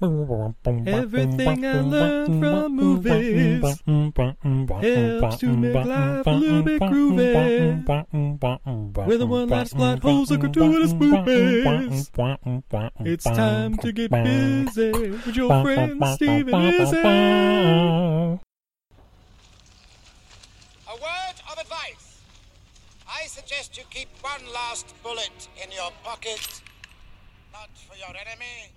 Everything 0.00 1.64
I 1.66 1.80
learned 1.80 2.40
from 2.40 2.76
movies 2.76 3.82
helps 3.86 5.36
to 5.38 5.56
make 5.56 5.74
life 5.74 6.26
a 6.26 6.30
little 6.30 6.62
bit 6.62 6.80
groovy. 6.82 7.86
A 9.22 9.26
one 9.26 9.48
last 9.48 9.76
plot 9.76 10.00
holes 10.00 10.30
of 10.30 10.40
gratuitous 10.40 10.92
movies. 10.92 12.10
It's 13.00 13.24
time 13.24 13.76
to 13.78 13.92
get 13.92 14.10
busy 14.10 14.90
with 14.92 15.36
your 15.36 15.62
friend 15.62 16.02
Steve 16.14 16.48
and 16.48 16.74
Izzy. 16.74 16.98
A 16.98 18.38
word 20.90 21.36
of 21.50 21.58
advice. 21.58 22.20
I 23.08 23.26
suggest 23.26 23.76
you 23.76 23.84
keep 23.90 24.08
one 24.20 24.52
last 24.52 24.94
bullet 25.02 25.48
in 25.62 25.70
your 25.70 25.90
pocket. 26.02 26.62
Not 27.52 27.70
for 27.76 27.96
your 27.96 28.08
enemy, 28.08 28.72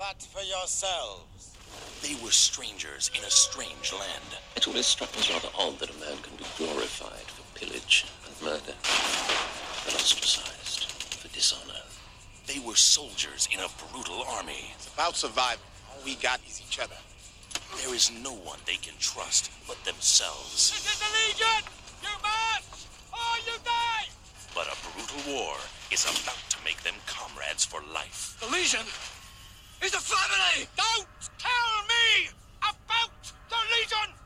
but 0.00 0.22
for 0.32 0.42
yourselves. 0.42 1.52
They 2.00 2.16
were 2.24 2.32
strangers 2.32 3.10
in 3.14 3.22
a 3.22 3.30
strange 3.30 3.92
land. 3.92 4.40
It 4.56 4.66
always 4.66 4.86
struck 4.86 5.12
me 5.12 5.20
as 5.20 5.30
rather 5.30 5.52
odd 5.58 5.78
that 5.78 5.90
a 5.90 6.00
man 6.00 6.16
can 6.22 6.34
be 6.36 6.46
glorified 6.56 7.28
for 7.28 7.44
pillage 7.52 8.06
and 8.24 8.32
murder, 8.40 8.72
and 8.72 9.94
ostracized 9.94 10.88
for 11.20 11.28
dishonor. 11.28 11.84
They 12.46 12.58
were 12.60 12.76
soldiers 12.76 13.46
in 13.52 13.60
a 13.60 13.68
brutal 13.92 14.24
army. 14.24 14.72
It's 14.74 14.88
about 14.88 15.16
survival. 15.16 15.68
All 15.92 16.00
we 16.02 16.14
got 16.16 16.40
is 16.48 16.62
each 16.66 16.80
other. 16.80 16.96
There 17.84 17.94
is 17.94 18.10
no 18.24 18.32
one 18.32 18.58
they 18.64 18.80
can 18.80 18.94
trust 18.98 19.52
but 19.68 19.84
themselves. 19.84 20.72
This 20.72 20.80
is 20.80 20.98
the 20.98 21.12
Legion! 21.12 21.62
You 22.00 22.16
must! 22.24 22.88
Or 23.12 23.36
you 23.44 23.58
die! 23.62 24.08
But 24.54 24.66
a 24.72 24.76
brutal 24.80 25.34
war 25.34 25.56
is 25.92 26.04
about 26.08 26.40
to 26.48 26.56
make 26.64 26.82
them 26.84 26.96
comrades 27.06 27.66
for 27.66 27.82
life. 27.92 28.40
The 28.40 28.48
Legion 28.48 28.86
is 29.82 29.94
a 29.94 29.98
family! 29.98 30.68
Don't 30.76 31.06
tell 31.38 31.72
me 31.88 32.28
about 32.60 33.32
the 33.48 33.56
Legion! 33.72 34.19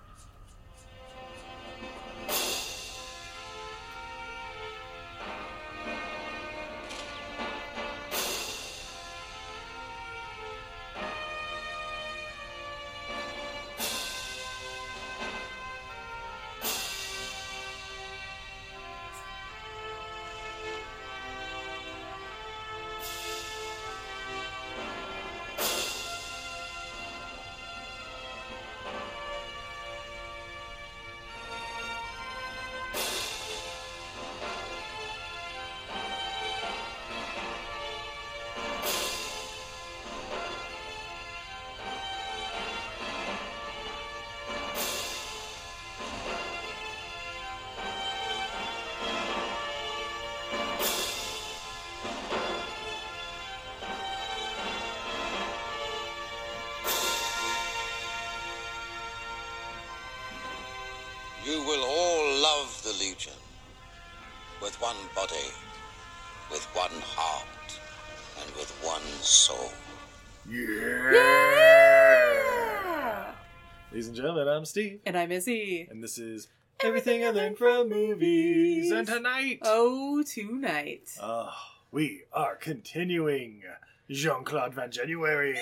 I'm 74.65 74.67
Steve. 74.67 75.01
And 75.05 75.15
I'm 75.15 75.31
Izzy. 75.31 75.87
And 75.91 76.03
this 76.03 76.17
is 76.17 76.49
Everything 76.81 77.23
I 77.23 77.29
Learned 77.29 77.59
from 77.59 77.91
Movies. 77.91 78.91
And 78.91 79.07
tonight, 79.07 79.59
Oh, 79.61 80.23
tonight. 80.23 81.11
uh, 81.21 81.51
we 81.91 82.23
are 82.33 82.57
continuing 82.57 83.63
Jean 84.09 84.43
Claude 84.43 84.73
Van 84.73 84.91
January 84.91 85.53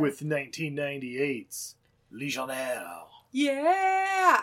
with 0.00 0.18
1998's 0.18 1.76
Legionnaire. 2.10 3.02
Yeah. 3.30 4.42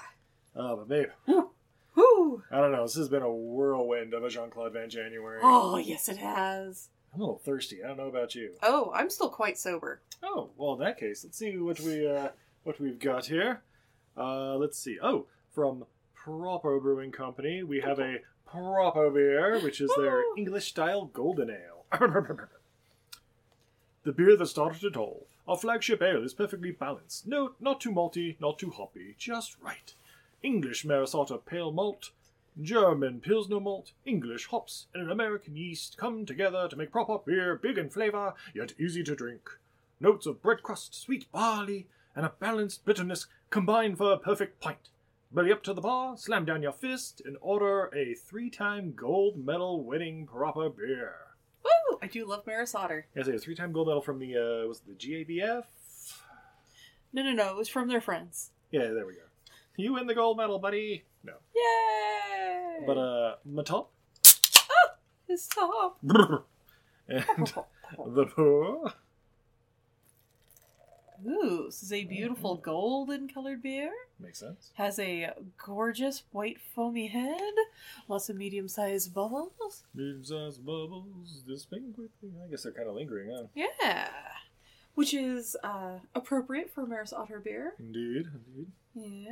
Oh, 0.56 0.78
but 0.78 0.88
babe, 0.88 1.10
Whew. 1.26 2.44
I 2.50 2.62
don't 2.62 2.72
know. 2.72 2.84
This 2.84 2.96
has 2.96 3.10
been 3.10 3.24
a 3.24 3.30
whirlwind 3.30 4.14
of 4.14 4.24
a 4.24 4.30
Jean 4.30 4.50
Claude 4.50 4.72
Van 4.72 4.90
January. 4.90 5.42
Oh, 5.44 5.76
yes, 5.76 6.08
it 6.08 6.16
has. 6.16 6.88
I'm 7.14 7.20
a 7.20 7.24
little 7.26 7.40
thirsty. 7.44 7.84
I 7.84 7.88
don't 7.90 7.98
know 7.98 8.08
about 8.08 8.36
you. 8.36 8.54
Oh, 8.64 8.90
I'm 8.96 9.10
still 9.10 9.28
quite 9.28 9.58
sober. 9.58 10.00
Oh, 10.24 10.52
well, 10.56 10.76
in 10.76 10.80
that 10.80 10.98
case, 10.98 11.26
let's 11.26 11.38
see 11.38 11.58
what 11.58 11.78
we 11.82 12.08
uh, 12.10 12.30
what 12.64 12.80
we've 12.80 13.00
got 13.00 13.26
here. 13.26 13.62
Uh, 14.18 14.56
let's 14.56 14.78
see. 14.78 14.98
Oh, 15.02 15.28
from 15.50 15.86
Proper 16.14 16.80
Brewing 16.80 17.12
Company, 17.12 17.64
we 17.64 17.82
have 17.82 18.00
a 18.00 18.20
Proper 18.46 19.10
beer, 19.10 19.60
which 19.62 19.80
is 19.80 19.92
their 19.96 20.24
English 20.38 20.68
style 20.68 21.06
golden 21.06 21.50
ale. 21.50 21.86
the 24.04 24.12
beer 24.12 24.36
that 24.36 24.48
started 24.48 24.84
it 24.84 24.98
all. 24.98 25.26
Our 25.48 25.58
flagship 25.58 26.02
ale 26.02 26.24
is 26.24 26.34
perfectly 26.34 26.72
balanced. 26.72 27.26
No, 27.26 27.54
not 27.62 27.80
too 27.80 27.92
malty, 27.92 28.36
not 28.42 28.60
too 28.60 28.70
hoppy, 28.70 29.16
just 29.18 29.56
right. 29.62 29.94
English 30.44 30.84
Maris 30.84 31.16
Otter 31.16 31.38
pale 31.38 31.72
malt, 31.72 32.12
German 32.62 33.22
Pilsner 33.22 33.62
malt, 33.62 33.94
English 34.06 34.48
hops, 34.48 34.88
and 34.94 35.04
an 35.04 35.12
American 35.12 35.56
yeast 35.56 35.98
come 35.98 36.26
together 36.26 36.68
to 36.68 36.76
make 36.76 36.92
proper 36.92 37.20
beer 37.20 37.56
big 37.56 37.78
in 37.78 37.90
flavor, 37.90 38.34
yet 38.54 38.74
easy 38.78 39.02
to 39.04 39.16
drink. 39.16 39.50
Notes 40.02 40.26
of 40.26 40.42
bread 40.42 40.62
crust, 40.62 40.94
sweet 40.94 41.32
barley, 41.32 41.88
and 42.16 42.26
a 42.26 42.34
balanced 42.40 42.86
bitterness 42.86 43.28
combine 43.50 43.96
for 43.96 44.12
a 44.14 44.18
perfect 44.18 44.60
pint. 44.62 44.90
Belly 45.32 45.52
up 45.52 45.64
to 45.64 45.74
the 45.74 45.82
bar, 45.82 46.18
slam 46.18 46.44
down 46.46 46.62
your 46.62 46.74
fist, 46.74 47.22
and 47.24 47.38
order 47.40 47.90
a 47.96 48.14
three-time 48.16 48.94
gold 48.96 49.38
medal 49.46 49.84
winning 49.86 50.26
proper 50.28 50.70
beer. 50.70 51.16
Woo! 51.64 52.00
I 52.02 52.08
do 52.08 52.26
love 52.26 52.46
Maris 52.46 52.76
Otter. 52.76 53.08
Yes, 53.16 53.28
a 53.28 53.38
three-time 53.38 53.72
gold 53.72 53.88
medal 53.88 54.02
from 54.02 54.20
the 54.20 54.36
uh, 54.36 54.68
was 54.68 54.82
it 54.88 55.00
the 55.00 55.26
GABF? 55.40 55.64
No, 57.14 57.24
no, 57.24 57.32
no. 57.32 57.50
It 57.52 57.58
was 57.58 57.70
from 57.70 57.88
their 57.88 58.02
friends. 58.02 58.52
Yeah, 58.72 58.88
there 58.88 59.06
we 59.06 59.14
go. 59.14 59.22
You 59.78 59.94
win 59.94 60.08
the 60.08 60.16
gold 60.16 60.38
medal, 60.38 60.60
buddy. 60.60 61.04
No, 61.24 61.34
Yay! 61.56 62.84
but 62.86 62.98
uh, 62.98 63.36
Matop 63.50 63.88
his 65.28 65.48
top. 65.48 65.98
and 66.04 66.44
The 68.14 68.26
poor. 68.36 68.94
Ooh, 71.28 71.64
this 71.66 71.84
is 71.84 71.92
a 71.94 72.04
beautiful 72.06 72.56
golden 72.56 73.28
colored 73.28 73.62
beer. 73.62 73.92
Makes 74.20 74.40
sense. 74.40 74.72
Has 74.76 74.98
a 75.00 75.32
gorgeous 75.64 76.24
white 76.32 76.60
foamy 76.60 77.08
head, 77.08 77.54
lots 78.08 78.30
of 78.30 78.36
medium 78.38 78.68
sized 78.68 79.14
bubbles. 79.14 79.84
Medium-sized 79.94 80.66
bubbles 80.66 81.44
dipping 81.46 81.94
quickly. 81.94 82.32
I 82.44 82.50
guess 82.50 82.64
they're 82.64 82.72
kind 82.72 82.88
of 82.88 82.96
lingering, 82.96 83.32
huh? 83.36 83.48
Yeah. 83.56 84.10
Which 84.96 85.14
is 85.14 85.56
uh, 85.64 86.00
appropriate 86.16 86.72
for 86.74 86.86
Maris 86.86 87.14
Otter 87.14 87.40
beer. 87.40 87.74
Indeed, 87.80 88.26
indeed. 88.96 89.32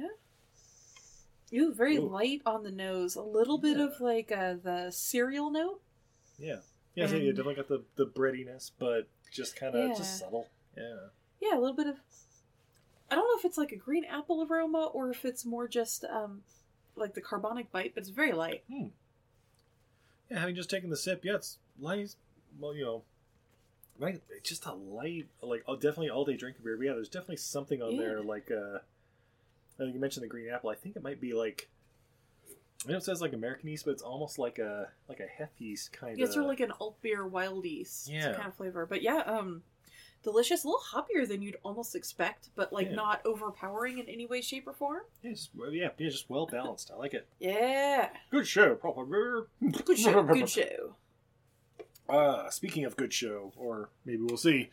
Yeah. 1.52 1.60
Ooh, 1.62 1.74
very 1.74 1.98
Ooh. 1.98 2.08
light 2.08 2.42
on 2.46 2.64
the 2.64 2.72
nose. 2.72 3.16
A 3.16 3.22
little 3.22 3.58
bit 3.58 3.78
Yeah. 3.78 3.86
of 3.86 4.00
like 4.00 4.32
uh, 4.32 4.56
the 4.64 4.92
cereal 4.92 5.50
note. 5.52 5.82
Yeah. 6.38 6.58
Yeah, 6.96 7.08
so 7.08 7.16
you 7.16 7.32
definitely 7.32 7.56
got 7.56 7.68
the, 7.68 7.84
the 7.96 8.06
breadiness, 8.06 8.72
but 8.78 9.08
just 9.32 9.56
kind 9.56 9.76
of 9.76 9.90
Yeah. 9.90 9.96
just 9.96 10.20
subtle. 10.20 10.48
Yeah. 10.78 11.08
Yeah, 11.42 11.54
a 11.58 11.60
little 11.60 11.76
bit 11.76 11.88
of. 11.88 11.96
I 13.12 13.16
don't 13.16 13.26
know 13.28 13.38
if 13.40 13.46
it's 13.46 13.58
like 13.58 13.72
a 13.72 13.76
green 13.76 14.06
apple 14.06 14.46
aroma 14.50 14.86
or 14.94 15.10
if 15.10 15.26
it's 15.26 15.44
more 15.46 15.68
just 15.68 16.04
um, 16.06 16.42
like 16.96 17.14
the 17.16 17.22
carbonic 17.22 17.72
bite, 17.72 17.94
but 17.96 18.02
it's 18.02 18.10
very 18.10 18.34
light. 18.34 18.64
Yeah, 18.70 20.40
having 20.40 20.56
just 20.56 20.70
taken 20.70 20.90
the 20.90 20.98
sip, 20.98 21.26
yeah, 21.26 21.36
it's 21.36 21.58
light. 21.80 22.16
Well, 22.60 22.76
you 22.76 22.84
know, 22.86 23.04
right? 23.98 24.22
It's 24.30 24.50
just 24.50 24.66
a 24.66 24.74
light, 24.74 25.28
like 25.42 25.64
oh, 25.68 25.76
definitely 25.76 26.10
all 26.12 26.26
day 26.26 26.38
drinking 26.38 26.64
beer. 26.64 26.78
But 26.78 26.84
yeah, 26.86 26.94
there's 26.94 27.10
definitely 27.10 27.38
something 27.38 27.82
on 27.82 27.94
Yeah. 27.96 28.02
there. 28.02 28.22
Like, 28.22 28.52
uh, 28.52 28.80
I 29.80 29.84
think 29.84 29.94
you 29.96 30.00
mentioned 30.00 30.24
the 30.24 30.28
green 30.28 30.50
apple. 30.50 30.70
I 30.70 30.76
think 30.76 30.96
it 30.96 31.04
might 31.04 31.20
be 31.22 31.34
like. 31.34 31.70
I 32.88 32.92
know 32.92 32.98
it 32.98 33.04
says 33.04 33.22
like 33.22 33.34
American 33.34 33.68
yeast, 33.70 33.84
but 33.86 33.92
it's 33.92 34.02
almost 34.04 34.40
like 34.40 34.58
a 34.60 34.90
like 35.10 35.20
a 35.20 35.26
hef 35.28 35.50
yeast 35.58 35.92
kind 35.92 36.18
Yeah, 36.18 36.24
of. 36.26 36.28
it's 36.28 36.34
sort 36.36 36.46
of 36.46 36.50
like 36.50 36.60
an 36.62 36.72
alt 36.80 37.02
beer 37.02 37.26
wild 37.28 37.66
yeast 37.66 38.08
Yeah. 38.08 38.34
kind 38.36 38.48
of 38.48 38.56
flavor. 38.56 38.86
But 38.86 39.02
yeah, 39.02 39.18
um, 39.26 39.64
delicious, 40.24 40.64
a 40.64 40.68
little 40.68 40.82
hoppier 40.94 41.28
than 41.28 41.42
you'd 41.42 41.58
almost 41.64 41.96
expect, 41.96 42.50
but 42.56 42.72
like 42.74 42.88
Yeah. 42.90 42.96
not 42.96 43.22
overpowering 43.26 44.00
in 44.00 44.08
any 44.08 44.26
way, 44.26 44.42
shape, 44.42 44.68
or 44.68 44.74
form. 44.74 45.04
yeah, 45.24 45.34
well, 45.56 45.72
yeah, 45.72 45.90
yeah, 45.98 46.10
just 46.10 46.30
well 46.30 46.46
balanced. 46.46 46.92
I 46.92 46.96
like 46.98 47.14
it. 47.14 47.28
Yeah, 47.40 48.10
Good 48.32 48.48
show, 48.48 48.76
proper 48.76 49.06
good 49.06 49.98
show, 49.98 50.24
good 50.24 50.50
show. 50.58 50.96
Uh, 52.08 52.50
speaking 52.50 52.86
of 52.86 52.98
good 52.98 53.14
show, 53.14 53.54
or 53.56 53.90
maybe 54.06 54.24
we'll 54.24 54.38
see. 54.38 54.70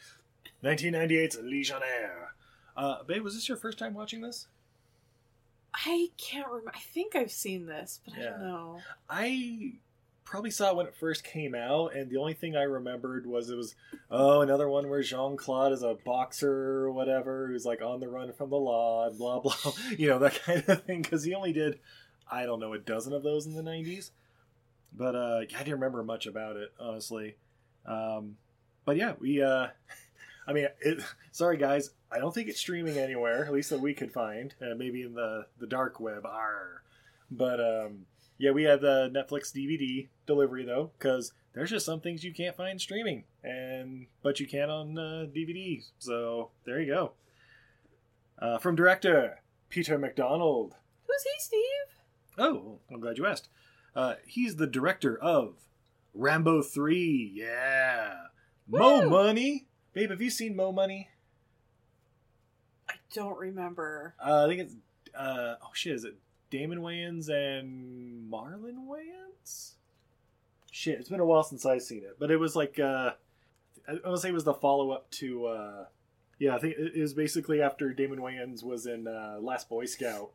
1998's 0.64 1.38
Legionnaire. 1.42 2.32
Uh, 2.76 3.02
babe, 3.04 3.22
was 3.22 3.34
this 3.34 3.48
your 3.48 3.58
first 3.58 3.78
time 3.78 3.94
watching 3.94 4.20
this? 4.22 4.46
I 5.74 6.08
can't 6.16 6.46
remember. 6.48 6.72
I 6.74 6.78
think 6.78 7.14
I've 7.14 7.30
seen 7.30 7.66
this, 7.66 8.00
but 8.04 8.14
I 8.18 8.22
don't 8.22 8.40
know. 8.40 8.80
I 9.10 9.74
probably 10.26 10.50
saw 10.50 10.70
it 10.70 10.76
when 10.76 10.86
it 10.86 10.94
first 10.94 11.24
came 11.24 11.54
out, 11.54 11.94
and 11.94 12.10
the 12.10 12.18
only 12.18 12.34
thing 12.34 12.56
I 12.56 12.64
remembered 12.64 13.26
was 13.26 13.48
it 13.48 13.56
was 13.56 13.74
oh 14.10 14.42
another 14.42 14.68
one 14.68 14.90
where 14.90 15.02
Jean 15.02 15.36
Claude 15.36 15.72
is 15.72 15.82
a 15.82 15.96
boxer 16.04 16.84
or 16.84 16.90
whatever 16.90 17.46
who's 17.46 17.64
like 17.64 17.80
on 17.80 18.00
the 18.00 18.08
run 18.08 18.32
from 18.32 18.50
the 18.50 18.56
law, 18.56 19.06
and 19.06 19.16
blah 19.16 19.40
blah, 19.40 19.54
you 19.96 20.08
know 20.08 20.18
that 20.18 20.42
kind 20.44 20.64
of 20.68 20.84
thing. 20.84 21.00
Because 21.00 21.24
he 21.24 21.34
only 21.34 21.52
did 21.52 21.78
I 22.30 22.44
don't 22.44 22.60
know 22.60 22.74
a 22.74 22.78
dozen 22.78 23.14
of 23.14 23.22
those 23.22 23.46
in 23.46 23.54
the 23.54 23.62
'90s, 23.62 24.10
but 24.92 25.14
uh, 25.14 25.38
I 25.38 25.58
didn't 25.58 25.74
remember 25.74 26.02
much 26.02 26.26
about 26.26 26.56
it 26.56 26.74
honestly. 26.78 27.36
Um, 27.86 28.36
but 28.84 28.96
yeah, 28.96 29.14
we 29.18 29.40
uh, 29.40 29.68
I 30.46 30.52
mean, 30.52 30.66
it, 30.80 31.02
sorry 31.30 31.56
guys, 31.56 31.90
I 32.10 32.18
don't 32.18 32.34
think 32.34 32.48
it's 32.48 32.60
streaming 32.60 32.98
anywhere, 32.98 33.44
at 33.44 33.52
least 33.52 33.70
that 33.70 33.80
we 33.80 33.94
could 33.94 34.12
find. 34.12 34.52
Uh, 34.60 34.74
maybe 34.76 35.02
in 35.02 35.14
the 35.14 35.46
the 35.58 35.66
dark 35.66 36.00
web. 36.00 36.26
Arr. 36.26 36.82
But 37.30 37.60
um, 37.60 38.06
yeah, 38.38 38.50
we 38.50 38.64
had 38.64 38.80
the 38.80 39.10
Netflix 39.14 39.52
DVD 39.52 40.08
delivery 40.26 40.64
though, 40.64 40.90
because 40.98 41.32
there's 41.54 41.70
just 41.70 41.86
some 41.86 42.00
things 42.00 42.24
you 42.24 42.34
can't 42.34 42.56
find 42.56 42.80
streaming, 42.80 43.24
and 43.42 44.06
but 44.22 44.40
you 44.40 44.46
can 44.46 44.70
on 44.70 44.98
uh, 44.98 45.26
DVD. 45.34 45.82
So 45.98 46.50
there 46.64 46.80
you 46.80 46.92
go. 46.92 47.12
Uh, 48.38 48.58
from 48.58 48.76
director 48.76 49.40
Peter 49.68 49.98
MacDonald. 49.98 50.74
Who's 51.06 51.22
he, 51.22 51.38
Steve? 51.38 51.96
Oh, 52.38 52.78
I'm 52.90 53.00
glad 53.00 53.18
you 53.18 53.26
asked. 53.26 53.48
Uh, 53.94 54.14
he's 54.26 54.56
the 54.56 54.66
director 54.66 55.18
of 55.18 55.54
Rambo 56.12 56.62
3. 56.62 57.32
Yeah. 57.34 58.14
Mo 58.68 59.08
Money. 59.08 59.66
Babe, 59.94 60.10
have 60.10 60.20
you 60.20 60.30
seen 60.30 60.54
Mo 60.54 60.72
Money? 60.72 61.08
I 62.88 62.94
don't 63.14 63.38
remember. 63.38 64.14
Uh, 64.22 64.44
I 64.44 64.48
think 64.48 64.60
it's. 64.60 64.74
Uh, 65.14 65.54
oh, 65.62 65.70
shit. 65.72 65.94
Is 65.94 66.04
it 66.04 66.16
Damon 66.50 66.80
Wayans 66.80 67.28
and 67.28 68.30
Marlon 68.30 68.86
Wayans? 68.88 69.72
Shit, 70.70 70.98
it's 70.98 71.08
been 71.08 71.20
a 71.20 71.26
while 71.26 71.42
since 71.42 71.64
I've 71.64 71.82
seen 71.82 72.02
it. 72.04 72.16
But 72.18 72.30
it 72.30 72.36
was 72.38 72.54
like. 72.56 72.78
Uh, 72.78 73.12
I 73.88 73.92
want 73.92 74.04
to 74.04 74.18
say 74.18 74.30
it 74.30 74.34
was 74.34 74.44
the 74.44 74.54
follow 74.54 74.90
up 74.90 75.10
to. 75.12 75.46
Uh, 75.46 75.84
yeah, 76.38 76.54
I 76.54 76.58
think 76.58 76.74
it 76.76 77.00
was 77.00 77.14
basically 77.14 77.62
after 77.62 77.92
Damon 77.92 78.18
Wayans 78.18 78.62
was 78.62 78.86
in 78.86 79.06
uh, 79.06 79.38
Last 79.40 79.68
Boy 79.68 79.86
Scout. 79.86 80.30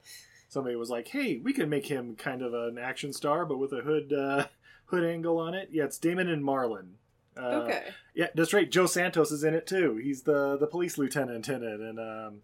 Somebody 0.49 0.75
was 0.75 0.89
like, 0.89 1.07
"Hey, 1.07 1.37
we 1.43 1.53
can 1.53 1.69
make 1.69 1.85
him 1.85 2.15
kind 2.15 2.41
of 2.41 2.53
an 2.53 2.77
action 2.77 3.13
star, 3.13 3.45
but 3.45 3.57
with 3.57 3.71
a 3.71 3.81
hood 3.81 4.11
uh, 4.13 4.47
hood 4.85 5.03
angle 5.03 5.37
on 5.37 5.53
it." 5.53 5.69
Yeah, 5.71 5.83
it's 5.85 5.97
Damon 5.97 6.27
and 6.27 6.43
Marlon. 6.43 6.93
Uh, 7.37 7.63
okay. 7.63 7.83
Yeah, 8.13 8.27
that's 8.35 8.53
right. 8.53 8.69
Joe 8.69 8.87
Santos 8.87 9.31
is 9.31 9.43
in 9.43 9.53
it 9.53 9.67
too. 9.67 9.97
He's 9.97 10.23
the 10.23 10.57
the 10.57 10.67
police 10.67 10.97
lieutenant 10.97 11.47
in 11.47 11.63
it, 11.63 11.79
and 11.79 11.99
um, 11.99 12.41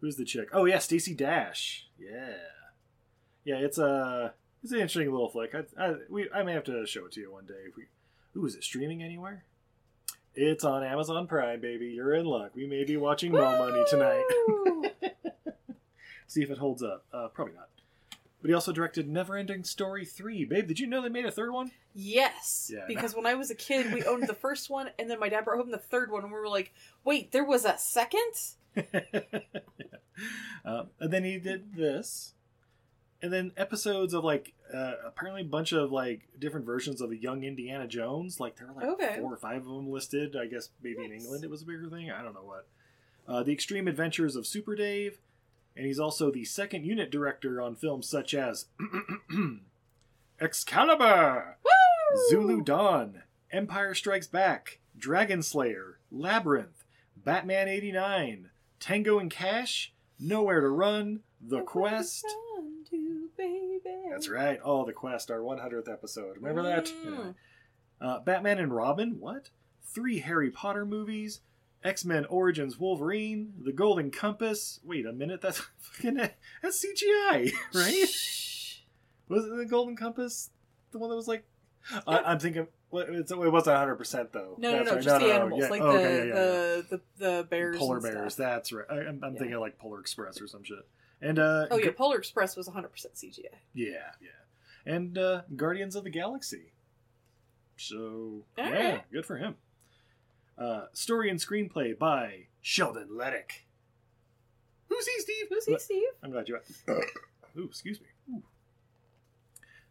who's 0.00 0.16
the 0.16 0.24
chick? 0.24 0.48
Oh 0.52 0.64
yeah, 0.64 0.78
Stacey 0.78 1.14
Dash. 1.14 1.86
Yeah, 1.98 2.34
yeah. 3.48 3.56
It's 3.56 3.78
a 3.78 4.34
it's 4.62 4.72
an 4.72 4.78
interesting 4.78 5.10
little 5.10 5.28
flick. 5.28 5.54
I 5.54 5.64
I, 5.82 5.94
we, 6.10 6.28
I 6.34 6.42
may 6.42 6.52
have 6.52 6.64
to 6.64 6.86
show 6.86 7.06
it 7.06 7.12
to 7.12 7.20
you 7.20 7.32
one 7.32 7.46
day. 7.46 7.54
If 7.66 7.76
we, 7.76 7.84
ooh, 8.36 8.46
is 8.46 8.54
it 8.54 8.64
streaming 8.64 9.02
anywhere? 9.02 9.44
It's 10.34 10.64
on 10.64 10.84
Amazon 10.84 11.26
Prime, 11.26 11.60
baby. 11.60 11.86
You're 11.86 12.14
in 12.14 12.26
luck. 12.26 12.52
We 12.54 12.66
may 12.66 12.84
be 12.84 12.96
watching 12.96 13.32
Mo 13.32 13.58
Money 13.58 13.84
tonight. 13.90 14.22
See 16.28 16.42
if 16.42 16.50
it 16.50 16.58
holds 16.58 16.82
up. 16.82 17.04
Uh, 17.12 17.28
probably 17.28 17.54
not. 17.54 17.68
But 18.40 18.50
he 18.50 18.54
also 18.54 18.70
directed 18.70 19.08
Neverending 19.08 19.66
Story 19.66 20.04
3. 20.04 20.44
Babe, 20.44 20.68
did 20.68 20.78
you 20.78 20.86
know 20.86 21.02
they 21.02 21.08
made 21.08 21.24
a 21.24 21.30
third 21.30 21.50
one? 21.52 21.72
yes. 21.92 22.70
Yeah, 22.72 22.84
because 22.86 23.16
when 23.16 23.26
I 23.26 23.34
was 23.34 23.50
a 23.50 23.54
kid, 23.56 23.92
we 23.92 24.04
owned 24.04 24.28
the 24.28 24.34
first 24.34 24.70
one, 24.70 24.90
and 24.98 25.10
then 25.10 25.18
my 25.18 25.28
dad 25.28 25.44
brought 25.44 25.58
home 25.58 25.72
the 25.72 25.78
third 25.78 26.12
one, 26.12 26.22
and 26.22 26.32
we 26.32 26.38
were 26.38 26.48
like, 26.48 26.72
wait, 27.04 27.32
there 27.32 27.44
was 27.44 27.64
a 27.64 27.76
second? 27.76 28.32
uh, 30.64 30.84
and 31.00 31.12
then 31.12 31.24
he 31.24 31.38
did 31.38 31.74
this, 31.74 32.34
and 33.22 33.32
then 33.32 33.52
episodes 33.56 34.14
of 34.14 34.24
like 34.24 34.52
uh, 34.72 34.92
apparently 35.06 35.42
a 35.42 35.46
bunch 35.46 35.72
of 35.72 35.90
like 35.90 36.28
different 36.38 36.64
versions 36.66 37.00
of 37.00 37.10
the 37.10 37.16
Young 37.16 37.42
Indiana 37.44 37.86
Jones. 37.86 38.38
Like 38.40 38.56
there 38.56 38.66
were 38.68 38.74
like 38.74 38.84
Okay. 39.00 39.16
four 39.20 39.32
or 39.32 39.36
five 39.36 39.62
of 39.62 39.68
them 39.68 39.90
listed. 39.90 40.36
I 40.36 40.46
guess 40.46 40.70
maybe 40.82 41.04
in 41.04 41.12
England 41.12 41.42
it 41.44 41.50
was 41.50 41.62
a 41.62 41.66
bigger 41.66 41.88
thing. 41.88 42.10
I 42.10 42.22
don't 42.22 42.34
know 42.34 42.44
what. 42.44 42.66
Uh, 43.26 43.42
the 43.42 43.52
Extreme 43.52 43.88
Adventures 43.88 44.36
of 44.36 44.46
Super 44.46 44.74
Dave, 44.74 45.18
and 45.76 45.84
he's 45.86 45.98
also 46.00 46.30
the 46.30 46.44
second 46.44 46.84
unit 46.86 47.10
director 47.10 47.60
on 47.60 47.74
films 47.76 48.08
such 48.08 48.32
as 48.34 48.66
Excalibur, 50.40 51.56
Woo! 51.64 52.28
Zulu 52.30 52.62
Dawn, 52.62 53.22
Empire 53.50 53.94
Strikes 53.94 54.26
Back, 54.26 54.78
Dragon 54.96 55.42
Slayer, 55.42 55.98
Labyrinth, 56.10 56.84
Batman 57.16 57.68
89, 57.68 58.50
Tango 58.80 59.18
and 59.18 59.30
Cash, 59.30 59.92
Nowhere 60.20 60.60
to 60.60 60.68
Run, 60.68 61.20
The 61.40 61.60
Quest. 61.62 62.24
To. 62.90 63.28
That's 64.10 64.28
right. 64.28 64.58
Oh, 64.64 64.84
The 64.84 64.92
Quest, 64.92 65.30
our 65.30 65.38
100th 65.40 65.90
episode. 65.92 66.36
Remember 66.36 66.62
that? 66.62 66.86
Mm. 66.86 67.06
Anyway. 67.06 67.34
Uh, 68.00 68.20
Batman 68.20 68.58
and 68.58 68.74
Robin, 68.74 69.16
what? 69.20 69.50
Three 69.84 70.18
Harry 70.20 70.50
Potter 70.50 70.84
movies, 70.84 71.40
X 71.82 72.04
Men 72.04 72.24
Origins 72.26 72.78
Wolverine, 72.78 73.52
The 73.62 73.72
Golden 73.72 74.10
Compass. 74.10 74.80
Wait 74.84 75.06
a 75.06 75.12
minute, 75.12 75.40
that's 75.40 75.58
fucking 75.78 76.14
that's 76.14 76.84
CGI, 76.84 77.52
right? 77.74 78.04
Was 79.28 79.44
it 79.46 79.56
the 79.56 79.66
Golden 79.68 79.96
Compass? 79.96 80.50
The 80.92 80.98
one 80.98 81.10
that 81.10 81.16
was 81.16 81.28
like, 81.28 81.44
I, 82.06 82.18
I'm 82.18 82.38
thinking. 82.38 82.66
Well, 82.90 83.04
it's, 83.08 83.30
it 83.30 83.36
wasn't 83.36 83.74
100 83.74 83.96
percent 83.96 84.32
though. 84.32 84.54
No, 84.58 84.70
no, 84.70 84.76
That's 84.78 84.88
no, 84.88 84.94
right. 84.94 85.02
just 85.04 85.20
the 85.20 85.26
no, 85.26 85.32
animals, 85.34 85.62
yeah. 85.62 85.68
like 85.68 85.80
Oh, 85.82 85.92
the, 85.92 85.98
okay, 85.98 86.16
yeah, 86.16 86.18
yeah, 86.18 86.26
yeah. 86.26 86.34
the, 86.34 86.86
the 86.88 87.00
the 87.18 87.46
bears. 87.50 87.76
polar 87.78 88.00
bears. 88.00 88.36
That's 88.36 88.72
right. 88.72 88.86
I, 88.90 88.94
I'm, 89.00 89.20
I'm 89.22 89.32
Yeah. 89.34 89.38
thinking 89.38 89.58
like 89.60 89.78
Polar 89.78 90.00
Express 90.00 90.40
or 90.40 90.46
some 90.46 90.64
shit. 90.64 90.86
And 91.20 91.38
uh, 91.38 91.66
Oh 91.70 91.76
yeah, 91.78 91.86
Gu- 91.86 91.92
Polar 91.92 92.18
Express 92.18 92.56
was 92.56 92.68
100% 92.68 92.86
CGI. 93.14 93.44
yeah, 93.74 93.88
yeah. 94.20 94.28
And 94.86 95.18
uh, 95.18 95.42
Guardians 95.56 95.96
of 95.96 96.04
the 96.04 96.10
Galaxy. 96.10 96.72
So 97.76 98.44
yeah, 98.56 98.64
Alright. 98.66 99.12
good 99.12 99.26
for 99.26 99.36
him. 99.36 99.56
Uh, 100.56 100.86
story 100.92 101.30
and 101.30 101.38
screenplay 101.38 101.96
by 101.96 102.46
Sheldon 102.60 103.08
Lettich. 103.12 103.62
Who's 104.88 105.06
he, 105.06 105.20
Steve? 105.20 105.46
Who's 105.50 105.64
he, 105.66 105.78
Steve? 105.78 106.08
I'm 106.22 106.30
glad 106.30 106.48
you 106.48 106.56
asked. 106.56 106.82
Ooh, 107.58 107.64
excuse 107.66 108.00
me. 108.00 108.06
Ooh. 108.32 108.42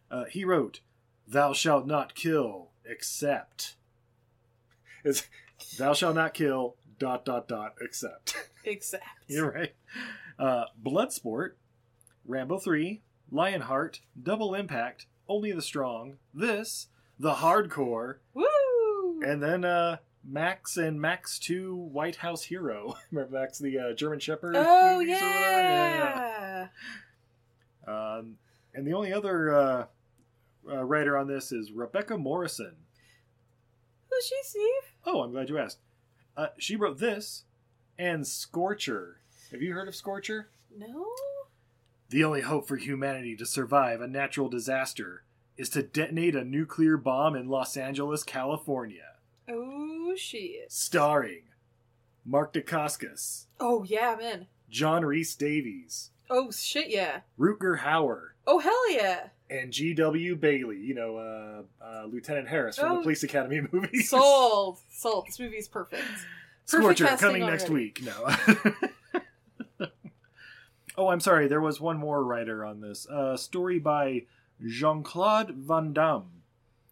Uh, 0.10 0.26
he 0.26 0.44
wrote, 0.44 0.80
"Thou 1.28 1.54
shalt 1.54 1.86
not 1.86 2.16
kill, 2.16 2.70
except." 2.86 3.76
It's 5.04 5.28
"Thou 5.78 5.94
shalt 5.94 6.16
not 6.16 6.34
kill." 6.34 6.76
Dot 7.00 7.26
dot 7.26 7.48
dot. 7.48 7.76
Except. 7.80 8.36
Except. 8.66 9.04
You're 9.28 9.52
right. 9.52 9.76
Uh, 10.40 10.66
Bloodsport, 10.82 11.52
Rambo 12.26 12.60
3, 12.60 13.02
Lionheart, 13.32 14.02
Double 14.22 14.54
Impact, 14.54 15.08
Only 15.28 15.52
the 15.52 15.62
Strong, 15.62 16.18
This, 16.34 16.88
The 17.20 17.36
Hard 17.36 17.70
Corps, 17.70 18.22
Woo! 18.34 19.22
and 19.26 19.42
then 19.42 19.66
uh, 19.66 19.98
Max 20.24 20.78
and 20.78 21.02
Max 21.02 21.40
2 21.40 21.76
White 21.76 22.18
House 22.18 22.44
Hero. 22.44 22.96
Remember 23.12 23.40
Max, 23.40 23.58
the 23.60 23.78
uh, 23.80 23.94
German 23.94 24.20
Shepherd? 24.20 24.56
Oh 24.58 25.00
movies 25.00 25.16
or 25.22 25.26
whatever? 25.26 25.28
yeah. 25.58 26.68
yeah. 27.88 28.18
Um, 28.18 28.36
and 28.74 28.86
the 28.86 28.94
only 28.94 29.14
other 29.14 29.54
uh, 29.56 29.86
uh, 30.70 30.84
writer 30.84 31.18
on 31.18 31.28
this 31.28 31.52
is 31.52 31.72
Rebecca 31.72 32.18
Morrison. 32.18 32.76
Who's 34.10 34.26
she, 34.28 34.36
Steve? 34.44 34.92
Oh, 35.06 35.22
I'm 35.22 35.32
glad 35.32 35.50
you 35.50 35.58
asked. 35.58 35.80
Uh, 36.36 36.48
she 36.58 36.76
wrote 36.76 37.00
this 37.00 37.46
and 37.98 38.28
Scorcher. 38.28 39.22
Have 39.52 39.62
you 39.62 39.74
heard 39.74 39.88
of 39.88 39.96
Scorcher? 39.96 40.50
No. 40.78 41.06
The 42.10 42.24
only 42.24 42.42
hope 42.42 42.68
for 42.68 42.78
humanity 42.78 43.36
to 43.38 43.46
survive 43.46 44.02
a 44.02 44.08
natural 44.08 44.50
disaster 44.50 45.24
is 45.58 45.70
to 45.70 45.84
detonate 45.84 46.36
a 46.36 46.44
nuclear 46.44 46.98
bomb 46.98 47.36
in 47.36 47.48
Los 47.50 47.76
Angeles, 47.78 48.24
California. 48.24 49.16
Oh 49.50 50.14
shit. 50.16 50.72
Starring 50.72 51.44
Mark 52.26 52.54
Dacascos, 52.54 53.46
Oh 53.60 53.84
yeah, 53.84 54.14
I'm 54.18 54.20
in. 54.22 54.48
John 54.70 55.06
Rhys-Davies, 55.06 56.12
Oh 56.30 56.52
shit, 56.52 56.90
yeah. 56.90 57.22
Rutger 57.40 57.80
Hauer, 57.80 58.30
Oh 58.46 58.60
hell 58.60 58.92
yeah. 58.92 59.28
and 59.50 59.72
G.W. 59.72 60.36
Bailey, 60.36 60.78
you 60.80 60.94
know, 60.94 61.18
uh, 61.18 61.64
uh, 61.84 62.06
Lieutenant 62.06 62.50
Harris 62.50 62.78
from 62.78 62.92
Oh. 62.92 62.96
the 62.98 63.02
Police 63.04 63.24
Academy 63.24 63.62
movies. 63.72 64.10
Sold. 64.10 64.80
Sold. 64.92 65.28
This 65.28 65.40
movie's 65.40 65.68
perfect. 65.70 66.04
Perfect 66.70 66.98
Scorcher 67.00 67.18
coming 67.18 67.46
next 67.46 67.70
week. 67.70 68.02
No. 68.04 68.30
oh, 70.98 71.10
I'm 71.10 71.20
sorry. 71.20 71.48
There 71.48 71.62
was 71.62 71.80
one 71.80 71.98
more 71.98 72.24
writer 72.24 72.66
on 72.66 72.82
this. 72.82 73.08
Uh, 73.08 73.38
story 73.38 73.80
by 73.80 74.24
Jean 74.66 75.04
Claude 75.04 75.52
Van 75.52 75.94
Damme. 75.94 76.32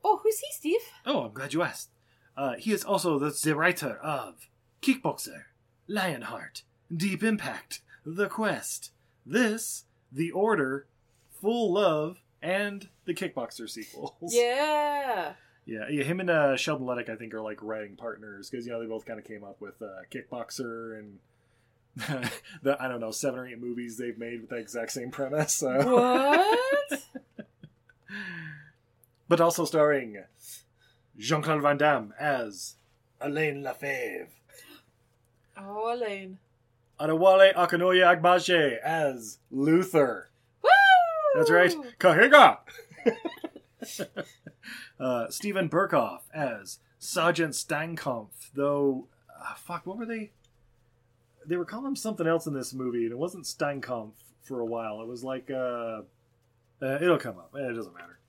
Oh, 0.04 0.20
who's 0.24 0.40
he, 0.40 0.48
Steve? 0.52 0.82
Oh, 1.06 1.24
I'm 1.24 1.34
glad 1.34 1.54
you 1.54 1.64
asked. 1.64 1.90
Uh, 2.38 2.54
he 2.58 2.72
is 2.72 2.84
also 2.84 3.18
the, 3.18 3.38
the 3.44 3.56
writer 3.56 3.98
of 3.98 4.48
Kickboxer, 4.82 5.46
Lionheart, 5.88 6.64
Deep 6.96 7.24
Impact, 7.24 7.82
The 8.06 8.28
Quest, 8.28 8.92
This, 9.26 9.86
The 10.12 10.32
Order, 10.32 10.86
Full 11.42 11.74
Love, 11.74 12.22
and 12.42 12.90
the 13.06 13.14
Kickboxer 13.14 13.70
sequels. 13.70 14.14
Yeah. 14.22 15.34
Yeah, 15.66 15.90
yeah, 15.90 16.04
him 16.04 16.20
and 16.20 16.30
uh, 16.30 16.56
Sheldon 16.58 16.86
Lettich, 16.86 17.10
I 17.10 17.16
think, 17.16 17.34
are 17.34 17.42
like 17.42 17.58
writing 17.64 17.96
partners 17.96 18.52
because 18.52 18.68
you 18.68 18.72
know 18.72 18.80
they 18.80 18.86
both 18.86 19.06
kind 19.06 19.18
of 19.18 19.26
came 19.26 19.44
up 19.44 19.60
with 19.60 19.82
uh, 19.82 20.04
Kickboxer 20.12 21.00
and 21.00 21.18
the 22.62 22.78
I 22.80 22.88
don't 22.88 23.00
know 23.00 23.12
seven 23.12 23.40
or 23.40 23.48
eight 23.48 23.62
movies 23.62 23.98
they've 23.98 24.18
made 24.18 24.42
with 24.42 24.50
the 24.50 24.58
exact 24.58 24.92
same 24.92 25.12
premise. 25.12 25.54
So. 25.54 25.70
What? 25.94 27.04
but 29.28 29.42
also 29.42 29.66
starring 29.66 30.24
Jean 31.18 31.42
Claude 31.42 31.62
Van 31.62 31.78
Damme 31.78 32.14
as 32.20 32.76
Alain 33.22 33.64
Lefebvre, 33.64 34.28
oh, 35.58 35.94
Elaine. 35.94 36.38
Adewale 37.00 37.54
Akinnuoye 37.54 38.04
Agbaje 38.04 38.78
as 38.80 39.40
Luther. 39.52 40.30
Woo! 40.62 40.70
That's 41.36 41.52
right, 41.52 41.76
Kahiga. 42.00 42.60
uh, 45.00 45.30
Steven 45.30 45.70
Berkoff 45.70 46.22
as 46.34 46.80
Sergeant 47.00 47.54
Steinkampf, 47.54 48.52
though. 48.54 49.08
Uh, 49.30 49.56
fuck, 49.56 49.86
what 49.86 49.98
were 49.98 50.06
they? 50.06 50.32
They 51.48 51.58
were 51.58 51.66
calling 51.66 51.88
him 51.88 51.96
something 51.96 52.28
else 52.28 52.48
in 52.48 52.54
this 52.54 52.74
movie, 52.74 53.04
and 53.04 53.12
it 53.12 53.18
wasn't 53.18 53.46
Steinkampf 53.46 54.14
for 54.44 54.60
a 54.60 54.66
while. 54.66 55.02
It 55.02 55.08
was 55.08 55.24
like, 55.24 55.50
uh, 55.52 56.02
uh 56.82 57.00
it'll 57.02 57.18
come 57.18 57.38
up. 57.38 57.52
It 57.56 57.74
doesn't 57.74 57.94
matter. 57.94 58.20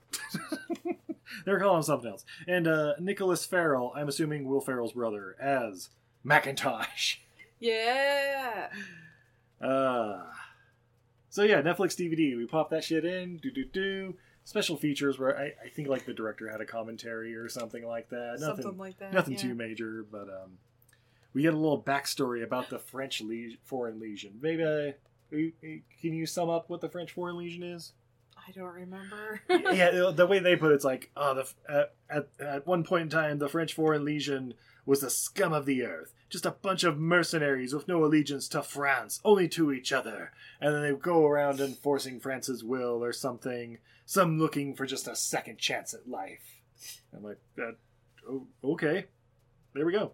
they 1.45 1.51
were 1.51 1.59
calling 1.59 1.77
him 1.77 1.83
something 1.83 2.09
else. 2.09 2.25
And 2.47 2.67
uh, 2.67 2.93
Nicholas 2.99 3.45
Farrell, 3.45 3.91
I'm 3.95 4.07
assuming 4.07 4.45
Will 4.45 4.61
Ferrell's 4.61 4.93
brother, 4.93 5.35
as 5.39 5.89
Macintosh. 6.23 7.17
Yeah. 7.59 8.67
Uh, 9.59 10.21
so 11.29 11.41
yeah, 11.41 11.61
Netflix 11.63 11.95
DVD. 11.95 12.37
We 12.37 12.45
pop 12.45 12.69
that 12.69 12.83
shit 12.83 13.03
in. 13.03 13.37
Do 13.37 13.49
do 13.49 13.65
do. 13.65 14.15
Special 14.43 14.77
features 14.77 15.17
where 15.17 15.35
I, 15.35 15.53
I 15.65 15.69
think 15.75 15.87
like 15.87 16.05
the 16.05 16.13
director 16.13 16.49
had 16.49 16.61
a 16.61 16.65
commentary 16.65 17.35
or 17.35 17.49
something 17.49 17.83
like 17.83 18.09
that. 18.09 18.37
Nothing, 18.39 18.63
Something 18.63 18.77
like 18.79 18.99
that. 18.99 19.11
nothing 19.11 19.33
yeah. 19.33 19.39
too 19.39 19.55
major, 19.55 20.05
but 20.11 20.29
um, 20.29 20.59
we 21.37 21.43
get 21.43 21.53
a 21.53 21.57
little 21.57 21.79
backstory 21.79 22.43
about 22.43 22.67
the 22.71 22.79
French 22.79 23.21
le- 23.21 23.55
Foreign 23.63 23.99
Legion. 23.99 24.39
Maybe 24.41 24.63
uh, 24.63 24.93
can 25.29 25.83
you 26.01 26.25
sum 26.25 26.49
up 26.49 26.67
what 26.67 26.81
the 26.81 26.89
French 26.89 27.11
Foreign 27.11 27.37
Legion 27.37 27.61
is? 27.61 27.93
I 28.35 28.51
don't 28.53 28.73
remember. 28.73 29.39
yeah, 29.49 29.91
the 30.15 30.25
way 30.25 30.39
they 30.39 30.55
put 30.55 30.71
it, 30.71 30.73
it's 30.73 30.83
like, 30.83 31.11
oh, 31.15 31.35
the 31.35 31.47
at, 31.71 31.93
at 32.09 32.27
at 32.39 32.65
one 32.65 32.83
point 32.83 33.03
in 33.03 33.09
time, 33.09 33.37
the 33.37 33.47
French 33.47 33.75
Foreign 33.75 34.03
Legion 34.03 34.55
was 34.83 35.01
the 35.01 35.11
scum 35.11 35.53
of 35.53 35.67
the 35.67 35.83
earth, 35.83 36.15
just 36.27 36.47
a 36.47 36.49
bunch 36.49 36.83
of 36.83 36.97
mercenaries 36.97 37.71
with 37.71 37.87
no 37.87 38.03
allegiance 38.03 38.47
to 38.47 38.63
France, 38.63 39.21
only 39.23 39.47
to 39.49 39.71
each 39.71 39.93
other, 39.93 40.31
and 40.59 40.73
then 40.73 40.81
they 40.81 40.91
go 40.91 41.23
around 41.23 41.59
enforcing 41.59 42.19
France's 42.19 42.63
will 42.63 43.03
or 43.03 43.13
something. 43.13 43.77
Some 44.07 44.39
looking 44.39 44.73
for 44.73 44.87
just 44.87 45.07
a 45.07 45.15
second 45.15 45.59
chance 45.59 45.93
at 45.93 46.09
life. 46.09 46.63
I'm 47.15 47.21
like, 47.21 47.37
uh, 47.59 47.61
that, 47.61 47.75
oh, 48.27 48.47
okay, 48.63 49.05
there 49.75 49.85
we 49.85 49.91
go. 49.91 50.13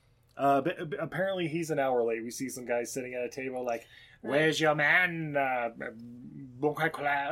Uh, 0.37 0.61
but 0.61 0.89
but 0.89 1.01
apparently 1.01 1.47
he's 1.47 1.69
an 1.69 1.79
hour 1.79 2.03
late. 2.03 2.23
We 2.23 2.31
see 2.31 2.49
some 2.49 2.65
guys 2.65 2.91
sitting 2.91 3.13
at 3.13 3.23
a 3.23 3.29
table 3.29 3.65
like, 3.65 3.85
"Where's 4.21 4.59
your 4.59 4.75
man, 4.75 5.35
uh, 5.37 5.69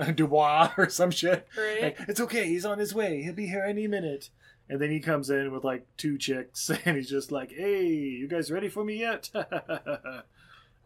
Dubois 0.16 0.72
or 0.78 0.90
some 0.90 1.12
shit?" 1.12 1.48
Right? 1.58 1.82
Like, 1.82 2.00
it's 2.08 2.20
okay. 2.20 2.46
He's 2.48 2.66
on 2.66 2.80
his 2.80 2.94
way. 2.94 3.22
He'll 3.24 3.34
be 3.34 3.48
here 3.48 3.64
any 3.64 3.88
minute. 3.88 4.30
And 4.72 4.80
then 4.80 4.92
he 4.92 5.00
comes 5.00 5.32
in 5.32 5.52
with 5.52 5.64
like 5.64 5.88
two 5.98 6.18
chicks, 6.18 6.70
and 6.86 6.96
he's 6.96 7.10
just 7.10 7.32
like, 7.32 7.52
"Hey, 7.52 7.88
you 7.88 8.28
guys 8.28 8.52
ready 8.52 8.70
for 8.70 8.84
me 8.84 9.00
yet?" 9.00 9.30
Haha, 9.34 10.22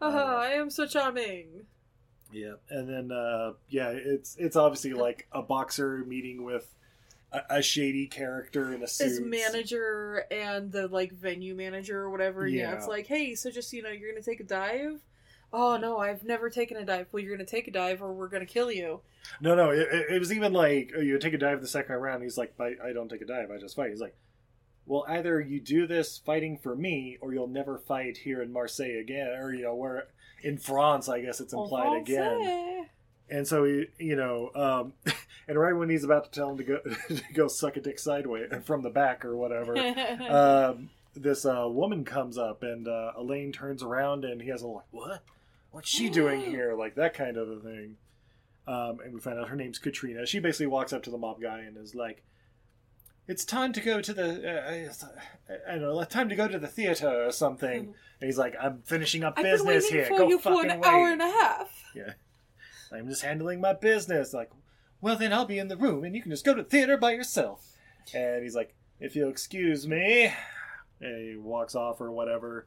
I 0.00 0.50
am 0.52 0.70
so 0.70 0.86
charming. 0.86 1.66
Yeah, 2.32 2.54
and 2.70 2.88
then 2.88 3.12
uh, 3.12 3.52
yeah, 3.68 3.90
it's 3.90 4.36
it's 4.36 4.56
obviously 4.56 4.94
like 4.94 5.28
a 5.32 5.42
boxer 5.42 5.98
meeting 6.06 6.44
with 6.44 6.74
a, 7.34 7.56
a 7.56 7.62
shady 7.62 8.06
character 8.06 8.72
in 8.72 8.82
a 8.82 8.86
suit. 8.86 9.08
His 9.08 9.20
manager 9.20 10.24
and 10.30 10.70
the 10.70 10.88
like 10.88 11.12
venue 11.12 11.54
manager 11.54 12.00
or 12.00 12.10
whatever. 12.10 12.46
Yeah. 12.46 12.70
Yeah. 12.70 12.76
it's 12.76 12.86
like, 12.86 13.06
hey, 13.06 13.34
so 13.34 13.50
just 13.50 13.72
you 13.72 13.82
know, 13.82 13.90
you're 13.90 14.10
gonna 14.10 14.22
take 14.22 14.40
a 14.40 14.44
dive. 14.44 15.02
Oh 15.52 15.76
no, 15.76 15.98
I've 15.98 16.24
never 16.24 16.50
taken 16.50 16.76
a 16.76 16.84
dive. 16.84 17.08
Well, 17.12 17.22
you're 17.22 17.36
gonna 17.36 17.46
take 17.46 17.68
a 17.68 17.70
dive, 17.70 18.02
or 18.02 18.12
we're 18.12 18.28
gonna 18.28 18.46
kill 18.46 18.72
you. 18.72 19.00
No, 19.40 19.54
no, 19.54 19.70
it, 19.70 19.88
it 20.10 20.18
was 20.18 20.32
even 20.32 20.52
like 20.52 20.92
oh, 20.96 21.00
you 21.00 21.18
take 21.18 21.34
a 21.34 21.38
dive 21.38 21.60
the 21.60 21.68
second 21.68 21.96
round. 21.96 22.22
He's 22.22 22.38
like, 22.38 22.54
I, 22.58 22.74
I 22.88 22.92
don't 22.92 23.08
take 23.08 23.22
a 23.22 23.26
dive. 23.26 23.50
I 23.50 23.58
just 23.58 23.76
fight. 23.76 23.90
He's 23.90 24.00
like, 24.00 24.16
well, 24.86 25.04
either 25.08 25.40
you 25.40 25.60
do 25.60 25.86
this 25.86 26.18
fighting 26.18 26.58
for 26.58 26.74
me, 26.74 27.18
or 27.20 27.32
you'll 27.32 27.46
never 27.46 27.78
fight 27.78 28.16
here 28.16 28.42
in 28.42 28.52
Marseille 28.52 28.98
again, 29.00 29.28
or 29.28 29.54
you 29.54 29.62
know, 29.62 29.74
where 29.74 30.08
in 30.42 30.58
France, 30.58 31.08
I 31.08 31.20
guess 31.20 31.40
it's 31.40 31.52
implied 31.52 32.02
again. 32.02 32.86
And 33.34 33.48
so 33.48 33.64
he, 33.64 33.86
you 33.98 34.14
know, 34.14 34.50
um, 34.54 34.92
and 35.48 35.58
right 35.58 35.72
when 35.72 35.90
he's 35.90 36.04
about 36.04 36.24
to 36.24 36.30
tell 36.30 36.50
him 36.50 36.58
to 36.58 36.62
go 36.62 36.78
to 37.08 37.22
go 37.34 37.48
suck 37.48 37.76
a 37.76 37.80
dick 37.80 37.98
sideways 37.98 38.52
from 38.64 38.82
the 38.82 38.90
back 38.90 39.24
or 39.24 39.36
whatever, 39.36 39.76
um, 40.30 40.90
this 41.16 41.44
uh, 41.44 41.66
woman 41.68 42.04
comes 42.04 42.38
up 42.38 42.62
and 42.62 42.86
uh, 42.86 43.10
Elaine 43.18 43.50
turns 43.50 43.82
around 43.82 44.24
and 44.24 44.40
he 44.40 44.50
has 44.50 44.62
a 44.62 44.68
like, 44.68 44.84
what? 44.92 45.24
What's 45.72 45.88
she 45.88 46.08
doing 46.08 46.42
here? 46.42 46.74
Like 46.74 46.94
that 46.94 47.14
kind 47.14 47.36
of 47.36 47.48
a 47.50 47.58
thing. 47.58 47.96
Um, 48.68 49.00
and 49.04 49.12
we 49.12 49.18
find 49.18 49.36
out 49.36 49.48
her 49.48 49.56
name's 49.56 49.80
Katrina. 49.80 50.24
She 50.26 50.38
basically 50.38 50.68
walks 50.68 50.92
up 50.92 51.02
to 51.02 51.10
the 51.10 51.18
mob 51.18 51.42
guy 51.42 51.58
and 51.62 51.76
is 51.76 51.96
like, 51.96 52.22
"It's 53.26 53.44
time 53.44 53.72
to 53.72 53.80
go 53.80 54.00
to 54.00 54.14
the, 54.14 54.28
uh, 54.48 55.52
I 55.68 55.72
don't 55.72 55.82
know, 55.82 56.04
time 56.04 56.28
to 56.28 56.36
go 56.36 56.46
to 56.46 56.58
the 56.60 56.68
theater 56.68 57.26
or 57.26 57.32
something." 57.32 57.78
And 58.20 58.26
he's 58.26 58.38
like, 58.38 58.54
"I'm 58.58 58.82
finishing 58.82 59.24
up 59.24 59.34
I've 59.36 59.42
business 59.42 59.88
here. 59.88 60.06
for 60.06 60.18
Go 60.18 60.28
you 60.28 60.38
for 60.38 60.54
fucking 60.54 60.70
an 60.70 60.80
wait." 60.80 60.88
hour 60.88 61.08
and 61.10 61.20
a 61.20 61.26
half. 61.28 61.90
Yeah. 61.94 62.12
I'm 62.94 63.08
just 63.08 63.22
handling 63.22 63.60
my 63.60 63.72
business. 63.72 64.32
Like, 64.32 64.50
well, 65.00 65.16
then 65.16 65.32
I'll 65.32 65.44
be 65.44 65.58
in 65.58 65.68
the 65.68 65.76
room 65.76 66.04
and 66.04 66.14
you 66.14 66.22
can 66.22 66.30
just 66.30 66.44
go 66.44 66.54
to 66.54 66.62
the 66.62 66.68
theater 66.68 66.96
by 66.96 67.12
yourself. 67.12 67.66
And 68.14 68.42
he's 68.42 68.54
like, 68.54 68.74
if 69.00 69.14
you'll 69.16 69.30
excuse 69.30 69.86
me. 69.86 70.32
And 71.00 71.30
he 71.30 71.36
walks 71.36 71.74
off 71.74 72.00
or 72.00 72.10
whatever. 72.10 72.66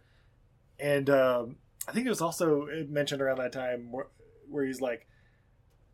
And 0.80 1.10
um, 1.10 1.56
I 1.88 1.92
think 1.92 2.06
it 2.06 2.10
was 2.10 2.22
also 2.22 2.68
mentioned 2.88 3.22
around 3.22 3.38
that 3.40 3.54
time 3.54 3.92
where, 3.92 4.08
where 4.50 4.66
he's 4.66 4.82
like, 4.82 5.08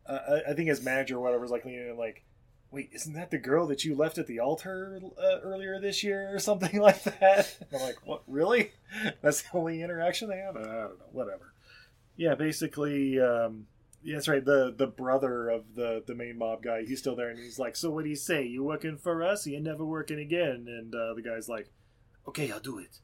uh, 0.06 0.40
I- 0.48 0.52
think 0.52 0.68
his 0.68 0.82
manager 0.84 1.16
or 1.16 1.20
whatever 1.22 1.44
is 1.44 1.50
like 1.50 1.64
leaning 1.64 1.88
in, 1.88 1.96
like, 1.96 2.24
wait, 2.70 2.90
isn't 2.92 3.14
that 3.14 3.30
the 3.30 3.38
girl 3.38 3.66
that 3.68 3.84
you 3.84 3.94
left 3.94 4.18
at 4.18 4.26
the 4.26 4.40
altar 4.40 5.00
uh, 5.16 5.38
earlier 5.42 5.80
this 5.80 6.02
year 6.02 6.28
or 6.34 6.38
something 6.38 6.78
like 6.80 7.02
that? 7.04 7.56
I'm 7.72 7.80
like, 7.80 7.96
what, 8.04 8.22
really? 8.26 8.72
That's 9.22 9.42
the 9.42 9.56
only 9.56 9.80
interaction 9.80 10.28
they 10.28 10.38
have? 10.38 10.56
I 10.56 10.60
don't 10.62 10.72
know, 10.72 10.90
whatever. 11.12 11.54
Yeah, 12.16 12.34
basically, 12.34 13.18
um, 13.20 13.66
yeah, 14.04 14.16
that's 14.16 14.28
right. 14.28 14.44
The 14.44 14.74
the 14.76 14.86
brother 14.86 15.48
of 15.48 15.74
the 15.74 16.02
the 16.06 16.14
main 16.14 16.38
mob 16.38 16.62
guy, 16.62 16.82
he's 16.84 16.98
still 16.98 17.16
there, 17.16 17.30
and 17.30 17.38
he's 17.38 17.58
like, 17.58 17.74
"So 17.74 17.90
what 17.90 18.04
do 18.04 18.10
you 18.10 18.16
say? 18.16 18.44
You 18.44 18.62
working 18.62 18.98
for 18.98 19.22
us? 19.22 19.46
You 19.46 19.60
never 19.60 19.84
working 19.84 20.18
again?" 20.18 20.66
And 20.68 20.94
uh, 20.94 21.14
the 21.14 21.22
guy's 21.22 21.48
like, 21.48 21.70
"Okay, 22.28 22.52
I'll 22.52 22.60
do 22.60 22.78
it." 22.78 22.98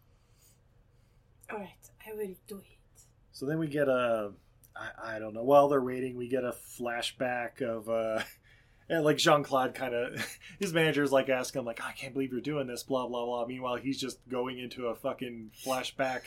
All 1.50 1.58
right, 1.58 1.90
I 2.06 2.12
will 2.14 2.34
do 2.46 2.58
it. 2.58 3.02
So 3.32 3.46
then 3.46 3.58
we 3.58 3.66
get 3.66 3.88
a, 3.88 4.32
I, 4.76 5.16
I 5.16 5.18
don't 5.18 5.34
know. 5.34 5.42
While 5.42 5.68
they're 5.68 5.82
waiting, 5.82 6.16
we 6.16 6.28
get 6.28 6.44
a 6.44 6.54
flashback 6.78 7.62
of, 7.62 7.88
uh, 7.88 8.22
and 8.88 9.04
like 9.04 9.16
Jean 9.16 9.42
Claude 9.42 9.74
kind 9.74 9.94
of, 9.94 10.38
his 10.60 10.72
manager's 10.72 11.10
like 11.10 11.28
asking 11.28 11.60
him 11.60 11.66
like, 11.66 11.82
I 11.82 11.92
can't 11.92 12.12
believe 12.12 12.30
you're 12.30 12.40
doing 12.40 12.66
this, 12.66 12.82
blah 12.82 13.08
blah 13.08 13.24
blah. 13.24 13.46
Meanwhile, 13.46 13.76
he's 13.76 13.98
just 13.98 14.18
going 14.28 14.58
into 14.58 14.86
a 14.86 14.94
fucking 14.94 15.52
flashback 15.64 16.20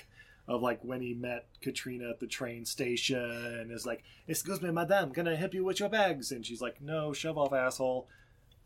of 0.47 0.61
like 0.61 0.83
when 0.83 1.01
he 1.01 1.13
met 1.13 1.47
Katrina 1.61 2.09
at 2.09 2.19
the 2.19 2.27
train 2.27 2.65
station 2.65 3.19
and 3.19 3.71
is 3.71 3.85
like, 3.85 4.03
"Excuse 4.27 4.61
me, 4.61 4.71
madame, 4.71 5.11
can 5.11 5.27
I 5.27 5.35
help 5.35 5.53
you 5.53 5.63
with 5.63 5.79
your 5.79 5.89
bags?" 5.89 6.31
And 6.31 6.45
she's 6.45 6.61
like, 6.61 6.81
"No, 6.81 7.13
shove 7.13 7.37
off, 7.37 7.53
asshole." 7.53 8.07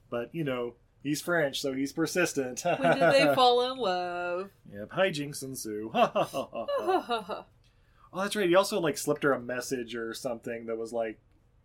But 0.09 0.33
you 0.33 0.43
know, 0.43 0.73
he's 1.03 1.21
French, 1.21 1.61
so 1.61 1.73
he's 1.73 1.93
persistent. 1.93 2.61
When 2.63 2.97
did 2.97 3.13
they 3.13 3.31
fall 3.35 3.71
in 3.71 3.77
love? 3.77 4.49
Yep, 4.73 4.91
hijinks 4.91 5.43
ensue. 5.43 5.91
oh, 5.93 7.45
that's 8.15 8.35
right. 8.35 8.49
He 8.49 8.55
also 8.55 8.79
like 8.79 8.97
slipped 8.97 9.23
her 9.23 9.33
a 9.33 9.39
message 9.39 9.95
or 9.95 10.13
something 10.13 10.65
that 10.65 10.77
was 10.77 10.93
like, 10.93 11.19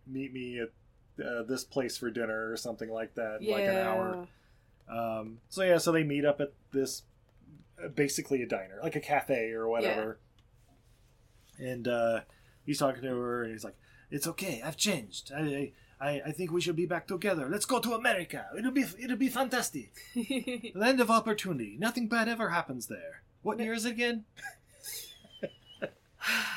"Meet 0.07 0.33
me 0.33 0.61
at 0.61 1.25
uh, 1.25 1.43
this 1.45 1.65
place 1.65 1.97
for 1.97 2.11
dinner" 2.11 2.51
or 2.51 2.57
something 2.57 2.91
like 2.91 3.15
that. 3.15 3.41
in 3.41 3.51
Like 3.51 3.65
an 3.65 3.77
hour. 3.77 4.29
Um, 4.91 5.39
so 5.49 5.63
yeah, 5.63 5.79
so 5.79 5.93
they 5.93 6.03
meet 6.03 6.25
up 6.27 6.41
at 6.41 6.53
this 6.73 7.03
basically 7.89 8.43
a 8.43 8.47
diner, 8.47 8.79
like 8.83 8.97
a 8.97 9.01
cafe 9.01 9.51
or 9.53 9.69
whatever. 9.69 10.19
And 11.59 11.87
uh, 11.87 12.21
he's 12.65 12.79
talking 12.79 13.03
to 13.03 13.09
her, 13.09 13.43
and 13.45 13.53
he's 13.53 13.65
like, 13.65 13.77
"It's 14.11 14.27
okay. 14.27 14.63
I've 14.65 14.77
changed. 14.77 15.31
I, 15.35 15.73
I, 16.01 16.21
I 16.27 16.33
think 16.33 16.51
we 16.51 16.61
should 16.61 16.77
be 16.77 16.87
back 16.87 17.07
together. 17.07 17.49
Let's 17.49 17.67
go 17.67 17.79
to 17.79 17.95
America. 17.95 18.47
It'll 18.59 18.73
be, 18.73 18.85
it'll 19.01 19.17
be 19.17 19.29
fantastic. 19.29 19.93
Land 20.75 21.01
of 21.01 21.11
opportunity. 21.11 21.77
Nothing 21.79 22.09
bad 22.09 22.29
ever 22.29 22.49
happens 22.49 22.89
there. 22.89 23.23
What 23.43 23.61
year 23.61 23.73
is 23.73 23.85
it 23.85 23.93
again? 23.93 24.25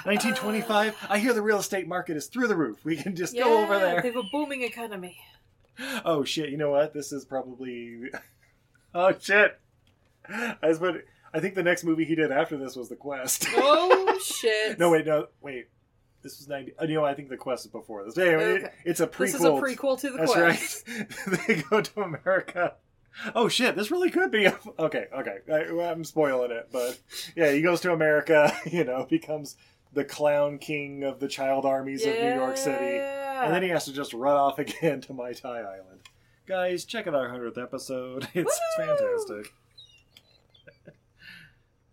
1925. 0.04 0.96
I 1.10 1.18
hear 1.20 1.34
the 1.34 1.42
real 1.42 1.60
estate 1.60 1.88
market 1.88 2.18
is 2.18 2.28
through 2.28 2.48
the 2.48 2.56
roof. 2.56 2.86
We 2.86 2.96
can 2.96 3.16
just 3.16 3.36
go 3.36 3.64
over 3.64 3.80
there. 3.80 4.02
They 4.02 4.10
have 4.10 4.18
a 4.18 4.30
booming 4.32 4.62
economy. 4.62 5.18
Oh 6.06 6.24
shit! 6.24 6.50
You 6.50 6.58
know 6.58 6.72
what? 6.72 6.94
This 6.94 7.12
is 7.12 7.26
probably. 7.26 8.10
Oh 8.98 9.14
shit! 9.20 9.60
I 10.30 10.56
was 10.64 10.78
about. 10.78 11.02
I 11.36 11.40
think 11.42 11.54
the 11.56 11.64
next 11.64 11.84
movie 11.84 12.06
he 12.06 12.16
did 12.16 12.32
after 12.32 12.58
this 12.58 12.76
was 12.76 12.90
The 12.90 12.96
Quest. 12.96 13.46
Oh 13.58 14.20
shit! 14.24 14.80
no, 14.80 14.90
wait, 14.90 15.06
no, 15.06 15.28
wait. 15.42 15.68
This 16.22 16.38
was 16.40 16.48
ninety. 16.48 16.74
Oh, 16.80 16.86
you 16.86 16.96
know, 16.96 17.06
I 17.06 17.14
think 17.14 17.30
The 17.30 17.38
Quest 17.38 17.66
is 17.66 17.72
before 17.72 18.04
this. 18.06 18.18
Anyway, 18.18 18.44
it- 18.56 18.64
Okay. 18.64 18.74
it's 18.86 19.00
a 19.02 19.08
prequel. 19.08 19.20
This 19.20 19.36
is 19.36 19.44
a 19.44 19.50
prequel 19.50 20.00
to 20.00 20.10
the 20.12 20.18
That's 20.18 20.32
quest. 20.34 20.88
right. 20.88 21.48
they 21.48 21.64
go 21.70 21.82
to 21.82 22.02
America. 22.02 22.76
Oh 23.36 23.48
shit! 23.48 23.76
This 23.76 23.92
really 23.92 24.10
could 24.10 24.32
be. 24.32 24.46
A, 24.46 24.58
okay, 24.80 25.06
okay. 25.18 25.38
I, 25.52 25.90
I'm 25.90 26.04
spoiling 26.04 26.52
it, 26.52 26.70
but 26.72 27.00
yeah, 27.36 27.52
he 27.52 27.62
goes 27.62 27.82
to 27.82 27.92
America. 27.94 28.52
You 28.66 28.84
know, 28.86 29.06
becomes 29.10 29.56
the 29.94 30.04
clown 30.04 30.58
king 30.58 31.04
of 31.04 31.20
the 31.20 31.28
child 31.28 31.66
armies 31.66 32.06
of 32.06 32.14
New 32.14 32.34
York 32.34 32.58
City. 32.58 32.98
And 32.98 33.54
then 33.54 33.64
he 33.64 33.70
has 33.70 33.86
to 33.86 33.94
just 33.94 34.14
run 34.14 34.36
off 34.36 34.60
again 34.60 35.00
to 35.02 35.14
Mai 35.14 35.32
Tai 35.34 35.60
Island. 35.60 36.02
Guys, 36.48 36.84
check 36.86 37.08
out 37.08 37.16
our 37.16 37.30
100th 37.30 37.62
episode. 37.62 38.28
It's 38.34 38.60
fantastic. 38.78 39.54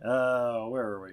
Oh, 0.04 0.68
where 0.68 0.84
are 0.84 1.02
we? 1.02 1.10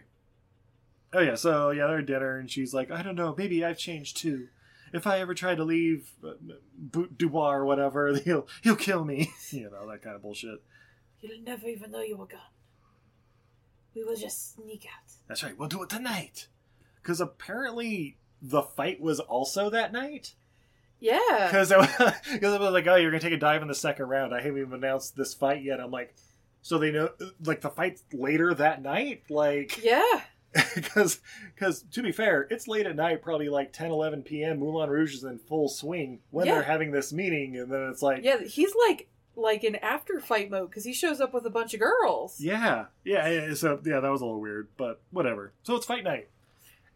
Oh, 1.13 1.19
yeah, 1.19 1.35
so, 1.35 1.71
yeah, 1.71 1.87
they're 1.87 1.99
at 1.99 2.05
dinner, 2.05 2.37
and 2.37 2.49
she's 2.49 2.73
like, 2.73 2.91
I 2.91 3.01
don't 3.01 3.15
know, 3.15 3.33
maybe 3.37 3.63
I've 3.63 3.77
changed 3.77 4.17
too. 4.17 4.47
If 4.93 5.05
I 5.05 5.19
ever 5.19 5.33
try 5.33 5.55
to 5.55 5.63
leave 5.63 6.11
uh, 6.25 6.33
Bu- 6.77 7.09
Dubois 7.15 7.53
or 7.53 7.65
whatever, 7.65 8.15
he'll, 8.25 8.47
he'll 8.63 8.75
kill 8.75 9.05
me. 9.05 9.31
you 9.51 9.69
know, 9.69 9.89
that 9.89 10.01
kind 10.01 10.15
of 10.15 10.21
bullshit. 10.21 10.61
You'll 11.21 11.41
never 11.43 11.67
even 11.67 11.91
know 11.91 12.01
you 12.01 12.17
were 12.17 12.25
gone. 12.25 12.39
We 13.95 14.03
will 14.03 14.15
just 14.15 14.55
sneak 14.55 14.85
out. 14.85 15.11
That's 15.27 15.43
right, 15.43 15.57
we'll 15.57 15.67
do 15.67 15.83
it 15.83 15.89
tonight. 15.89 16.47
Because 17.01 17.21
apparently 17.21 18.17
the 18.41 18.61
fight 18.61 19.01
was 19.01 19.19
also 19.19 19.69
that 19.69 19.91
night. 19.91 20.33
Yeah. 20.99 21.47
Because 21.47 21.71
I, 21.71 22.15
because 22.31 22.53
I 22.53 22.59
was 22.59 22.71
like, 22.71 22.87
oh, 22.87 22.95
you're 22.95 23.11
gonna 23.11 23.21
take 23.21 23.33
a 23.33 23.37
dive 23.37 23.61
in 23.61 23.67
the 23.67 23.75
second 23.75 24.07
round. 24.07 24.33
I 24.33 24.41
haven't 24.41 24.59
even 24.59 24.73
announced 24.73 25.15
this 25.15 25.33
fight 25.33 25.63
yet. 25.63 25.79
I'm 25.79 25.91
like, 25.91 26.13
so 26.61 26.77
they 26.77 26.91
know, 26.91 27.09
like 27.43 27.61
the 27.61 27.69
fight's 27.69 28.03
later 28.13 28.53
that 28.53 28.81
night, 28.81 29.23
like, 29.29 29.79
Yeah. 29.83 30.21
because 30.75 31.19
because 31.53 31.83
to 31.91 32.01
be 32.01 32.11
fair, 32.11 32.47
it's 32.49 32.67
late 32.67 32.87
at 32.87 32.95
night, 32.95 33.21
probably 33.21 33.49
like 33.49 33.71
10, 33.71 33.91
11 33.91 34.23
p.m. 34.23 34.59
Moulin 34.59 34.89
Rouge 34.89 35.13
is 35.13 35.23
in 35.23 35.37
full 35.37 35.69
swing 35.69 36.19
when 36.31 36.47
Yeah. 36.47 36.55
they're 36.55 36.63
having 36.63 36.91
this 36.91 37.13
meeting, 37.13 37.55
and 37.57 37.71
then 37.71 37.89
it's 37.91 38.01
like, 38.01 38.23
Yeah. 38.23 38.41
He's 38.43 38.73
like 38.87 39.09
like 39.35 39.63
in 39.63 39.75
after 39.75 40.19
fight 40.19 40.49
mode 40.51 40.69
because 40.69 40.83
he 40.83 40.91
shows 40.91 41.21
up 41.21 41.33
with 41.33 41.45
a 41.45 41.49
bunch 41.49 41.73
of 41.73 41.79
girls. 41.79 42.41
Yeah, 42.41 42.85
yeah, 43.05 43.29
yeah. 43.29 43.53
So 43.53 43.79
yeah, 43.85 43.99
that 43.99 44.09
was 44.11 44.21
a 44.21 44.25
little 44.25 44.41
weird, 44.41 44.67
but 44.75 45.01
whatever. 45.11 45.53
So 45.63 45.75
it's 45.75 45.85
fight 45.85 46.03
night, 46.03 46.27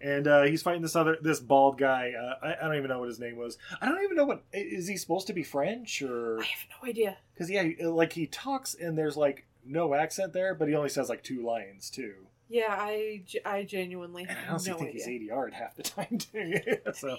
and 0.01 0.27
uh, 0.27 0.41
he's 0.43 0.61
fighting 0.63 0.81
this 0.81 0.95
other 0.95 1.15
this 1.21 1.39
bald 1.39 1.77
guy. 1.77 2.11
Uh, 2.19 2.45
I, 2.45 2.55
I 2.59 2.67
don't 2.67 2.75
even 2.75 2.89
know 2.89 2.99
what 2.99 3.07
his 3.07 3.19
name 3.19 3.37
was. 3.37 3.57
I 3.79 3.85
don't 3.87 4.03
even 4.03 4.17
know 4.17 4.25
what 4.25 4.43
is 4.51 4.87
he 4.87 4.97
supposed 4.97 5.27
to 5.27 5.33
be 5.33 5.43
French 5.43 6.01
or 6.01 6.39
I 6.41 6.45
have 6.45 6.67
no 6.81 6.89
idea. 6.89 7.17
because 7.33 7.49
yeah, 7.51 7.65
like 7.83 8.11
he 8.13 8.25
talks 8.27 8.73
and 8.73 8.97
there's 8.97 9.15
like 9.15 9.45
no 9.65 9.93
accent 9.93 10.33
there, 10.33 10.53
but 10.55 10.67
he 10.67 10.75
only 10.75 10.89
says 10.89 11.09
like 11.09 11.23
two 11.23 11.43
lines 11.45 11.89
too. 11.89 12.13
Yeah, 12.49 12.67
I, 12.69 13.23
I 13.45 13.63
genuinely 13.63 14.23
And 14.23 14.31
I 14.31 14.41
have 14.41 14.49
honestly 14.51 14.71
no 14.71 14.77
think 14.77 14.89
idea. 14.91 15.05
he's 15.07 15.29
ADR'd 15.31 15.53
half 15.53 15.75
the 15.75 15.83
time 15.83 16.17
too. 16.17 16.59
so 16.93 17.17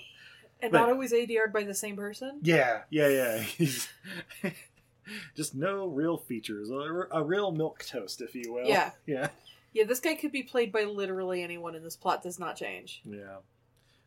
and 0.62 0.70
but- 0.72 0.78
not 0.78 0.88
always 0.90 1.12
ADR'd 1.12 1.52
by 1.52 1.62
the 1.64 1.74
same 1.74 1.96
person. 1.96 2.38
yeah, 2.42 2.83
yeah, 2.90 3.42
yeah. 3.61 4.50
Just 5.37 5.54
no 5.54 5.87
real 5.87 6.16
features, 6.16 6.70
a, 6.70 6.74
a 7.11 7.22
real 7.22 7.52
milk 7.52 7.85
toast, 7.87 8.22
if 8.22 8.35
you 8.35 8.52
will. 8.54 8.64
Yeah. 8.66 8.92
yeah. 9.07 9.28
Yeah, 9.74 9.85
this 9.85 10.00
guy 10.00 10.14
could 10.14 10.33
be 10.33 10.42
played 10.42 10.72
by 10.72 10.85
literally 10.85 11.42
anyone, 11.42 11.74
and 11.74 11.85
this 11.85 11.96
plot 11.96 12.22
does 12.22 12.38
not 12.38 12.57
change. 12.57 13.02
Yeah, 13.04 13.38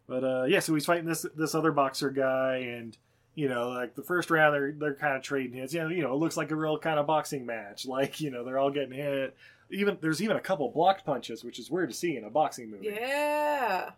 but 0.08 0.24
uh, 0.24 0.44
yeah. 0.46 0.60
So 0.60 0.74
he's 0.74 0.86
fighting 0.86 1.06
this 1.06 1.26
this 1.36 1.54
other 1.54 1.72
boxer 1.74 2.10
guy, 2.10 2.56
and 2.58 2.98
you 3.38 3.48
know, 3.48 3.70
like 3.70 3.94
the 3.94 4.02
first 4.02 4.32
round, 4.32 4.56
they're 4.56 4.72
they're 4.72 4.96
kind 4.96 5.16
of 5.16 5.22
trading 5.22 5.60
hits. 5.60 5.72
You 5.72 5.84
know, 5.84 5.90
you 5.90 6.02
know, 6.02 6.12
it 6.12 6.18
looks 6.18 6.38
like 6.38 6.50
a 6.50 6.56
real 6.56 6.80
kind 6.80 6.98
of 6.98 7.06
boxing 7.06 7.46
match. 7.46 7.86
Like 7.98 8.20
you 8.20 8.32
know, 8.32 8.44
they're 8.44 8.58
all 8.58 8.72
getting 8.72 8.92
hit. 8.92 9.38
Even 9.70 10.00
there's 10.02 10.24
even 10.24 10.38
a 10.38 10.42
couple 10.42 10.68
blocked 10.72 11.06
punches, 11.06 11.44
which 11.44 11.60
is 11.60 11.70
weird 11.70 11.90
to 11.90 11.96
see 11.96 12.18
in 12.18 12.24
a 12.24 12.32
boxing 12.32 12.72
movie. 12.72 12.88
Yeah. 12.88 13.92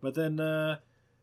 But 0.00 0.14
then, 0.14 0.38
uh, 0.38 0.76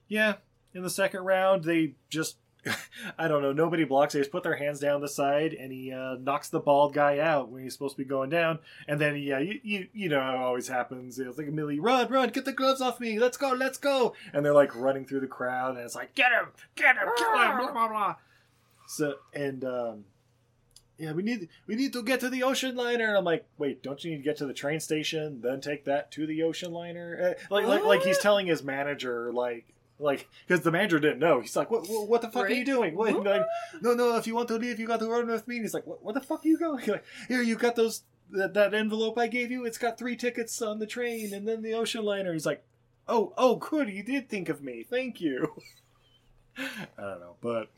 yeah, 0.09 0.35
in 0.73 0.83
the 0.83 0.89
second 0.89 1.21
round, 1.23 1.63
they 1.63 1.93
just. 2.09 2.35
I 3.17 3.27
don't 3.27 3.41
know. 3.41 3.53
Nobody 3.53 3.83
blocks. 3.83 4.13
They 4.13 4.19
just 4.19 4.31
put 4.31 4.43
their 4.43 4.55
hands 4.55 4.79
down 4.79 5.01
the 5.01 5.07
side, 5.07 5.53
and 5.53 5.71
he 5.71 5.91
uh, 5.91 6.15
knocks 6.19 6.49
the 6.49 6.59
bald 6.59 6.93
guy 6.93 7.19
out 7.19 7.49
when 7.49 7.63
he's 7.63 7.73
supposed 7.73 7.95
to 7.95 8.03
be 8.03 8.07
going 8.07 8.29
down. 8.29 8.59
And 8.87 8.99
then, 8.99 9.15
yeah, 9.17 9.39
you 9.39 9.59
you, 9.63 9.87
you 9.93 10.09
know 10.09 10.21
how 10.21 10.33
it 10.33 10.37
always 10.37 10.67
happens. 10.67 11.19
It's 11.19 11.37
like 11.37 11.47
Millie, 11.47 11.79
run, 11.79 12.09
run, 12.09 12.29
get 12.29 12.45
the 12.45 12.53
gloves 12.53 12.81
off 12.81 12.99
me. 12.99 13.19
Let's 13.19 13.37
go, 13.37 13.51
let's 13.51 13.77
go. 13.77 14.13
And 14.33 14.45
they're 14.45 14.53
like 14.53 14.75
running 14.75 15.05
through 15.05 15.21
the 15.21 15.27
crowd, 15.27 15.75
and 15.75 15.85
it's 15.85 15.95
like, 15.95 16.15
get 16.15 16.31
him, 16.31 16.47
get 16.75 16.95
him, 16.95 17.09
kill 17.17 17.39
him, 17.39 17.57
blah 17.57 17.71
blah 17.71 17.87
blah. 17.87 18.15
So 18.87 19.15
and 19.33 19.63
um, 19.63 20.05
yeah, 20.97 21.11
we 21.11 21.23
need 21.23 21.49
we 21.67 21.75
need 21.75 21.93
to 21.93 22.03
get 22.03 22.19
to 22.21 22.29
the 22.29 22.43
ocean 22.43 22.75
liner. 22.75 23.07
And 23.07 23.17
I'm 23.17 23.25
like, 23.25 23.45
wait, 23.57 23.83
don't 23.83 24.03
you 24.03 24.11
need 24.11 24.17
to 24.17 24.23
get 24.23 24.37
to 24.37 24.45
the 24.45 24.53
train 24.53 24.79
station, 24.79 25.41
then 25.41 25.61
take 25.61 25.85
that 25.85 26.11
to 26.11 26.25
the 26.25 26.43
ocean 26.43 26.71
liner? 26.71 27.35
Uh, 27.35 27.53
like 27.53 27.65
like 27.65 27.83
like 27.83 28.01
he's 28.01 28.19
telling 28.19 28.47
his 28.47 28.63
manager 28.63 29.31
like. 29.33 29.73
Like, 29.99 30.27
because 30.47 30.63
the 30.63 30.71
manager 30.71 30.99
didn't 30.99 31.19
know. 31.19 31.41
He's 31.41 31.55
like, 31.55 31.71
"What? 31.71 31.87
What, 31.89 32.07
what 32.07 32.21
the 32.21 32.29
fuck 32.29 32.45
are 32.45 32.53
you 32.53 32.65
doing? 32.65 32.95
What? 32.95 33.13
What? 33.15 33.25
Like, 33.25 33.45
no, 33.81 33.93
no. 33.93 34.15
If 34.17 34.27
you 34.27 34.35
want 34.35 34.47
to 34.49 34.55
leave, 34.55 34.79
you 34.79 34.85
got 34.85 34.99
to 34.99 35.07
run 35.07 35.27
with 35.27 35.47
me." 35.47 35.55
And 35.55 35.65
he's 35.65 35.73
like, 35.73 35.87
"What? 35.87 36.03
What 36.03 36.13
the 36.13 36.21
fuck 36.21 36.45
are 36.45 36.47
you 36.47 36.57
going? 36.57 36.83
Like, 36.87 37.03
Here, 37.27 37.41
you 37.41 37.55
got 37.55 37.75
those 37.75 38.03
that, 38.31 38.53
that 38.53 38.73
envelope 38.73 39.17
I 39.17 39.27
gave 39.27 39.49
you. 39.49 39.65
It's 39.65 39.77
got 39.77 39.97
three 39.97 40.15
tickets 40.15 40.61
on 40.61 40.79
the 40.79 40.85
train, 40.85 41.33
and 41.33 41.47
then 41.47 41.63
the 41.63 41.73
ocean 41.73 42.03
liner." 42.03 42.33
He's 42.33 42.45
like, 42.45 42.63
"Oh, 43.07 43.33
oh, 43.37 43.55
good. 43.55 43.89
You 43.89 44.03
did 44.03 44.29
think 44.29 44.49
of 44.49 44.61
me. 44.61 44.85
Thank 44.87 45.19
you." 45.19 45.53
I 46.57 47.01
don't 47.01 47.19
know, 47.19 47.35
but 47.41 47.69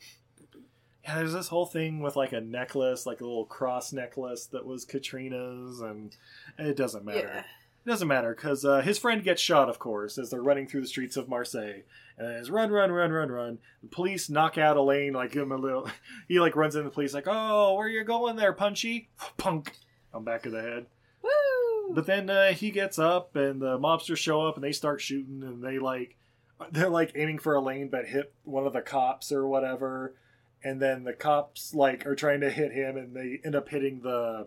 yeah, 1.04 1.16
there's 1.16 1.32
this 1.32 1.48
whole 1.48 1.66
thing 1.66 2.00
with 2.00 2.16
like 2.16 2.32
a 2.32 2.40
necklace, 2.40 3.06
like 3.06 3.20
a 3.20 3.24
little 3.24 3.46
cross 3.46 3.92
necklace 3.92 4.46
that 4.46 4.66
was 4.66 4.84
Katrina's, 4.84 5.80
and 5.80 6.14
it 6.58 6.76
doesn't 6.76 7.04
matter. 7.04 7.32
Yeah. 7.34 7.42
It 7.84 7.88
doesn't 7.88 8.08
matter 8.08 8.34
because 8.34 8.64
uh, 8.64 8.82
his 8.82 8.98
friend 8.98 9.24
gets 9.24 9.40
shot, 9.40 9.68
of 9.70 9.78
course, 9.78 10.18
as 10.18 10.30
they're 10.30 10.42
running 10.42 10.66
through 10.66 10.82
the 10.82 10.86
streets 10.86 11.16
of 11.16 11.28
Marseille. 11.28 11.80
And 12.18 12.32
it's 12.32 12.50
run, 12.50 12.70
run, 12.70 12.92
run, 12.92 13.10
run, 13.10 13.30
run. 13.30 13.58
The 13.82 13.88
police 13.88 14.28
knock 14.28 14.58
out 14.58 14.76
Elaine, 14.76 15.14
like 15.14 15.32
give 15.32 15.42
him 15.44 15.52
a 15.52 15.56
little. 15.56 15.88
He 16.28 16.38
like 16.38 16.56
runs 16.56 16.76
into 16.76 16.90
the 16.90 16.94
police, 16.94 17.14
like, 17.14 17.26
"Oh, 17.26 17.74
where 17.74 17.88
you 17.88 18.04
going 18.04 18.36
there, 18.36 18.52
Punchy?" 18.52 19.08
Punk 19.38 19.72
on 20.12 20.24
back 20.24 20.44
of 20.44 20.52
the 20.52 20.60
head. 20.60 20.86
Woo! 21.22 21.94
But 21.94 22.06
then 22.06 22.28
uh, 22.28 22.52
he 22.52 22.70
gets 22.70 22.98
up, 22.98 23.34
and 23.34 23.60
the 23.60 23.78
mobsters 23.78 24.18
show 24.18 24.46
up, 24.46 24.56
and 24.56 24.62
they 24.62 24.72
start 24.72 25.00
shooting, 25.00 25.42
and 25.42 25.64
they 25.64 25.78
like 25.78 26.16
they're 26.72 26.90
like 26.90 27.12
aiming 27.16 27.38
for 27.38 27.54
Elaine, 27.54 27.88
but 27.88 28.06
hit 28.06 28.34
one 28.44 28.66
of 28.66 28.74
the 28.74 28.82
cops 28.82 29.32
or 29.32 29.46
whatever. 29.48 30.14
and 30.62 30.80
then 30.82 31.04
the 31.04 31.14
cops 31.14 31.74
like 31.74 32.04
are 32.06 32.14
trying 32.14 32.40
to 32.42 32.50
hit 32.50 32.72
him, 32.72 32.98
and 32.98 33.16
they 33.16 33.40
end 33.42 33.54
up 33.56 33.70
hitting 33.70 34.02
the 34.02 34.46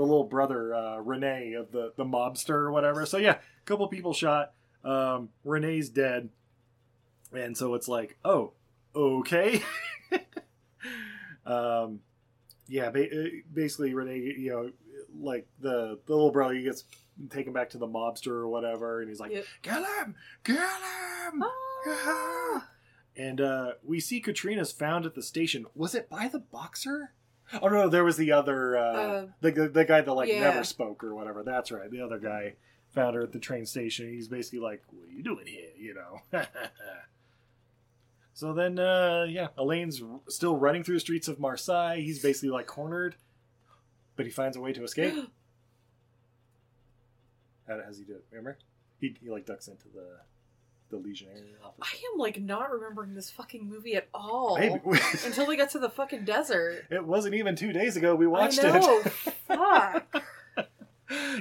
the 0.00 0.06
little 0.06 0.24
brother 0.24 0.74
uh, 0.74 0.96
Renee 0.96 1.52
of 1.52 1.72
the 1.72 1.92
the 1.96 2.06
mobster 2.06 2.54
or 2.54 2.72
whatever. 2.72 3.04
So 3.04 3.18
yeah, 3.18 3.32
a 3.32 3.64
couple 3.66 3.86
people 3.88 4.14
shot. 4.14 4.54
Um, 4.82 5.28
Renee's 5.44 5.90
dead, 5.90 6.30
and 7.34 7.54
so 7.54 7.74
it's 7.74 7.86
like, 7.86 8.16
oh, 8.24 8.54
okay. 8.96 9.62
um, 11.46 12.00
yeah, 12.66 12.88
ba- 12.88 13.10
uh, 13.24 13.28
basically 13.52 13.92
Renee, 13.92 14.34
you 14.38 14.50
know, 14.50 14.70
like 15.20 15.46
the 15.60 15.98
the 16.06 16.14
little 16.14 16.30
brother 16.30 16.54
he 16.54 16.62
gets 16.62 16.84
taken 17.28 17.52
back 17.52 17.68
to 17.70 17.78
the 17.78 17.86
mobster 17.86 18.28
or 18.28 18.48
whatever, 18.48 19.00
and 19.00 19.10
he's 19.10 19.20
like, 19.20 19.32
Yep. 19.32 19.44
kill 19.60 19.84
him, 19.84 20.14
kill 20.44 20.56
him. 20.56 21.44
Ah! 21.86 22.68
And 23.18 23.38
uh, 23.38 23.72
we 23.84 24.00
see 24.00 24.20
Katrina's 24.20 24.72
found 24.72 25.04
at 25.04 25.14
the 25.14 25.22
station. 25.22 25.66
Was 25.74 25.94
it 25.94 26.08
by 26.08 26.26
the 26.28 26.38
boxer? 26.38 27.12
Oh 27.62 27.68
no, 27.68 27.88
there 27.88 28.04
was 28.04 28.16
the 28.16 28.32
other 28.32 28.76
uh, 28.76 28.82
Uh, 28.92 29.26
the, 29.40 29.50
the 29.50 29.68
the 29.68 29.84
guy 29.84 30.00
that 30.00 30.12
like 30.12 30.28
yeah. 30.28 30.40
never 30.40 30.64
spoke 30.64 31.02
or 31.02 31.14
whatever. 31.14 31.42
That's 31.42 31.70
right. 31.72 31.90
The 31.90 32.00
other 32.00 32.18
guy 32.18 32.54
found 32.90 33.14
her 33.16 33.22
at 33.22 33.32
the 33.32 33.38
train 33.38 33.66
station. 33.66 34.08
He's 34.08 34.28
basically 34.28 34.60
like, 34.60 34.82
"What 34.90 35.08
are 35.08 35.12
you 35.12 35.22
doing 35.22 35.46
here?" 35.46 35.70
You 35.78 35.94
know. 35.94 36.20
so 38.34 38.52
then, 38.52 38.78
uh, 38.78 39.26
yeah, 39.28 39.48
Elaine's 39.58 40.02
still 40.28 40.56
running 40.56 40.84
through 40.84 40.96
the 40.96 41.00
streets 41.00 41.28
of 41.28 41.38
Marseille. 41.40 41.96
He's 41.96 42.22
basically 42.22 42.50
like 42.50 42.66
cornered, 42.66 43.16
but 44.16 44.26
he 44.26 44.32
finds 44.32 44.56
a 44.56 44.60
way 44.60 44.72
to 44.72 44.84
escape. 44.84 45.14
How 47.68 47.76
does 47.76 47.98
he 47.98 48.04
do 48.04 48.14
it? 48.14 48.24
Remember? 48.30 48.58
He, 49.00 49.14
he 49.22 49.30
like 49.30 49.46
ducks 49.46 49.68
into 49.68 49.88
the 49.94 50.18
the 50.90 50.96
Legionnaire. 50.96 51.36
I 51.82 51.88
am 52.12 52.18
like 52.18 52.40
not 52.40 52.70
remembering 52.70 53.14
this 53.14 53.30
fucking 53.30 53.68
movie 53.68 53.94
at 53.94 54.08
all 54.12 54.56
until 55.24 55.46
we 55.46 55.56
got 55.56 55.70
to 55.70 55.78
the 55.78 55.88
fucking 55.90 56.24
desert. 56.24 56.84
it 56.90 57.04
wasn't 57.04 57.34
even 57.34 57.56
two 57.56 57.72
days 57.72 57.96
ago 57.96 58.14
we 58.14 58.26
watched 58.26 58.60
it. 58.62 58.82
Fuck. 59.48 60.22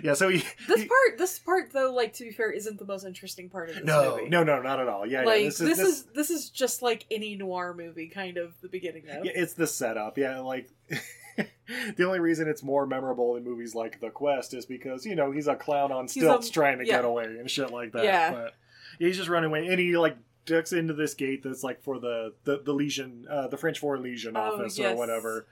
yeah, 0.04 0.14
so 0.14 0.30
he 0.30 0.44
This 0.68 0.82
he- 0.82 0.88
part, 0.88 1.18
this 1.18 1.38
part 1.40 1.72
though, 1.74 1.94
like 1.94 2.14
to 2.14 2.24
be 2.24 2.32
fair, 2.32 2.52
isn't 2.52 2.80
the 2.80 2.86
most 2.86 3.06
interesting 3.06 3.50
part 3.50 3.70
of 3.70 3.76
this 3.76 3.84
no, 3.86 4.16
movie. 4.18 4.30
no, 4.30 4.44
no, 4.44 4.56
no, 4.58 4.62
not 4.62 4.80
at 4.80 4.88
all. 4.88 5.06
Yeah, 5.06 5.24
like 5.24 5.42
yeah, 5.44 5.50
this, 5.50 5.80
is, 5.80 6.04
this 6.16 6.30
is 6.30 6.50
just 6.50 6.82
like 6.82 7.06
any 7.12 7.36
noir 7.36 7.76
movie, 7.78 8.08
kind 8.08 8.38
of 8.38 8.54
the 8.62 8.68
beginning 8.70 9.04
of. 9.10 9.26
yeah, 9.26 9.32
it's 9.36 9.54
the 9.54 9.68
setup. 9.68 10.18
Yeah, 10.18 10.40
like 10.40 10.70
the 11.98 12.04
only 12.06 12.20
reason 12.20 12.48
it's 12.48 12.64
more 12.64 12.86
memorable 12.88 13.36
in 13.36 13.44
movies 13.44 13.76
like 13.76 14.00
The 14.00 14.10
Quest 14.10 14.54
is 14.54 14.66
because 14.66 15.06
you 15.06 15.16
know 15.16 15.32
he's 15.32 15.48
a 15.48 15.56
clown 15.56 15.92
on 15.92 16.08
stilts 16.08 16.50
a- 16.50 16.52
trying 16.52 16.80
to 16.80 16.86
yeah. 16.88 16.96
get 16.98 17.06
away 17.06 17.26
and 17.26 17.50
shit 17.50 17.72
like 17.72 17.92
that. 17.92 18.04
Yeah. 18.04 18.32
but 18.32 18.54
he's 19.00 19.18
just 19.18 19.30
running 19.30 19.50
away, 19.50 19.68
and 19.68 19.80
he 19.80 19.98
like 19.98 20.18
ducks 20.46 20.72
into 20.72 20.94
this 20.94 21.14
gate 21.14 21.44
that's 21.44 21.64
like 21.64 21.82
for 21.82 22.00
the 22.00 22.34
the, 22.44 22.62
the 22.64 22.74
Legion, 22.74 23.26
uh, 23.30 23.48
the 23.48 23.58
French 23.58 23.80
Foreign 23.80 24.04
Legion 24.04 24.38
Oh, 24.38 24.54
office 24.54 24.80
or 24.80 24.96
whatever, 24.96 25.48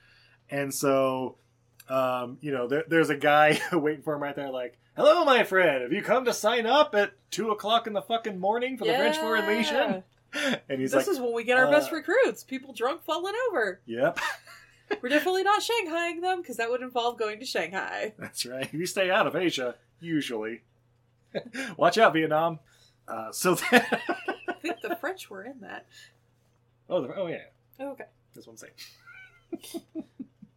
and 0.50 0.74
so. 0.74 1.38
Um, 1.90 2.38
you 2.42 2.52
know, 2.52 2.68
there, 2.68 2.84
there's 2.90 3.10
a 3.10 3.16
guy 3.16 3.62
waiting 3.72 4.02
for 4.02 4.14
him 4.14 4.22
right 4.22 4.36
there, 4.36 4.50
like, 4.52 4.78
"Hello, 4.98 5.24
my 5.24 5.46
friend. 5.46 5.84
Have 5.84 5.94
you 5.94 6.02
come 6.02 6.26
to 6.26 6.34
sign 6.34 6.66
up 6.66 6.94
at 6.94 7.14
two 7.32 7.52
o'clock 7.52 7.88
in 7.88 7.94
the 7.94 8.02
fucking 8.02 8.38
morning 8.38 8.78
for 8.78 8.84
the 8.84 8.92
French 8.92 9.16
Foreign 9.16 9.48
Legion?" 9.48 10.04
And 10.68 10.82
he's 10.82 10.92
this 10.92 11.08
like, 11.08 11.16
is 11.16 11.22
when 11.22 11.34
we 11.34 11.46
get 11.46 11.58
our 11.58 11.72
best 11.72 11.94
uh, 11.94 11.96
recruits. 11.96 12.44
People 12.44 12.74
drunk 12.74 13.04
falling 13.04 13.34
over. 13.50 13.80
"Yep, 13.86 14.20
We're 15.02 15.10
definitely 15.10 15.44
not 15.44 15.62
Shanghaiing 15.62 16.22
them 16.22 16.42
because 16.42 16.58
that 16.58 16.70
would 16.70 16.82
involve 16.82 17.18
going 17.18 17.40
to 17.40 17.46
Shanghai. 17.46 18.14
That's 18.18 18.46
right. 18.46 18.72
You 18.74 18.86
stay 18.86 19.10
out 19.10 19.28
of 19.28 19.36
Asia, 19.36 19.76
usually. 20.00 20.62
Watch 21.78 21.98
out, 21.98 22.14
Vietnam. 22.14 22.60
Uh, 23.08 23.32
so 23.32 23.56
then... 23.72 23.86
I 24.48 24.54
think 24.62 24.82
the 24.82 24.96
French 24.96 25.30
were 25.30 25.44
in 25.44 25.60
that. 25.62 25.86
oh, 26.90 27.02
the, 27.02 27.16
oh 27.16 27.28
yeah, 27.28 27.46
Oh, 27.80 27.90
okay. 27.92 28.06
that's 28.34 28.48
what 28.48 28.54
I'm 28.54 28.58
saying. 28.58 30.04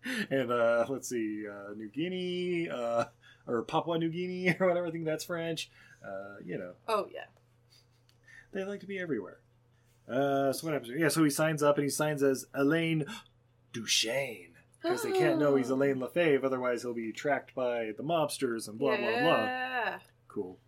and 0.30 0.50
uh, 0.50 0.86
let's 0.88 1.08
see, 1.08 1.44
uh, 1.46 1.72
New 1.76 1.88
Guinea, 1.88 2.68
uh, 2.70 3.04
or 3.46 3.62
Papua 3.62 3.98
New 3.98 4.10
Guinea, 4.10 4.56
or 4.60 4.66
whatever. 4.68 4.86
I 4.86 4.90
think 4.90 5.04
that's 5.04 5.24
French. 5.24 5.70
Uh, 6.04 6.36
you 6.44 6.56
know, 6.58 6.72
Oh 6.88 7.06
yeah. 7.12 7.24
they 8.52 8.64
like 8.64 8.80
to 8.80 8.86
be 8.86 8.98
everywhere. 8.98 9.38
Uh, 10.08 10.52
so 10.52 10.66
what 10.66 10.72
happens? 10.72 10.92
Yeah, 10.96 11.08
so 11.08 11.22
he 11.22 11.30
signs 11.30 11.62
up, 11.62 11.76
and 11.76 11.84
he 11.84 11.90
signs 11.90 12.22
as 12.22 12.46
Elaine 12.54 13.04
Duchesne. 13.72 14.46
Because 14.82 15.02
they 15.02 15.12
can't 15.12 15.38
know 15.38 15.56
he's 15.56 15.68
Elaine 15.70 16.00
Lefebvre, 16.00 16.44
otherwise 16.46 16.82
he'll 16.82 16.94
be 16.94 17.12
tracked 17.12 17.54
by 17.54 17.92
the 17.96 18.02
mobsters 18.02 18.66
and 18.66 18.78
blah 18.78 18.96
blah 18.96 19.06
blah. 19.20 19.44
yeah. 19.44 19.98
Cool. 20.26 20.58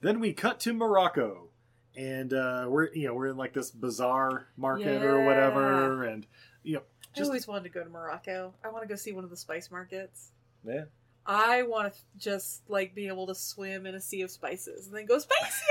Then 0.00 0.20
we 0.20 0.32
cut 0.32 0.60
to 0.60 0.72
Morocco, 0.72 1.48
and 1.96 2.32
uh, 2.32 2.66
we're 2.68 2.92
you 2.92 3.06
know 3.08 3.14
we're 3.14 3.28
in 3.28 3.36
like 3.36 3.52
this 3.54 3.70
bazaar 3.70 4.48
market 4.56 5.02
or 5.02 5.24
whatever, 5.24 6.04
and 6.04 6.26
you 6.62 6.74
know 6.76 6.82
I 7.18 7.22
always 7.22 7.46
wanted 7.48 7.64
to 7.64 7.70
go 7.70 7.82
to 7.82 7.90
Morocco. 7.90 8.54
I 8.62 8.68
want 8.68 8.82
to 8.82 8.88
go 8.88 8.94
see 8.96 9.12
one 9.12 9.24
of 9.24 9.30
the 9.30 9.36
spice 9.36 9.70
markets. 9.70 10.30
yeah. 10.66 10.84
I 11.28 11.62
want 11.62 11.92
to 11.94 11.98
just 12.18 12.62
like 12.68 12.94
be 12.94 13.08
able 13.08 13.26
to 13.26 13.34
swim 13.34 13.84
in 13.86 13.96
a 13.96 14.00
sea 14.00 14.22
of 14.22 14.30
spices 14.30 14.86
and 14.86 14.94
then 14.94 15.06
go 15.06 15.18
spicy 15.18 15.64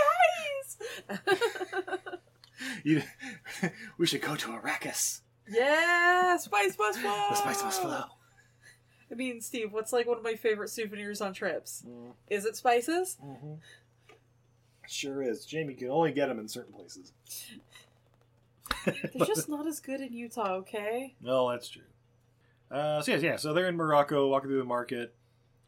eyes. 1.09 1.19
You, 2.85 3.03
we 3.97 4.05
should 4.07 4.21
go 4.21 4.35
to 4.35 4.47
Arrakis. 4.47 5.21
yeah, 5.49 6.37
spice 6.37 6.77
must 6.79 6.99
flow. 6.99 7.25
The 7.29 7.35
spice 7.35 7.61
must 7.63 7.81
flow. 7.81 8.03
I 9.11 9.15
mean, 9.15 9.41
Steve, 9.41 9.73
what's 9.73 9.91
like 9.91 10.07
one 10.07 10.17
of 10.17 10.23
my 10.23 10.35
favorite 10.35 10.69
souvenirs 10.69 11.19
on 11.21 11.33
trips? 11.33 11.83
Mm, 11.87 12.13
Is 12.29 12.45
it 12.45 12.55
spices? 12.55 13.17
hmm 13.21 13.55
Sure 14.87 15.21
is. 15.21 15.45
Jamie 15.45 15.73
can 15.73 15.89
only 15.89 16.11
get 16.11 16.27
them 16.27 16.39
in 16.39 16.47
certain 16.47 16.73
places. 16.73 17.13
They're 18.85 19.25
just 19.25 19.49
not 19.49 19.67
as 19.67 19.79
good 19.79 20.01
in 20.01 20.13
Utah, 20.13 20.55
okay? 20.57 21.15
No, 21.21 21.49
that's 21.51 21.69
true. 21.69 21.81
Uh, 22.71 23.01
so 23.01 23.11
yeah, 23.13 23.17
yeah, 23.17 23.35
so 23.35 23.53
they're 23.53 23.67
in 23.67 23.75
Morocco, 23.75 24.27
walking 24.27 24.49
through 24.49 24.59
the 24.59 24.63
market, 24.65 25.13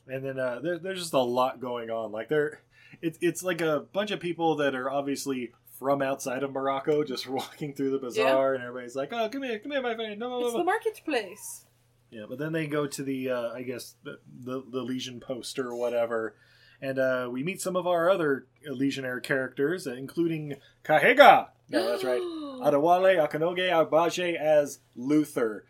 and 0.08 0.24
then 0.26 0.40
uh, 0.40 0.60
there, 0.62 0.80
there's 0.80 1.00
just 1.00 1.14
a 1.14 1.20
lot 1.20 1.60
going 1.62 1.90
on. 1.92 2.12
Like 2.12 2.28
they're, 2.28 2.62
it's 3.02 3.20
it's 3.22 3.44
like 3.44 3.62
a 3.62 3.86
bunch 3.94 4.10
of 4.12 4.20
people 4.20 4.56
that 4.58 4.74
are 4.74 4.90
obviously 4.90 5.52
from 5.78 6.02
outside 6.02 6.42
of 6.42 6.52
Morocco, 6.52 7.04
just 7.06 7.28
walking 7.28 7.74
through 7.74 7.92
the 7.92 8.00
bazaar, 8.00 8.56
and 8.56 8.64
everybody's 8.64 8.96
like, 8.96 9.14
"Oh, 9.14 9.30
come 9.30 9.44
here, 9.44 9.60
come 9.60 9.72
here, 9.72 9.82
my 9.82 9.94
friend." 9.96 10.20
No, 10.20 10.40
no, 10.40 10.46
It's 10.46 10.56
the 10.56 10.64
marketplace. 10.64 11.66
Yeah, 12.10 12.24
but 12.28 12.40
then 12.40 12.52
they 12.54 12.68
go 12.68 12.88
to 12.88 13.04
the, 13.04 13.30
uh, 13.30 13.52
I 13.54 13.62
guess, 13.62 13.96
the, 14.04 14.20
the 14.44 14.64
the 14.68 14.82
Legion 14.82 15.20
post 15.20 15.60
or 15.60 15.76
whatever, 15.76 16.36
and 16.82 17.00
uh, 17.00 17.30
we 17.32 17.44
meet 17.44 17.62
some 17.62 17.76
of 17.76 17.88
our 17.88 18.10
other 18.10 18.46
Legionnaire 18.66 19.20
characters, 19.20 19.88
uh, 19.88 19.94
including 19.94 20.56
Kahega. 20.84 21.48
No, 21.70 21.88
that's 21.92 22.04
right. 22.04 22.22
Adewale 22.22 23.28
Akinnuoye 23.28 23.70
Agbaje 23.72 24.36
as 24.36 24.80
Luther. 24.96 25.66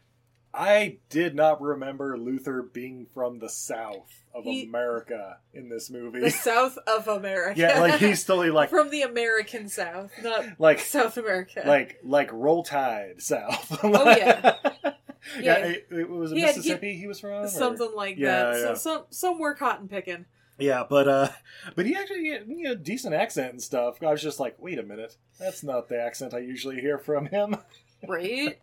I 0.54 0.98
did 1.10 1.36
not 1.36 1.62
remember 1.62 2.17
Luther 2.17 2.63
being 2.63 3.06
from 3.13 3.38
the 3.39 3.50
south 3.50 4.24
of 4.34 4.43
He- 4.43 4.63
America 4.65 5.38
in 5.54 5.70
this 5.70 5.89
movie. 5.91 6.20
the 6.22 6.32
South 6.32 6.78
of 6.88 7.08
America. 7.08 7.60
yeah, 7.60 7.80
like 7.80 8.00
he's 8.00 8.24
totally 8.24 8.50
like 8.50 8.70
from 8.70 8.89
the 8.89 9.04
American 9.04 9.70
South, 9.70 10.10
not 10.24 10.46
like 10.60 10.80
South 10.80 11.17
America. 11.17 11.62
like 11.65 12.00
like 12.04 12.32
Roll 12.34 12.63
Tide 12.63 13.22
South. 13.22 13.80
Oh, 13.84 14.10
yeah. 14.15 14.56
yeah. 14.84 14.91
Yeah. 15.39 15.56
It, 15.58 15.88
it 15.91 16.10
was 16.10 16.32
He 16.32 16.39
had- 16.41 16.52
he- 16.52 16.58
Mississippi. 16.60 16.93
He, 16.98 17.08
was 17.08 17.20
from 17.20 17.32
or- 17.32 17.48
something 17.50 17.91
like 17.96 18.17
Yeah, 18.17 18.46
that. 18.52 18.60
yeah. 18.60 18.65
So, 18.67 18.74
some 18.76 19.04
somewhere 19.10 19.54
cotton 19.54 19.88
picking. 19.88 20.26
Yeah, 20.60 20.84
but 20.89 21.08
uh, 21.08 21.30
but 21.76 21.86
he 21.86 21.96
actually 21.96 22.30
had 22.30 22.48
you 22.48 22.63
know, 22.63 22.76
decent 22.76 23.13
accent 23.13 23.52
and 23.52 23.62
stuff. 23.62 24.02
I 24.02 24.12
was 24.12 24.22
just 24.22 24.39
like, 24.39 24.56
wait 24.60 24.80
a 24.80 24.84
minute, 24.84 25.17
that's 25.39 25.63
not 25.63 25.89
the 25.89 26.02
accent 26.02 26.34
I 26.34 26.39
usually 26.39 26.80
hear 26.82 26.98
from 26.98 27.28
him. 27.28 27.58
Right? 28.08 28.60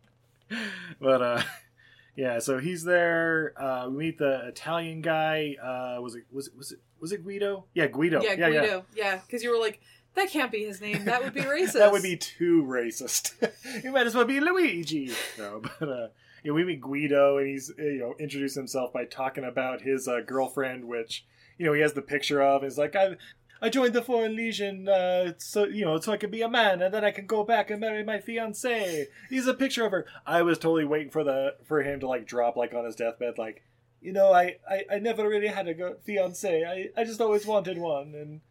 but 1.00 1.20
uh, 1.20 1.42
yeah, 2.16 2.38
so 2.38 2.58
he's 2.58 2.84
there. 2.84 3.52
Uh, 3.60 3.88
we 3.88 3.96
meet 3.96 4.18
the 4.18 4.46
Italian 4.46 5.00
guy. 5.00 5.56
Uh, 5.60 6.00
was 6.00 6.14
it 6.14 6.22
was 6.30 6.46
it 6.46 6.56
was 6.56 6.70
it 6.70 6.78
was 7.00 7.10
it 7.10 7.24
Guido? 7.24 7.64
Yeah, 7.74 7.88
Guido. 7.88 8.22
yeah, 8.22 8.34
yeah, 8.34 8.46
yeah. 8.46 8.60
Guido. 8.60 8.84
Yeah, 8.94 9.20
because 9.26 9.42
you 9.42 9.50
were 9.50 9.58
like, 9.58 9.80
that 10.14 10.30
can't 10.30 10.52
be 10.52 10.64
his 10.64 10.80
name. 10.80 11.04
That 11.06 11.24
would 11.24 11.34
be 11.34 11.40
racist. 11.40 11.72
that 11.72 11.90
would 11.90 12.04
be 12.04 12.16
too 12.16 12.62
racist. 12.62 13.34
you 13.82 13.90
might 13.90 14.06
as 14.06 14.14
well 14.14 14.24
be 14.24 14.38
Luigi. 14.38 15.10
No, 15.36 15.60
but 15.60 15.88
uh, 15.88 16.06
yeah, 16.44 16.52
we 16.52 16.62
meet 16.62 16.80
Guido, 16.80 17.38
and 17.38 17.48
he's 17.48 17.72
you 17.76 17.98
know 17.98 18.14
introduced 18.20 18.54
himself 18.54 18.92
by 18.92 19.04
talking 19.04 19.42
about 19.42 19.82
his 19.82 20.06
uh, 20.06 20.20
girlfriend, 20.24 20.84
which 20.84 21.24
you 21.58 21.66
know 21.66 21.72
he 21.72 21.80
has 21.80 21.92
the 21.92 22.02
picture 22.02 22.42
of. 22.42 22.62
He's 22.62 22.78
like, 22.78 22.96
I 22.96 23.16
I 23.62 23.70
joined 23.70 23.94
the 23.94 24.02
Foreign 24.02 24.36
Legion, 24.36 24.88
uh, 24.88 25.32
so 25.38 25.64
you 25.64 25.84
know, 25.84 25.98
so 25.98 26.12
I 26.12 26.16
can 26.16 26.30
be 26.30 26.42
a 26.42 26.48
man, 26.48 26.82
and 26.82 26.92
then 26.92 27.04
I 27.04 27.10
can 27.10 27.26
go 27.26 27.44
back 27.44 27.70
and 27.70 27.80
marry 27.80 28.04
my 28.04 28.20
fiancee. 28.20 29.06
He's 29.30 29.46
a 29.46 29.54
picture 29.54 29.86
of 29.86 29.92
her. 29.92 30.06
I 30.26 30.42
was 30.42 30.58
totally 30.58 30.84
waiting 30.84 31.10
for 31.10 31.24
the 31.24 31.56
for 31.64 31.82
him 31.82 32.00
to 32.00 32.06
like 32.06 32.26
drop 32.26 32.56
like 32.56 32.74
on 32.74 32.84
his 32.84 32.96
deathbed, 32.96 33.38
like. 33.38 33.62
You 34.00 34.12
know, 34.12 34.34
I, 34.34 34.56
I, 34.70 34.84
I 34.92 34.98
never 34.98 35.26
really 35.26 35.46
had 35.46 35.66
a 35.66 35.72
go- 35.72 35.96
fiance. 36.04 36.62
I, 36.62 37.00
I 37.00 37.04
just 37.04 37.22
always 37.22 37.46
wanted 37.46 37.78
one, 37.78 38.14
and 38.14 38.42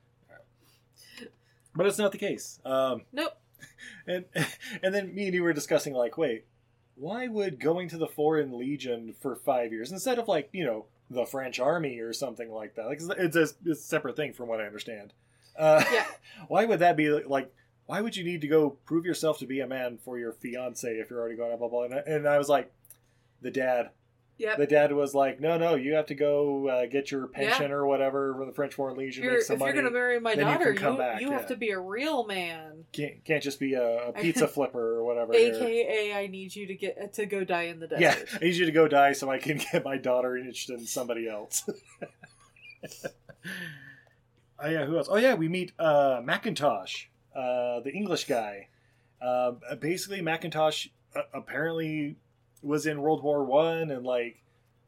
but 1.75 1.85
it's 1.85 1.99
not 1.99 2.11
the 2.11 2.17
case. 2.17 2.59
Um, 2.65 3.03
Nope. 3.11 3.37
and 4.07 4.25
and 4.83 4.95
then 4.95 5.13
me 5.13 5.25
and 5.25 5.33
you 5.35 5.43
were 5.43 5.53
discussing 5.53 5.93
like, 5.93 6.17
wait, 6.17 6.45
why 6.95 7.27
would 7.27 7.59
going 7.59 7.87
to 7.89 7.97
the 7.97 8.07
Foreign 8.07 8.57
Legion 8.57 9.13
for 9.21 9.35
five 9.35 9.71
years 9.71 9.91
instead 9.91 10.19
of 10.19 10.27
like 10.27 10.49
you 10.53 10.65
know 10.65 10.85
the 11.09 11.25
French 11.25 11.59
Army 11.59 11.99
or 11.99 12.13
something 12.13 12.51
like 12.51 12.75
that? 12.75 12.85
Like 12.87 12.99
it's 13.01 13.35
a, 13.35 13.41
it's 13.65 13.67
a 13.67 13.75
separate 13.75 14.15
thing 14.15 14.33
from 14.33 14.47
what 14.47 14.59
I 14.61 14.65
understand. 14.65 15.13
Uh, 15.57 15.83
Yeah. 15.91 16.05
why 16.47 16.65
would 16.65 16.79
that 16.79 16.97
be 16.97 17.09
like 17.09 17.53
why 17.85 18.01
would 18.01 18.15
you 18.15 18.23
need 18.23 18.41
to 18.41 18.47
go 18.47 18.71
prove 18.85 19.05
yourself 19.05 19.39
to 19.39 19.45
be 19.45 19.59
a 19.59 19.67
man 19.67 19.97
for 19.97 20.17
your 20.17 20.31
fiance 20.31 20.89
if 20.89 21.09
you're 21.09 21.19
already 21.19 21.35
going 21.35 21.51
to 21.51 21.57
blah 21.57 21.67
blah? 21.67 21.83
And 21.83 21.93
I, 21.93 21.97
and 22.05 22.27
I 22.27 22.37
was 22.37 22.49
like, 22.49 22.71
the 23.41 23.51
dad. 23.51 23.89
Yep. 24.39 24.57
The 24.57 24.65
dad 24.65 24.91
was 24.91 25.13
like, 25.13 25.39
no, 25.39 25.57
no, 25.57 25.75
you 25.75 25.93
have 25.93 26.07
to 26.07 26.15
go 26.15 26.67
uh, 26.67 26.85
get 26.87 27.11
your 27.11 27.27
pension 27.27 27.69
Yeah. 27.69 27.75
or 27.75 27.85
whatever 27.85 28.33
from 28.33 28.47
the 28.47 28.53
French 28.53 28.73
Foreign 28.73 28.97
Legion. 28.97 29.27
Make 29.27 29.43
some 29.43 29.55
if 29.55 29.61
you're 29.61 29.73
gonna 29.73 29.91
marry 29.91 30.19
my 30.19 30.31
you 30.31 30.41
daughter, 30.41 30.73
come 30.73 30.93
you, 30.93 30.97
back, 30.97 31.21
you 31.21 31.29
yeah. 31.29 31.37
have 31.37 31.47
to 31.47 31.55
be 31.55 31.69
a 31.69 31.79
real 31.79 32.25
man. 32.25 32.85
can't, 32.91 33.23
can't 33.23 33.43
just 33.43 33.59
be 33.59 33.75
a, 33.75 34.09
a 34.09 34.11
pizza 34.21 34.47
flipper 34.47 34.95
or 34.95 35.03
whatever. 35.03 35.33
AKA, 35.33 36.13
I 36.13 36.27
need 36.27 36.55
you 36.55 36.65
to 36.67 36.75
get 36.75 37.13
to 37.13 37.25
go 37.27 37.43
die 37.43 37.63
in 37.63 37.79
the 37.79 37.87
desert. 37.87 38.01
Yeah, 38.01 38.37
I 38.41 38.45
need 38.45 38.55
you 38.55 38.65
to 38.65 38.71
go 38.71 38.87
die 38.87 39.13
so 39.13 39.29
I 39.29 39.37
can 39.37 39.57
get 39.71 39.85
my 39.85 39.97
daughter 39.97 40.35
interested 40.35 40.79
in 40.79 40.87
somebody 40.87 41.29
else. 41.29 41.69
oh 44.59 44.69
yeah, 44.69 44.85
who 44.85 44.97
else? 44.97 45.07
Oh 45.09 45.17
yeah, 45.17 45.35
we 45.35 45.47
meet 45.47 45.73
uh, 45.77 46.21
Macintosh, 46.23 47.05
uh, 47.35 47.81
the 47.81 47.91
English 47.93 48.25
guy. 48.25 48.69
Uh, 49.21 49.51
basically, 49.79 50.21
Macintosh 50.21 50.87
uh, 51.15 51.21
apparently 51.33 52.17
was 52.63 52.85
in 52.85 53.01
World 53.01 53.21
War 53.21 53.43
One 53.43 53.91
and 53.91 54.05
like, 54.05 54.41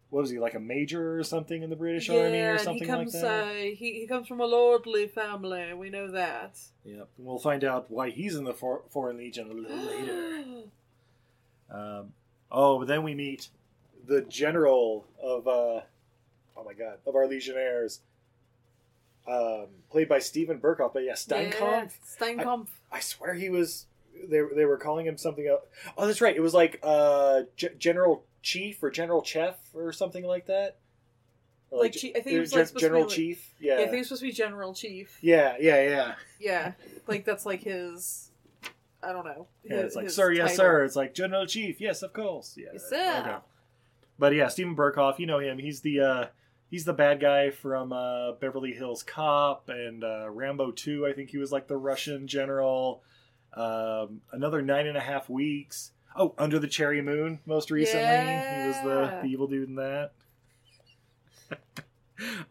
what 0.10 0.22
was 0.22 0.30
he 0.30 0.40
like 0.40 0.54
a 0.54 0.60
major 0.60 1.20
or 1.20 1.24
something 1.24 1.62
in 1.62 1.70
the 1.70 1.76
British 1.76 2.08
yeah, 2.10 2.24
Army 2.24 2.40
or 2.40 2.52
and 2.52 2.62
something 2.62 2.84
he 2.84 2.88
comes. 2.88 3.14
like 3.14 3.24
that? 3.24 3.44
Uh, 3.44 3.54
he 3.54 4.00
he 4.00 4.08
comes 4.08 4.28
from 4.28 4.40
a 4.40 4.46
lordly 4.46 5.08
family. 5.08 5.74
We 5.74 5.90
know 5.90 6.10
that. 6.12 6.58
Yep, 6.86 7.10
we'll 7.18 7.40
find 7.40 7.64
out 7.64 7.92
why 7.92 8.10
he's 8.10 8.36
in 8.36 8.46
the 8.46 8.54
for- 8.54 8.84
Foreign 8.90 9.18
Legion 9.18 9.50
a 9.52 9.54
little 9.54 9.78
later. 9.86 10.44
Um, 11.70 12.14
oh, 12.52 12.80
but 12.80 12.88
then 12.88 13.04
we 13.04 13.14
meet 13.14 13.50
the 14.08 14.22
general 14.22 15.06
of 15.22 15.48
uh, 15.48 15.82
oh 16.56 16.64
my 16.66 16.74
god 16.74 17.00
of 17.06 17.16
our 17.16 17.28
Legionnaires, 17.28 18.00
um, 19.28 19.68
played 19.92 20.08
by 20.08 20.20
Steven 20.20 20.60
Berkoff. 20.60 20.94
But 20.94 21.04
yeah, 21.04 21.14
Steinkampf. 21.14 21.60
Yeah, 21.60 21.88
Steinkampf. 22.20 22.68
I 22.92 23.00
swear 23.00 23.34
he 23.34 23.50
was. 23.50 23.88
They 24.30 24.41
they 24.56 24.65
were 24.65 24.78
calling 24.78 25.06
him 25.06 25.17
something 25.17 25.47
else. 25.47 25.63
Oh, 25.97 26.08
that's 26.08 26.21
right. 26.21 26.36
It 26.36 26.41
was 26.41 26.54
like 26.54 26.80
uh, 26.84 27.41
G- 27.56 27.69
General 27.78 28.23
Chief 28.41 28.82
or 28.84 28.89
General 28.89 29.23
Chef 29.23 29.56
or 29.73 29.91
something 29.91 30.23
like 30.25 30.45
that. 30.47 30.78
Or 31.71 31.80
Like, 31.82 31.93
G- 31.93 32.12
I 32.15 32.19
think 32.21 32.36
it 32.38 32.39
was, 32.39 32.54
like, 32.54 32.75
General 32.75 33.01
like- 33.06 33.10
Chief. 33.12 33.54
Yeah. 33.60 33.80
Yeah. 33.80 33.84
I 33.84 33.88
think 33.88 33.99
it's 33.99 34.08
supposed 34.10 34.21
to 34.21 34.28
be 34.28 34.32
General 34.34 34.73
Chief. 34.73 35.17
yeah, 35.21 35.56
yeah, 35.60 35.82
yeah. 35.84 36.15
Yeah, 36.39 36.71
like 37.08 37.25
that's 37.25 37.45
like 37.45 37.63
his. 37.63 38.30
I 39.04 39.12
don't 39.12 39.25
know. 39.25 39.47
Yeah, 39.63 39.78
it's 39.78 39.95
like, 39.95 40.06
his 40.06 40.15
sir, 40.15 40.32
yes, 40.32 40.56
sir. 40.56 40.84
It's 40.84 40.95
like 40.95 41.13
General 41.13 41.45
Chief, 41.45 41.80
yes, 41.80 42.01
of 42.01 42.12
course. 42.13 42.56
Yeah, 42.58 42.69
Yes, 42.73 42.89
sir. 42.89 43.19
okay. 43.21 43.36
But 44.17 44.34
yeah, 44.34 44.47
Steven 44.47 44.75
Berkoff, 44.75 45.19
you 45.19 45.25
know 45.28 45.39
him. 45.39 45.60
He's 45.60 45.82
the 45.82 45.99
uh, 45.99 46.25
he's 46.71 46.86
the 46.86 46.93
bad 46.93 47.19
guy 47.19 47.49
from 47.51 47.91
uh, 47.93 48.32
Beverly 48.34 48.71
Hills 48.73 49.04
Cop 49.04 49.69
and 49.69 50.04
uh, 50.04 50.30
Rambo 50.30 50.71
Two. 50.71 51.06
I 51.06 51.13
think 51.13 51.30
he 51.30 51.38
was 51.38 51.51
like 51.51 51.67
the 51.67 51.78
Russian 51.78 52.28
general. 52.28 53.04
Um, 53.56 54.22
another 54.32 54.62
nine 54.62 54.88
and 54.88 54.98
a 54.98 55.02
half 55.02 55.30
weeks. 55.30 55.91
Oh, 56.18 56.34
Under 56.38 56.60
the 56.60 56.68
Cherry 56.68 57.02
Moon, 57.02 57.39
most 57.46 57.72
recently, 57.72 58.06
he 58.06 58.68
was 58.68 58.76
the, 58.84 59.20
the 59.24 59.28
evil 59.28 59.48
dude 59.48 59.68
in 59.70 59.76
that. 59.76 60.12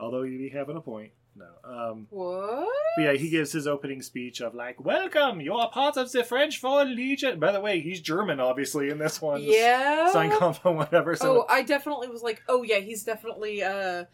Although 0.01 0.23
he'd 0.23 0.37
be 0.39 0.51
having 0.51 0.77
a 0.77 0.81
point. 0.81 1.13
No. 1.37 1.47
Um, 1.65 2.07
What? 2.11 2.69
but 2.97 3.03
yeah, 3.03 3.13
he 3.15 3.29
gives 3.29 3.51
his 3.51 3.67
opening 3.67 4.03
speech 4.03 4.41
of 4.41 4.55
like, 4.55 4.85
"Welcome, 4.85 5.41
you're 5.41 5.67
part 5.69 5.97
of 5.97 6.13
the 6.13 6.23
French 6.23 6.59
Foreign 6.61 6.95
Legion." 6.95 7.41
By 7.41 7.51
the 7.51 7.61
way, 7.61 7.81
he's 7.81 8.01
German, 8.01 8.39
obviously, 8.39 8.89
in 8.91 8.99
this 8.99 9.21
one. 9.21 9.43
Yeah. 9.43 10.13
Steinkampf 10.15 10.61
or 10.65 10.75
whatever. 10.75 11.17
So 11.17 11.41
Oh, 11.41 11.47
I 11.49 11.63
definitely 11.63 12.09
was 12.09 12.23
like, 12.23 12.43
oh 12.49 12.63
yeah, 12.63 12.79
he's 12.79 13.03
definitely 13.03 13.65
uh, 13.65 14.05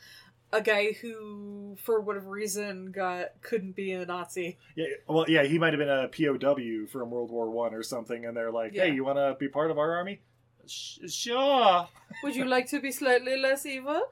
a 0.52 0.60
guy 0.60 0.92
who, 0.92 1.76
for 1.82 2.00
whatever 2.00 2.28
reason, 2.30 2.90
got 2.92 3.40
couldn't 3.42 3.76
be 3.76 3.92
a 3.92 4.04
Nazi. 4.04 4.58
yeah, 4.76 4.86
well, 5.06 5.24
yeah, 5.28 5.44
he 5.44 5.58
might 5.58 5.72
have 5.72 5.78
been 5.78 5.88
a 5.88 6.08
POW 6.08 6.86
from 6.90 7.10
World 7.10 7.30
War 7.30 7.50
One 7.50 7.74
or 7.74 7.82
something, 7.82 8.24
and 8.26 8.36
they're 8.36 8.50
like, 8.50 8.74
Yeah. 8.74 8.84
"Hey, 8.86 8.94
you 8.94 9.04
want 9.04 9.18
to 9.18 9.36
be 9.38 9.48
part 9.48 9.70
of 9.70 9.78
our 9.78 9.94
army?" 9.96 10.20
Sh- 10.66 10.98
sure. 11.08 11.88
Would 12.22 12.36
you 12.36 12.44
like 12.44 12.68
to 12.70 12.80
be 12.80 12.92
slightly 12.92 13.36
less 13.36 13.64
evil? 13.66 14.02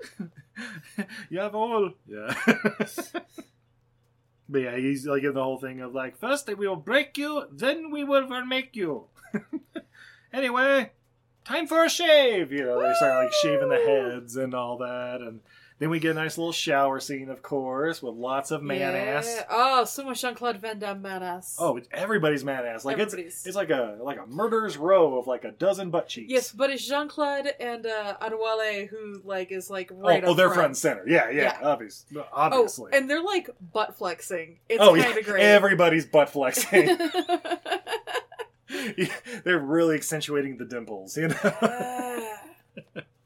Jawohl. 1.31 1.95
Yeah. 2.07 2.35
but 4.49 4.59
yeah, 4.59 4.77
he's 4.77 5.07
like 5.07 5.23
in 5.23 5.35
the 5.35 5.43
whole 5.43 5.59
thing 5.59 5.81
of 5.81 5.95
like, 5.95 6.17
first 6.19 6.49
we 6.49 6.67
will 6.67 6.77
break 6.77 7.19
you, 7.19 7.45
then 7.53 7.91
we 7.91 8.03
will 8.05 8.27
make 8.47 8.75
you. 8.75 9.05
anyway, 10.33 10.93
time 11.45 11.67
for 11.67 11.85
a 11.85 11.89
shave. 11.91 12.51
You 12.51 12.65
know, 12.65 12.81
they 12.81 12.95
start 12.95 13.25
like 13.25 13.33
shaving 13.43 13.69
the 13.69 13.77
heads 13.77 14.37
and 14.37 14.55
all 14.55 14.79
that, 14.79 15.21
and 15.21 15.41
then 15.79 15.91
we 15.91 16.01
get 16.01 16.11
a 16.13 16.15
nice 16.15 16.37
little 16.39 16.53
shower 16.53 16.99
scene, 17.01 17.29
of 17.29 17.43
course, 17.43 18.03
with 18.03 18.15
lots 18.15 18.51
of 18.51 18.63
man 18.63 18.81
yeah. 18.95 18.99
ass. 19.19 19.43
Oh, 19.49 19.85
so 19.85 20.05
much 20.05 20.21
Jean 20.21 20.35
Claude 20.35 20.57
Van 20.59 20.79
Damme 20.79 21.01
man 21.03 21.23
ass. 21.23 21.57
Oh, 21.59 21.77
it's 21.77 21.89
everybody's 21.93 22.45
man 22.45 22.65
ass. 22.67 22.85
Like 22.85 22.99
it's 22.99 23.13
Everybody's. 23.13 23.47
it's 23.47 23.57
like 23.57 23.71
a 23.71 23.97
like 24.03 24.19
a 24.19 24.27
murderer's 24.27 24.77
row 24.77 25.19
of 25.19 25.27
like 25.27 25.45
a 25.45 25.53
dozen 25.53 25.91
butt 25.91 26.09
cheeks. 26.09 26.31
Yes, 26.33 26.53
but 26.53 26.71
it's 26.71 26.87
Jean 26.87 27.09
Claude 27.09 27.49
and 27.61 27.87
uh, 27.87 28.17
Adewale 28.21 28.89
who 28.89 29.21
like 29.25 29.53
is 29.53 29.71
like 29.71 29.91
Oh, 29.93 29.97
right. 29.97 30.25
oh, 30.25 30.33
up 30.33 30.37
they're 30.37 30.49
front. 30.51 30.67
and 30.67 30.77
center. 30.77 31.05
Yeah, 31.07 31.31
yeah, 31.31 31.59
Yeah. 31.61 31.69
obvious, 31.69 32.05
Oh, 32.17 32.25
obviously. 32.33 32.91
and 32.95 33.09
they're 33.09 33.23
like 33.23 33.51
butt 33.73 33.97
flexing. 33.97 34.59
It's 34.69 34.83
oh 34.83 34.95
kind 34.97 35.05
yeah, 35.05 35.17
of 35.19 35.25
great. 35.25 35.43
everybody's 35.43 36.07
butt 36.07 36.31
flexing. 36.31 36.99
They're 39.45 39.59
really 39.59 39.95
accentuating 39.97 40.59
the 40.59 40.65
dimples, 40.67 41.17
you 41.17 41.29
know. 41.29 42.29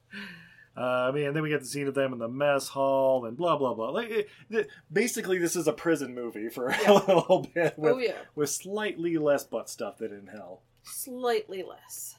Uh, 0.75 0.81
I 0.81 1.11
mean, 1.11 1.25
and 1.27 1.35
then 1.35 1.43
we 1.43 1.49
get 1.49 1.59
the 1.59 1.67
scene 1.67 1.87
of 1.87 1.93
them 1.93 2.13
in 2.13 2.19
the 2.19 2.27
mess 2.27 2.67
hall 2.69 3.25
and 3.25 3.37
blah 3.37 3.57
blah 3.57 3.73
blah. 3.75 3.89
Like, 3.89 4.09
it, 4.09 4.27
th- 4.51 4.67
basically, 4.91 5.37
this 5.37 5.55
is 5.55 5.67
a 5.67 5.73
prison 5.73 6.15
movie 6.15 6.49
for 6.49 6.69
a 6.87 6.93
little 6.93 7.47
bit 7.53 7.77
with, 7.77 7.93
oh 7.93 7.97
yeah, 7.99 8.17
with 8.35 8.49
slightly 8.49 9.17
less 9.17 9.43
butt 9.43 9.69
stuff 9.69 9.99
than 9.99 10.11
in 10.11 10.27
Hell. 10.27 10.63
slightly 10.83 11.63
less. 11.63 12.15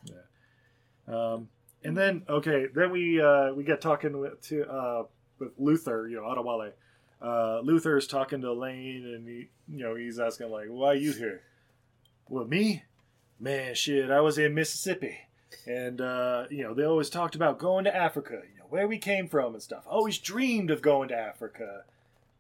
Um, 1.07 1.49
and 1.83 1.97
then 1.97 2.23
okay, 2.29 2.67
then 2.75 2.91
we 2.91 3.21
uh, 3.21 3.53
we 3.55 3.65
get 3.65 3.81
talking 3.81 4.19
with 4.19 4.41
to 4.49 4.65
uh, 4.71 5.03
with 5.39 5.51
Luther, 5.59 6.09
you 6.09 6.17
know, 6.17 6.23
Adewale. 6.23 6.73
Uh, 7.21 7.61
Luther's 7.61 8.07
talking 8.07 8.41
to 8.43 8.53
Lane, 8.53 9.05
and 9.15 9.27
he, 9.27 9.49
you 9.69 9.83
know, 9.83 9.95
he's 9.95 10.19
asking 10.19 10.51
like, 10.51 10.67
"Why 10.69 10.89
are 10.89 10.95
you 10.95 11.13
here?" 11.13 11.43
Well, 12.29 12.45
me, 12.47 12.85
man, 13.39 13.75
shit, 13.75 14.11
I 14.11 14.21
was 14.21 14.39
in 14.39 14.55
Mississippi, 14.55 15.19
and 15.67 16.01
uh, 16.01 16.45
you 16.51 16.63
know, 16.63 16.75
they 16.75 16.85
always 16.85 17.11
talked 17.11 17.35
about 17.35 17.59
going 17.59 17.85
to 17.85 17.95
Africa, 17.95 18.41
you 18.53 18.59
know, 18.59 18.67
where 18.69 18.87
we 18.87 18.99
came 18.99 19.29
from 19.29 19.55
and 19.55 19.63
stuff. 19.63 19.85
Always 19.87 20.19
dreamed 20.19 20.71
of 20.71 20.83
going 20.83 21.09
to 21.09 21.17
Africa. 21.17 21.85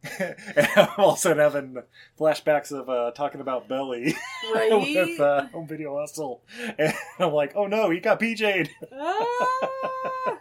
and 0.21 0.69
I'm 0.77 0.89
also 0.99 1.35
having 1.35 1.83
flashbacks 2.19 2.73
of 2.73 2.91
uh, 2.91 3.13
talking 3.13 3.41
about 3.41 3.69
Belly 3.69 4.15
Right? 4.55 4.71
with 4.71 5.19
uh, 5.19 5.47
Home 5.47 5.67
Video 5.67 5.99
Hustle, 5.99 6.43
and 6.79 6.93
I'm 7.19 7.33
like, 7.33 7.53
oh 7.57 7.67
no, 7.67 7.89
he 7.91 8.01
got 8.01 8.21
PJ'd. 8.21 8.71
Ah! 8.93 10.39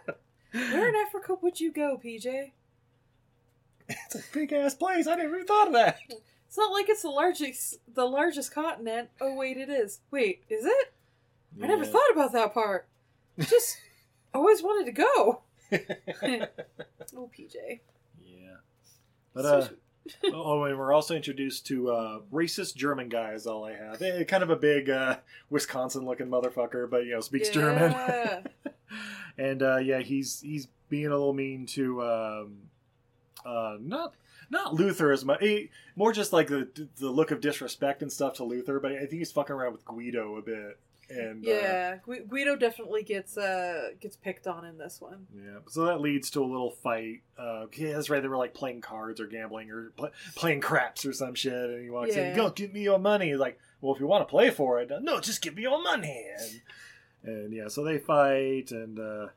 Where 0.52 0.88
in 0.88 0.94
Africa 0.94 1.36
would 1.40 1.60
you 1.60 1.72
go, 1.72 1.98
PJ? 2.02 2.50
It's 3.88 4.14
a 4.14 4.22
big 4.32 4.52
ass 4.52 4.74
place. 4.74 5.06
I 5.06 5.14
never 5.16 5.34
even 5.34 5.46
thought 5.46 5.68
of 5.68 5.72
that. 5.74 5.98
It's 6.54 6.56
not 6.56 6.72
like 6.72 6.88
it's 6.88 7.02
the 7.02 7.10
largest 7.10 7.78
the 7.92 8.04
largest 8.06 8.54
continent. 8.54 9.08
Oh 9.20 9.34
wait, 9.34 9.56
it 9.56 9.68
is. 9.68 10.00
Wait, 10.10 10.42
is 10.48 10.64
it? 10.64 10.92
I 11.62 11.66
never 11.66 11.84
thought 11.84 12.10
about 12.12 12.32
that 12.32 12.54
part. 12.54 12.86
Just 13.38 13.78
always 14.34 14.62
wanted 14.62 14.86
to 14.86 14.92
go. 14.92 15.42
oh, 17.16 17.30
PJ. 17.36 17.80
Yeah. 18.22 18.56
But 19.32 19.42
So- 19.42 19.58
uh, 19.60 19.68
oh, 20.34 20.64
and 20.64 20.78
we're 20.78 20.92
also 20.92 21.16
introduced 21.16 21.66
to 21.68 21.90
uh, 21.90 22.18
racist 22.30 22.74
German 22.76 23.08
guy. 23.08 23.32
Is 23.32 23.46
all 23.46 23.64
I 23.64 23.74
have. 23.74 24.02
Eh, 24.02 24.24
kind 24.24 24.42
of 24.42 24.50
a 24.50 24.56
big 24.56 24.90
uh, 24.90 25.16
Wisconsin-looking 25.48 26.26
motherfucker, 26.26 26.90
but 26.90 27.06
you 27.06 27.12
know 27.12 27.20
speaks 27.20 27.48
German. 27.48 27.94
And 29.36 29.62
uh, 29.62 29.78
yeah, 29.78 29.98
he's 30.00 30.40
he's 30.40 30.68
being 30.88 31.06
a 31.06 31.10
little 31.10 31.32
mean 31.32 31.66
to 31.66 32.02
um, 32.02 32.56
uh, 33.44 33.76
not 33.80 34.14
not 34.50 34.74
Luther 34.74 35.10
as 35.10 35.24
much, 35.24 35.42
eh, 35.42 35.64
more 35.96 36.12
just 36.12 36.32
like 36.32 36.46
the 36.46 36.68
the 36.98 37.10
look 37.10 37.32
of 37.32 37.40
disrespect 37.40 38.02
and 38.02 38.12
stuff 38.12 38.34
to 38.34 38.44
Luther. 38.44 38.78
But 38.78 38.92
I 38.92 38.98
think 39.00 39.14
he's 39.14 39.32
fucking 39.32 39.56
around 39.56 39.72
with 39.72 39.84
Guido 39.84 40.36
a 40.36 40.42
bit. 40.42 40.78
And 41.16 41.46
uh, 41.46 41.50
Yeah, 41.50 41.96
Gu- 42.04 42.24
Guido 42.26 42.56
definitely 42.56 43.02
gets 43.02 43.36
uh 43.36 43.90
gets 44.00 44.16
picked 44.16 44.46
on 44.46 44.64
in 44.64 44.78
this 44.78 45.00
one. 45.00 45.26
Yeah, 45.34 45.58
so 45.68 45.84
that 45.86 46.00
leads 46.00 46.30
to 46.30 46.42
a 46.42 46.46
little 46.46 46.70
fight. 46.70 47.22
Uh, 47.38 47.66
yeah, 47.74 47.92
that's 47.92 48.10
right. 48.10 48.20
They 48.22 48.28
were 48.28 48.36
like 48.36 48.54
playing 48.54 48.80
cards 48.80 49.20
or 49.20 49.26
gambling 49.26 49.70
or 49.70 49.90
pl- 49.96 50.10
playing 50.36 50.60
craps 50.60 51.04
or 51.06 51.12
some 51.12 51.34
shit. 51.34 51.52
And 51.52 51.82
he 51.82 51.90
walks 51.90 52.16
Yeah. 52.16 52.30
in, 52.30 52.36
"Go, 52.36 52.50
give 52.50 52.72
me 52.72 52.82
your 52.82 52.98
money." 52.98 53.28
He's 53.30 53.38
like, 53.38 53.58
"Well, 53.80 53.94
if 53.94 54.00
you 54.00 54.06
want 54.06 54.26
to 54.26 54.30
play 54.30 54.50
for 54.50 54.80
it, 54.80 54.90
no, 55.02 55.20
just 55.20 55.42
give 55.42 55.54
me 55.56 55.62
your 55.62 55.82
money." 55.82 56.26
And, 57.22 57.34
and 57.34 57.52
yeah, 57.52 57.68
so 57.68 57.82
they 57.84 57.98
fight, 57.98 58.70
and 58.70 58.98
uh, 58.98 59.28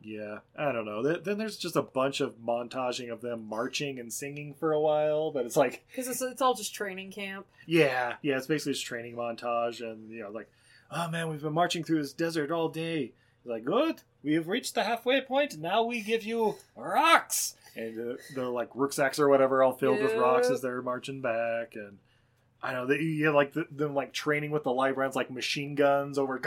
yeah, 0.00 0.38
I 0.56 0.70
don't 0.72 0.84
know. 0.84 1.02
Then 1.02 1.38
there's 1.38 1.56
just 1.56 1.74
a 1.76 1.82
bunch 1.82 2.20
of 2.20 2.36
montaging 2.38 3.10
of 3.12 3.20
them 3.20 3.46
marching 3.48 3.98
and 3.98 4.12
singing 4.12 4.54
for 4.54 4.72
a 4.72 4.80
while, 4.80 5.32
but 5.32 5.44
it's 5.44 5.56
like, 5.56 5.84
Because 5.90 6.06
it's, 6.08 6.22
it's 6.22 6.40
all 6.40 6.54
just 6.54 6.72
training 6.72 7.10
camp. 7.10 7.46
yeah, 7.66 8.14
yeah, 8.22 8.36
it's 8.36 8.46
basically 8.46 8.74
just 8.74 8.86
training 8.86 9.16
montage, 9.16 9.80
and 9.80 10.08
you 10.10 10.22
know, 10.22 10.30
like, 10.30 10.48
oh 10.90 11.08
man, 11.10 11.28
we've 11.28 11.42
been 11.42 11.52
marching 11.52 11.84
through 11.84 12.02
this 12.02 12.12
desert 12.12 12.50
all 12.50 12.68
day. 12.68 13.12
He's 13.42 13.50
like, 13.50 13.64
good, 13.64 14.02
we 14.22 14.34
have 14.34 14.48
reached 14.48 14.74
the 14.74 14.84
halfway 14.84 15.20
point. 15.20 15.58
Now 15.58 15.84
we 15.84 16.00
give 16.00 16.24
you 16.24 16.56
rocks, 16.76 17.54
and 17.76 18.12
uh, 18.12 18.16
they're 18.34 18.46
like 18.46 18.70
rucksacks 18.74 19.18
or 19.18 19.28
whatever, 19.28 19.62
all 19.62 19.72
filled 19.72 20.00
with 20.00 20.14
rocks 20.14 20.50
as 20.50 20.60
they're 20.60 20.82
marching 20.82 21.20
back, 21.20 21.74
and 21.74 21.98
I 22.60 22.72
know 22.72 22.86
that 22.86 23.00
you 23.00 23.30
like 23.30 23.52
the, 23.52 23.66
them 23.70 23.94
like 23.94 24.12
training 24.12 24.50
with 24.50 24.64
the 24.64 24.72
live 24.72 24.96
rounds, 24.96 25.14
like 25.14 25.30
machine 25.30 25.76
guns 25.76 26.18
over 26.18 26.40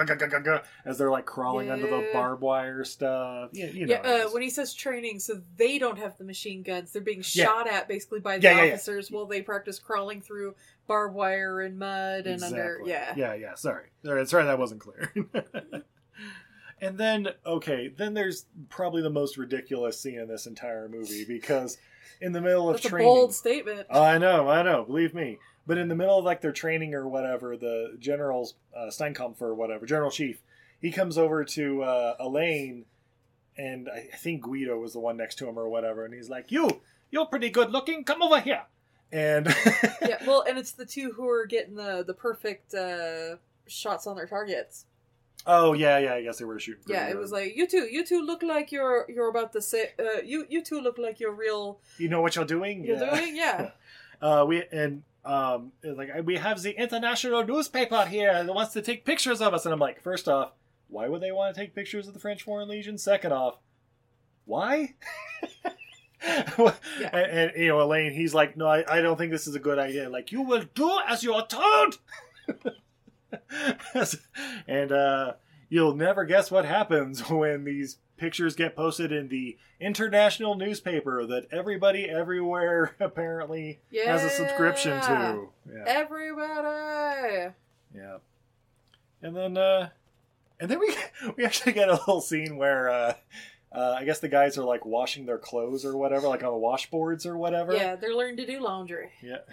as 0.86 0.98
they're 0.98 1.10
like 1.10 1.26
crawling 1.26 1.72
under 1.72 1.88
the 1.88 2.10
barbed 2.12 2.42
wire 2.42 2.84
stuff. 2.84 3.52
Yeah, 3.54 3.68
you 3.68 3.86
know. 3.86 3.94
yeah, 3.94 4.26
uh, 4.26 4.30
when 4.32 4.42
he 4.42 4.50
says 4.50 4.74
training, 4.74 5.20
so 5.20 5.42
they 5.56 5.80
don't 5.80 5.98
have 5.98 6.18
the 6.18 6.26
machine 6.26 6.64
guns. 6.64 6.92
They're 6.92 7.02
being 7.02 7.24
Yeah. 7.32 7.46
shot 7.46 7.68
at 7.70 7.88
basically 7.88 8.20
by 8.20 8.40
the 8.40 8.44
Yeah, 8.44 8.58
yeah, 8.58 8.64
yeah. 8.66 8.74
officers 8.74 9.10
while 9.10 9.26
they 9.26 9.42
practice 9.42 9.80
crawling 9.80 10.22
through 10.22 10.56
barbed 10.92 11.16
wire 11.16 11.62
and 11.62 11.80
mud 11.80 12.28
and 12.28 12.44
under. 12.44 12.82
Yeah. 12.84 13.14
Yeah, 13.16 13.34
yeah. 13.34 13.56
Sorry. 13.56 13.86
Sorry, 14.04 14.26
sorry 14.28 14.44
that 14.44 14.60
wasn't 14.60 14.82
clear. 14.82 15.14
and 16.82 16.98
then, 16.98 17.30
okay, 17.46 17.88
then 17.88 18.14
there's 18.14 18.46
probably 18.68 19.02
the 19.02 19.10
most 19.10 19.38
ridiculous 19.38 19.98
scene 19.98 20.20
in 20.20 20.28
this 20.28 20.48
entire 20.48 20.90
movie 20.90 21.24
because 21.28 21.78
in 22.20 22.34
the 22.34 22.42
middle 22.42 22.70
of 22.70 22.76
That's 22.76 22.88
a 22.88 22.90
training. 22.90 23.08
bold 23.08 23.34
statement. 23.34 23.88
I 23.90 24.18
know, 24.18 24.50
I 24.50 24.64
know, 24.64 24.84
believe 24.84 25.14
me. 25.14 25.40
But 25.66 25.78
in 25.78 25.88
the 25.88 25.96
middle 25.96 26.20
of 26.20 26.26
like 26.26 26.42
their 26.42 26.52
training 26.52 26.94
or 26.94 27.08
whatever, 27.08 27.56
the 27.56 27.96
general's 27.98 28.56
uh, 28.76 28.88
Steinkampfer 28.88 29.44
or 29.44 29.56
whatever, 29.56 29.86
general 29.86 30.12
chief, 30.12 30.42
he 30.82 30.92
comes 30.92 31.18
over 31.18 31.46
to 31.46 31.84
uh, 31.84 32.16
Elaine, 32.20 32.84
and 33.58 33.88
I, 33.88 34.10
I 34.12 34.18
think 34.18 34.42
Guido 34.42 34.78
was 34.78 34.92
the 34.92 35.00
one 35.00 35.16
next 35.16 35.36
to 35.36 35.48
him 35.48 35.58
or 35.58 35.70
whatever, 35.70 36.04
and 36.04 36.14
he's 36.14 36.30
like, 36.30 36.52
"You, 36.52 36.82
you're 37.12 37.28
pretty 37.28 37.52
good 37.52 37.72
looking. 37.72 38.04
Come 38.04 38.24
over 38.24 38.42
here." 38.42 38.64
And 39.12 39.48
yeah, 40.02 40.18
well, 40.28 40.44
and 40.48 40.58
it's 40.58 40.72
the 40.72 40.86
two 40.86 41.12
who 41.12 41.28
are 41.30 41.46
getting 41.46 41.76
the 41.76 42.04
the 42.06 42.14
perfect 42.14 42.74
uh, 42.74 43.36
shots 43.68 44.08
on 44.08 44.16
their 44.16 44.28
targets. 44.28 44.86
oh 45.46 45.74
yeah, 45.74 45.98
yeah, 45.98 46.14
I 46.14 46.22
guess 46.24 46.38
they 46.38 46.46
were 46.46 46.60
shooting. 46.60 46.84
Yeah, 46.88 47.08
it 47.08 47.14
good. 47.14 47.20
was 47.22 47.32
like 47.32 47.56
you 47.56 47.68
two, 47.68 47.88
you 47.92 48.06
two 48.06 48.22
look 48.26 48.42
like 48.44 48.72
you're 48.72 49.06
you're 49.10 49.30
about 49.30 49.52
to 49.54 49.62
say, 49.62 49.92
uh, 50.00 50.22
you 50.24 50.46
you 50.50 50.64
two 50.64 50.80
look 50.80 50.98
like 50.98 51.20
you're 51.20 51.34
real. 51.34 51.80
you 51.98 52.08
know 52.10 52.22
what 52.22 52.36
you're 52.36 52.46
doing. 52.46 52.86
You're 52.86 52.98
Yeah. 52.98 53.16
doing, 53.16 53.36
yeah. 53.36 53.72
Uh, 54.22 54.46
we 54.48 54.64
and 54.72 55.02
um, 55.26 55.72
like 55.84 56.10
we 56.26 56.38
have 56.38 56.62
the 56.62 56.80
international 56.80 57.44
newspaper 57.44 58.06
here 58.06 58.44
that 58.44 58.54
wants 58.54 58.72
to 58.74 58.82
take 58.84 59.04
pictures 59.04 59.42
of 59.42 59.52
us, 59.56 59.66
and 59.66 59.74
I'm 59.74 59.80
like, 59.80 60.00
first 60.00 60.28
off, 60.30 60.52
why 60.90 61.08
would 61.08 61.22
they 61.22 61.32
want 61.32 61.56
to 61.56 61.60
take 61.60 61.74
pictures 61.74 62.08
of 62.08 62.14
the 62.14 62.20
French 62.20 62.44
Foreign 62.44 62.70
Legion? 62.70 63.00
Second 63.00 63.32
off, 63.34 63.58
why? 64.46 64.94
and, 66.62 66.72
and, 67.14 67.52
you 67.56 67.68
know, 67.70 67.82
Alain, 67.82 68.14
he's 68.14 68.34
like, 68.34 68.56
no, 68.56 68.68
I, 68.68 68.84
I 68.98 69.02
don't 69.02 69.18
think 69.18 69.32
this 69.32 69.48
is 69.48 69.56
a 69.56 69.60
good 69.60 69.80
idea. 69.80 70.10
Like, 70.10 70.32
you 70.32 70.42
will 70.42 70.64
do 70.76 71.00
as 71.08 71.24
you 71.24 71.34
are 71.34 71.48
told. 71.48 71.98
and 74.68 74.92
uh, 74.92 75.34
you'll 75.70 75.96
never 75.96 76.26
guess 76.26 76.52
what 76.52 76.66
happens 76.66 77.30
when 77.30 77.64
these 77.64 77.98
pictures 78.18 78.56
get 78.56 78.76
posted 78.76 79.12
in 79.12 79.30
the 79.30 79.58
international 79.80 80.54
newspaper 80.54 81.26
that 81.26 81.48
everybody 81.52 82.08
everywhere 82.08 82.96
apparently 83.00 83.80
has 84.06 84.24
a 84.24 84.30
subscription 84.30 85.02
to. 85.02 85.50
Yeah. 85.68 85.84
Everybody. 85.88 87.54
Yeah. 87.96 88.18
And 89.24 89.36
then 89.36 89.58
uh 89.58 89.90
and 90.60 90.70
then 90.70 90.80
we 90.80 90.96
we 91.36 91.44
actually 91.46 91.72
get 91.72 91.90
a 91.90 91.94
little 91.94 92.22
scene 92.22 92.58
where 92.58 92.90
uh 92.90 93.14
uh, 93.74 93.96
I 93.98 94.04
guess 94.04 94.20
the 94.20 94.28
guys 94.28 94.58
are 94.58 94.64
like 94.64 94.86
washing 94.86 95.26
their 95.26 95.38
clothes 95.38 95.86
or 95.86 95.96
whatever, 95.96 96.28
like 96.28 96.44
on 96.44 96.52
the 96.52 96.60
washboards 96.60 97.26
or 97.26 97.38
whatever. 97.38 97.74
Yeah, 97.74 97.96
they're 97.96 98.14
learning 98.16 98.38
to 98.38 98.46
do 98.46 98.60
laundry. 98.60 99.12
Yeah. 99.22 99.38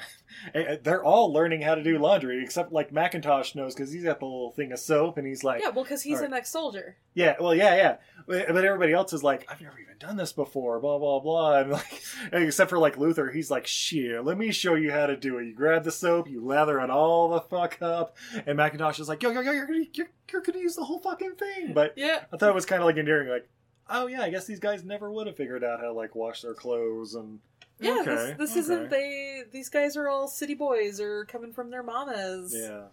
Eh, 0.55 0.77
They're 0.83 1.03
all 1.03 1.33
learning 1.33 1.63
how 1.63 1.75
to 1.75 1.83
do 1.83 1.99
laundry, 1.99 2.45
except 2.45 2.71
like 2.71 2.93
Macintosh 2.93 3.55
knows 3.55 3.75
because 3.75 3.91
he's 3.91 4.05
got 4.05 4.21
the 4.21 4.27
little 4.27 4.53
thing 4.53 4.71
of 4.73 4.79
soap 4.79 5.17
and 5.17 5.27
he's 5.27 5.43
like, 5.43 5.63
Yeah, 5.63 5.71
well, 5.71 5.83
because 5.85 6.03
he's 6.03 6.19
right. 6.19 6.27
an 6.29 6.35
ex-soldier. 6.35 6.97
yeah, 7.15 7.35
well, 7.41 7.55
yeah, 7.55 7.75
yeah. 7.75 7.97
But 8.27 8.63
everybody 8.65 8.93
else 8.93 9.13
is 9.15 9.25
like, 9.25 9.47
I've 9.51 9.61
never 9.63 9.79
even 9.81 9.97
done 9.99 10.17
this 10.19 10.33
before, 10.35 10.79
blah, 10.81 10.99
blah, 10.99 11.19
blah. 11.21 11.61
And 11.61 11.71
like, 11.73 12.03
except 12.33 12.69
for 12.71 12.79
like 12.79 12.99
Luther, 12.99 13.31
he's 13.31 13.51
like, 13.51 13.67
shit, 13.67 14.23
let 14.23 14.37
me 14.37 14.53
show 14.53 14.75
you 14.75 14.93
how 14.93 15.07
to 15.07 15.17
do 15.17 15.39
it. 15.39 15.47
You 15.47 15.55
grab 15.55 15.83
the 15.83 15.91
soap, 15.91 16.29
you 16.29 16.45
lather 16.45 16.79
it 16.81 16.91
all 16.91 17.31
the 17.31 17.41
fuck 17.41 17.79
up. 17.81 18.15
And 18.47 18.59
Macintosh 18.59 19.01
is 19.01 19.09
like, 19.09 19.23
yo, 19.23 19.31
yo, 19.31 19.41
yo, 19.41 19.51
you're 19.53 19.67
gonna, 19.67 19.85
you're, 19.95 20.09
you're 20.31 20.43
gonna 20.43 20.59
use 20.59 20.77
the 20.77 20.85
whole 20.85 20.99
fucking 21.01 21.37
thing. 21.37 21.73
But 21.73 21.95
Yeah. 21.97 22.25
I 22.33 22.37
thought 22.37 22.51
it 22.51 22.55
was 22.55 22.67
kind 22.67 22.83
of 22.83 22.87
like 22.87 22.97
endearing, 22.99 23.31
like, 23.31 23.49
oh 23.89 24.07
yeah, 24.07 24.23
I 24.23 24.31
guess 24.31 24.47
these 24.47 24.61
guys 24.61 24.85
never 24.85 25.11
would 25.11 25.27
have 25.27 25.37
figured 25.37 25.65
out 25.65 25.81
how 25.81 25.87
to 25.87 25.93
like 25.93 26.15
wash 26.15 26.43
their 26.43 26.55
clothes 26.55 27.15
and. 27.15 27.41
Yeah, 27.81 27.99
okay, 28.01 28.35
this, 28.37 28.37
this 28.39 28.51
okay. 28.51 28.61
isn't 28.61 28.91
they. 28.91 29.43
These 29.53 29.69
guys 29.69 29.97
are 29.97 30.09
all 30.09 30.27
city 30.27 30.55
boys 30.55 31.01
or 31.01 31.25
coming 31.27 31.53
from 31.53 31.71
their 31.71 31.85
mamas. 31.85 32.53
Yeah. 32.53 32.87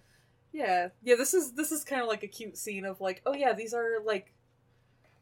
yeah, 0.53 0.89
yeah. 1.03 1.15
This 1.15 1.33
is 1.33 1.53
this 1.53 1.71
is 1.71 1.83
kind 1.83 2.03
of 2.03 2.07
like 2.07 2.21
a 2.21 2.27
cute 2.27 2.55
scene 2.55 2.85
of 2.85 3.01
like, 3.01 3.23
oh 3.25 3.33
yeah, 3.33 3.53
these 3.53 3.73
are 3.73 3.99
like, 4.05 4.33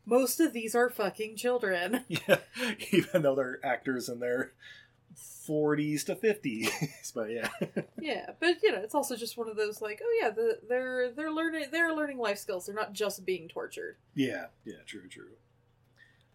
most 0.06 0.42
of 0.42 0.52
these 0.52 0.76
are 0.76 0.90
fucking 0.90 1.38
children. 1.38 2.04
Yeah, 2.10 2.40
even 2.92 3.22
though 3.22 3.36
they're 3.36 3.60
actors 3.64 4.10
in 4.10 4.20
their 4.20 4.52
40s 5.18 6.06
to 6.06 6.16
50s. 6.16 7.14
but 7.14 7.32
yeah. 7.32 7.50
yeah, 8.02 8.32
but 8.40 8.62
you 8.64 8.72
know, 8.72 8.80
it's 8.80 8.96
also 8.96 9.16
just 9.16 9.38
one 9.38 9.48
of 9.48 9.56
those 9.56 9.82
like, 9.82 10.02
oh 10.04 10.20
yeah, 10.22 10.30
the, 10.30 10.60
they're 10.68 11.12
they're 11.12 11.32
learning 11.32 11.68
they're 11.72 11.94
learning 11.94 12.18
life 12.18 12.38
skills. 12.38 12.66
They're 12.66 12.76
not 12.76 12.94
just 12.94 13.26
being 13.26 13.48
tortured. 13.48 13.98
Yeah, 14.16 14.48
yeah, 14.66 14.84
true, 14.86 15.08
true. 15.10 15.30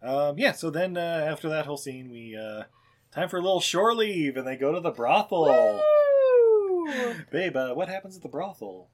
Um, 0.01 0.37
yeah, 0.37 0.53
so 0.53 0.69
then 0.69 0.95
uh, 0.97 1.27
after 1.29 1.49
that 1.49 1.65
whole 1.65 1.77
scene, 1.77 2.09
we 2.09 2.35
uh, 2.37 2.63
time 3.11 3.29
for 3.29 3.37
a 3.37 3.41
little 3.41 3.59
shore 3.59 3.93
leave, 3.93 4.37
and 4.37 4.47
they 4.47 4.55
go 4.55 4.71
to 4.73 4.79
the 4.79 4.91
brothel. 4.91 5.45
Woo! 5.45 7.15
Babe, 7.31 7.55
uh, 7.55 7.73
what 7.73 7.89
happens 7.89 8.15
at 8.15 8.23
the 8.23 8.29
brothel? 8.29 8.89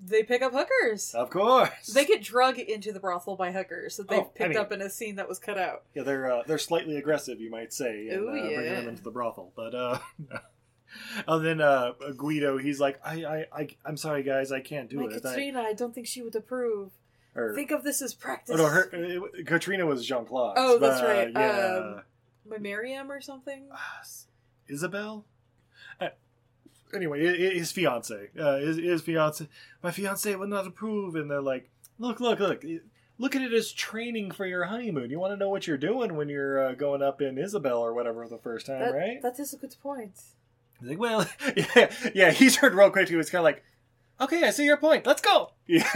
They 0.00 0.22
pick 0.22 0.42
up 0.42 0.52
hookers. 0.52 1.12
Of 1.14 1.28
course, 1.30 1.86
They 1.92 2.04
get 2.04 2.22
drug 2.22 2.58
into 2.58 2.92
the 2.92 3.00
brothel 3.00 3.34
by 3.36 3.50
hookers 3.50 3.96
that 3.96 4.08
they've 4.08 4.20
Oh, 4.20 4.30
I 4.34 4.38
picked 4.38 4.50
mean- 4.50 4.58
up 4.58 4.70
in 4.72 4.80
a 4.80 4.88
scene 4.88 5.16
that 5.16 5.28
was 5.28 5.38
cut 5.40 5.58
out. 5.58 5.82
yeah, 5.94 6.04
they're 6.04 6.30
uh, 6.30 6.42
they're 6.46 6.56
slightly 6.58 6.96
aggressive, 6.96 7.40
you 7.40 7.50
might 7.50 7.72
say, 7.72 8.08
Ooh, 8.08 8.28
uh, 8.28 8.30
bringing 8.30 8.50
yeah. 8.52 8.74
them 8.74 8.88
into 8.88 9.02
the 9.02 9.10
brothel. 9.10 9.52
But 9.56 9.74
uh, 9.74 9.98
and 11.26 11.44
then 11.44 11.60
uh, 11.60 11.92
Guido, 12.16 12.58
he's 12.58 12.78
like, 12.80 13.00
I, 13.04 13.24
I, 13.24 13.46
I, 13.52 13.68
I'm 13.84 13.96
sorry, 13.96 14.22
guys, 14.22 14.52
I 14.52 14.60
can't 14.60 14.88
do 14.88 14.98
My 15.00 15.06
it. 15.06 15.16
I, 15.26 15.30
Katrina, 15.30 15.62
I 15.62 15.72
don't 15.72 15.92
think 15.94 16.06
she 16.06 16.22
would 16.22 16.36
approve. 16.36 16.92
Or, 17.34 17.54
Think 17.54 17.70
of 17.70 17.84
this 17.84 18.02
as 18.02 18.14
practice. 18.14 18.54
oh 18.58 18.62
no, 18.62 18.66
her, 18.68 18.90
uh, 18.92 19.42
Katrina 19.44 19.86
was 19.86 20.04
Jean 20.06 20.24
Claude. 20.24 20.54
Oh, 20.56 20.78
that's 20.78 21.02
right. 21.02 21.30
Yeah. 21.32 21.76
Um, 21.96 22.02
My 22.48 22.58
Miriam 22.58 23.10
or 23.12 23.20
something. 23.20 23.66
Isabel. 24.68 25.24
Uh, 26.00 26.08
anyway, 26.94 27.24
his 27.56 27.70
fiance, 27.72 28.30
uh, 28.38 28.56
his, 28.58 28.76
his 28.78 29.02
fiance, 29.02 29.48
my 29.82 29.90
fiance 29.90 30.34
would 30.34 30.48
not 30.48 30.66
approve, 30.66 31.14
and 31.14 31.30
they're 31.30 31.40
like, 31.40 31.70
"Look, 31.98 32.20
look, 32.20 32.38
look, 32.40 32.64
look 33.18 33.36
at 33.36 33.42
it 33.42 33.52
as 33.52 33.72
training 33.72 34.30
for 34.32 34.46
your 34.46 34.64
honeymoon. 34.64 35.10
You 35.10 35.18
want 35.18 35.32
to 35.32 35.36
know 35.36 35.48
what 35.48 35.66
you're 35.66 35.76
doing 35.78 36.16
when 36.16 36.28
you're 36.28 36.68
uh, 36.68 36.72
going 36.74 37.02
up 37.02 37.20
in 37.22 37.38
Isabel 37.38 37.78
or 37.78 37.94
whatever 37.94 38.26
the 38.26 38.38
first 38.38 38.66
time, 38.66 38.80
That, 38.80 38.94
right?" 38.94 39.22
that 39.22 39.38
is 39.38 39.52
a 39.54 39.56
good 39.56 39.74
point. 39.82 40.20
He's 40.80 40.88
like, 40.90 40.98
"Well, 40.98 41.26
yeah, 41.56 41.90
yeah." 42.14 42.30
He 42.32 42.50
turned 42.50 42.74
real 42.74 42.90
quick. 42.90 43.08
He 43.08 43.16
was 43.16 43.30
kind 43.30 43.40
of 43.40 43.44
like, 43.44 43.64
"Okay, 44.20 44.42
I 44.46 44.50
see 44.50 44.64
your 44.64 44.76
point. 44.76 45.06
Let's 45.06 45.22
go." 45.22 45.52
Yeah. 45.66 45.86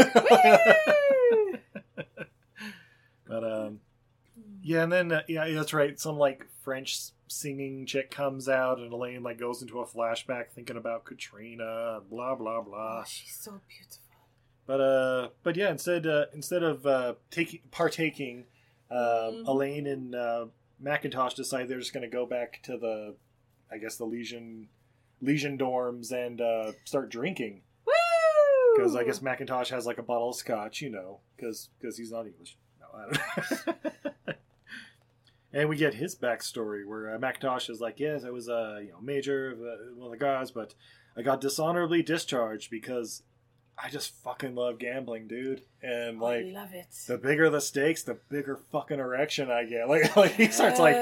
But 3.26 3.44
um, 3.44 3.80
yeah, 4.62 4.82
and 4.82 4.92
then 4.92 5.12
uh, 5.12 5.22
yeah, 5.28 5.48
that's 5.52 5.72
right. 5.72 5.98
Some 5.98 6.16
like 6.18 6.46
French 6.62 6.98
singing 7.28 7.86
chick 7.86 8.10
comes 8.10 8.48
out, 8.48 8.78
and 8.78 8.92
Alain 8.92 9.22
like 9.22 9.38
goes 9.38 9.62
into 9.62 9.80
a 9.80 9.86
flashback 9.86 10.50
thinking 10.54 10.76
about 10.76 11.04
Katrina, 11.04 12.00
blah 12.10 12.34
blah 12.34 12.60
blah. 12.62 13.00
Oh, 13.00 13.04
she's 13.06 13.34
so 13.34 13.60
beautiful. 13.68 13.98
But 14.66 14.80
uh, 14.80 15.28
but 15.42 15.56
yeah, 15.56 15.70
instead 15.70 16.06
uh, 16.06 16.26
instead 16.34 16.62
of 16.62 16.86
uh, 16.86 17.14
taking 17.30 17.60
partaking, 17.70 18.44
um, 18.90 18.98
Mhm. 18.98 19.46
Alain 19.48 19.86
and 19.86 20.14
uh, 20.14 20.46
Macintosh 20.78 21.34
decide 21.34 21.68
they're 21.68 21.78
just 21.78 21.92
going 21.92 22.08
to 22.08 22.14
go 22.14 22.26
back 22.26 22.60
to 22.64 22.76
the, 22.76 23.14
I 23.70 23.78
guess 23.78 23.96
the 23.96 24.04
Legion, 24.04 24.68
Legion 25.20 25.56
dorms 25.56 26.10
and 26.12 26.40
uh, 26.40 26.72
start 26.84 27.08
drinking 27.10 27.62
Woo! 27.86 27.92
because 28.76 28.94
I 28.96 29.04
guess 29.04 29.22
Macintosh 29.22 29.70
has 29.70 29.86
like 29.86 29.98
a 29.98 30.02
bottle 30.02 30.30
of 30.30 30.36
scotch, 30.36 30.80
you 30.80 30.90
know, 30.90 31.20
because 31.36 31.70
because 31.80 31.96
he's 31.96 32.12
not 32.12 32.26
English. 32.26 32.56
No, 32.92 32.98
I 32.98 33.72
don't. 34.26 34.36
and 35.52 35.68
we 35.68 35.76
get 35.76 35.94
his 35.94 36.14
backstory 36.14 36.86
where 36.86 37.14
uh, 37.14 37.18
Macintosh 37.18 37.68
is 37.68 37.80
like, 37.80 38.00
"Yes, 38.00 38.24
I 38.24 38.30
was 38.30 38.48
a 38.48 38.54
uh, 38.54 38.78
you 38.78 38.90
know 38.90 39.00
major 39.00 39.52
of 39.52 39.60
uh, 39.60 39.94
one 39.94 40.12
of 40.12 40.18
the 40.18 40.24
guys, 40.24 40.50
but 40.50 40.74
I 41.16 41.22
got 41.22 41.40
dishonorably 41.40 42.02
discharged 42.02 42.70
because 42.70 43.22
I 43.82 43.88
just 43.88 44.14
fucking 44.22 44.54
love 44.54 44.78
gambling, 44.78 45.26
dude. 45.26 45.62
And 45.82 46.20
like, 46.20 46.44
I 46.44 46.50
love 46.50 46.72
it. 46.72 46.86
the 47.08 47.18
bigger 47.18 47.50
the 47.50 47.60
stakes, 47.60 48.02
the 48.02 48.14
bigger 48.28 48.56
fucking 48.70 48.98
erection 48.98 49.50
I 49.50 49.64
get. 49.64 49.88
Like, 49.92 50.14
like 50.16 50.32
he 50.32 50.48
starts 50.48 50.78
like, 50.78 50.96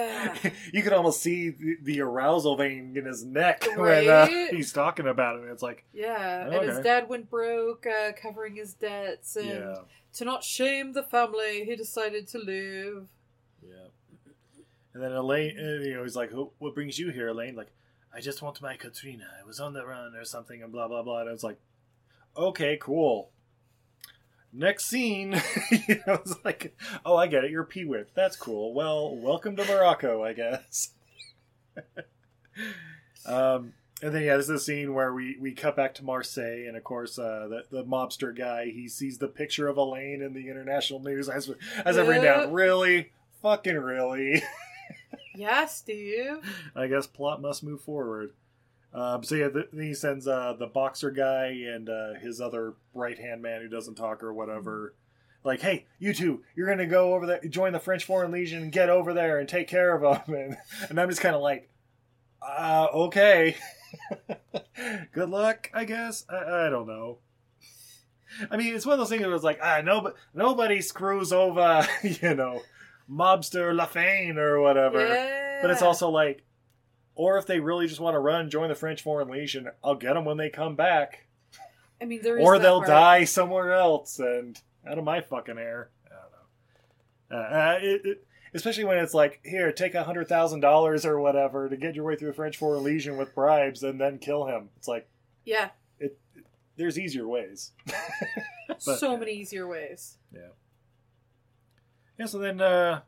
you 0.72 0.82
can 0.82 0.92
almost 0.94 1.20
see 1.20 1.50
the, 1.50 1.76
the 1.82 2.00
arousal 2.00 2.56
vein 2.56 2.94
in 2.96 3.04
his 3.04 3.24
neck 3.24 3.64
when 3.76 4.08
uh, 4.08 4.26
he's 4.50 4.72
talking 4.72 5.06
about 5.06 5.36
it. 5.36 5.42
And 5.42 5.50
it's 5.50 5.62
like, 5.62 5.84
Yeah, 5.92 6.48
and 6.48 6.68
his 6.68 6.80
dad 6.80 7.08
went 7.08 7.28
broke, 7.28 7.86
uh, 7.86 8.12
covering 8.20 8.56
his 8.56 8.74
debts, 8.74 9.36
and 9.36 9.46
yeah, 9.48 9.74
to 10.14 10.24
not 10.24 10.44
shame 10.44 10.92
the 10.92 11.02
family, 11.02 11.64
he 11.64 11.76
decided 11.76 12.26
to 12.28 12.38
live. 12.38 13.06
yeah. 13.62 13.88
And 14.92 15.02
then 15.02 15.12
Alain, 15.12 15.56
uh, 15.58 15.84
you 15.84 15.94
know, 15.94 16.02
he's 16.02 16.16
like, 16.16 16.32
"What 16.32 16.74
brings 16.74 16.98
you 16.98 17.10
here, 17.10 17.28
Alain?" 17.28 17.54
Like, 17.54 17.72
I 18.12 18.20
just 18.20 18.42
want 18.42 18.60
my 18.60 18.76
Katrina. 18.76 19.26
I 19.40 19.46
was 19.46 19.60
on 19.60 19.72
the 19.72 19.86
run 19.86 20.16
or 20.16 20.24
something, 20.24 20.62
and 20.62 20.72
blah 20.72 20.88
blah 20.88 21.02
blah. 21.02 21.20
And 21.20 21.28
I 21.28 21.32
was 21.32 21.44
like, 21.44 21.58
okay, 22.36 22.78
cool. 22.80 23.30
Next 24.52 24.86
scene, 24.86 25.30
know, 26.06 26.14
it's 26.14 26.34
like, 26.44 26.76
oh, 27.04 27.16
I 27.16 27.28
get 27.28 27.44
it. 27.44 27.52
You're 27.52 27.64
Peewit. 27.64 28.08
That's 28.14 28.36
cool. 28.36 28.74
Well, 28.74 29.14
welcome 29.14 29.54
to 29.56 29.64
Morocco, 29.64 30.24
I 30.24 30.32
guess. 30.32 30.90
um, 33.26 33.74
and 34.02 34.14
then 34.14 34.22
yeah, 34.22 34.36
this 34.36 34.44
is 34.44 34.48
the 34.48 34.58
scene 34.58 34.94
where 34.94 35.12
we 35.12 35.36
we 35.40 35.52
cut 35.52 35.76
back 35.76 35.94
to 35.94 36.04
Marseille, 36.04 36.66
and 36.66 36.76
of 36.76 36.84
course 36.84 37.18
uh, 37.18 37.48
the 37.48 37.64
the 37.70 37.84
mobster 37.84 38.36
guy 38.36 38.66
he 38.66 38.88
sees 38.88 39.18
the 39.18 39.28
picture 39.28 39.68
of 39.68 39.76
Alain 39.76 40.22
in 40.22 40.32
the 40.34 40.48
international 40.48 41.00
news 41.00 41.28
as 41.28 41.50
as 41.84 41.98
I've 41.98 42.08
written 42.08 42.24
down. 42.24 42.52
Really, 42.52 43.12
fucking 43.42 43.78
really. 43.78 44.42
Yeah, 45.34 45.66
Steve. 45.66 46.40
I 46.74 46.86
guess 46.88 47.06
plot 47.06 47.40
must 47.40 47.62
move 47.62 47.80
forward. 47.80 48.32
Um, 48.92 49.22
so 49.22 49.36
yeah, 49.36 49.48
he 49.72 49.94
sends 49.94 50.26
uh, 50.26 50.54
the 50.58 50.66
boxer 50.66 51.10
guy 51.10 51.46
and 51.46 51.88
uh, 51.88 52.14
his 52.20 52.40
other 52.40 52.74
right 52.92 53.18
hand 53.18 53.40
man 53.40 53.62
who 53.62 53.68
doesn't 53.68 53.94
talk 53.94 54.22
or 54.22 54.34
whatever. 54.34 54.94
Like, 55.44 55.60
hey, 55.60 55.86
you 55.98 56.12
two, 56.12 56.42
you're 56.54 56.68
gonna 56.68 56.86
go 56.86 57.14
over 57.14 57.26
there, 57.26 57.40
join 57.48 57.72
the 57.72 57.78
French 57.78 58.04
Foreign 58.04 58.32
Legion, 58.32 58.62
and 58.62 58.72
get 58.72 58.90
over 58.90 59.14
there 59.14 59.38
and 59.38 59.48
take 59.48 59.68
care 59.68 59.94
of 59.94 60.02
them. 60.02 60.34
And, 60.40 60.56
and 60.90 61.00
I'm 61.00 61.08
just 61.08 61.22
kind 61.22 61.36
of 61.36 61.40
like, 61.40 61.70
uh, 62.42 62.88
okay, 62.92 63.56
good 65.12 65.30
luck, 65.30 65.70
I 65.74 65.84
guess. 65.84 66.24
I, 66.28 66.66
I 66.66 66.70
don't 66.70 66.86
know. 66.86 67.18
I 68.50 68.56
mean, 68.56 68.74
it's 68.74 68.86
one 68.86 68.92
of 68.94 68.98
those 69.00 69.08
things 69.08 69.22
that 69.22 69.28
was 69.28 69.42
like, 69.44 69.58
ah, 69.62 69.80
no, 69.84 70.12
nobody 70.34 70.80
screws 70.80 71.32
over, 71.32 71.86
you 72.02 72.34
know, 72.34 72.62
mobster 73.10 73.74
Lafane 73.76 74.36
or 74.36 74.60
whatever. 74.60 75.04
Yeah. 75.06 75.58
But 75.62 75.70
it's 75.70 75.82
also 75.82 76.10
like, 76.10 76.44
or 77.14 77.38
if 77.38 77.46
they 77.46 77.60
really 77.60 77.86
just 77.86 78.00
want 78.00 78.14
to 78.14 78.20
run, 78.20 78.48
join 78.48 78.68
the 78.68 78.74
French 78.74 79.02
Foreign 79.02 79.28
Legion, 79.28 79.68
I'll 79.82 79.96
get 79.96 80.14
them 80.14 80.24
when 80.24 80.36
they 80.36 80.48
come 80.48 80.76
back. 80.76 81.26
I 82.00 82.06
mean, 82.06 82.22
there 82.22 82.38
is 82.38 82.46
Or 82.46 82.58
they'll 82.58 82.78
part. 82.78 82.88
die 82.88 83.24
somewhere 83.24 83.74
else 83.74 84.18
and 84.18 84.58
out 84.88 84.96
of 84.96 85.04
my 85.04 85.20
fucking 85.20 85.56
hair. 85.56 85.90
I 86.06 87.36
don't 87.36 87.40
know. 87.42 87.46
Uh, 87.46 87.56
uh, 87.58 87.78
it, 87.82 88.06
it, 88.06 88.26
especially 88.54 88.84
when 88.84 88.98
it's 88.98 89.14
like, 89.14 89.40
here, 89.44 89.70
take 89.72 89.94
a 89.94 90.04
hundred 90.04 90.28
thousand 90.28 90.60
dollars 90.60 91.04
or 91.06 91.20
whatever 91.20 91.68
to 91.68 91.76
get 91.76 91.94
your 91.94 92.04
way 92.04 92.16
through 92.16 92.28
the 92.28 92.34
French 92.34 92.56
Foreign 92.56 92.82
Legion 92.84 93.16
with 93.16 93.34
bribes 93.34 93.82
and 93.82 94.00
then 94.00 94.18
kill 94.18 94.46
him. 94.46 94.70
It's 94.76 94.88
like 94.88 95.08
Yeah, 95.44 95.70
there's 96.76 96.98
easier 96.98 97.26
ways. 97.28 97.72
But- 98.68 98.98
so 98.98 99.16
many 99.16 99.32
easier 99.32 99.66
ways. 99.66 100.16
Yeah. 100.32 100.48
Yeah, 102.18 102.26
so 102.26 102.38
then, 102.38 102.60
uh, 102.60 103.00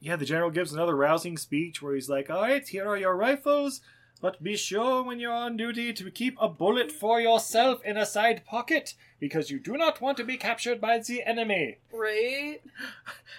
yeah, 0.00 0.16
the 0.16 0.24
general 0.24 0.50
gives 0.50 0.72
another 0.72 0.94
rousing 0.96 1.36
speech 1.38 1.80
where 1.80 1.94
he's 1.94 2.08
like, 2.08 2.28
all 2.30 2.42
right, 2.42 2.66
here 2.66 2.86
are 2.86 2.96
your 2.96 3.16
rifles, 3.16 3.80
but 4.20 4.42
be 4.42 4.56
sure 4.56 5.02
when 5.02 5.20
you're 5.20 5.32
on 5.32 5.56
duty 5.56 5.92
to 5.92 6.10
keep 6.10 6.36
a 6.40 6.48
bullet 6.48 6.90
for 6.90 7.20
yourself 7.20 7.84
in 7.84 7.96
a 7.96 8.06
side 8.06 8.44
pocket, 8.46 8.94
because 9.20 9.50
you 9.50 9.58
do 9.58 9.76
not 9.76 10.00
want 10.00 10.16
to 10.16 10.24
be 10.24 10.36
captured 10.36 10.80
by 10.80 10.98
the 10.98 11.22
enemy. 11.22 11.78
Right? 11.92 12.60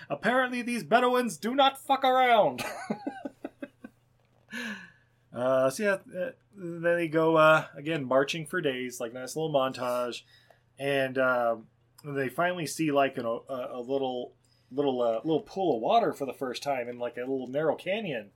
Apparently, 0.09 0.61
these 0.61 0.83
Bedouins 0.83 1.37
do 1.37 1.55
not 1.55 1.79
fuck 1.79 2.03
around. 2.03 2.63
uh, 5.33 5.69
so, 5.69 5.83
yeah, 5.83 6.19
uh, 6.19 6.31
then 6.55 6.95
they 6.95 7.07
go, 7.07 7.37
uh, 7.37 7.65
again, 7.75 8.05
marching 8.05 8.45
for 8.45 8.61
days, 8.61 8.99
like 8.99 9.13
nice 9.13 9.35
little 9.35 9.53
montage. 9.53 10.21
And 10.77 11.17
um, 11.17 11.65
they 12.03 12.29
finally 12.29 12.67
see, 12.67 12.91
like, 12.91 13.17
an, 13.17 13.25
a, 13.25 13.39
a 13.49 13.81
little 13.81 14.33
little 14.69 15.01
uh, 15.01 15.21
little 15.23 15.41
pool 15.41 15.77
of 15.77 15.81
water 15.81 16.13
for 16.13 16.25
the 16.25 16.33
first 16.33 16.61
time 16.61 16.87
in, 16.87 16.99
like, 16.99 17.17
a 17.17 17.21
little 17.21 17.47
narrow 17.47 17.75
canyon. 17.75 18.29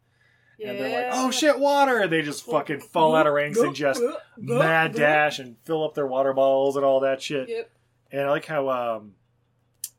Yeah. 0.61 0.69
And 0.69 0.79
they're 0.79 1.09
like, 1.09 1.19
oh 1.19 1.31
shit, 1.31 1.57
water! 1.59 1.97
And 1.99 2.11
they 2.11 2.21
just 2.21 2.45
fucking 2.45 2.81
fall 2.81 3.15
out 3.15 3.25
of 3.25 3.33
ranks 3.33 3.57
and 3.59 3.73
just 3.75 4.01
mad 4.37 4.93
dash 4.93 5.39
and 5.39 5.57
fill 5.63 5.83
up 5.83 5.95
their 5.95 6.05
water 6.05 6.33
bottles 6.33 6.75
and 6.75 6.85
all 6.85 6.99
that 6.99 7.21
shit. 7.21 7.49
Yep. 7.49 7.71
And 8.11 8.21
I 8.21 8.29
like 8.29 8.45
how, 8.45 8.69
um, 8.69 9.13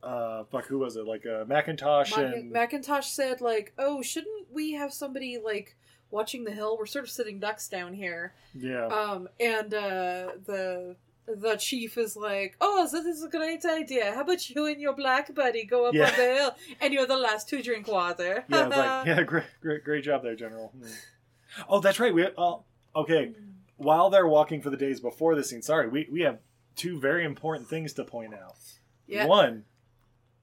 uh, 0.03 0.45
fuck, 0.45 0.67
who 0.67 0.79
was 0.79 0.97
it? 0.97 1.05
Like, 1.07 1.27
uh, 1.27 1.45
Macintosh 1.47 2.13
Mac- 2.17 2.35
and. 2.35 2.51
Macintosh 2.53 3.07
said, 3.07 3.41
like, 3.41 3.73
oh, 3.79 4.03
shouldn't 4.03 4.53
we 4.53 4.73
have 4.73 4.93
somebody, 4.93 5.39
like, 5.43 5.77
watching 6.11 6.45
the 6.45 6.51
hill? 6.53 6.77
We're 6.79 6.87
sort 6.87 7.05
of 7.07 7.11
sitting 7.11 7.41
ducks 7.41 7.69
down 7.69 7.95
here. 7.95 8.35
yeah. 8.55 8.87
Um, 8.87 9.29
and, 9.41 9.73
uh, 9.75 10.29
the. 10.45 10.97
The 11.27 11.57
chief 11.57 11.97
is 11.99 12.17
like, 12.17 12.57
"Oh, 12.61 12.89
this 12.91 13.05
is 13.07 13.23
a 13.23 13.29
great 13.29 13.65
idea. 13.65 14.13
How 14.15 14.23
about 14.23 14.51
you 14.51 14.67
and 14.67 14.81
your 14.81 14.93
black 14.95 15.33
buddy 15.35 15.65
go 15.65 15.87
up 15.87 15.95
Yeah. 15.95 16.07
on 16.11 16.17
the 16.17 16.35
hill, 16.35 16.51
and 16.81 16.93
you're 16.93 17.07
the 17.07 17.17
last 17.17 17.49
to 17.51 17.63
drink 17.63 17.87
water?" 17.87 18.45
yeah, 18.49 18.67
like, 18.67 19.07
yeah, 19.07 19.23
great, 19.23 19.45
great, 19.61 19.85
great 19.85 20.05
job 20.05 20.23
there, 20.23 20.35
General. 20.35 20.69
Hmm. 20.77 20.87
Oh, 21.69 21.81
that's 21.81 22.01
right. 22.01 22.13
We, 22.13 22.27
oh, 22.37 22.65
okay. 22.97 23.35
While 23.77 24.11
they're 24.11 24.27
walking 24.27 24.63
for 24.63 24.71
the 24.71 24.77
days 24.77 25.01
before 25.01 25.35
the 25.35 25.45
scene, 25.45 25.63
sorry, 25.63 25.89
we, 25.89 26.09
we 26.11 26.21
have 26.23 26.39
two 26.77 26.99
very 27.01 27.25
important 27.25 27.69
things 27.69 27.93
to 27.95 28.05
point 28.05 28.35
out. 28.35 28.57
Yeah. 29.07 29.27
One, 29.27 29.65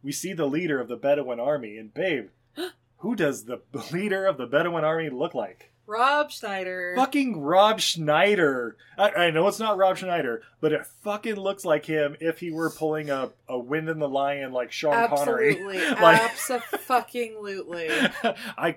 we 0.03 0.11
see 0.11 0.33
the 0.33 0.45
leader 0.45 0.79
of 0.79 0.87
the 0.87 0.95
Bedouin 0.97 1.39
army, 1.39 1.77
and 1.77 1.93
babe, 1.93 2.29
who 2.97 3.15
does 3.15 3.45
the 3.45 3.61
leader 3.91 4.25
of 4.25 4.37
the 4.37 4.45
Bedouin 4.45 4.83
army 4.83 5.09
look 5.09 5.33
like? 5.33 5.71
Rob 5.89 6.29
Schneider. 6.31 6.93
Fucking 6.95 7.41
Rob 7.41 7.79
Schneider. 7.79 8.77
I, 8.97 9.09
I 9.09 9.31
know 9.31 9.47
it's 9.47 9.57
not 9.59 9.77
Rob 9.77 9.97
Schneider, 9.97 10.43
but 10.61 10.71
it 10.71 10.85
fucking 11.03 11.35
looks 11.35 11.65
like 11.65 11.85
him 11.85 12.15
if 12.19 12.39
he 12.39 12.51
were 12.51 12.69
pulling 12.69 13.09
a, 13.09 13.31
a 13.47 13.57
Wind 13.57 13.89
and 13.89 13.99
the 13.99 14.07
Lion 14.07 14.51
like 14.53 14.71
Sean 14.71 15.07
Connery. 15.09 15.51
Absolutely, 15.55 15.79
Like- 16.01 16.21
absolutely. 16.21 17.89
I, 18.57 18.75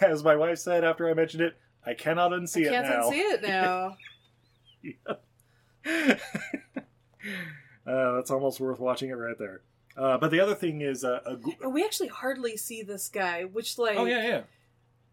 as 0.00 0.24
my 0.24 0.36
wife 0.36 0.58
said 0.58 0.84
after 0.84 1.08
I 1.10 1.14
mentioned 1.14 1.42
it, 1.42 1.56
I 1.84 1.92
cannot 1.94 2.32
unsee 2.32 2.68
Can't 2.68 2.86
it 2.86 2.90
now. 2.90 3.10
unsee 3.10 3.32
it 3.32 3.42
now. 5.94 6.16
uh, 7.86 8.12
that's 8.16 8.30
almost 8.30 8.60
worth 8.60 8.78
watching 8.80 9.10
it 9.10 9.14
right 9.14 9.38
there. 9.38 9.60
Uh, 9.96 10.16
but 10.16 10.30
the 10.30 10.40
other 10.40 10.54
thing 10.54 10.80
is, 10.80 11.02
uh, 11.04 11.18
a, 11.62 11.68
we 11.68 11.84
actually 11.84 12.08
hardly 12.08 12.56
see 12.56 12.82
this 12.82 13.08
guy, 13.08 13.44
which 13.44 13.78
like 13.78 13.98
oh 13.98 14.04
yeah, 14.04 14.22
yeah, 14.26 14.40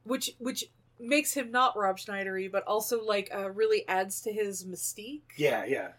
which 0.03 0.31
which 0.37 0.65
makes 0.99 1.33
him 1.33 1.51
not 1.51 1.77
Rob 1.77 1.97
Schneidery, 1.97 2.51
but 2.51 2.63
also 2.65 3.03
like 3.03 3.29
uh, 3.35 3.49
really 3.51 3.87
adds 3.87 4.21
to 4.21 4.31
his 4.31 4.63
mystique. 4.65 5.21
yeah, 5.37 5.65
yeah, 5.65 5.89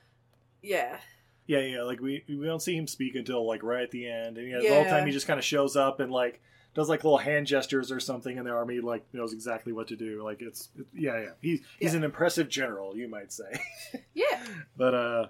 Yeah. 0.63 0.99
yeah, 1.47 1.61
yeah. 1.61 1.83
Like 1.83 2.01
we 2.01 2.25
we 2.29 2.45
don't 2.47 2.63
see 2.63 2.77
him 2.77 2.87
speak 2.87 3.15
until 3.15 3.47
like 3.47 3.63
right 3.63 3.83
at 3.83 3.91
the 3.91 4.09
end, 4.09 4.39
and 4.39 4.49
yeah, 4.49 4.61
the 4.61 4.69
whole 4.75 4.85
time 4.85 5.07
he 5.07 5.13
just 5.13 5.27
kind 5.27 5.39
of 5.39 5.45
shows 5.45 5.77
up 5.77 6.01
and 6.01 6.11
like 6.11 6.41
does 6.75 6.89
like 6.91 7.05
little 7.05 7.19
hand 7.19 7.47
gestures 7.47 7.91
or 7.91 8.01
something, 8.01 8.37
and 8.37 8.47
the 8.47 8.51
army 8.53 8.81
like 8.81 9.03
knows 9.15 9.33
exactly 9.33 9.73
what 9.73 9.89
to 9.89 9.97
do. 9.97 10.23
Like 10.23 10.43
it's 10.43 10.69
it, 10.79 10.87
yeah, 10.95 11.19
yeah. 11.21 11.29
He's 11.41 11.61
he's 11.79 11.93
Yeah. 11.93 11.99
an 11.99 12.05
impressive 12.05 12.49
general, 12.49 12.97
you 12.97 13.09
might 13.09 13.33
say. 13.33 13.61
Yeah. 14.15 14.43
But 14.77 14.95
uh, 14.95 15.27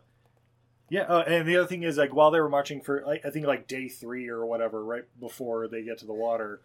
yeah. 0.91 1.03
Uh, 1.03 1.25
and 1.27 1.47
the 1.49 1.57
other 1.57 1.67
thing 1.69 1.83
is 1.85 1.97
like 1.97 2.15
while 2.15 2.31
they 2.31 2.41
were 2.41 2.49
marching 2.49 2.81
for 2.81 3.03
like, 3.07 3.25
I 3.25 3.31
think 3.31 3.47
like 3.47 3.67
day 3.69 3.89
three 3.89 4.29
or 4.29 4.45
whatever, 4.47 4.85
right 4.85 5.05
before 5.21 5.69
they 5.69 5.83
get 5.83 5.99
to 5.99 6.07
the 6.07 6.13
water, 6.13 6.61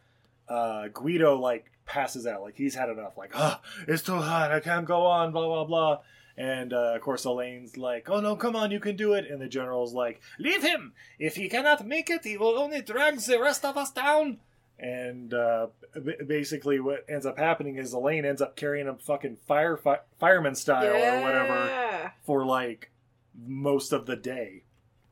uh, 0.47 0.87
Guido 0.89 1.37
like 1.37 1.65
passes 1.91 2.25
out. 2.25 2.41
Like 2.41 2.55
he's 2.55 2.73
had 2.75 2.89
enough. 2.89 3.17
Like, 3.17 3.31
oh, 3.35 3.59
it's 3.87 4.01
too 4.01 4.15
hot. 4.15 4.51
I 4.51 4.61
can't 4.61 4.85
go 4.85 5.05
on. 5.05 5.31
Blah 5.31 5.45
blah 5.45 5.65
blah. 5.65 5.99
And 6.37 6.71
uh, 6.71 6.93
of 6.95 7.01
course, 7.01 7.25
Alain's 7.25 7.75
like, 7.75 8.09
"Oh 8.09 8.21
no, 8.21 8.35
come 8.37 8.55
on, 8.55 8.71
you 8.71 8.79
can 8.79 8.95
do 8.95 9.13
it." 9.13 9.29
And 9.29 9.41
the 9.41 9.49
general's 9.49 9.93
like, 9.93 10.21
"Leave 10.39 10.63
him. 10.63 10.93
If 11.19 11.35
he 11.35 11.49
cannot 11.49 11.85
make 11.85 12.09
it, 12.09 12.23
he 12.23 12.37
will 12.37 12.57
only 12.57 12.81
drag 12.81 13.19
the 13.19 13.39
rest 13.39 13.65
of 13.65 13.75
us 13.77 13.91
down." 13.91 14.39
And 14.79 15.33
uh, 15.33 15.67
b- 15.93 16.15
basically, 16.25 16.79
what 16.79 17.05
ends 17.09 17.25
up 17.25 17.37
happening 17.37 17.75
is 17.75 17.93
Alain 17.93 18.25
ends 18.25 18.41
up 18.41 18.55
carrying 18.55 18.87
him 18.87 18.97
fucking 18.97 19.37
fire 19.45 19.77
fi- 19.77 19.99
fireman 20.19 20.55
style 20.55 20.95
or 20.95 21.21
whatever 21.21 22.11
for 22.25 22.45
like 22.45 22.91
most 23.37 23.91
of 23.91 24.05
the 24.05 24.15
day. 24.15 24.63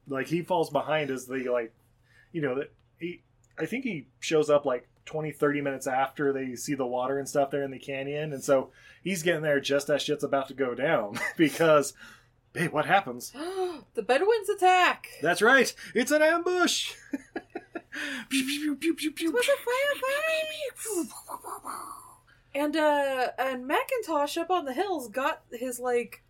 Like 0.07 0.27
he 0.27 0.41
falls 0.41 0.69
behind 0.71 1.11
as 1.11 1.27
the 1.27 1.49
like, 1.49 1.73
you 2.32 2.41
know, 2.41 2.55
that 2.55 2.71
he. 2.97 3.21
I 3.59 3.65
think 3.65 3.84
he 3.84 4.07
shows 4.19 4.49
up 4.49 4.65
like 4.65 4.88
20, 5.10 5.32
30 5.32 5.62
minutes 5.62 5.88
after 5.88 6.32
they 6.32 6.55
see 6.55 6.76
the 6.76 6.86
water 6.86 7.18
and 7.18 7.28
stuff 7.28 7.49
there 7.49 7.64
in 7.64 7.72
the 7.72 7.80
canyon, 7.80 8.32
and 8.32 8.43
so 8.43 8.70
he's 9.03 9.24
getting 9.24 9.41
there 9.41 9.60
just 9.60 9.89
as 9.89 10.03
shit's 10.03 10.24
about 10.24 10.47
to 10.49 10.53
go 10.53 10.76
down 10.76 11.20
because, 11.38 11.93
hey, 12.53 12.68
what 12.68 12.86
happens? 12.86 13.32
the 13.95 14.03
Bedouins 14.03 14.49
attack. 14.49 15.07
That's 15.24 15.41
right, 15.41 15.74
it's 15.95 16.12
an 16.12 16.22
ambush. 16.22 16.93
And 22.53 22.76
uh 22.76 23.30
and 23.39 23.66
Macintosh 23.68 24.38
up 24.38 24.51
on 24.51 24.66
the 24.66 24.74
hills 24.74 25.07
got 25.07 25.41
his 25.51 25.80
like 25.80 26.24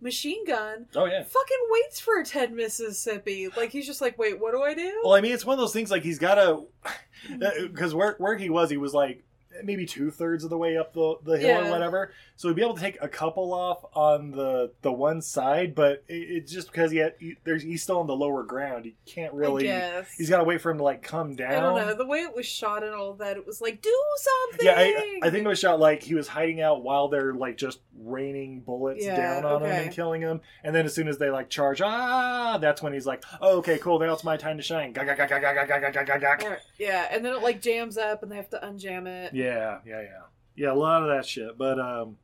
machine 0.00 0.44
gun. 0.46 0.86
Oh 0.94 1.04
yeah. 1.04 1.22
Fucking 1.22 1.58
waits 1.70 2.00
for 2.00 2.18
a 2.18 2.24
Ted 2.24 2.52
Mississippi. 2.52 3.48
Like 3.56 3.70
he's 3.70 3.86
just 3.86 4.00
like, 4.00 4.18
wait, 4.18 4.40
what 4.40 4.52
do 4.52 4.62
I 4.62 4.74
do? 4.74 5.00
Well, 5.04 5.14
I 5.14 5.20
mean, 5.20 5.32
it's 5.32 5.44
one 5.44 5.54
of 5.54 5.60
those 5.60 5.72
things 5.72 5.90
like 5.90 6.02
he's 6.02 6.18
got 6.18 6.36
to, 6.36 6.64
because 7.68 7.94
where 7.94 8.16
where 8.18 8.36
he 8.36 8.50
was, 8.50 8.70
he 8.70 8.76
was 8.76 8.94
like 8.94 9.24
maybe 9.64 9.86
two 9.86 10.10
thirds 10.10 10.44
of 10.44 10.50
the 10.50 10.58
way 10.58 10.76
up 10.76 10.92
the, 10.92 11.16
the 11.22 11.38
hill 11.38 11.48
yeah. 11.48 11.66
or 11.66 11.70
whatever. 11.70 12.12
So 12.36 12.48
we'd 12.48 12.56
be 12.56 12.62
able 12.62 12.74
to 12.74 12.80
take 12.80 12.98
a 13.02 13.08
couple 13.08 13.52
off 13.52 13.84
on 13.94 14.30
the 14.30 14.72
the 14.82 14.92
one 14.92 15.20
side, 15.20 15.74
but 15.74 16.04
it, 16.08 16.14
it's 16.14 16.52
just 16.52 16.70
because 16.72 16.90
he 16.90 16.98
had, 16.98 17.14
he, 17.18 17.36
there's 17.44 17.62
he's 17.62 17.82
still 17.82 17.98
on 17.98 18.06
the 18.06 18.16
lower 18.16 18.42
ground. 18.42 18.84
He 18.84 18.96
can't 19.06 19.34
really. 19.34 19.70
He's 20.16 20.30
got 20.30 20.38
to 20.38 20.44
wait 20.44 20.60
for 20.60 20.70
him 20.70 20.78
to 20.78 20.84
like 20.84 21.02
come 21.02 21.36
down. 21.36 21.52
I 21.52 21.60
don't 21.60 21.76
know 21.76 21.94
the 21.94 22.06
way 22.06 22.20
it 22.20 22.34
was 22.34 22.46
shot 22.46 22.82
and 22.82 22.94
all 22.94 23.14
that. 23.14 23.36
It 23.36 23.46
was 23.46 23.60
like 23.60 23.82
do 23.82 23.94
something. 24.18 24.66
Yeah, 24.66 24.74
I, 24.76 25.20
I 25.24 25.30
think 25.30 25.44
it 25.44 25.48
was 25.48 25.58
shot 25.58 25.80
like 25.80 26.02
he 26.02 26.14
was 26.14 26.28
hiding 26.28 26.60
out 26.60 26.82
while 26.82 27.08
they're 27.08 27.34
like 27.34 27.56
just 27.56 27.80
raining 28.02 28.60
bullets 28.60 29.04
yeah, 29.04 29.16
down 29.16 29.44
on 29.44 29.62
okay. 29.62 29.74
him 29.74 29.82
and 29.84 29.92
killing 29.92 30.22
him, 30.22 30.40
and 30.64 30.74
then 30.74 30.86
as 30.86 30.94
soon 30.94 31.08
as 31.08 31.18
they 31.18 31.30
like 31.30 31.50
charge, 31.50 31.82
ah, 31.82 32.58
that's 32.58 32.80
when 32.82 32.92
he's 32.92 33.06
like, 33.06 33.22
oh, 33.40 33.58
okay, 33.58 33.78
cool, 33.78 33.98
now 33.98 34.12
it's 34.12 34.24
my 34.24 34.36
time 34.36 34.56
to 34.56 34.62
shine. 34.62 34.94
Yeah, 36.78 37.08
and 37.10 37.24
then 37.24 37.34
it 37.34 37.42
like 37.42 37.60
jams 37.60 37.98
up, 37.98 38.22
and 38.22 38.32
they 38.32 38.36
have 38.36 38.50
to 38.50 38.58
unjam 38.58 39.06
it. 39.06 39.34
Yeah 39.34 39.49
yeah, 39.50 39.78
yeah, 39.86 40.00
yeah. 40.02 40.22
Yeah. 40.56 40.72
A 40.72 40.74
lot 40.74 41.02
of 41.02 41.08
that 41.08 41.26
shit, 41.26 41.56
but 41.58 41.78
um, 41.78 42.16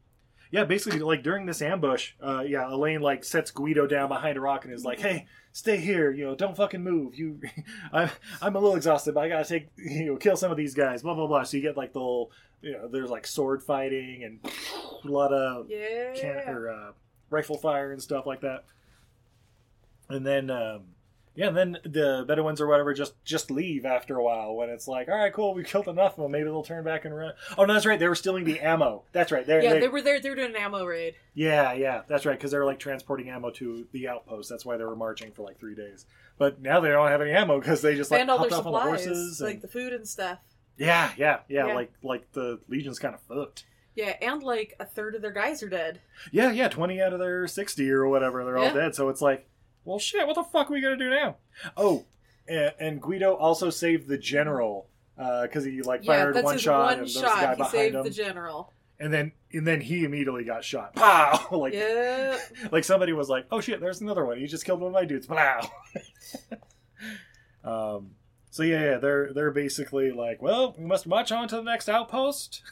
yeah, 0.51 0.65
basically, 0.65 1.01
like 1.01 1.23
during 1.23 1.47
this 1.47 1.61
ambush, 1.63 2.13
uh, 2.23 2.45
yeah, 2.47 2.69
Alain 2.73 3.01
like 3.01 3.25
sets 3.25 3.51
Guido 3.51 3.87
down 3.87 4.09
behind 4.09 4.37
a 4.37 4.41
rock 4.41 4.65
and 4.65 4.73
is 4.75 4.85
like, 4.85 5.01
"Hey, 5.01 5.27
stay 5.53 5.77
here. 5.79 6.13
You 6.13 6.25
know, 6.27 6.35
don't 6.35 6.57
fucking 6.57 6.83
move. 6.83 7.15
You, 7.15 7.41
I'm, 7.93 8.11
I'm 8.43 8.55
a 8.57 8.59
little 8.59 8.77
exhausted, 8.77 9.15
but 9.15 9.25
I 9.25 9.29
gotta 9.29 9.45
take, 9.45 9.69
you 9.77 10.07
know, 10.07 10.17
kill 10.17 10.37
some 10.37 10.51
of 10.51 10.57
these 10.57 10.75
guys. 10.75 11.03
Blah 11.03 11.15
blah 11.15 11.27
blah." 11.27 11.43
So 11.45 11.57
you 11.57 11.63
get 11.63 11.77
like 11.77 11.93
the 11.93 12.01
whole, 12.01 12.31
you 12.63 12.73
know, 12.73 12.89
there's 12.89 13.11
like 13.11 13.27
sword 13.27 13.63
fighting 13.63 14.23
and 14.25 14.41
a 15.05 15.09
lot 15.11 15.33
of 15.33 15.69
Yeah. 15.71 16.13
can 16.15 16.49
or 16.49 16.69
uh, 16.71 16.93
rifle 17.31 17.57
fire 17.59 17.93
and 17.93 18.03
stuff 18.03 18.27
like 18.27 18.41
that. 18.43 18.65
And 20.09 20.25
then, 20.25 20.51
um, 20.51 20.83
yeah, 21.37 21.49
and 21.49 21.57
then 21.57 21.79
the 21.85 22.25
Bedouins 22.27 22.61
or 22.61 22.67
whatever 22.67 22.93
just 22.95 23.23
just 23.25 23.51
leave 23.51 23.85
after 23.85 24.17
a 24.17 24.23
while 24.25 24.55
when 24.55 24.71
it's 24.71 24.89
like, 24.89 25.09
all 25.09 25.17
right, 25.17 25.33
cool, 25.33 25.55
we 25.55 25.63
killed 25.63 25.87
enough 25.89 26.19
of 26.19 26.23
them. 26.23 26.33
Maybe 26.33 26.45
they'll 26.45 26.63
turn 26.63 26.83
back 26.85 27.05
and 27.05 27.15
run. 27.17 27.35
Oh 27.57 27.65
no, 27.65 27.75
that's 27.75 27.87
right. 27.87 27.99
They 27.99 28.09
were 28.09 28.15
stealing 28.15 28.45
the 28.45 28.61
ammo. 28.61 29.05
That's 29.13 29.31
right. 29.31 29.47
They're, 29.47 29.63
yeah, 29.63 29.75
they, 29.75 29.81
they 29.81 29.89
were 29.89 30.03
there. 30.03 30.21
They 30.21 30.31
were 30.31 30.37
doing 30.37 30.51
an 30.51 30.57
ammo 30.57 30.85
raid. 30.85 31.15
yeah, 31.35 31.73
yeah, 31.75 32.03
that's 32.09 32.27
right. 32.27 32.37
Because 32.37 32.51
they 32.51 32.59
were 32.59 32.65
like 32.65 32.79
transporting 32.79 33.29
ammo 33.31 33.51
to 33.53 33.87
the 33.93 34.09
outpost. 34.09 34.49
That's 34.51 34.65
why 34.65 34.77
they 34.77 34.85
were 34.85 34.97
marching 34.97 35.31
for 35.33 35.43
like 35.43 35.59
three 35.61 35.75
days. 35.75 36.07
But 36.39 36.61
now 36.61 36.81
they 36.81 36.89
don't 36.89 37.09
have 37.09 37.21
any 37.21 37.31
ammo 37.33 37.61
because 37.61 37.83
they 37.83 37.95
just 37.95 38.11
like 38.11 38.21
and 38.21 38.31
all 38.31 38.39
their 38.39 38.47
on 38.47 38.51
the 38.51 38.57
supplies, 38.57 39.05
horses. 39.07 39.41
like 39.41 39.61
the 39.61 39.69
food 39.69 39.93
and 39.93 40.07
stuff. 40.09 40.39
yeah, 40.77 41.11
yeah, 41.17 41.39
yeah, 41.49 41.67
Yeah. 41.69 41.75
Like 41.75 41.93
like 42.03 42.33
the 42.33 42.61
legion's 42.69 42.99
kind 42.99 43.15
of 43.15 43.21
fucked. 43.23 43.65
Yeah, 43.95 44.15
and 44.21 44.43
like 44.43 44.75
a 44.79 44.85
third 44.85 45.15
of 45.15 45.23
their 45.23 45.33
guys 45.33 45.63
are 45.63 45.71
dead. 45.71 46.01
Yeah, 46.31 46.51
yeah, 46.53 46.69
twenty 46.69 47.01
out 47.01 47.15
of 47.15 47.19
their 47.19 47.47
sixty 47.47 47.91
or 47.91 48.07
whatever, 48.07 48.45
they're 48.45 48.59
all 48.59 48.75
dead. 48.75 48.95
So 48.95 49.09
it's 49.09 49.23
like, 49.23 49.49
well, 49.87 49.99
shit, 49.99 50.27
what 50.27 50.35
the 50.35 50.43
fuck 50.43 50.71
are 50.71 50.75
we 50.75 50.81
gonna 50.81 50.97
do 50.97 51.09
now? 51.11 51.37
Oh, 51.77 52.05
and, 52.49 52.73
and 52.79 53.01
Guido 53.03 53.35
also 53.35 53.71
saved 53.71 54.09
the 54.09 54.19
general 54.19 54.89
because 55.17 55.65
he 55.65 55.81
like 55.83 56.01
yeah, 56.05 56.13
fired 56.13 56.35
that's 56.35 56.45
one 56.45 56.53
his 56.55 56.63
shot 56.63 56.85
one 56.85 56.93
and 56.93 57.01
there's 57.03 57.17
a 57.17 57.23
guy 57.23 57.51
He 57.51 57.57
behind 57.57 57.71
saved 57.73 57.95
him, 57.95 58.03
the 58.05 58.11
general. 58.11 58.73
and 59.01 59.13
then 59.13 59.33
and 59.53 59.67
then 59.67 59.81
he 59.81 60.05
immediately 60.05 60.45
got 60.45 60.63
shot. 60.65 60.95
Pow! 60.97 61.49
like 61.53 61.73
yeah. 61.73 62.37
like 62.71 62.85
somebody 62.85 63.13
was 63.15 63.29
like, 63.31 63.47
"Oh 63.51 63.61
shit, 63.61 63.81
there's 63.81 64.01
another 64.03 64.25
one. 64.27 64.39
He 64.39 64.47
just 64.47 64.65
killed 64.67 64.81
one 64.81 64.89
of 64.89 64.95
my 64.95 65.05
dudes." 65.05 65.27
Pow! 65.29 65.71
um. 67.65 68.11
So 68.51 68.63
yeah, 68.63 68.85
yeah, 68.93 68.99
they're 68.99 69.33
they're 69.35 69.51
basically 69.51 70.13
like, 70.13 70.41
well, 70.41 70.75
we 70.79 70.85
must 70.85 71.07
march 71.07 71.31
on 71.31 71.47
to 71.49 71.57
the 71.57 71.63
next 71.63 71.89
outpost, 71.91 72.63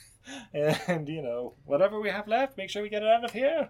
and 0.54 1.08
you 1.08 1.20
know, 1.22 1.54
whatever 1.66 2.00
we 2.00 2.08
have 2.08 2.26
left, 2.26 2.56
make 2.56 2.70
sure 2.70 2.82
we 2.82 2.88
get 2.88 3.02
it 3.02 3.08
out 3.08 3.24
of 3.24 3.32
here. 3.32 3.68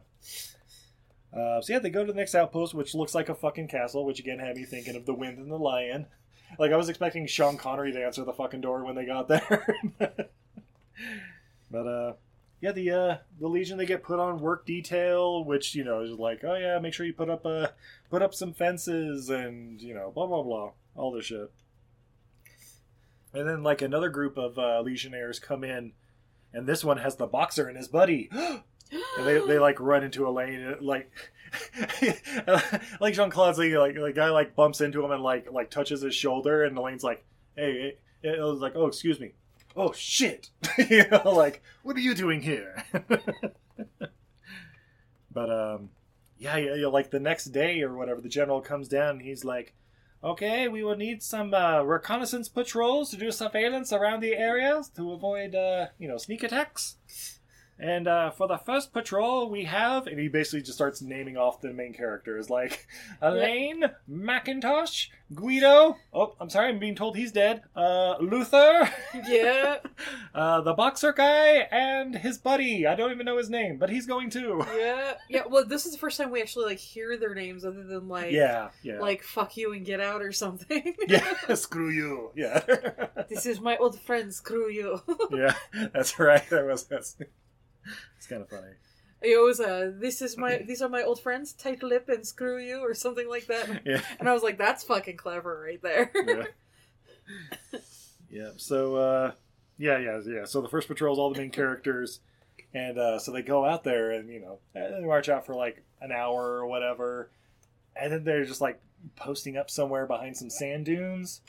Uh, 1.34 1.60
so 1.60 1.72
yeah, 1.72 1.78
they 1.80 1.90
go 1.90 2.04
to 2.04 2.12
the 2.12 2.18
next 2.18 2.34
outpost, 2.34 2.74
which 2.74 2.94
looks 2.94 3.14
like 3.14 3.28
a 3.28 3.34
fucking 3.34 3.68
castle, 3.68 4.04
which 4.04 4.20
again 4.20 4.38
had 4.38 4.56
me 4.56 4.64
thinking 4.64 4.94
of 4.94 5.04
the 5.04 5.14
Wind 5.14 5.38
and 5.38 5.50
the 5.50 5.58
Lion. 5.58 6.06
Like 6.56 6.70
I 6.70 6.76
was 6.76 6.88
expecting 6.88 7.26
Sean 7.26 7.56
Connery 7.56 7.90
to 7.90 8.04
answer 8.04 8.22
the 8.22 8.32
fucking 8.32 8.60
door 8.60 8.84
when 8.84 8.94
they 8.94 9.06
got 9.06 9.26
there, 9.26 9.66
but 11.68 11.86
uh, 11.86 12.12
yeah, 12.60 12.72
the 12.72 12.90
uh, 12.90 13.16
the 13.40 13.48
Legion 13.48 13.76
they 13.76 13.86
get 13.86 14.02
put 14.02 14.20
on 14.20 14.40
work 14.40 14.64
detail, 14.64 15.44
which 15.44 15.74
you 15.74 15.82
know 15.82 16.02
is 16.02 16.12
like, 16.12 16.44
oh 16.44 16.54
yeah, 16.54 16.78
make 16.78 16.94
sure 16.94 17.04
you 17.04 17.12
put 17.12 17.28
up 17.28 17.44
uh, 17.44 17.68
put 18.08 18.22
up 18.22 18.34
some 18.34 18.52
fences 18.52 19.28
and 19.28 19.82
you 19.82 19.94
know 19.94 20.12
blah 20.14 20.26
blah 20.26 20.42
blah, 20.42 20.70
all 20.94 21.10
this 21.10 21.26
shit. 21.26 21.50
And 23.32 23.48
then 23.48 23.62
like 23.62 23.82
another 23.82 24.08
group 24.08 24.38
of 24.38 24.58
uh, 24.58 24.80
Legionnaires 24.80 25.38
come 25.38 25.64
in, 25.64 25.92
and 26.52 26.66
this 26.66 26.84
one 26.84 26.98
has 26.98 27.16
the 27.16 27.26
boxer 27.26 27.66
and 27.66 27.76
his 27.76 27.88
buddy. 27.88 28.30
And 29.18 29.26
they, 29.26 29.38
they 29.46 29.58
like 29.58 29.80
run 29.80 30.04
into 30.04 30.26
Alain 30.28 30.60
and, 30.60 30.80
like 30.80 31.10
like 33.00 33.14
Jean 33.14 33.30
Claude's 33.30 33.58
like 33.58 33.72
like 33.72 33.94
the 33.94 34.12
guy 34.14 34.30
like 34.30 34.56
bumps 34.56 34.80
into 34.80 35.04
him 35.04 35.10
and 35.10 35.22
like 35.22 35.50
like 35.50 35.70
touches 35.70 36.02
his 36.02 36.14
shoulder 36.14 36.64
and 36.64 36.76
Alain's 36.76 37.04
like 37.04 37.24
hey 37.56 37.96
hey 38.22 38.28
it 38.28 38.40
was 38.40 38.60
like 38.60 38.74
oh 38.76 38.86
excuse 38.86 39.20
me. 39.20 39.32
Oh 39.76 39.92
shit. 39.92 40.50
You 40.78 41.06
know 41.08 41.32
like 41.32 41.62
what 41.82 41.96
are 41.96 42.00
you 42.00 42.14
doing 42.14 42.42
here? 42.42 42.84
But 45.34 45.50
um 45.50 45.90
yeah, 46.38 46.56
yeah 46.56 46.74
yeah 46.74 46.86
like 46.86 47.10
the 47.10 47.20
next 47.20 47.46
day 47.46 47.82
or 47.82 47.96
whatever 47.96 48.20
the 48.20 48.28
general 48.28 48.60
comes 48.60 48.86
down 48.88 49.20
he's 49.20 49.44
like 49.44 49.74
okay 50.22 50.68
we 50.68 50.84
will 50.84 50.96
need 50.96 51.22
some 51.22 51.52
uh, 51.52 51.82
reconnaissance 51.82 52.48
patrols 52.48 53.10
to 53.10 53.16
do 53.16 53.30
surveillance 53.30 53.92
around 53.92 54.20
the 54.20 54.34
areas 54.34 54.88
to 54.90 55.12
avoid 55.12 55.54
uh, 55.54 55.86
you 55.98 56.06
know 56.08 56.16
sneak 56.16 56.42
attacks 56.42 56.96
and 57.78 58.06
uh, 58.06 58.30
for 58.30 58.46
the 58.48 58.58
first 58.58 58.92
patrol, 58.92 59.50
we 59.50 59.64
have, 59.64 60.06
and 60.06 60.18
he 60.18 60.28
basically 60.28 60.62
just 60.62 60.74
starts 60.74 61.02
naming 61.02 61.36
off 61.36 61.60
the 61.60 61.72
main 61.72 61.92
characters 61.92 62.48
like 62.50 62.86
Alain, 63.20 63.84
Macintosh, 64.06 65.08
Guido. 65.34 65.96
Oh, 66.12 66.34
I'm 66.40 66.50
sorry, 66.50 66.68
I'm 66.68 66.78
being 66.78 66.94
told 66.94 67.16
he's 67.16 67.32
dead. 67.32 67.62
Uh, 67.74 68.16
Luther, 68.20 68.88
yeah. 69.26 69.78
uh, 70.34 70.60
the 70.60 70.74
boxer 70.74 71.12
guy, 71.12 71.66
and 71.70 72.14
his 72.14 72.38
buddy. 72.38 72.86
I 72.86 72.94
don't 72.94 73.10
even 73.10 73.26
know 73.26 73.38
his 73.38 73.50
name, 73.50 73.78
but 73.78 73.90
he's 73.90 74.06
going 74.06 74.30
too. 74.30 74.64
Yeah. 74.76 75.14
Yeah. 75.28 75.42
Well, 75.48 75.64
this 75.64 75.86
is 75.86 75.92
the 75.92 75.98
first 75.98 76.18
time 76.18 76.30
we 76.30 76.40
actually 76.40 76.66
like 76.66 76.78
hear 76.78 77.16
their 77.16 77.34
names 77.34 77.64
other 77.64 77.82
than 77.84 78.08
like 78.08 78.32
Yeah, 78.32 78.70
yeah, 78.82 79.00
like 79.00 79.22
fuck 79.22 79.56
you 79.56 79.72
and 79.72 79.84
get 79.84 80.00
out 80.00 80.22
or 80.22 80.32
something. 80.32 80.94
yeah. 81.08 81.32
Screw 81.54 81.90
you. 81.90 82.30
Yeah, 82.36 82.60
this 83.28 83.46
is 83.46 83.60
my 83.60 83.76
old 83.78 84.00
friend. 84.00 84.32
Screw 84.32 84.70
you. 84.70 85.00
yeah. 85.30 85.54
That's 85.92 86.18
right. 86.18 86.48
That 86.50 86.66
was 86.66 86.84
that's. 86.84 87.16
It's 88.16 88.26
kind 88.26 88.42
of 88.42 88.48
funny. 88.48 88.72
it 89.22 89.36
was 89.42 89.60
uh, 89.60 89.92
this 89.94 90.22
is 90.22 90.36
my 90.38 90.58
these 90.66 90.80
are 90.82 90.88
my 90.88 91.02
old 91.02 91.20
friends. 91.20 91.52
Tight 91.52 91.82
lip 91.82 92.08
and 92.08 92.26
screw 92.26 92.58
you 92.58 92.78
or 92.78 92.94
something 92.94 93.28
like 93.28 93.46
that. 93.46 93.82
Yeah. 93.86 94.00
And 94.18 94.28
I 94.28 94.32
was 94.32 94.42
like, 94.42 94.58
that's 94.58 94.82
fucking 94.84 95.16
clever 95.18 95.62
right 95.66 95.82
there. 95.82 96.10
yeah. 96.14 97.78
yeah. 98.30 98.50
So 98.56 98.96
uh 98.96 99.32
yeah, 99.78 99.98
yeah, 99.98 100.20
yeah. 100.26 100.44
So 100.44 100.60
the 100.60 100.68
first 100.68 100.88
patrol 100.88 101.14
is 101.14 101.18
all 101.18 101.32
the 101.32 101.38
main 101.40 101.50
characters, 101.50 102.20
and 102.72 102.96
uh, 102.96 103.18
so 103.18 103.32
they 103.32 103.42
go 103.42 103.64
out 103.64 103.82
there 103.82 104.12
and 104.12 104.28
you 104.28 104.40
know 104.40 104.58
they 104.72 105.00
march 105.04 105.28
out 105.28 105.46
for 105.46 105.54
like 105.54 105.82
an 106.00 106.12
hour 106.12 106.42
or 106.58 106.66
whatever, 106.66 107.30
and 107.96 108.12
then 108.12 108.24
they're 108.24 108.44
just 108.44 108.60
like 108.60 108.80
posting 109.16 109.56
up 109.56 109.68
somewhere 109.70 110.06
behind 110.06 110.36
some 110.36 110.48
sand 110.48 110.84
dunes, 110.86 111.40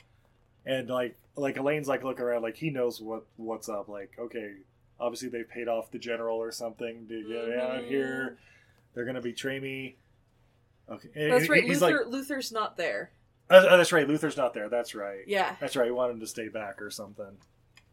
and 0.64 0.88
like 0.88 1.16
like 1.36 1.56
Alain's 1.56 1.86
like 1.88 2.02
looking 2.02 2.24
around 2.24 2.42
like 2.42 2.56
he 2.56 2.70
knows 2.70 3.00
what 3.00 3.24
what's 3.36 3.68
up. 3.68 3.88
Like 3.88 4.12
okay, 4.18 4.54
obviously 4.98 5.28
they 5.28 5.42
paid 5.42 5.68
off 5.68 5.90
the 5.90 5.98
general 5.98 6.36
or 6.38 6.50
something 6.52 7.06
to 7.08 7.22
get 7.28 7.58
out 7.58 7.82
Mhm. 7.82 7.88
here. 7.88 8.38
They're 8.94 9.04
gonna 9.04 9.20
betray 9.20 9.60
me. 9.60 9.96
Okay, 10.88 11.08
That's 11.28 11.44
he- 11.44 11.50
right. 11.50 11.66
Luther 11.66 11.98
like, 11.98 12.06
Luther's 12.06 12.52
not 12.52 12.76
there. 12.76 13.10
oh, 13.50 13.76
that's 13.76 13.92
right. 13.92 14.06
Luther's 14.08 14.36
not 14.36 14.54
there. 14.54 14.68
That's 14.68 14.94
right. 14.94 15.26
Yeah. 15.26 15.56
That's 15.60 15.76
right. 15.76 15.86
He 15.86 15.90
wanted 15.90 16.14
him 16.14 16.20
to 16.20 16.26
stay 16.26 16.48
back 16.48 16.80
or 16.80 16.90
something, 16.90 17.36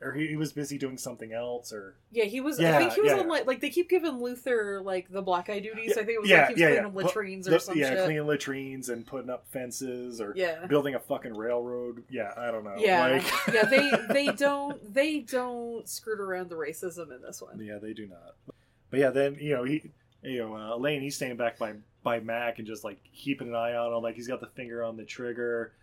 or 0.04 0.14
he, 0.14 0.28
he 0.28 0.36
was 0.36 0.52
busy 0.54 0.78
doing 0.78 0.98
something 0.98 1.34
else, 1.34 1.72
or 1.72 1.96
Yeah, 2.12 2.26
he 2.26 2.42
was. 2.42 2.60
Yeah, 2.60 2.76
I 2.76 2.80
think 2.80 2.94
he 2.94 3.02
was 3.02 3.12
yeah, 3.12 3.18
on 3.20 3.26
yeah. 3.26 3.32
like 3.32 3.48
like 3.48 3.62
they 3.62 3.70
keep 3.70 3.90
giving 3.90 4.22
Luther 4.22 4.82
like 4.82 5.10
the 5.10 5.22
black 5.22 5.50
eye 5.50 5.60
duties. 5.60 5.94
I 5.94 6.04
think 6.04 6.16
it 6.18 6.22
was 6.22 6.30
yeah, 6.30 6.38
like 6.40 6.48
he 6.48 6.54
was 6.54 6.60
yeah, 6.62 6.68
cleaning 6.68 6.94
yeah. 6.96 7.04
latrines 7.04 7.48
or 7.48 7.60
something 7.60 7.82
yeah, 7.82 7.90
shit. 7.90 8.06
cleaning 8.06 8.28
latrines 8.28 8.90
and 8.90 9.06
putting 9.06 9.30
up 9.30 9.46
fences 9.52 10.20
or 10.20 10.34
Yeah. 10.36 10.66
building 10.68 10.96
a 10.96 11.00
fucking 11.00 11.36
railroad. 11.36 12.04
Yeah, 12.10 12.34
I 12.38 12.52
don't 12.52 12.64
know. 12.64 12.76
Yeah, 12.78 13.08
like, 13.08 13.54
yeah. 13.54 13.66
They 13.66 13.92
they 14.14 14.28
don't 14.28 14.94
they 14.94 15.20
don't 15.20 15.88
skirt 15.88 16.20
around 16.20 16.50
the 16.50 16.56
racism 16.56 17.16
in 17.16 17.22
this 17.22 17.42
one. 17.42 17.60
yeah, 17.60 17.78
they 17.82 17.94
do 17.94 18.08
not. 18.08 18.36
But 18.90 19.00
yeah, 19.00 19.10
then 19.10 19.38
you 19.40 19.56
know 19.56 19.64
he, 19.64 19.92
you 20.22 20.40
know, 20.40 20.56
uh, 20.56 20.76
Alain, 20.76 21.02
he's 21.02 21.16
staying 21.16 21.38
back 21.38 21.58
by 21.58 21.74
by 22.04 22.20
Mac 22.20 22.60
and 22.60 22.68
just 22.68 22.84
like 22.84 23.00
keeping 23.16 23.50
an 23.50 23.56
eye 23.56 23.74
on 23.76 23.94
him, 23.94 24.04
like 24.04 24.16
he's 24.16 24.28
got 24.28 24.42
the 24.42 24.48
finger 24.48 24.84
on 24.84 24.98
the 24.98 25.06
trigger, 25.06 25.74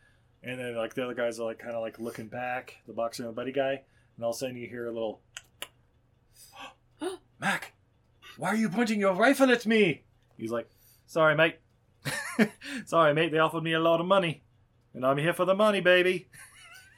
and 0.42 0.60
then 0.60 0.76
like 0.76 0.94
the 0.94 1.04
other 1.04 1.14
guys 1.14 1.40
are 1.40 1.44
like 1.46 1.58
kind 1.58 1.74
of 1.74 1.80
like 1.82 1.98
looking 1.98 2.28
back, 2.28 2.76
the 2.86 2.92
boxer 2.92 3.22
and 3.22 3.30
the 3.30 3.34
buddy 3.34 3.52
guy, 3.52 3.82
and 4.20 4.24
all 4.26 4.32
of 4.32 4.36
a 4.36 4.38
sudden 4.38 4.56
you 4.56 4.68
hear 4.68 4.86
a 4.86 4.92
little, 4.92 5.22
oh, 7.00 7.20
Mac, 7.38 7.72
why 8.36 8.48
are 8.48 8.54
you 8.54 8.68
pointing 8.68 9.00
your 9.00 9.14
rifle 9.14 9.50
at 9.50 9.64
me? 9.64 10.02
He's 10.36 10.50
like, 10.50 10.68
sorry, 11.06 11.34
mate. 11.34 11.56
sorry, 12.84 13.14
mate. 13.14 13.32
They 13.32 13.38
offered 13.38 13.62
me 13.62 13.72
a 13.72 13.80
lot 13.80 13.98
of 13.98 14.04
money, 14.04 14.42
and 14.92 15.06
I'm 15.06 15.16
here 15.16 15.32
for 15.32 15.46
the 15.46 15.54
money, 15.54 15.80
baby. 15.80 16.28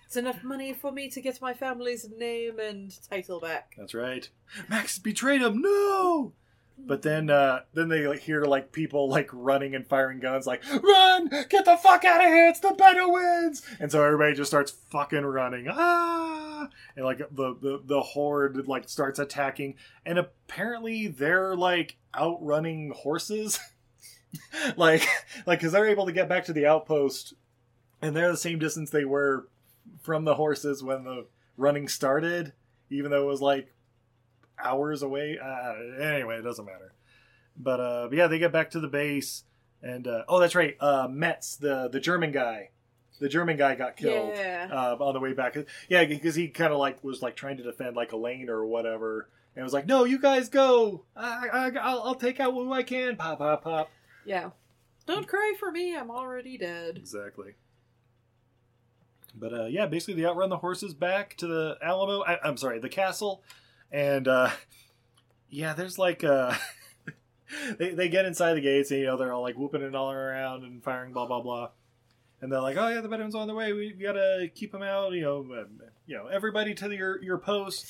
It's 0.05 0.17
enough 0.17 0.43
money 0.43 0.73
for 0.73 0.91
me 0.91 1.09
to 1.11 1.21
get 1.21 1.41
my 1.41 1.55
family's 1.55 2.09
name 2.11 2.59
and 2.59 2.93
title 3.09 3.39
back. 3.39 3.75
That's 3.79 3.95
right. 3.95 4.29
Max 4.69 4.99
betrayed 4.99 5.43
him. 5.43 5.63
No. 5.63 6.33
But 6.79 7.03
then, 7.03 7.31
uh, 7.31 7.61
then 7.75 7.89
they 7.89 8.17
hear 8.19 8.45
like 8.45 8.73
people 8.73 9.09
like 9.09 9.29
running 9.33 9.75
and 9.75 9.87
firing 9.87 10.19
guns, 10.19 10.47
like 10.47 10.63
"Run! 10.83 11.29
Get 11.49 11.65
the 11.65 11.77
fuck 11.77 12.05
out 12.05 12.21
of 12.21 12.27
here! 12.27 12.49
It's 12.49 12.61
the 12.61 12.75
Bedouins!" 12.77 13.63
And 13.79 13.91
so 13.91 14.03
everybody 14.03 14.35
just 14.35 14.51
starts 14.51 14.73
fucking 14.91 15.25
running. 15.25 15.69
Ah! 15.71 16.69
And 16.97 17.05
like 17.05 17.19
the 17.19 17.55
the 17.61 17.81
the 17.85 18.01
horde 18.01 18.67
like 18.67 18.89
starts 18.89 19.19
attacking, 19.19 19.77
and 20.05 20.19
apparently 20.19 21.07
they're 21.07 21.55
like 21.55 21.97
outrunning 22.17 22.93
horses. 22.97 23.61
like 24.77 25.07
like 25.47 25.61
because 25.61 25.73
they're 25.73 25.89
able 25.89 26.07
to 26.07 26.13
get 26.13 26.29
back 26.29 26.47
to 26.47 26.53
the 26.53 26.67
outpost, 26.67 27.35
and 28.01 28.17
they're 28.17 28.33
the 28.33 28.37
same 28.37 28.59
distance 28.59 28.91
they 28.91 29.05
were 29.05 29.49
from 30.03 30.25
the 30.25 30.35
horses 30.35 30.83
when 30.83 31.05
the 31.05 31.27
running 31.57 31.89
started, 31.89 32.53
even 32.91 33.11
though 33.11 33.23
it 33.23 33.31
was 33.31 33.43
like 33.43 33.73
hours 34.59 35.03
away. 35.03 35.39
Uh, 35.43 36.03
anyway, 36.03 36.39
it 36.39 36.43
doesn't 36.43 36.65
matter. 36.65 36.93
But, 37.57 37.81
uh, 37.81 38.07
but 38.09 38.17
yeah, 38.17 38.27
they 38.29 38.39
get 38.39 38.53
back 38.53 38.71
to 38.71 38.81
the 38.81 38.89
base, 38.89 39.45
and 39.83 40.07
uh, 40.07 40.23
oh, 40.29 40.41
that's 40.41 40.55
right, 40.55 40.77
uh, 40.81 41.07
Metz, 41.11 41.57
the 41.57 41.89
the 41.89 42.01
German 42.01 42.33
guy, 42.33 42.71
the 43.21 43.29
German 43.29 43.57
guy 43.59 43.75
got 43.75 43.97
killed 43.97 44.33
Yeah. 44.37 44.69
uh, 44.73 44.97
on 44.99 45.13
the 45.15 45.21
way 45.21 45.33
back. 45.35 45.57
Yeah, 45.89 46.05
because 46.05 46.35
he 46.35 46.49
kind 46.49 46.73
of 46.73 46.79
like 46.79 47.05
was 47.05 47.21
like 47.21 47.37
trying 47.37 47.59
to 47.59 47.63
defend 47.63 47.95
like 47.95 48.13
Alain 48.13 48.49
or 48.49 48.65
whatever, 48.65 49.29
And 49.55 49.61
it 49.61 49.65
was 49.65 49.75
like, 49.75 49.87
no, 49.87 50.05
you 50.05 50.19
guys 50.19 50.49
go. 50.49 51.05
I, 51.15 51.49
I, 51.53 51.71
I'll, 51.81 52.03
I'll 52.05 52.15
take 52.15 52.41
out 52.41 52.55
who 52.55 52.73
I 52.73 52.83
can. 52.83 53.17
Pop, 53.17 53.39
pop, 53.39 53.63
pop. 53.65 53.91
Yeah. 54.25 54.51
Don't 55.05 55.29
cry 55.29 55.55
for 55.59 55.71
me. 55.71 55.95
I'm 55.97 56.11
already 56.11 56.57
dead. 56.57 56.97
Exactly. 56.97 57.53
But 59.35 59.53
uh, 59.53 59.65
yeah, 59.67 59.87
basically 59.87 60.15
they 60.21 60.27
outrun 60.27 60.51
the 60.51 60.59
horses 60.59 60.95
back 60.95 61.37
to 61.39 61.47
the 61.47 61.77
Alamo. 61.83 62.23
I, 62.23 62.39
I'm 62.47 62.57
sorry, 62.57 62.79
the 62.79 62.89
castle, 62.89 63.43
and 63.93 64.27
uh, 64.27 64.51
yeah, 65.51 65.75
there's 65.75 65.99
like 65.99 66.25
uh, 66.25 66.55
they 67.79 67.91
they 67.91 68.09
get 68.09 68.25
inside 68.25 68.55
the 68.55 68.61
gates 68.61 68.91
and 68.91 69.01
you 69.01 69.07
know 69.07 69.17
they're 69.17 69.33
all 69.33 69.43
like 69.43 69.57
whooping 69.57 69.83
and 69.83 69.95
all 69.95 70.11
around 70.11 70.65
and 70.65 70.83
firing 70.83 71.13
blah 71.13 71.27
blah 71.27 71.43
blah, 71.43 71.69
and 72.41 72.51
they're 72.51 72.61
like, 72.61 72.77
oh 72.77 72.89
yeah, 72.89 73.01
the 73.01 73.09
Bedouins 73.09 73.35
on 73.35 73.47
the 73.47 73.55
way. 73.55 73.73
We, 73.73 73.95
we 73.97 74.03
gotta 74.03 74.51
keep 74.55 74.73
them 74.73 74.83
out. 74.83 75.13
You 75.13 75.21
know, 75.21 75.39
um, 75.39 75.81
you 76.07 76.17
know, 76.17 76.27
everybody 76.27 76.75
to 76.75 76.91
your 76.91 77.23
your 77.23 77.39
post. 77.39 77.87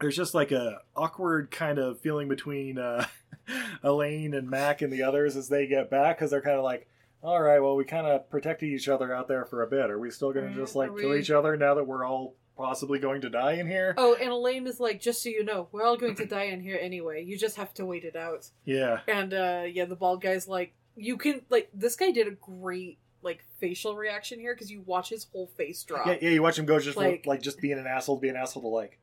There's 0.00 0.16
just 0.16 0.34
like 0.34 0.50
a 0.50 0.78
awkward 0.96 1.52
kind 1.52 1.78
of 1.78 2.00
feeling 2.00 2.28
between 2.28 2.76
uh, 2.76 3.06
Alain 3.84 4.34
and 4.34 4.50
Mac 4.50 4.82
and 4.82 4.92
the 4.92 5.04
others 5.04 5.36
as 5.36 5.48
they 5.48 5.68
get 5.68 5.90
back 5.90 6.18
because 6.18 6.32
they're 6.32 6.42
kind 6.42 6.56
of 6.56 6.64
like, 6.64 6.88
all 7.22 7.40
right, 7.40 7.60
well, 7.60 7.76
we 7.76 7.84
kind 7.84 8.08
of 8.08 8.28
protected 8.28 8.68
each 8.68 8.88
other 8.88 9.14
out 9.14 9.28
there 9.28 9.44
for 9.44 9.62
a 9.62 9.68
bit. 9.68 9.90
Are 9.90 9.98
we 10.00 10.10
still 10.10 10.32
going 10.32 10.48
to 10.48 10.54
just 10.56 10.74
like 10.74 10.90
are 10.90 10.96
kill 10.96 11.14
each 11.14 11.30
other 11.30 11.56
now 11.56 11.74
that 11.74 11.86
we're 11.86 12.04
all 12.04 12.34
possibly 12.56 12.98
going 12.98 13.20
to 13.22 13.30
die 13.30 13.52
in 13.54 13.66
here? 13.66 13.94
Oh, 13.96 14.14
and 14.20 14.30
Alain 14.30 14.66
is 14.66 14.80
like, 14.80 15.00
just 15.00 15.22
so 15.22 15.28
you 15.28 15.44
know, 15.44 15.68
we're 15.72 15.84
all 15.84 15.96
going 15.96 16.14
to 16.16 16.26
die 16.26 16.44
in 16.44 16.60
here 16.60 16.78
anyway. 16.80 17.24
You 17.24 17.36
just 17.38 17.56
have 17.56 17.72
to 17.74 17.86
wait 17.86 18.04
it 18.04 18.16
out. 18.16 18.48
Yeah, 18.64 19.00
And 19.08 19.32
uh 19.34 19.64
yeah, 19.70 19.84
the 19.86 19.96
bald 19.96 20.22
guy's 20.22 20.46
like, 20.48 20.74
you 20.96 21.16
can 21.16 21.42
like 21.50 21.70
this 21.72 21.96
guy 21.96 22.10
did 22.10 22.28
a 22.28 22.32
great 22.32 22.98
like 23.22 23.44
facial 23.60 23.96
reaction 23.96 24.40
here 24.40 24.54
because 24.54 24.70
you 24.70 24.82
watch 24.84 25.08
his 25.10 25.26
whole 25.32 25.46
face 25.56 25.82
drop. 25.84 26.06
yeah, 26.06 26.16
yeah. 26.20 26.30
You 26.30 26.42
watch 26.42 26.58
him 26.58 26.66
go 26.66 26.78
just 26.80 26.96
like, 26.96 27.24
Like- 27.26 27.40
just 27.42 27.60
being 27.60 27.78
an 27.78 27.86
asshole, 27.86 28.16
to 28.16 28.20
be 28.20 28.28
an 28.28 28.36
asshole 28.36 28.62
to 28.62 28.68
like, 28.68 28.98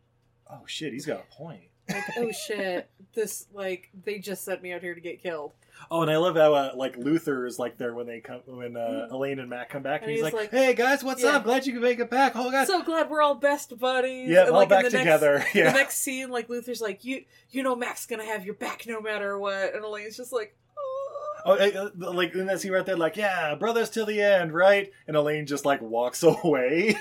oh 0.52 0.62
shit, 0.66 0.92
he's 0.94 1.06
got 1.06 1.20
a 1.20 1.36
point. 1.36 1.69
Like, 1.90 2.04
oh 2.18 2.32
shit, 2.32 2.90
this 3.14 3.48
like 3.54 3.90
they 4.06 4.20
just 4.20 4.44
sent 4.44 4.62
me 4.62 4.72
out 4.74 4.82
here 4.82 4.94
to 4.96 5.02
get 5.02 5.22
killed. 5.22 5.54
Oh, 5.90 6.02
and 6.02 6.12
I 6.12 6.18
love 6.18 6.36
how 6.36 6.54
uh, 6.54 6.72
like 6.76 6.98
Luther 6.98 7.46
is 7.46 7.58
like 7.58 7.78
there 7.78 7.94
when 7.94 8.06
they 8.06 8.20
come 8.20 8.42
when 8.46 8.76
uh, 8.76 9.08
Alain 9.12 9.40
and 9.40 9.50
Matt 9.50 9.70
come 9.70 9.82
back, 9.82 10.02
and, 10.02 10.10
Mm. 10.12 10.16
And 10.16 10.18
he's, 10.18 10.26
he's 10.26 10.34
like, 10.34 10.52
like- 10.54 10.66
"Hey 10.66 10.74
guys, 10.74 11.04
what's 11.04 11.24
Yeah. 11.24 11.38
up? 11.38 11.46
Glad 11.46 11.66
you 11.66 11.74
could 11.74 11.82
make 11.82 12.00
it 12.00 12.10
back. 12.10 12.34
Oh 12.36 12.52
god, 12.52 12.68
So 12.68 12.84
glad 12.84 13.10
we're 13.10 13.22
all 13.22 13.36
best 13.36 13.78
buddies. 13.80 14.30
yeah, 14.30 14.42
And, 14.42 14.50
all 14.50 14.56
like, 14.58 14.66
in 14.66 14.70
back 14.70 14.84
the 14.86 14.90
next- 14.92 15.00
together." 15.04 15.46
yeah, 15.54 15.72
The 15.72 15.78
next 15.78 16.00
scene, 16.02 16.30
like 16.30 16.50
Luther's 16.50 16.82
like, 16.82 17.06
you 17.06 17.24
you 17.50 17.64
know 17.64 17.76
Mac's 17.76 18.06
gonna 18.06 18.26
have 18.26 18.46
your 18.46 18.56
back 18.56 18.86
no 18.88 19.00
matter 19.02 19.38
what, 19.40 19.74
and 19.74 19.84
Alain's 19.84 20.18
just 20.18 20.34
like, 20.34 20.56
oh. 20.78 21.16
Oh, 21.46 21.92
like 22.12 22.36
in 22.36 22.48
that 22.48 22.60
scene 22.60 22.74
right 22.74 22.86
there, 22.86 22.98
like, 22.98 23.16
yeah, 23.16 23.56
brothers 23.56 23.90
till 23.90 24.06
the 24.06 24.22
end, 24.22 24.54
right? 24.54 24.92
And 25.08 25.16
Alain 25.16 25.46
just 25.46 25.64
like 25.66 25.82
walks 25.82 26.22
away, 26.44 26.98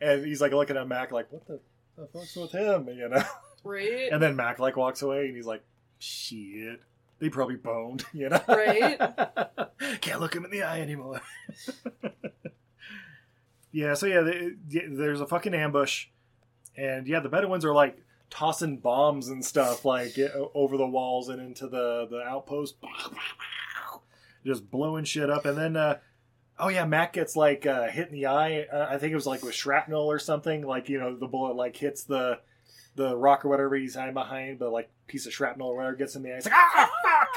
and 0.00 0.26
he's 0.26 0.40
like 0.40 0.52
looking 0.52 0.76
at 0.76 0.88
Mac, 0.88 1.12
like, 1.12 1.30
what 1.32 1.46
the, 1.46 1.60
the 1.96 2.08
fuck's 2.08 2.34
with 2.34 2.50
him, 2.50 2.88
you 2.88 3.08
know? 3.08 3.22
Right, 3.66 4.08
And 4.10 4.22
then 4.22 4.36
Mac 4.36 4.58
like 4.58 4.76
walks 4.76 5.02
away, 5.02 5.26
and 5.26 5.36
he's 5.36 5.46
like, 5.46 5.62
shit, 5.98 6.80
they 7.18 7.28
probably 7.28 7.56
boned, 7.56 8.04
you 8.12 8.28
know? 8.28 8.40
Right. 8.48 8.98
Can't 10.00 10.20
look 10.20 10.34
him 10.34 10.44
in 10.44 10.50
the 10.50 10.62
eye 10.62 10.80
anymore. 10.80 11.20
yeah, 13.72 13.94
so 13.94 14.06
yeah, 14.06 14.20
they, 14.22 14.50
there's 14.88 15.20
a 15.20 15.26
fucking 15.26 15.54
ambush, 15.54 16.06
and 16.76 17.06
yeah, 17.06 17.20
the 17.20 17.28
Bedouins 17.28 17.64
are 17.64 17.74
like 17.74 17.98
tossing 18.30 18.78
bombs 18.78 19.28
and 19.28 19.44
stuff 19.44 19.84
like 19.84 20.18
over 20.54 20.76
the 20.76 20.86
walls 20.86 21.28
and 21.28 21.40
into 21.40 21.68
the 21.68 22.06
the 22.10 22.20
outpost, 22.22 22.76
just 24.44 24.70
blowing 24.70 25.04
shit 25.04 25.30
up, 25.30 25.44
and 25.44 25.56
then. 25.58 25.76
uh 25.76 25.98
Oh 26.58 26.68
yeah, 26.68 26.86
Mac 26.86 27.12
gets 27.12 27.36
like 27.36 27.66
uh, 27.66 27.86
hit 27.88 28.08
in 28.08 28.14
the 28.14 28.24
eye. 28.28 28.62
Uh, 28.72 28.86
I 28.88 28.96
think 28.96 29.12
it 29.12 29.14
was 29.14 29.26
like 29.26 29.42
with 29.42 29.54
shrapnel 29.54 30.10
or 30.10 30.18
something. 30.18 30.62
Like 30.66 30.88
you 30.88 30.98
know, 30.98 31.14
the 31.14 31.26
bullet 31.26 31.54
like 31.54 31.76
hits 31.76 32.04
the 32.04 32.38
the 32.96 33.16
rock 33.16 33.44
or 33.44 33.48
whatever 33.48 33.76
he's 33.76 33.94
hiding 33.94 34.14
behind, 34.14 34.58
but 34.58 34.72
like 34.72 34.90
piece 35.06 35.26
of 35.26 35.32
shrapnel 35.32 35.68
or 35.68 35.76
whatever 35.76 35.96
gets 35.96 36.16
in 36.16 36.22
the 36.22 36.32
eye. 36.32 36.36
He's 36.36 36.46
like, 36.46 36.54
ah, 36.54 36.90
fuck! 37.02 37.28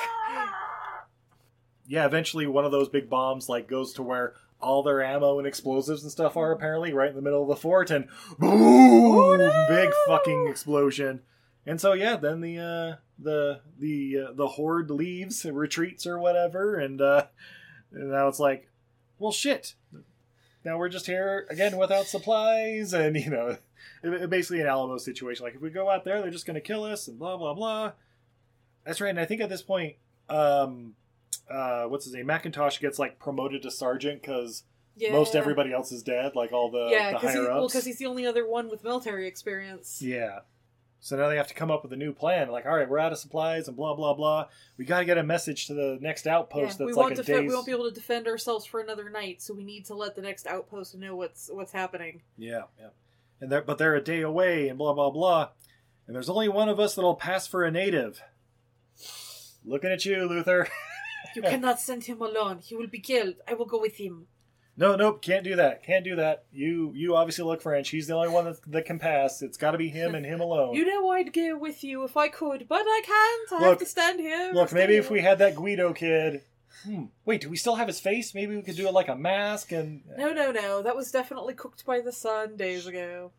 Yeah, 1.88 2.06
eventually 2.06 2.48
one 2.48 2.66
of 2.66 2.72
those 2.72 2.90
big 2.90 3.10
bombs 3.10 3.50
like 3.50 3.68
goes 3.68 3.94
to 3.94 4.04
where 4.04 4.34
all 4.62 4.84
their 4.84 5.04
ammo 5.04 5.40
and 5.40 5.48
explosives 5.48 6.04
and 6.04 6.12
stuff 6.12 6.36
are 6.38 6.52
apparently 6.52 6.94
right 6.94 7.10
in 7.10 7.16
the 7.16 7.22
middle 7.22 7.42
of 7.42 7.48
the 7.48 7.56
fort, 7.56 7.92
and 7.92 8.08
boom, 8.38 9.40
big 9.70 9.90
fucking 10.08 10.48
explosion. 10.48 11.22
And 11.66 11.80
so 11.80 11.94
yeah, 11.94 12.16
then 12.16 12.42
the 12.42 12.58
uh, 12.60 12.96
the 13.18 13.62
the 13.78 14.28
uh, 14.30 14.34
the 14.34 14.48
horde 14.48 14.92
leaves, 14.92 15.46
retreats 15.46 16.08
or 16.08 16.20
whatever, 16.20 16.76
and 16.76 17.02
uh, 17.02 17.26
and 17.92 18.12
now 18.12 18.28
it's 18.28 18.40
like, 18.40 18.70
well, 19.18 19.32
shit. 19.32 19.76
Now 20.66 20.78
we're 20.78 20.90
just 20.90 21.06
here 21.06 21.48
again 21.50 21.78
without 21.78 22.06
supplies, 22.06 22.94
and 22.94 23.16
you 23.16 23.30
know, 23.30 23.58
basically 24.02 24.62
an 24.62 24.68
Alamo 24.68 24.98
situation. 24.98 25.44
Like 25.46 25.56
if 25.56 25.62
we 25.62 25.70
go 25.70 25.90
out 25.90 26.04
there, 26.04 26.22
they're 26.22 26.32
just 26.32 26.46
going 26.46 26.56
to 26.56 26.62
kill 26.62 26.84
us, 26.84 27.08
and 27.08 27.18
blah 27.18 27.38
blah 27.38 27.54
blah. 27.54 27.94
That's 28.86 29.02
right. 29.02 29.10
And 29.10 29.20
I 29.20 29.26
think 29.26 29.42
at 29.42 29.50
this 29.50 29.62
point, 29.62 29.96
um, 30.30 30.96
uh, 31.50 31.84
what's 31.86 32.06
his 32.06 32.14
name? 32.14 32.26
Macintosh 32.26 32.80
gets 32.80 33.00
like 33.00 33.20
promoted 33.20 33.62
to 33.64 33.72
sergeant 33.72 34.22
because 34.22 34.64
yeah. 34.96 35.12
most 35.12 35.36
everybody 35.36 35.74
else 35.74 35.92
is 35.92 36.04
dead. 36.04 36.36
Like 36.36 36.52
all 36.52 36.72
the, 36.72 36.90
yeah, 36.92 37.12
the 37.12 37.18
because 37.18 37.34
he, 37.34 37.40
higher 37.40 37.50
well, 37.50 37.66
ups. 37.66 37.74
'cause 37.74 37.86
he's 37.86 37.98
the 37.98 38.06
only 38.06 38.26
other 38.26 38.48
one 38.48 38.70
with 38.70 38.84
military 38.84 39.28
experience. 39.28 40.02
Yeah. 40.02 40.40
So 41.02 41.16
now 41.16 41.30
they 41.30 41.38
have 41.38 41.48
to 41.48 41.54
come 41.54 41.72
up 41.72 41.84
with 41.84 41.94
a 41.94 41.96
new 41.96 42.12
plan. 42.12 42.50
Like, 42.50 42.66
all 42.66 42.76
right, 42.76 42.90
we're 42.90 43.00
out 43.00 43.14
of 43.14 43.18
supplies 43.20 43.68
and 43.68 43.78
blah 43.78 43.96
blah 43.96 44.14
blah. 44.14 44.48
We 44.78 44.84
got 44.86 45.00
to 45.00 45.06
get 45.06 45.18
a 45.18 45.24
message 45.24 45.68
to 45.68 45.74
the 45.74 45.98
next 46.02 46.28
outpost 46.28 46.80
Yeah, 46.80 46.88
that's 46.88 46.98
like 46.98 47.14
a 47.14 47.24
day's. 47.24 47.48
We 47.48 47.54
won't 47.54 47.66
be 47.66 47.72
able 47.72 47.88
to 47.88 47.96
defend 47.96 48.28
ourselves 48.28 48.66
for 48.66 48.82
another 48.82 49.10
night, 49.10 49.42
so 49.42 49.54
we 49.54 49.64
need 49.64 49.86
to 49.86 49.94
let 49.94 50.16
the 50.16 50.22
next 50.22 50.46
outpost 50.46 50.96
know 50.96 51.16
what's 51.16 51.50
what's 51.54 51.72
happening. 51.72 52.22
Yeah, 52.38 52.64
yeah. 52.78 52.90
And 53.42 53.52
they're 53.52 53.62
but 53.62 53.78
they're 53.78 53.96
a 53.96 54.04
day 54.04 54.22
away 54.22 54.68
and 54.68 54.78
blah 54.78 54.94
blah 54.94 55.10
blah. 55.12 55.50
And 56.08 56.16
there's 56.16 56.30
only 56.30 56.50
one 56.50 56.70
of 56.70 56.80
us 56.80 56.96
that'll 56.96 57.16
pass 57.16 57.48
for 57.48 57.64
a 57.64 57.72
native. 57.72 58.22
Looking 59.64 59.92
at 59.92 60.06
you, 60.06 60.28
Luther. 60.28 60.68
You 61.36 61.44
cannot 61.44 61.80
send 61.80 62.06
him 62.06 62.22
alone. 62.22 62.60
He 62.60 62.76
will 62.76 62.88
be 62.88 63.00
killed. 63.00 63.36
I 63.48 63.54
will 63.54 63.66
go 63.68 63.80
with 63.80 63.98
him. 63.98 64.26
No, 64.76 64.96
nope, 64.96 65.22
can't 65.22 65.44
do 65.44 65.58
that. 65.58 65.84
Can't 65.84 66.06
do 66.06 66.16
that. 66.16 66.46
You 66.52 66.94
you 66.96 67.16
obviously 67.16 67.44
look 67.44 67.62
French. 67.62 67.90
He's 67.90 68.08
the 68.08 68.16
only 68.16 68.30
one 68.30 68.46
that, 68.46 68.60
that 68.72 68.86
can 68.86 68.98
pass. 68.98 69.42
It's 69.42 69.58
got 69.58 69.72
to 69.72 69.78
be 69.78 69.90
him 69.90 70.16
and 70.16 70.26
him 70.26 70.40
alone. 70.40 70.74
You 70.74 70.86
know 70.86 71.10
I'd 71.12 71.34
go 71.34 71.58
with 71.58 71.84
you 71.84 72.04
if 72.06 72.16
I 72.16 72.30
could, 72.30 72.66
but 72.68 72.82
I 72.82 73.02
can't. 73.06 73.62
I 73.62 73.66
Look- 73.66 73.80
have 73.80 73.80
to 73.80 73.86
stand 73.86 74.22
here. 74.22 74.52
Look, 74.54 74.72
maybe 74.72 74.96
if 74.96 75.12
we 75.12 75.20
had 75.22 75.40
that 75.40 75.56
Guido 75.56 75.94
kid. 75.94 76.42
Hmm. 76.84 77.06
Wait, 77.26 77.42
do 77.42 77.50
we 77.50 77.58
still 77.58 77.76
have 77.76 77.88
his 77.88 78.00
face? 78.00 78.34
Maybe 78.34 78.56
we 78.56 78.62
could 78.62 78.76
do 78.76 78.88
it 78.88 78.94
like 78.94 79.10
a 79.10 79.16
mask 79.16 79.72
and. 79.72 80.02
No, 80.18 80.34
no, 80.34 80.52
no. 80.52 80.82
That 80.82 80.96
was 80.96 81.12
definitely 81.12 81.54
cooked 81.54 81.86
by 81.86 82.00
the 82.00 82.12
sun 82.12 82.56
days 82.56 82.88
ago. 82.88 83.32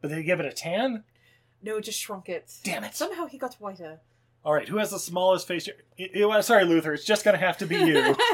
But 0.00 0.10
they 0.10 0.22
give 0.22 0.40
it 0.40 0.46
a 0.46 0.52
tan. 0.52 1.04
No, 1.62 1.78
it 1.78 1.82
just 1.82 1.98
shrunk 1.98 2.28
it. 2.28 2.52
Damn 2.62 2.84
it. 2.84 2.94
Somehow 2.94 3.26
he 3.26 3.38
got 3.38 3.54
whiter. 3.54 4.00
All 4.44 4.54
right, 4.54 4.68
who 4.68 4.76
has 4.78 4.90
the 4.90 4.98
smallest 5.00 5.48
face? 5.48 5.68
Sorry, 6.42 6.64
Luther. 6.64 6.94
It's 6.94 7.04
just 7.04 7.24
gonna 7.24 7.36
have 7.36 7.58
to 7.58 7.66
be 7.66 7.76
you. 7.76 8.16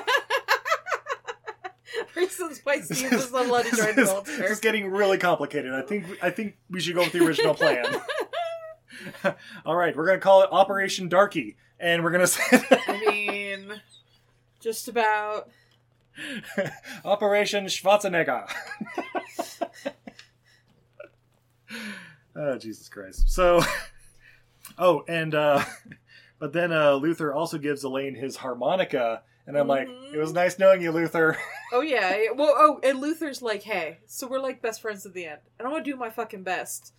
Reasons 2.14 2.60
why 2.64 2.80
Steve 2.82 3.12
was 3.12 3.32
not 3.32 3.46
allowed 3.46 3.64
to 3.64 3.70
this, 3.70 3.80
join 3.80 3.98
is, 3.98 4.12
the 4.12 4.22
this 4.26 4.50
is 4.50 4.60
getting 4.60 4.90
really 4.90 5.16
complicated. 5.16 5.72
I 5.72 5.80
think 5.80 6.04
I 6.22 6.28
think 6.30 6.56
we 6.68 6.80
should 6.80 6.94
go 6.94 7.00
with 7.00 7.12
the 7.12 7.24
original 7.24 7.54
plan. 7.54 7.86
All 9.64 9.74
right, 9.74 9.96
we're 9.96 10.06
gonna 10.06 10.18
call 10.18 10.42
it 10.42 10.50
Operation 10.52 11.08
Darky, 11.08 11.56
and 11.80 12.04
we're 12.04 12.10
gonna 12.10 12.26
send 12.26 12.66
I 12.70 13.00
mean, 13.06 13.11
just 14.62 14.88
about. 14.88 15.50
Operation 17.04 17.66
Schwarzenegger. 17.66 18.46
oh 22.36 22.58
Jesus 22.58 22.88
Christ! 22.88 23.30
So, 23.30 23.60
oh, 24.78 25.04
and 25.08 25.34
uh, 25.34 25.64
but 26.38 26.52
then 26.52 26.72
uh, 26.72 26.94
Luther 26.94 27.32
also 27.32 27.58
gives 27.58 27.82
Alain 27.84 28.14
his 28.14 28.36
harmonica, 28.36 29.22
and 29.46 29.56
I'm 29.56 29.66
like, 29.68 29.88
Mhm. 29.88 30.14
it 30.14 30.18
was 30.18 30.32
nice 30.32 30.58
knowing 30.58 30.82
you, 30.82 30.92
Luther. 30.92 31.36
Oh 31.72 31.80
yeah. 31.80 32.14
yeah. 32.16 32.30
Well, 32.34 32.54
oh, 32.56 32.80
and 32.82 33.00
Luther's 33.00 33.40
like, 33.42 33.62
"Hey, 33.62 33.98
so 34.06 34.26
we're 34.26 34.38
like 34.40 34.60
best 34.62 34.82
friends 34.82 35.06
at 35.06 35.14
the 35.14 35.24
end, 35.26 35.40
and 35.58 35.66
I'm 35.66 35.72
gonna 35.72 35.84
do 35.84 35.96
my 35.96 36.10
fucking 36.10 36.42
best." 36.42 36.92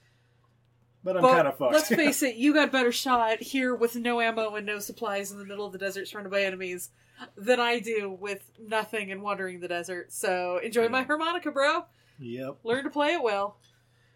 But 1.03 1.17
I'm 1.17 1.23
kind 1.23 1.47
of 1.47 1.57
fucked. 1.57 1.73
let's 1.73 1.89
face 1.89 2.23
it, 2.23 2.35
you 2.35 2.53
got 2.53 2.71
better 2.71 2.91
shot 2.91 3.41
here 3.41 3.75
with 3.75 3.95
no 3.95 4.21
ammo 4.21 4.55
and 4.55 4.65
no 4.65 4.79
supplies 4.79 5.31
in 5.31 5.37
the 5.37 5.45
middle 5.45 5.65
of 5.65 5.73
the 5.73 5.77
desert 5.77 6.07
surrounded 6.07 6.29
by 6.29 6.43
enemies 6.43 6.91
than 7.35 7.59
I 7.59 7.79
do 7.79 8.09
with 8.19 8.51
nothing 8.59 9.11
and 9.11 9.21
wandering 9.21 9.59
the 9.59 9.67
desert. 9.67 10.11
So 10.13 10.59
enjoy 10.63 10.87
my 10.89 11.03
harmonica, 11.03 11.51
bro. 11.51 11.85
yep. 12.19 12.57
Learn 12.63 12.83
to 12.85 12.89
play 12.89 13.13
it 13.13 13.23
well. 13.23 13.57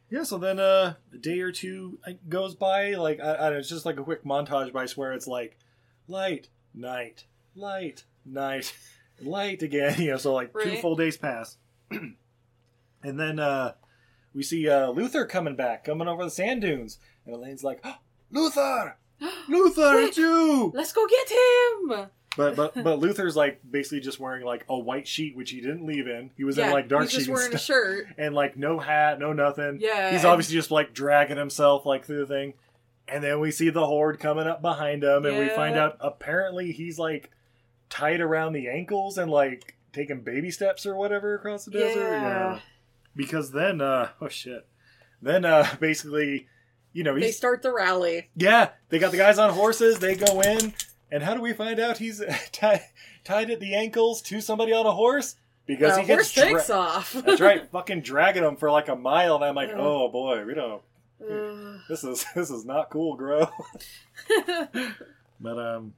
Yeah, 0.10 0.24
so 0.24 0.38
then 0.38 0.60
uh, 0.60 0.94
a 1.14 1.18
day 1.18 1.42
or 1.42 1.52
two 1.52 2.00
uh, 2.08 2.14
goes 2.30 2.56
by. 2.56 2.94
Like 2.96 3.20
I, 3.20 3.34
I 3.34 3.36
don't 3.36 3.54
know, 3.54 3.58
it's 3.58 3.70
just 3.70 3.86
like 3.86 4.00
a 4.00 4.04
quick 4.04 4.24
montage 4.24 4.72
by 4.72 4.88
where 4.96 5.12
it's 5.12 5.28
like 5.28 5.58
light, 6.08 6.48
night, 6.74 7.26
light, 7.56 8.06
night, 8.26 8.74
light 9.22 9.62
again. 9.62 9.96
You 10.02 10.12
know, 10.12 10.18
so 10.18 10.34
like 10.34 10.54
two 10.54 10.78
full 10.78 10.96
days 10.96 11.18
pass, 11.18 11.58
and 11.92 12.16
then 13.04 13.40
uh, 13.40 13.74
we 14.34 14.44
see 14.44 14.70
uh, 14.70 14.90
Luther 14.90 15.26
coming 15.26 15.56
back, 15.56 15.84
coming 15.86 16.08
over 16.08 16.24
the 16.24 16.32
sand 16.32 16.62
dunes, 16.62 17.00
and 17.26 17.36
Alain's 17.36 17.64
like, 17.64 17.84
"Luther, 18.32 18.98
Luther, 19.50 20.00
it's 20.00 20.18
you!" 20.18 20.72
Let's 20.74 20.94
go 20.94 21.06
get 21.08 21.30
him. 21.32 22.08
But 22.36 22.56
but 22.56 22.74
but 22.84 23.00
Luther's 23.00 23.36
like 23.36 23.60
basically 23.70 24.00
just 24.02 24.20
wearing 24.20 24.46
like 24.46 24.64
a 24.70 24.78
white 24.78 25.08
sheet, 25.08 25.36
which 25.36 25.50
he 25.52 25.60
didn't 25.62 25.86
leave 25.86 26.08
in. 26.08 26.30
He 26.38 26.44
was 26.44 26.58
yeah, 26.58 26.68
in 26.68 26.72
like 26.74 26.88
dark 26.88 27.04
he's 27.04 27.14
just 27.14 27.28
and 27.28 27.36
wearing 27.36 27.54
a 27.54 27.58
stuff 27.58 27.66
shirt. 27.66 28.08
and 28.18 28.36
like 28.36 28.56
no 28.58 28.80
hat, 28.80 29.20
no 29.20 29.34
nothing. 29.34 29.80
Yeah, 29.82 30.12
he's 30.12 30.22
and- 30.22 30.30
obviously 30.30 30.56
just 30.56 30.72
like 30.72 30.94
dragging 30.94 31.38
himself 31.38 31.86
like 31.86 32.06
through 32.06 32.20
the 32.20 32.28
thing, 32.28 32.54
And 33.08 33.24
then 33.24 33.40
we 33.40 33.50
see 33.52 33.70
the 33.70 33.86
horde 33.88 34.20
coming 34.20 34.46
up 34.48 34.62
behind 34.62 35.04
him, 35.04 35.26
and 35.26 35.38
we 35.38 35.46
Yeah. 35.48 35.56
find 35.56 35.78
out 35.78 35.98
apparently 36.00 36.72
he's 36.74 37.00
like 37.00 37.32
tied 37.90 38.22
around 38.22 38.54
the 38.54 38.68
ankles 38.68 39.18
and 39.18 39.32
like 39.32 39.76
taking 39.94 40.22
baby 40.22 40.52
steps 40.52 40.86
or 40.86 40.96
whatever 40.96 41.34
across 41.34 41.66
the 41.66 41.72
desert. 41.72 42.02
Yeah. 42.12 42.60
Because 43.18 43.52
then, 43.52 43.82
uh, 43.82 44.10
oh 44.22 44.30
shit. 44.30 44.66
Then, 45.22 45.44
uh, 45.44 45.68
basically, 45.82 46.48
you 46.94 47.04
know, 47.04 47.16
They 47.20 47.26
he's, 47.28 47.36
start 47.38 47.62
the 47.64 47.74
rally. 47.74 48.30
yeah, 48.36 48.70
they 48.90 49.00
got 49.00 49.12
the 49.12 49.18
guys 49.18 49.38
on 49.40 49.52
horses, 49.54 50.00
they 50.00 50.16
go 50.16 50.40
in, 50.42 50.74
and 51.12 51.22
how 51.24 51.34
do 51.34 51.42
we 51.42 51.52
find 51.54 51.80
out 51.80 51.98
he's 51.98 52.24
ti- 52.54 52.78
tied 53.26 53.50
at 53.52 53.60
the 53.60 53.76
ankles 53.76 54.22
to 54.24 54.40
somebody 54.40 54.72
on 54.72 54.86
a 54.86 54.92
horse? 54.92 55.36
Because 55.66 55.96
The 55.96 56.02
he 56.04 56.08
gets 56.08 56.34
horse 56.34 56.50
takes 56.50 56.70
off. 56.70 57.12
That's 57.26 57.42
right, 57.42 57.70
fucking 57.72 58.02
dragging 58.02 58.44
him 58.46 58.56
for 58.56 58.72
like 58.72 58.88
a 58.88 58.96
mile, 58.96 59.36
and 59.36 59.44
I'm 59.44 59.56
like, 59.56 59.68
Yeah. 59.70 59.76
oh 59.80 60.08
boy, 60.10 60.46
we 60.46 60.54
don't. 60.54 60.82
This 61.90 62.04
is 62.06 62.24
this 62.36 62.50
is 62.52 62.64
not 62.64 62.90
cool, 62.92 63.18
bro. 63.18 63.50
but 65.42 65.58
um, 65.60 65.94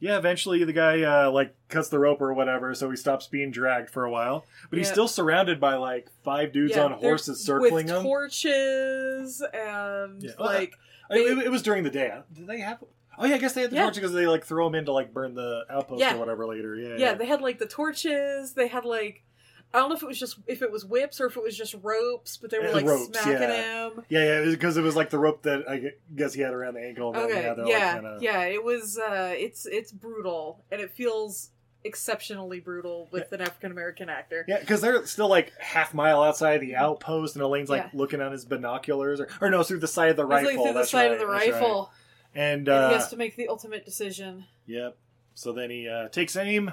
yeah. 0.00 0.16
Eventually, 0.18 0.64
the 0.64 0.72
guy 0.72 1.02
uh, 1.02 1.30
like 1.30 1.54
cuts 1.68 1.88
the 1.88 1.98
rope 1.98 2.20
or 2.20 2.32
whatever, 2.34 2.74
so 2.74 2.90
he 2.90 2.96
stops 2.96 3.26
being 3.28 3.50
dragged 3.50 3.90
for 3.90 4.04
a 4.04 4.10
while. 4.10 4.44
But 4.70 4.78
he's 4.78 4.90
still 4.90 5.08
surrounded 5.08 5.60
by 5.60 5.76
like 5.76 6.08
five 6.24 6.52
dudes 6.52 6.74
Yeah, 6.76 6.84
on 6.84 6.92
horses 6.92 7.44
circling 7.44 7.86
with 7.86 7.96
him. 7.96 8.02
torches 8.02 9.42
and 9.52 10.22
Yeah. 10.22 10.30
like 10.38 10.74
I 11.10 11.14
mean, 11.14 11.38
it, 11.40 11.46
it 11.46 11.50
was 11.50 11.62
during 11.62 11.84
the 11.84 11.90
day. 11.90 12.12
Did 12.32 12.46
they 12.46 12.60
have? 12.60 12.82
Oh 13.18 13.26
yeah, 13.26 13.34
I 13.34 13.38
guess 13.38 13.52
they 13.52 13.62
had 13.62 13.70
the 13.70 13.76
Yeah. 13.76 13.82
torches 13.82 13.98
because 13.98 14.12
they 14.14 14.26
like 14.26 14.44
throw 14.44 14.66
them 14.66 14.74
in 14.76 14.84
to 14.86 14.92
like 14.92 15.12
burn 15.12 15.34
the 15.34 15.64
outpost 15.68 16.00
Yeah. 16.00 16.14
or 16.14 16.18
whatever 16.18 16.46
later. 16.46 16.74
Yeah, 16.76 16.96
yeah, 16.96 17.14
they 17.14 17.26
had 17.26 17.40
like 17.42 17.58
the 17.58 17.66
torches. 17.66 18.54
They 18.54 18.68
had 18.68 18.84
like 18.84 19.24
I 19.72 19.78
don't 19.78 19.88
know 19.90 19.94
if 19.96 20.02
it 20.02 20.06
was 20.06 20.18
just 20.18 20.38
if 20.46 20.62
it 20.62 20.70
was 20.72 20.84
whips 20.84 21.20
or 21.20 21.26
if 21.26 21.36
it 21.36 21.42
was 21.42 21.56
just 21.56 21.74
ropes, 21.82 22.36
but 22.36 22.50
they 22.50 22.58
were 22.58 22.68
Uh, 22.68 22.72
like 22.72 22.84
ropes, 22.84 23.06
smacking 23.18 23.32
yeah. 23.48 23.86
him. 23.88 24.04
yeah, 24.08 24.40
yeah, 24.40 24.50
because 24.50 24.76
it, 24.76 24.82
was 24.82 24.96
like 24.96 25.10
the 25.10 25.18
rope 25.18 25.42
that 25.42 25.68
I 25.68 25.92
guess 26.16 26.32
he 26.34 26.40
had 26.42 26.52
around 26.52 26.74
the 26.74 26.82
ankle. 26.84 27.14
And 27.14 27.22
Okay, 27.24 27.42
yeah, 27.42 27.54
yeah, 27.66 27.92
like, 27.92 27.94
kinda, 28.02 28.18
yeah. 28.20 28.42
It 28.44 28.64
was 28.64 28.98
uh, 28.98 29.34
it's 29.36 29.66
it's 29.66 29.92
brutal 29.92 30.64
and 30.72 30.80
it 30.80 30.90
feels 30.90 31.50
exceptionally 31.84 32.60
brutal 32.60 33.08
with 33.10 33.32
an 33.32 33.40
African 33.40 33.70
American 33.70 34.08
actor. 34.10 34.44
Yeah, 34.48 34.58
because 34.60 34.80
they're 34.80 35.06
still 35.06 35.28
like 35.28 35.52
half 35.58 35.94
mile 35.94 36.22
outside 36.22 36.58
the 36.60 36.76
outpost, 36.76 37.36
and 37.36 37.42
Alain's 37.42 37.70
like 37.70 37.84
Yeah. 37.84 37.90
looking 37.98 38.20
on 38.20 38.32
his 38.32 38.44
binoculars, 38.44 39.20
or, 39.20 39.28
or 39.40 39.50
no, 39.50 39.62
through 39.62 39.78
the 39.80 39.88
side 39.88 40.10
of 40.10 40.16
the 40.16 40.26
rifle. 40.26 40.46
like 40.56 40.62
through 40.62 40.80
the 40.80 40.84
side 40.84 41.02
right, 41.04 41.12
of 41.12 41.18
the 41.20 41.26
that's 41.26 41.46
right. 41.46 41.52
rifle, 41.52 41.92
and 42.34 42.68
and 42.68 42.68
uh, 42.68 42.88
he 42.88 42.94
has 42.96 43.08
to 43.10 43.16
make 43.16 43.36
the 43.36 43.48
ultimate 43.48 43.84
decision. 43.84 44.44
yep. 44.66 44.96
So 45.34 45.52
then 45.52 45.70
he 45.70 45.88
uh, 45.88 46.08
takes 46.08 46.36
aim, 46.36 46.72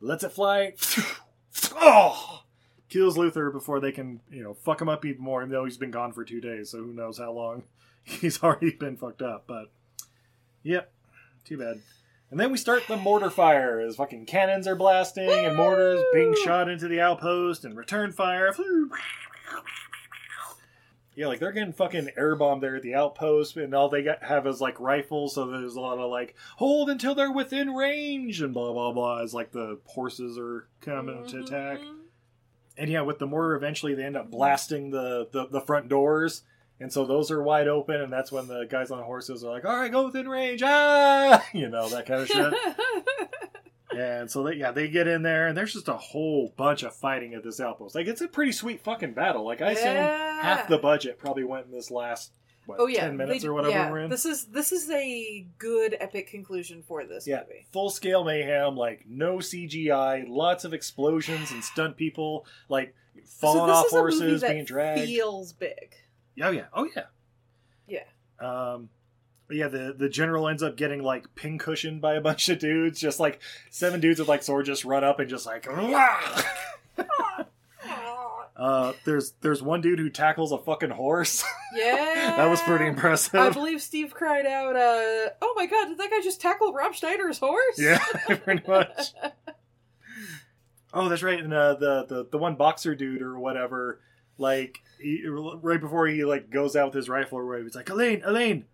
lets 0.00 0.22
it 0.22 0.30
fly, 0.30 0.74
oh, 1.74 2.42
kills 2.88 3.16
Luther 3.16 3.50
before 3.50 3.80
they 3.80 3.92
can 3.92 4.20
you 4.30 4.42
know 4.42 4.54
fuck 4.54 4.80
him 4.80 4.88
up 4.88 5.04
even 5.04 5.22
more. 5.22 5.42
Even 5.42 5.50
though 5.52 5.64
he's 5.64 5.76
been 5.76 5.90
gone 5.90 6.12
for 6.12 6.24
two 6.24 6.40
days, 6.40 6.70
so 6.70 6.78
who 6.78 6.92
knows 6.92 7.18
how 7.18 7.32
long 7.32 7.64
he's 8.04 8.42
already 8.42 8.70
been 8.72 8.96
fucked 8.96 9.22
up. 9.22 9.44
But 9.46 9.70
yep, 10.62 10.92
too 11.44 11.58
bad. 11.58 11.80
And 12.30 12.40
then 12.40 12.50
we 12.50 12.58
start 12.58 12.82
the 12.88 12.96
mortar 12.96 13.30
fire 13.30 13.78
as 13.78 13.96
fucking 13.96 14.26
cannons 14.26 14.66
are 14.66 14.74
blasting 14.74 15.30
and 15.30 15.54
mortars 15.56 16.02
being 16.12 16.34
shot 16.44 16.68
into 16.68 16.88
the 16.88 17.00
outpost 17.00 17.64
and 17.64 17.76
return 17.76 18.10
fire. 18.10 18.52
Yeah, 21.16 21.28
like 21.28 21.40
they're 21.40 21.50
getting 21.52 21.72
fucking 21.72 22.10
air 22.16 22.36
bombed 22.36 22.62
there 22.62 22.76
at 22.76 22.82
the 22.82 22.94
outpost, 22.94 23.56
and 23.56 23.74
all 23.74 23.88
they 23.88 24.02
got 24.02 24.22
have 24.22 24.46
is 24.46 24.60
like 24.60 24.78
rifles. 24.78 25.34
So 25.34 25.46
there's 25.46 25.74
a 25.74 25.80
lot 25.80 25.98
of 25.98 26.10
like 26.10 26.36
hold 26.56 26.90
until 26.90 27.14
they're 27.14 27.32
within 27.32 27.70
range 27.70 28.42
and 28.42 28.52
blah 28.52 28.72
blah 28.72 28.92
blah. 28.92 29.22
As 29.22 29.32
like 29.32 29.50
the 29.50 29.80
horses 29.86 30.38
are 30.38 30.68
coming 30.82 31.26
to 31.28 31.40
attack. 31.40 31.80
Mhm. 31.80 32.00
And 32.78 32.90
yeah, 32.90 33.00
with 33.00 33.18
the 33.18 33.26
mortar, 33.26 33.56
eventually 33.56 33.94
they 33.94 34.04
end 34.04 34.18
up 34.18 34.30
blasting 34.30 34.90
the, 34.90 35.28
the, 35.32 35.46
the 35.46 35.62
front 35.62 35.88
doors. 35.88 36.42
And 36.78 36.92
so 36.92 37.06
those 37.06 37.30
are 37.30 37.42
wide 37.42 37.68
open, 37.68 38.02
and 38.02 38.12
that's 38.12 38.30
when 38.30 38.48
the 38.48 38.66
guys 38.68 38.90
on 38.90 39.02
horses 39.02 39.42
are 39.42 39.50
like, 39.50 39.64
all 39.64 39.74
right, 39.74 39.90
go 39.90 40.04
within 40.04 40.28
range. 40.28 40.62
Ah! 40.62 41.42
You 41.54 41.70
know, 41.70 41.88
that 41.88 42.04
kind 42.04 42.20
of 42.20 42.28
shit. 42.28 42.52
and 43.96 44.30
so, 44.30 44.42
they, 44.44 44.54
yeah, 44.54 44.70
they 44.70 44.88
get 44.88 45.06
in 45.08 45.22
there, 45.22 45.46
and 45.48 45.56
there's 45.56 45.72
just 45.72 45.88
a 45.88 45.96
whole 45.96 46.52
bunch 46.56 46.82
of 46.82 46.94
fighting 46.94 47.34
at 47.34 47.42
this 47.42 47.60
outpost. 47.60 47.94
Like, 47.94 48.06
it's 48.06 48.20
a 48.20 48.28
pretty 48.28 48.52
sweet 48.52 48.80
fucking 48.82 49.12
battle. 49.14 49.44
Like, 49.44 49.60
I 49.62 49.72
assume 49.72 49.94
Yeah. 49.94 50.42
half 50.42 50.68
the 50.68 50.78
budget 50.78 51.18
probably 51.18 51.44
went 51.44 51.66
in 51.66 51.72
this 51.72 51.90
last, 51.90 52.32
what, 52.66 52.78
oh 52.80 52.86
yeah, 52.88 53.02
10 53.02 53.16
minutes 53.16 53.42
they- 53.42 53.48
or 53.48 53.52
whatever 53.54 53.72
yeah, 53.74 53.90
we're 53.90 54.00
in. 54.00 54.10
This 54.10 54.26
is 54.26 54.46
this 54.46 54.72
is 54.72 54.90
a 54.90 55.46
good 55.58 55.96
epic 56.00 56.26
conclusion 56.28 56.82
for 56.82 57.04
this 57.04 57.24
Yeah, 57.26 57.42
movie. 57.46 57.64
full 57.72 57.90
scale 57.90 58.24
mayhem, 58.24 58.76
like 58.76 59.04
no 59.08 59.36
CGI, 59.38 60.24
lots 60.28 60.64
of 60.64 60.74
explosions 60.74 61.52
and 61.52 61.62
stunt 61.62 61.96
people, 61.96 62.44
like 62.68 62.92
falling 63.24 63.60
so 63.60 63.66
this 63.66 63.76
off 63.76 63.86
is 63.86 63.92
a 63.92 63.96
movie 63.96 64.16
horses, 64.18 64.40
that 64.40 64.50
being 64.50 64.64
dragged. 64.64 65.04
Feels 65.04 65.52
big. 65.52 65.94
Oh 66.42 66.50
yeah, 66.50 66.64
oh 66.74 66.88
yeah. 66.96 67.04
Yeah. 67.86 68.04
Um, 68.40 68.88
yeah, 69.50 69.68
the 69.68 69.94
the 69.96 70.08
general 70.08 70.48
ends 70.48 70.62
up 70.62 70.76
getting 70.76 71.02
like 71.02 71.34
pin 71.34 71.58
cushioned 71.58 72.00
by 72.00 72.14
a 72.14 72.20
bunch 72.20 72.48
of 72.48 72.58
dudes, 72.58 73.00
just 73.00 73.20
like 73.20 73.40
seven 73.70 74.00
dudes 74.00 74.18
with 74.18 74.28
like 74.28 74.42
swords 74.42 74.68
just 74.68 74.84
run 74.84 75.04
up 75.04 75.20
and 75.20 75.28
just 75.28 75.46
like. 75.46 75.66
Uh, 78.56 78.94
there's 79.04 79.32
there's 79.42 79.62
one 79.62 79.82
dude 79.82 79.98
who 79.98 80.08
tackles 80.08 80.50
a 80.50 80.58
fucking 80.58 80.90
horse. 80.90 81.44
Yeah, 81.74 82.36
that 82.36 82.48
was 82.48 82.60
pretty 82.62 82.86
impressive. 82.86 83.34
I 83.34 83.50
believe 83.50 83.82
Steve 83.82 84.14
cried 84.14 84.46
out, 84.46 84.76
uh, 84.76 85.30
"Oh 85.42 85.52
my 85.56 85.66
god, 85.66 85.88
did 85.88 85.98
that 85.98 86.10
guy 86.10 86.20
just 86.22 86.40
tackle 86.40 86.72
Rob 86.72 86.94
Schneider's 86.94 87.38
horse?" 87.38 87.76
yeah, 87.76 87.98
pretty 88.44 88.62
much. 88.66 89.12
Oh, 90.94 91.08
that's 91.10 91.22
right. 91.24 91.38
And 91.40 91.52
uh, 91.52 91.74
the 91.74 92.06
the 92.06 92.28
the 92.30 92.38
one 92.38 92.54
boxer 92.54 92.94
dude 92.94 93.20
or 93.20 93.38
whatever, 93.38 94.00
like 94.38 94.78
he, 94.98 95.26
right 95.26 95.80
before 95.80 96.06
he 96.06 96.24
like 96.24 96.48
goes 96.48 96.76
out 96.76 96.86
with 96.86 96.94
his 96.94 97.08
rifle 97.10 97.38
or 97.38 97.46
whatever, 97.46 97.64
he's 97.64 97.74
like, 97.74 97.90
Alain, 97.90 98.22
Alain, 98.24 98.64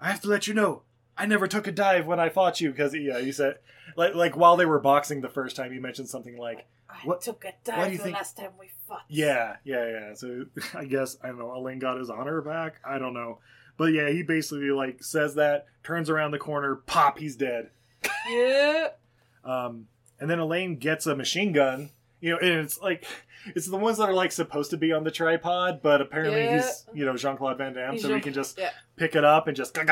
I 0.00 0.08
have 0.10 0.20
to 0.22 0.28
let 0.28 0.46
you 0.46 0.54
know, 0.54 0.82
I 1.16 1.26
never 1.26 1.46
took 1.46 1.66
a 1.66 1.72
dive 1.72 2.06
when 2.06 2.20
I 2.20 2.28
fought 2.28 2.60
you 2.60 2.70
because 2.70 2.94
yeah, 2.94 3.18
he 3.20 3.32
said 3.32 3.58
like 3.96 4.14
like 4.14 4.36
while 4.36 4.56
they 4.56 4.66
were 4.66 4.78
boxing 4.80 5.20
the 5.20 5.28
first 5.28 5.56
time, 5.56 5.72
you 5.72 5.80
mentioned 5.80 6.08
something 6.08 6.36
like, 6.36 6.66
I 6.88 6.94
What- 7.04 7.20
took 7.22 7.44
a 7.44 7.52
why 7.72 7.86
do 7.86 7.92
you 7.92 7.98
the 7.98 8.04
think- 8.04 8.16
last 8.16 8.36
time 8.36 8.50
we 8.58 8.70
fought. 8.86 9.04
yeah, 9.08 9.56
yeah, 9.64 9.88
yeah. 9.88 10.14
So 10.14 10.44
I 10.74 10.84
guess 10.84 11.16
I 11.22 11.28
don't 11.28 11.38
know. 11.38 11.54
Alain 11.56 11.78
got 11.78 11.98
his 11.98 12.10
honor 12.10 12.40
back. 12.42 12.76
I 12.84 12.98
don't 12.98 13.14
know, 13.14 13.38
but 13.76 13.86
yeah, 13.92 14.10
he 14.10 14.22
basically 14.22 14.70
like 14.70 15.02
says 15.02 15.34
that, 15.36 15.66
turns 15.82 16.10
around 16.10 16.30
the 16.32 16.38
corner, 16.38 16.76
pop, 16.76 17.18
he's 17.18 17.36
dead. 17.36 17.70
yeah. 18.28 18.88
Um, 19.44 19.86
and 20.20 20.28
then 20.28 20.38
Alain 20.38 20.76
gets 20.76 21.06
a 21.06 21.14
machine 21.16 21.52
gun. 21.52 21.90
You 22.20 22.30
know, 22.32 22.38
and 22.38 22.60
it's 22.60 22.80
like 22.80 23.04
it's 23.54 23.66
the 23.68 23.76
ones 23.76 23.98
that 23.98 24.08
are 24.08 24.14
like 24.14 24.32
supposed 24.32 24.70
to 24.70 24.76
be 24.76 24.92
on 24.92 25.04
the 25.04 25.10
tripod, 25.10 25.80
but 25.82 26.00
apparently 26.00 26.42
Yeah. 26.44 26.56
he's 26.62 26.84
you 26.94 27.04
know 27.04 27.16
Jean 27.16 27.36
Claude 27.36 27.58
Van 27.58 27.74
Damme, 27.74 27.92
He's 27.92 28.02
so 28.02 28.08
he 28.08 28.14
Jean- 28.14 28.22
can 28.22 28.32
just 28.32 28.58
yeah. 28.58 28.70
pick 28.96 29.14
it 29.14 29.24
up 29.24 29.46
and 29.48 29.56
just. 29.56 29.76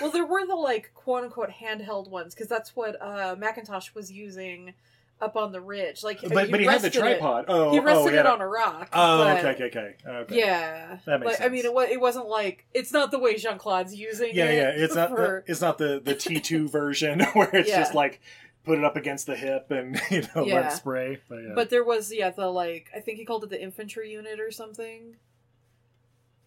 Well, 0.00 0.10
there 0.10 0.26
were 0.26 0.46
the 0.46 0.54
like 0.54 0.92
quote 0.94 1.24
unquote 1.24 1.50
handheld 1.50 2.08
ones 2.08 2.34
because 2.34 2.48
that's 2.48 2.74
what 2.76 3.00
uh, 3.00 3.36
Macintosh 3.38 3.94
was 3.94 4.10
using 4.10 4.74
up 5.20 5.36
on 5.36 5.52
the 5.52 5.60
ridge. 5.60 6.02
Like, 6.02 6.20
But 6.20 6.50
but 6.50 6.58
he 6.60 6.66
had 6.66 6.80
the 6.80 6.86
rested 6.88 6.96
it- 6.96 6.98
tripod. 7.00 7.44
Oh, 7.48 7.70
He 7.72 7.78
oh, 7.78 7.82
rested 7.82 8.10
he 8.10 8.16
had 8.16 8.26
it 8.26 8.32
on 8.32 8.40
a 8.40 8.48
rock. 8.48 8.88
Oh, 8.92 9.22
okay, 9.28 9.50
okay, 9.50 9.64
okay, 9.64 9.94
okay. 10.04 10.36
Yeah, 10.38 10.98
That 11.06 11.20
makes 11.20 11.38
like, 11.38 11.46
I 11.48 11.48
mean, 11.52 11.64
it, 11.64 11.90
it 11.92 12.00
wasn't 12.00 12.26
like 12.28 12.66
it's 12.74 12.92
not 12.92 13.10
the 13.12 13.20
way 13.20 13.36
Jean 13.36 13.56
Claude's 13.58 13.94
using 13.94 14.30
Yeah, 14.34 14.46
it. 14.46 14.56
yeah. 14.76 14.84
It's 14.84 14.94
not 14.96 15.10
for- 15.10 15.44
the, 15.46 15.50
it's 15.52 15.60
not 15.60 15.78
the 15.78 16.00
the 16.02 16.14
T 16.14 16.40
two 16.40 16.68
version 16.68 17.20
where 17.34 17.50
it's 17.54 17.68
Yeah. 17.68 17.78
just 17.80 17.94
like 17.94 18.20
put 18.64 18.78
it 18.78 18.84
up 18.84 18.96
against 18.96 19.26
the 19.26 19.36
hip 19.36 19.70
and 19.70 20.00
you 20.10 20.22
know 20.34 20.44
Yeah. 20.46 20.54
let 20.54 20.66
it 20.66 20.72
spray. 20.72 21.20
But 21.28 21.36
yeah. 21.36 21.52
But 21.54 21.70
there 21.70 21.84
was 21.84 22.12
yeah 22.12 22.30
the 22.30 22.48
like 22.48 22.90
I 22.94 23.00
think 23.00 23.18
he 23.18 23.24
called 23.24 23.44
it 23.44 23.50
the 23.50 23.62
infantry 23.62 24.10
unit 24.12 24.40
or 24.40 24.50
something. 24.50 25.16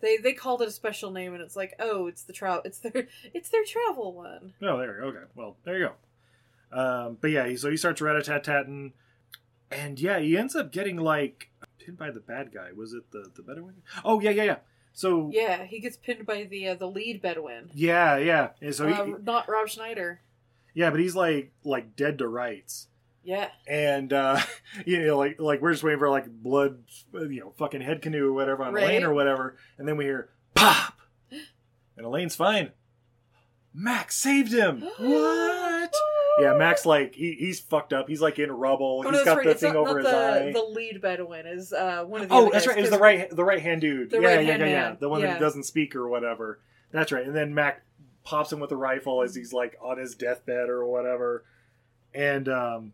They 0.01 0.17
they 0.17 0.33
called 0.33 0.61
it 0.61 0.67
a 0.67 0.71
special 0.71 1.11
name 1.11 1.33
and 1.33 1.41
it's 1.41 1.55
like 1.55 1.73
oh 1.79 2.07
it's 2.07 2.23
the 2.23 2.33
travel 2.33 2.61
it's 2.65 2.79
their 2.79 3.07
it's 3.33 3.49
their 3.49 3.63
travel 3.65 4.13
one. 4.13 4.53
Oh, 4.61 4.77
there. 4.77 4.95
You 4.95 5.01
go. 5.01 5.07
Okay. 5.17 5.25
Well, 5.35 5.57
there 5.63 5.77
you 5.79 5.89
go. 6.71 6.77
Um, 6.77 7.17
but 7.21 7.31
yeah, 7.31 7.55
so 7.55 7.69
he 7.71 7.77
starts 7.77 8.01
rat-a-tat-tatting, 8.01 8.91
and 9.71 9.99
yeah, 9.99 10.19
he 10.19 10.35
ends 10.37 10.55
up 10.57 10.73
getting 10.73 10.97
like 10.97 11.49
pinned 11.79 11.97
by 11.97 12.11
the 12.11 12.19
bad 12.19 12.51
guy. 12.53 12.71
Was 12.75 12.91
it 12.93 13.11
the 13.11 13.31
the 13.33 13.41
Bedouin? 13.41 13.75
Oh 14.03 14.19
yeah, 14.19 14.31
yeah, 14.31 14.43
yeah. 14.43 14.57
So 14.91 15.29
yeah, 15.31 15.59
Yeah, 15.59 15.63
he 15.65 15.79
gets 15.79 15.95
pinned 15.95 16.25
by 16.25 16.43
the 16.43 16.69
uh, 16.69 16.75
the 16.75 16.87
lead 16.87 17.21
Bedouin. 17.21 17.69
yeah. 17.73 18.49
And 18.61 18.75
so 18.75 18.87
he, 18.87 18.93
uh, 18.93 19.05
not 19.23 19.47
Rob 19.47 19.69
Schneider. 19.69 20.19
Yeah, 20.75 20.91
but 20.91 20.99
he's 20.99 21.15
like 21.15 21.53
like 21.63 21.95
dead 21.95 22.17
to 22.19 22.27
rights, 22.27 22.89
Yeah, 23.23 23.49
and 23.67 24.11
uh, 24.13 24.39
you 24.85 25.03
know, 25.07 25.17
like 25.17 25.39
like 25.39 25.61
we're 25.61 25.71
just 25.71 25.83
waiting 25.83 25.99
for 25.99 26.09
like 26.09 26.27
blood, 26.29 26.83
you 27.13 27.39
know, 27.39 27.53
fucking 27.57 27.81
head 27.81 28.01
canoe 28.03 28.27
or 28.27 28.33
whatever 28.33 28.63
on 28.63 28.73
Right. 28.73 28.83
Alain 28.83 29.03
or 29.03 29.13
whatever, 29.13 29.55
and 29.77 29.87
then 29.87 29.95
we 29.97 30.03
hear 30.05 30.29
pop, 30.53 30.99
and 31.31 32.05
Alain's 32.05 32.35
fine. 32.35 32.71
Max 33.73 34.15
saved 34.15 34.53
him. 34.53 34.81
what? 34.97 35.93
Yeah, 36.39 36.53
Max 36.57 36.85
like 36.85 37.15
he, 37.15 37.33
he's 37.39 37.59
fucked 37.61 37.93
up. 37.93 38.09
He's 38.09 38.21
like 38.21 38.37
in 38.39 38.51
rubble. 38.51 39.03
Oh, 39.05 39.11
he's 39.11 39.23
got 39.23 39.37
right. 39.37 39.45
the 39.45 39.51
It's 39.51 39.61
thing 39.61 39.73
not, 39.73 39.87
over 39.87 40.01
not 40.01 40.03
his 40.03 40.11
the, 40.11 40.49
eye. 40.49 40.51
the 40.51 40.63
lead 40.63 41.01
Bedouin 41.01 41.45
is 41.45 41.71
uh, 41.71 42.03
one 42.05 42.21
of 42.23 42.29
the. 42.29 42.35
oh, 42.35 42.49
that's 42.51 42.65
guys, 42.65 42.75
right. 42.75 42.79
It's 42.83 42.89
the 42.89 42.99
right 42.99 43.29
the 43.29 43.43
right 43.45 43.61
hand 43.61 43.79
dude. 43.81 44.11
Yeah, 44.11 44.19
yeah, 44.19 44.39
yeah, 44.41 44.49
yeah. 44.51 44.57
man. 44.57 44.97
The 44.99 45.07
one 45.07 45.21
Yeah. 45.21 45.27
that 45.27 45.39
doesn't 45.39 45.63
speak 45.63 45.95
or 45.95 46.09
whatever. 46.09 46.59
That's 46.91 47.11
right. 47.13 47.25
And 47.25 47.33
then 47.35 47.53
Mac 47.53 47.83
pops 48.25 48.51
him 48.51 48.59
with 48.59 48.71
a 48.71 48.75
rifle 48.75 49.21
as 49.23 49.33
he's 49.35 49.53
like 49.53 49.77
on 49.81 49.97
his 49.97 50.15
deathbed 50.15 50.67
or 50.69 50.85
whatever. 50.85 51.45
And 52.13 52.49
um 52.49 52.93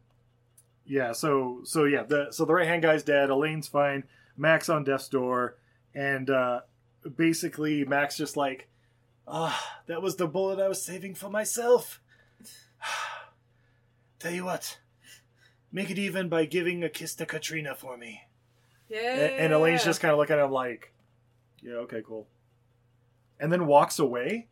yeah, 0.85 1.11
so 1.13 1.61
so 1.63 1.85
yeah, 1.85 2.03
the 2.03 2.27
so 2.31 2.45
the 2.45 2.53
right 2.53 2.67
hand 2.67 2.83
guy's 2.83 3.01
dead, 3.03 3.29
Alain's 3.31 3.67
fine, 3.67 4.03
Max 4.37 4.69
on 4.69 4.83
death's 4.83 5.07
door, 5.07 5.57
and 5.95 6.29
uh 6.29 6.61
basically 7.15 7.83
Max 7.85 8.15
just 8.17 8.35
like, 8.37 8.67
ah, 9.27 9.79
that 9.87 10.01
was 10.01 10.17
the 10.17 10.27
bullet 10.27 10.59
I 10.59 10.67
was 10.67 10.81
saving 10.83 11.15
for 11.15 11.29
myself. 11.29 12.01
Tell 14.19 14.31
you 14.31 14.45
what, 14.45 14.79
make 15.71 15.89
it 15.89 15.97
even 15.97 16.29
by 16.29 16.45
giving 16.45 16.83
a 16.83 16.89
kiss 16.89 17.15
to 17.15 17.25
Katrina 17.25 17.73
for 17.73 17.97
me. 17.97 18.23
Yeah. 18.89 18.99
A- 19.15 19.39
And 19.39 19.53
Alain's 19.53 19.83
just 19.83 19.99
kind 20.01 20.11
of 20.11 20.17
looking 20.19 20.35
at 20.37 20.45
him 20.45 20.51
like, 20.51 20.93
yeah, 21.61 21.73
okay, 21.75 22.01
cool. 22.05 22.27
And 23.39 23.51
then 23.51 23.65
walks 23.65 23.97
away. 23.97 24.47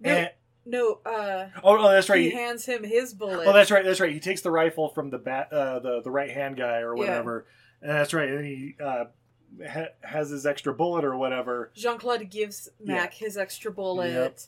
No, 0.00 0.10
And, 0.10 0.30
no, 0.64 1.00
uh, 1.06 1.48
oh, 1.64 1.78
oh, 1.78 1.90
that's 1.90 2.08
right. 2.08 2.20
he 2.20 2.30
He- 2.30 2.36
hands 2.36 2.66
him 2.66 2.84
his 2.84 3.14
bullet. 3.14 3.46
Oh, 3.46 3.52
that's 3.52 3.70
right. 3.70 3.84
That's 3.84 4.00
right. 4.00 4.12
He 4.12 4.20
takes 4.20 4.40
the 4.42 4.50
rifle 4.50 4.88
from 4.88 5.10
the 5.10 5.18
bat, 5.18 5.52
uh, 5.52 5.78
the 5.80 6.00
the 6.02 6.10
right 6.10 6.30
hand 6.30 6.56
guy 6.56 6.78
or 6.80 6.94
Yeah. 6.96 7.00
whatever. 7.00 7.46
And 7.82 7.90
that's 7.90 8.12
right. 8.14 8.28
And 8.28 8.44
he 8.44 8.76
uh, 8.82 9.04
ha- 9.66 9.88
has 10.02 10.30
his 10.30 10.44
extra 10.46 10.74
bullet 10.74 11.04
or 11.04 11.16
whatever. 11.16 11.70
Jean 11.74 11.98
Claude 11.98 12.28
gives 12.30 12.68
Mac 12.82 13.14
his 13.14 13.36
extra 13.36 13.70
bullet, 13.72 14.12
Yep. 14.12 14.38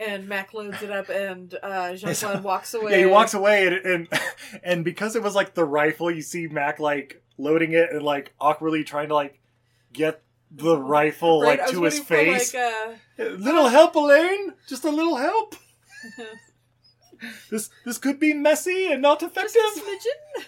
and 0.00 0.28
Mac 0.28 0.52
loads 0.54 0.82
it 0.82 0.90
up, 0.90 1.08
and 1.08 1.54
uh, 1.62 1.94
Jean 1.96 2.14
Claude 2.14 2.44
walks 2.44 2.74
away. 2.74 2.92
Yeah, 2.92 2.98
he 2.98 3.06
walks 3.06 3.32
away, 3.34 3.66
and, 3.66 3.76
and 3.76 4.08
and 4.62 4.84
because 4.84 5.16
it 5.16 5.22
was 5.22 5.34
like 5.34 5.54
the 5.54 5.64
rifle, 5.64 6.10
you 6.10 6.22
see 6.22 6.46
Mac 6.46 6.78
like 6.78 7.22
loading 7.38 7.72
it 7.72 7.90
and 7.90 8.02
like 8.02 8.32
awkwardly 8.38 8.84
trying 8.84 9.08
to 9.08 9.14
like 9.14 9.40
get 9.92 10.22
the 10.50 10.76
rifle 10.76 11.42
Right, 11.42 11.60
like 11.60 11.70
to 11.70 11.84
his 11.84 11.98
face. 12.00 12.54
like, 12.54 12.62
uh, 13.18 13.24
little 13.36 13.68
help, 13.68 13.94
Alain. 13.94 14.54
Just 14.68 14.84
a 14.84 14.90
little 14.90 15.16
help. 15.16 15.54
this 17.50 17.70
this 17.84 17.98
could 17.98 18.18
be 18.18 18.32
messy 18.32 18.86
and 18.92 19.02
not 19.02 19.22
effective. 19.22 19.60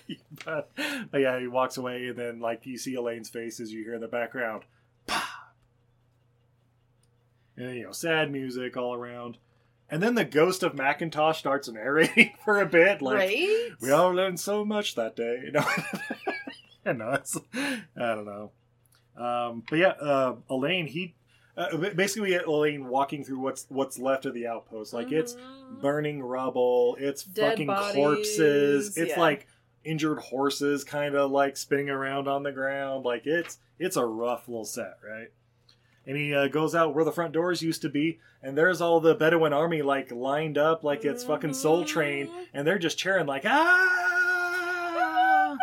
a 0.09 0.15
but, 0.45 0.71
but 1.11 1.21
yeah, 1.21 1.39
he 1.39 1.47
walks 1.47 1.77
away, 1.77 2.07
and 2.07 2.17
then 2.17 2.41
like 2.41 2.67
you 2.67 2.79
see 2.79 2.95
Alain's 2.95 3.29
face 3.29 3.61
as 3.61 3.73
you 3.73 3.85
hear 3.85 3.95
in 3.95 4.01
the 4.01 4.09
background, 4.09 4.65
and 7.57 7.77
you 7.77 7.85
know, 7.85 7.93
sad 7.93 8.31
music 8.33 8.77
all 8.77 8.95
around, 8.95 9.39
and 9.91 10.03
then 10.03 10.15
the 10.15 10.25
ghost 10.25 10.63
of 10.63 10.75
Macintosh 10.75 11.39
starts 11.39 11.69
narrating 11.69 12.33
for 12.45 12.61
a 12.61 12.67
bit, 12.67 13.03
like 13.03 13.17
right? 13.17 13.69
we 13.81 13.91
all 13.91 14.11
learned 14.11 14.41
so 14.41 14.65
much 14.65 14.95
that 14.95 15.17
day. 15.17 15.43
You 15.45 15.53
know, 15.53 15.65
know 16.93 17.13
it's, 17.13 17.37
I 17.55 17.83
don't 17.97 18.27
know, 18.27 18.53
um, 19.17 19.63
but 19.69 19.79
yeah, 19.79 19.89
uh, 20.01 20.37
Alain, 20.51 20.87
he. 20.87 21.15
Uh, 21.55 21.77
basically, 21.95 22.23
we 22.23 22.29
get 22.31 22.47
Alain 22.47 22.89
walking 22.89 23.23
through 23.25 23.39
what's 23.41 23.67
what's 23.69 23.99
left 23.99 24.25
of 24.25 24.33
the 24.33 24.47
outpost. 24.47 24.95
Like 24.95 25.13
it's 25.13 25.35
Mhm. 25.35 25.83
burning 25.83 26.23
rubble. 26.23 26.97
It's 26.99 27.25
Dead 27.25 27.51
fucking 27.51 27.67
bodies, 27.67 27.95
corpses. 27.95 28.97
It's 28.97 29.11
yeah. 29.11 29.21
like 29.21 29.47
injured 29.85 30.19
horses, 30.19 30.83
kind 30.83 31.15
of 31.15 31.31
like 31.31 31.59
spinning 31.59 31.91
around 31.91 32.27
on 32.27 32.43
the 32.43 32.53
ground. 32.53 33.05
Like 33.05 33.27
it's 33.27 33.59
it's 33.79 33.97
a 33.97 34.05
rough 34.05 34.49
little 34.49 34.65
set, 34.65 34.97
right? 35.07 35.29
And 36.07 36.17
he 36.17 36.35
uh, 36.35 36.49
goes 36.49 36.75
out 36.75 36.95
where 36.95 37.05
the 37.05 37.13
front 37.13 37.35
doors 37.35 37.61
used 37.63 37.83
to 37.83 37.91
be, 37.91 38.19
and 38.43 38.57
there's 38.57 38.81
all 38.81 39.01
the 39.01 39.15
Bedouin 39.15 39.53
army 39.53 39.83
like 39.83 40.11
lined 40.11 40.57
up 40.57 40.83
like 40.83 41.05
it's 41.05 41.23
fucking 41.23 41.53
Soul 41.53 41.85
Train, 41.85 42.29
Mhm. 42.29 42.47
and 42.55 42.67
they're 42.67 42.79
just 42.79 42.97
cheering 42.97 43.27
like 43.27 43.43
ah. 43.47 45.55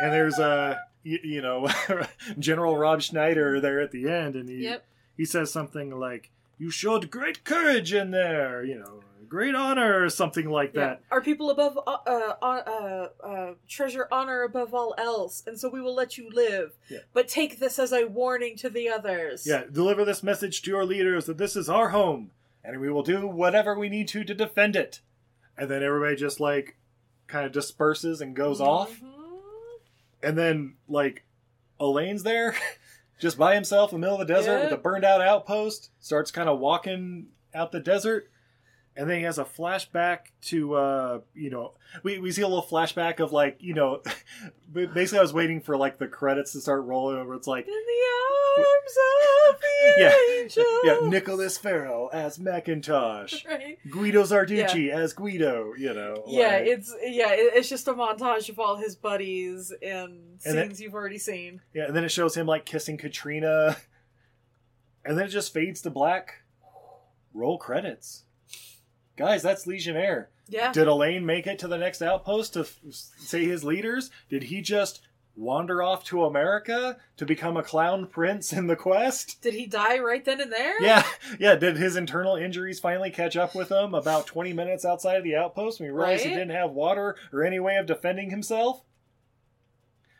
And 0.00 0.12
there's 0.12 0.38
uh 0.38 0.76
you, 1.04 1.18
you 1.22 1.40
know 1.42 1.68
General 2.38 2.76
Rob 2.76 3.02
Schneider 3.02 3.60
there 3.60 3.80
at 3.80 3.92
the 3.92 4.08
end, 4.08 4.34
and 4.36 4.48
he 4.48 4.64
Yep. 4.64 4.84
he 5.16 5.24
says 5.24 5.52
something 5.52 5.90
like, 5.98 6.30
"You 6.58 6.70
showed 6.70 7.10
great 7.10 7.44
courage 7.44 7.92
in 7.94 8.10
there," 8.10 8.64
you 8.64 8.78
know, 8.78 9.00
great 9.28 9.54
honor 9.54 10.02
or 10.04 10.08
something 10.10 10.48
like 10.48 10.74
Yeah. 10.74 10.80
that. 10.86 11.02
Our 11.10 11.20
people 11.20 11.50
above 11.50 11.78
uh, 11.86 11.90
uh, 12.06 12.34
uh, 12.42 13.08
uh, 13.24 13.54
treasure 13.68 14.08
honor 14.10 14.42
above 14.42 14.74
all 14.74 14.94
else, 14.98 15.42
and 15.46 15.58
so 15.58 15.68
we 15.68 15.80
will 15.80 15.94
let 15.94 16.16
you 16.18 16.30
live. 16.30 16.72
Yeah. 16.88 16.98
But 17.12 17.28
take 17.28 17.58
this 17.58 17.78
as 17.78 17.92
a 17.92 18.04
warning 18.06 18.56
to 18.58 18.68
the 18.70 18.88
others. 18.88 19.46
Yeah, 19.46 19.64
deliver 19.70 20.04
this 20.04 20.22
message 20.22 20.62
to 20.62 20.70
your 20.70 20.84
leaders 20.84 21.26
that 21.26 21.38
this 21.38 21.54
is 21.56 21.68
our 21.68 21.90
home, 21.90 22.30
and 22.64 22.80
we 22.80 22.90
will 22.90 23.02
do 23.02 23.26
whatever 23.26 23.78
we 23.78 23.88
need 23.88 24.08
to 24.08 24.24
to 24.24 24.34
defend 24.34 24.74
it. 24.76 25.00
And 25.56 25.70
then 25.70 25.82
everybody 25.82 26.16
just 26.16 26.40
like 26.40 26.76
kind 27.26 27.46
of 27.46 27.52
disperses 27.52 28.20
and 28.20 28.34
goes 28.36 28.60
off, 28.60 29.00
Mhm. 29.00 29.08
And 30.24 30.36
then 30.38 30.74
like 30.88 31.24
Alain's 31.80 32.22
there, 32.22 32.56
just 33.20 33.38
by 33.38 33.54
himself 33.54 33.92
in 33.92 34.00
the 34.00 34.06
middle 34.06 34.20
of 34.20 34.26
the 34.26 34.32
desert 34.34 34.56
Yeah. 34.58 34.64
with 34.64 34.72
a 34.72 34.76
burned 34.78 35.04
out 35.04 35.20
outpost. 35.20 35.90
Starts 36.00 36.30
kind 36.30 36.48
of 36.48 36.58
walking 36.58 37.26
out 37.54 37.72
the 37.72 37.80
desert. 37.80 38.30
And 38.96 39.10
then 39.10 39.16
he 39.18 39.24
has 39.24 39.38
a 39.38 39.44
flashback 39.44 40.18
to, 40.42 40.74
uh, 40.74 41.20
you 41.34 41.50
know, 41.50 41.72
we, 42.04 42.18
we 42.20 42.30
see 42.30 42.42
a 42.42 42.46
little 42.48 42.62
flashback 42.62 43.18
of 43.18 43.32
like, 43.32 43.56
you 43.60 43.74
know, 43.74 44.02
basically 44.72 45.18
I 45.18 45.22
was 45.22 45.32
waiting 45.32 45.60
for 45.60 45.76
like 45.76 45.98
the 45.98 46.06
credits 46.06 46.52
to 46.52 46.60
start 46.60 46.84
rolling 46.84 47.16
over. 47.16 47.34
It's 47.34 47.48
like, 47.48 47.66
In 47.66 47.72
the 47.72 48.62
arms 48.62 48.96
of 49.54 49.60
the 49.60 49.94
Yeah. 49.98 50.40
angel. 50.40 50.64
yeah, 50.84 51.08
Nicholas 51.08 51.58
Farrell 51.58 52.08
as 52.12 52.38
Macintosh, 52.38 53.44
Right. 53.48 53.78
Guido 53.90 54.22
Sarducci 54.22 54.90
as 54.90 55.12
Guido, 55.12 55.74
you 55.76 55.92
know. 55.92 56.22
Yeah, 56.28 56.50
like- 56.58 56.66
it's 56.66 56.94
yeah, 57.02 57.30
it's 57.32 57.68
just 57.68 57.88
a 57.88 57.94
montage 57.94 58.48
of 58.48 58.60
all 58.60 58.76
his 58.76 58.94
buddies 58.94 59.72
and 59.82 60.40
scenes 60.40 60.54
then- 60.54 60.74
you've 60.78 60.94
already 60.94 61.18
seen. 61.18 61.60
yeah, 61.74 61.86
and 61.86 61.96
then 61.96 62.04
it 62.04 62.10
shows 62.12 62.36
him 62.36 62.46
like 62.46 62.64
kissing 62.64 62.96
Katrina, 62.96 63.76
and 65.04 65.18
then 65.18 65.26
it 65.26 65.30
just 65.30 65.52
fades 65.52 65.80
to 65.82 65.90
black. 65.90 66.42
Roll 67.36 67.58
credits. 67.58 68.22
Guys, 69.16 69.42
that's 69.42 69.66
Legionnaire. 69.66 70.28
Yeah. 70.48 70.72
Did 70.72 70.88
Alain 70.88 71.24
make 71.24 71.46
it 71.46 71.58
to 71.60 71.68
the 71.68 71.78
next 71.78 72.02
outpost 72.02 72.54
to 72.54 72.60
f- 72.60 72.78
say 72.90 73.44
his 73.44 73.64
leaders? 73.64 74.10
Did 74.28 74.44
he 74.44 74.60
just 74.60 75.00
wander 75.36 75.82
off 75.82 76.04
to 76.04 76.24
America 76.24 76.96
to 77.16 77.26
become 77.26 77.56
a 77.56 77.62
clown 77.62 78.06
prince 78.06 78.52
in 78.52 78.66
the 78.66 78.76
quest? 78.76 79.40
Did 79.42 79.54
he 79.54 79.66
die 79.66 79.98
right 79.98 80.24
then 80.24 80.40
and 80.40 80.52
there? 80.52 80.80
Yeah, 80.82 81.02
yeah. 81.38 81.54
Did 81.54 81.76
his 81.76 81.96
internal 81.96 82.36
injuries 82.36 82.78
finally 82.80 83.10
catch 83.10 83.36
up 83.36 83.54
with 83.54 83.70
him 83.70 83.94
about 83.94 84.26
20 84.26 84.52
minutes 84.52 84.84
outside 84.84 85.16
of 85.16 85.24
the 85.24 85.36
outpost 85.36 85.80
when 85.80 85.88
he 85.88 85.92
realized 85.94 86.24
he 86.24 86.30
Right? 86.30 86.36
didn't 86.38 86.54
have 86.54 86.70
water 86.72 87.16
or 87.32 87.42
any 87.44 87.58
way 87.60 87.76
of 87.76 87.86
defending 87.86 88.30
himself? 88.30 88.82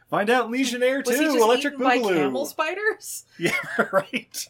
Find 0.08 0.30
out 0.30 0.46
in 0.46 0.52
Legionnaire 0.52 1.02
Was 1.04 1.16
he 1.18 1.24
2, 1.24 1.32
just 1.32 1.38
Electric 1.44 1.74
eaten 1.74 1.84
by 1.84 1.98
Boogaloo. 1.98 2.14
camel 2.16 2.46
spiders? 2.46 3.24
Yeah, 3.38 3.56
right. 3.92 4.48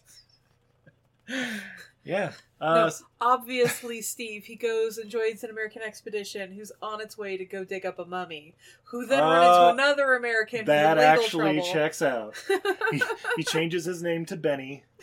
yeah. 2.05 2.33
Uh, 2.65 2.75
no, 2.75 2.91
obviously, 3.21 4.01
Steve. 4.01 4.47
He 4.47 4.57
goes 4.57 4.97
and 4.97 5.11
joins 5.11 5.45
an 5.45 5.51
American 5.51 5.83
expedition 5.83 6.51
who's 6.53 6.73
on 6.81 7.03
its 7.03 7.19
way 7.19 7.37
to 7.37 7.45
go 7.45 7.63
dig 7.63 7.85
up 7.85 7.99
a 7.99 8.07
mummy, 8.07 8.55
who 8.85 9.05
then 9.05 9.23
Uh, 9.23 9.43
into 9.43 9.83
another 9.83 10.15
American. 10.15 10.65
that 10.65 10.97
actually 10.97 11.57
trouble. 11.57 11.73
checks 11.73 12.01
out. 12.01 12.35
He, 12.91 13.03
he 13.37 13.43
changes 13.43 13.85
his 13.85 14.03
name 14.03 14.25
to 14.27 14.37
Benny. 14.37 14.85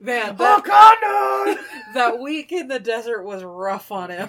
Man, 0.00 0.30
oh, 0.30 0.34
that, 0.38 0.64
God, 0.64 0.96
no! 1.02 1.56
that 1.94 2.20
week 2.20 2.52
in 2.52 2.68
the 2.68 2.78
desert 2.78 3.24
was 3.24 3.42
rough 3.42 3.90
on 3.90 4.10
him. 4.10 4.28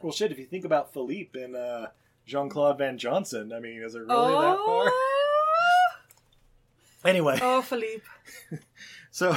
Well, 0.00 0.12
shit, 0.12 0.30
if 0.30 0.38
you 0.38 0.44
think 0.46 0.64
about 0.64 0.92
Philippe 0.92 1.40
and 1.40 1.56
uh, 1.56 1.88
Jean 2.24 2.48
Claude 2.48 2.78
Van 2.78 2.98
Johnson, 2.98 3.52
I 3.52 3.58
mean, 3.60 3.82
is 3.82 3.94
it 3.94 4.00
really 4.00 4.14
oh, 4.14 4.40
that 4.40 4.58
far? 4.64 4.92
Anyway, 7.04 7.38
oh, 7.40 7.62
Philippe. 7.62 8.04
so 9.10 9.36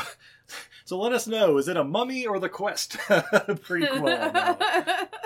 so 0.85 0.99
let 0.99 1.13
us 1.13 1.27
know 1.27 1.57
is 1.57 1.67
it 1.67 1.77
a 1.77 1.83
mummy 1.83 2.25
or 2.25 2.39
the 2.39 2.49
quest 2.49 2.93
prequel? 3.07 4.03
No. 4.03 5.07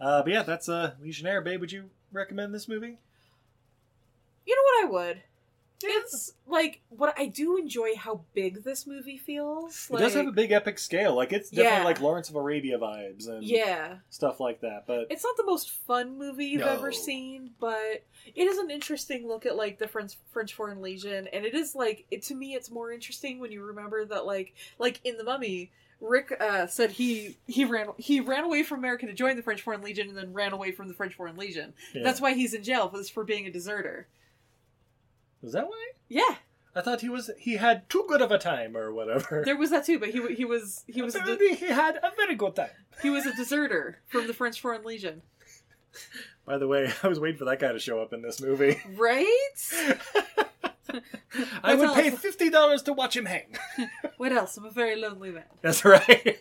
Uh, 0.00 0.22
but 0.22 0.32
yeah, 0.32 0.42
that's 0.42 0.66
uh, 0.66 0.94
Legionnaire, 0.98 1.42
babe. 1.42 1.60
Would 1.60 1.72
you 1.72 1.90
recommend 2.10 2.54
this 2.54 2.66
movie? 2.66 2.96
You 4.46 4.56
know 4.56 4.62
what 4.62 4.86
I 4.86 4.90
would? 4.90 5.22
It's 5.82 6.32
like 6.46 6.80
what 6.90 7.14
I 7.18 7.26
do 7.26 7.56
enjoy 7.56 7.94
how 7.96 8.22
big 8.34 8.64
this 8.64 8.86
movie 8.86 9.16
feels. 9.16 9.88
it 9.92 9.98
does 9.98 10.14
have 10.14 10.26
a 10.26 10.32
big 10.32 10.52
epic 10.52 10.78
scale. 10.78 11.14
Like 11.14 11.32
it's 11.32 11.50
definitely 11.50 11.78
Yeah. 11.78 11.84
like 11.84 12.00
Lawrence 12.00 12.28
of 12.28 12.34
Arabia 12.36 12.78
vibes 12.78 13.28
and 13.28 13.42
Yeah. 13.44 13.96
stuff 14.10 14.40
like 14.40 14.60
that. 14.60 14.84
But 14.86 15.06
It's 15.10 15.24
not 15.24 15.36
the 15.36 15.44
most 15.46 15.70
fun 15.70 16.18
movie 16.18 16.46
you've 16.46 16.60
No. 16.60 16.68
ever 16.68 16.92
seen, 16.92 17.50
but 17.60 18.04
it 18.34 18.44
is 18.46 18.58
an 18.58 18.70
interesting 18.70 19.26
look 19.26 19.46
at 19.46 19.56
like 19.56 19.78
the 19.78 19.88
French 19.88 20.14
French 20.30 20.54
Foreign 20.54 20.82
Legion, 20.82 21.26
and 21.28 21.44
it 21.46 21.54
is 21.54 21.74
like 21.74 22.04
it, 22.10 22.22
to 22.24 22.34
me, 22.34 22.54
it's 22.54 22.70
more 22.70 22.92
interesting 22.92 23.38
when 23.38 23.52
you 23.52 23.62
remember 23.62 24.04
that 24.04 24.26
like 24.26 24.54
like 24.78 25.00
in 25.04 25.16
the 25.16 25.24
Mummy, 25.24 25.70
Rick 26.00 26.34
uh, 26.40 26.66
said 26.66 26.92
he 26.92 27.36
he 27.46 27.64
ran 27.64 27.88
he 27.98 28.20
ran 28.20 28.44
away 28.44 28.62
from 28.62 28.78
America 28.78 29.06
to 29.06 29.12
join 29.12 29.36
the 29.36 29.42
French 29.42 29.62
Foreign 29.62 29.82
Legion, 29.82 30.08
and 30.08 30.16
then 30.16 30.32
ran 30.32 30.52
away 30.52 30.72
from 30.72 30.88
the 30.88 30.94
French 30.94 31.14
Foreign 31.14 31.36
Legion. 31.36 31.72
yeah. 31.94 32.02
That's 32.02 32.20
why 32.20 32.34
he's 32.34 32.54
in 32.54 32.62
jail 32.62 32.88
for 32.88 33.02
for 33.04 33.24
being 33.24 33.46
a 33.46 33.50
deserter. 33.50 34.08
Is 35.42 35.52
that 35.52 35.66
why? 35.66 35.86
Yeah, 36.08 36.36
I 36.74 36.80
thought 36.82 37.00
he 37.00 37.08
was 37.08 37.30
he 37.38 37.56
had 37.56 37.88
too 37.88 38.04
good 38.08 38.20
of 38.22 38.30
a 38.30 38.38
time 38.38 38.76
or 38.76 38.92
whatever. 38.92 39.42
there 39.44 39.56
was 39.56 39.70
that 39.70 39.84
too, 39.86 39.98
but 39.98 40.10
he 40.10 40.34
he 40.34 40.44
was 40.44 40.84
he 40.86 41.02
was 41.02 41.14
a 41.14 41.18
de- 41.18 41.22
Apparently 41.32 41.54
he 41.56 41.66
had 41.72 41.96
a 41.96 42.10
very 42.16 42.34
good 42.34 42.56
time. 42.56 42.70
he 43.02 43.10
was 43.10 43.26
a 43.26 43.34
deserter 43.34 43.98
from 44.08 44.26
the 44.26 44.34
French 44.34 44.60
Foreign 44.60 44.84
Legion, 44.84 45.22
By 46.44 46.58
the 46.58 46.66
way, 46.68 46.92
I 47.02 47.08
was 47.08 47.18
waiting 47.20 47.38
for 47.38 47.44
that 47.46 47.58
guy 47.60 47.72
to 47.72 47.78
show 47.78 48.00
up 48.00 48.12
in 48.12 48.22
this 48.22 48.40
movie. 48.40 48.80
right? 48.96 49.54
I 51.62 51.74
would 51.76 51.88
What 51.90 51.94
pay 51.94 52.10
fifty 52.10 52.50
dollars 52.50 52.82
to 52.82 52.92
watch 52.92 53.16
him 53.16 53.26
hang. 53.26 53.56
What 54.16 54.32
else? 54.32 54.56
I'm 54.58 54.64
a 54.66 54.70
very 54.70 54.96
lonely 54.96 55.30
man. 55.30 55.44
That's 55.62 55.82
right. 55.84 56.36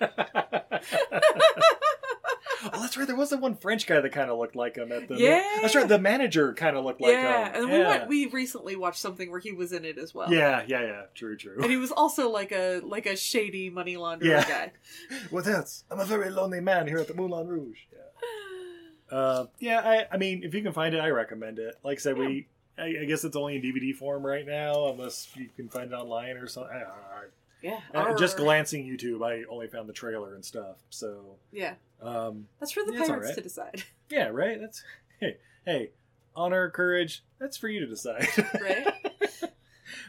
Oh, 2.63 2.81
that's 2.81 2.97
right. 2.97 3.07
There 3.07 3.15
was 3.15 3.29
the 3.29 3.37
one 3.37 3.55
French 3.55 3.87
guy 3.87 4.01
that 4.01 4.11
kind 4.11 4.29
of 4.29 4.37
looked 4.37 4.55
like 4.55 4.75
him 4.75 4.91
at 4.91 5.07
the. 5.07 5.15
Yeah. 5.15 5.43
That's 5.61 5.75
right. 5.75 5.87
The 5.87 5.99
manager 5.99 6.53
kind 6.53 6.77
of 6.77 6.85
looked 6.85 7.01
like 7.01 7.11
him. 7.11 7.23
yeah, 7.23 7.49
him. 7.49 7.55
and 7.55 7.71
we 7.71 7.77
yeah. 7.77 7.87
went, 7.87 8.07
we 8.07 8.25
recently 8.27 8.75
watched 8.75 8.99
something 8.99 9.29
where 9.31 9.39
he 9.39 9.51
was 9.51 9.71
in 9.71 9.85
it 9.85 9.97
as 9.97 10.13
well. 10.13 10.31
yeah, 10.31 10.63
yeah, 10.67 10.81
yeah. 10.81 11.01
True, 11.13 11.37
true. 11.37 11.57
and 11.61 11.71
he 11.71 11.77
was 11.77 11.91
also 11.91 12.29
like 12.29 12.51
a 12.51 12.81
like 12.83 13.05
a 13.05 13.15
shady 13.15 13.69
money 13.69 13.95
launderer 13.95 14.23
Yeah. 14.23 14.47
guy. 14.47 14.71
what 15.29 15.47
else? 15.47 15.83
I'm 15.89 15.99
a 15.99 16.05
very 16.05 16.29
lonely 16.29 16.61
man 16.61 16.87
here 16.87 16.97
at 16.97 17.07
the 17.07 17.13
Moulin 17.13 17.47
Rouge. 17.47 17.79
Yeah. 17.91 19.17
Uh, 19.17 19.45
yeah. 19.59 19.79
I, 19.79 20.13
I 20.13 20.17
mean, 20.17 20.43
if 20.43 20.53
you 20.53 20.61
can 20.61 20.73
find 20.73 20.93
it, 20.93 20.99
I 20.99 21.09
recommend 21.09 21.59
it. 21.59 21.75
Like 21.83 21.97
I 21.97 22.01
said, 22.01 22.17
we. 22.17 22.47
I, 22.77 23.03
guess 23.05 23.25
it's 23.25 23.35
only 23.35 23.57
in 23.57 23.61
DVD 23.61 23.93
form 23.93 24.25
right 24.25 24.45
now, 24.45 24.87
unless 24.87 25.27
you 25.35 25.49
can 25.53 25.67
find 25.67 25.91
it 25.91 25.95
online 25.95 26.37
or 26.37 26.47
something. 26.47 26.71
I, 26.73 27.25
Yeah, 27.61 27.79
I, 27.93 28.13
just 28.13 28.37
glancing 28.37 28.85
YouTube, 28.85 29.25
I 29.25 29.43
only 29.49 29.67
found 29.67 29.89
the 29.89 29.93
trailer 29.93 30.35
and 30.35 30.43
stuff. 30.45 30.77
So, 30.89 31.35
Yeah, 31.51 31.73
um, 32.01 32.47
that's 32.59 32.71
for 32.71 32.83
the 32.85 32.93
Yeah, 32.93 32.99
pirates 32.99 33.11
alright. 33.11 33.35
to 33.35 33.41
decide, 33.41 33.83
yeah, 34.09 34.27
right. 34.29 34.59
That's 34.59 34.83
hey, 35.19 35.37
hey, 35.65 35.89
honor, 36.35 36.69
courage. 36.69 37.23
That's 37.39 37.57
for 37.57 37.67
you 37.67 37.81
to 37.81 37.87
decide. 37.87 38.27
right? 38.61 38.87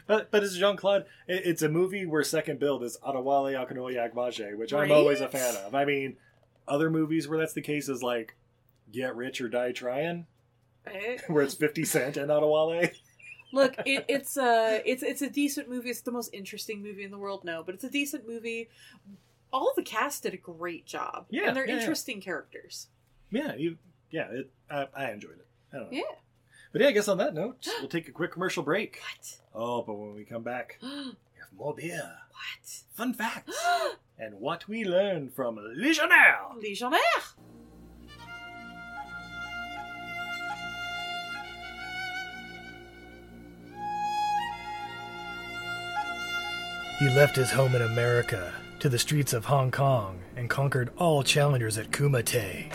But 0.07 0.31
but 0.31 0.43
it's 0.43 0.55
Jean 0.55 0.77
Claude. 0.77 1.05
It, 1.27 1.43
it's 1.45 1.61
a 1.61 1.69
movie 1.69 2.05
where 2.05 2.23
second 2.23 2.59
build 2.59 2.83
is 2.83 2.97
Adewale 3.05 3.53
Akinnuoye 3.53 3.95
Agbaje, 4.13 4.57
which 4.57 4.73
I'm 4.73 4.91
always 4.91 5.21
a 5.21 5.27
fan 5.27 5.55
of. 5.65 5.75
I 5.75 5.85
mean, 5.85 6.17
other 6.67 6.89
movies 6.89 7.27
where 7.27 7.39
that's 7.39 7.53
the 7.53 7.61
case 7.61 7.87
is 7.87 8.01
like 8.01 8.35
Get 8.91 9.15
Rich 9.15 9.41
or 9.41 9.49
Die 9.49 9.71
Trying, 9.73 10.25
right? 10.85 11.21
where 11.27 11.43
it's 11.43 11.53
Fifty 11.53 11.85
Cent 11.85 12.17
and 12.17 12.29
Adewale. 12.31 12.91
Look, 13.51 13.75
it, 13.85 14.05
it's 14.07 14.37
a 14.37 14.81
it's 14.85 15.03
it's 15.03 15.21
a 15.21 15.29
decent 15.29 15.69
movie. 15.69 15.89
It's 15.89 16.01
the 16.01 16.11
most 16.11 16.33
interesting 16.33 16.81
movie 16.81 17.03
in 17.03 17.11
the 17.11 17.17
world, 17.17 17.43
no, 17.43 17.63
but 17.63 17.75
it's 17.75 17.83
a 17.83 17.89
decent 17.89 18.27
movie. 18.27 18.69
All 19.53 19.73
the 19.75 19.83
cast 19.83 20.23
did 20.23 20.33
a 20.33 20.37
great 20.37 20.85
job. 20.85 21.25
Yeah, 21.29 21.47
and 21.47 21.55
they're 21.55 21.67
yeah, 21.67 21.75
yeah. 21.75 21.81
interesting 21.81 22.21
characters. 22.21 22.87
Yeah, 23.31 23.55
you. 23.55 23.77
Yeah, 24.09 24.27
it, 24.31 24.51
I, 24.69 24.87
I 24.95 25.11
enjoyed 25.11 25.39
it. 25.39 25.47
I 25.73 25.77
don't 25.77 25.91
know. 25.91 25.97
Yeah. 25.97 26.15
But 26.71 26.81
yeah, 26.81 26.87
I 26.87 26.91
guess 26.91 27.07
on 27.07 27.17
that 27.17 27.33
note, 27.33 27.67
we'll 27.79 27.89
take 27.89 28.07
a 28.07 28.11
quick 28.11 28.31
commercial 28.31 28.63
break. 28.63 28.99
What? 29.01 29.37
Oh, 29.53 29.81
but 29.81 29.93
when 29.95 30.13
we 30.15 30.23
come 30.23 30.43
back, 30.43 30.77
we 30.81 30.89
have 30.89 31.51
more 31.57 31.73
beer, 31.73 32.13
What? 32.29 32.83
fun 32.93 33.13
facts, 33.13 33.57
and 34.19 34.35
what 34.39 34.67
we 34.67 34.85
learned 34.85 35.33
from 35.33 35.59
Legionnaire. 35.75 36.39
Legionnaire. 36.57 36.99
He 47.01 47.09
left 47.09 47.35
his 47.35 47.49
home 47.49 47.73
in 47.73 47.81
America 47.81 48.53
to 48.77 48.87
the 48.87 48.99
streets 48.99 49.33
of 49.33 49.45
Hong 49.45 49.71
Kong 49.71 50.19
and 50.35 50.47
conquered 50.47 50.91
all 50.97 51.23
challengers 51.23 51.79
at 51.79 51.89
Kumite. 51.89 52.71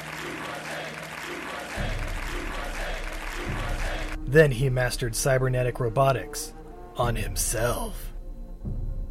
Then 4.26 4.50
he 4.50 4.68
mastered 4.68 5.14
cybernetic 5.14 5.78
robotics 5.78 6.52
on 6.96 7.14
himself. 7.14 8.12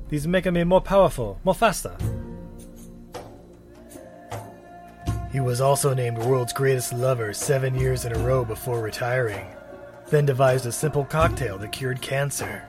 These 0.09 0.27
make 0.27 0.51
me 0.51 0.65
more 0.65 0.81
powerful, 0.81 1.39
more 1.45 1.55
faster. 1.55 1.95
He 5.31 5.39
was 5.39 5.61
also 5.61 5.93
named 5.93 6.17
world's 6.17 6.51
greatest 6.51 6.91
lover 6.91 7.33
seven 7.33 7.73
years 7.73 8.03
in 8.03 8.13
a 8.13 8.19
row 8.19 8.43
before 8.43 8.81
retiring, 8.81 9.47
then 10.09 10.25
devised 10.25 10.65
a 10.65 10.73
simple 10.73 11.05
cocktail 11.05 11.57
that 11.59 11.71
cured 11.71 12.01
cancer. 12.01 12.67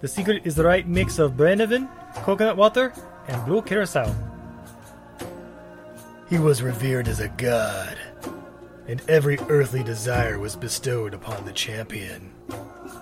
The 0.00 0.08
secret 0.08 0.42
is 0.44 0.54
the 0.54 0.64
right 0.64 0.86
mix 0.86 1.18
of 1.18 1.32
Brandevin, 1.32 1.88
coconut 2.22 2.56
water, 2.56 2.92
and 3.26 3.44
blue 3.44 3.62
curacao. 3.62 4.14
He 6.30 6.38
was 6.38 6.62
revered 6.62 7.08
as 7.08 7.18
a 7.18 7.28
god, 7.28 7.96
and 8.86 9.02
every 9.08 9.38
earthly 9.48 9.82
desire 9.82 10.38
was 10.38 10.54
bestowed 10.54 11.14
upon 11.14 11.44
the 11.44 11.52
champion. 11.52 12.32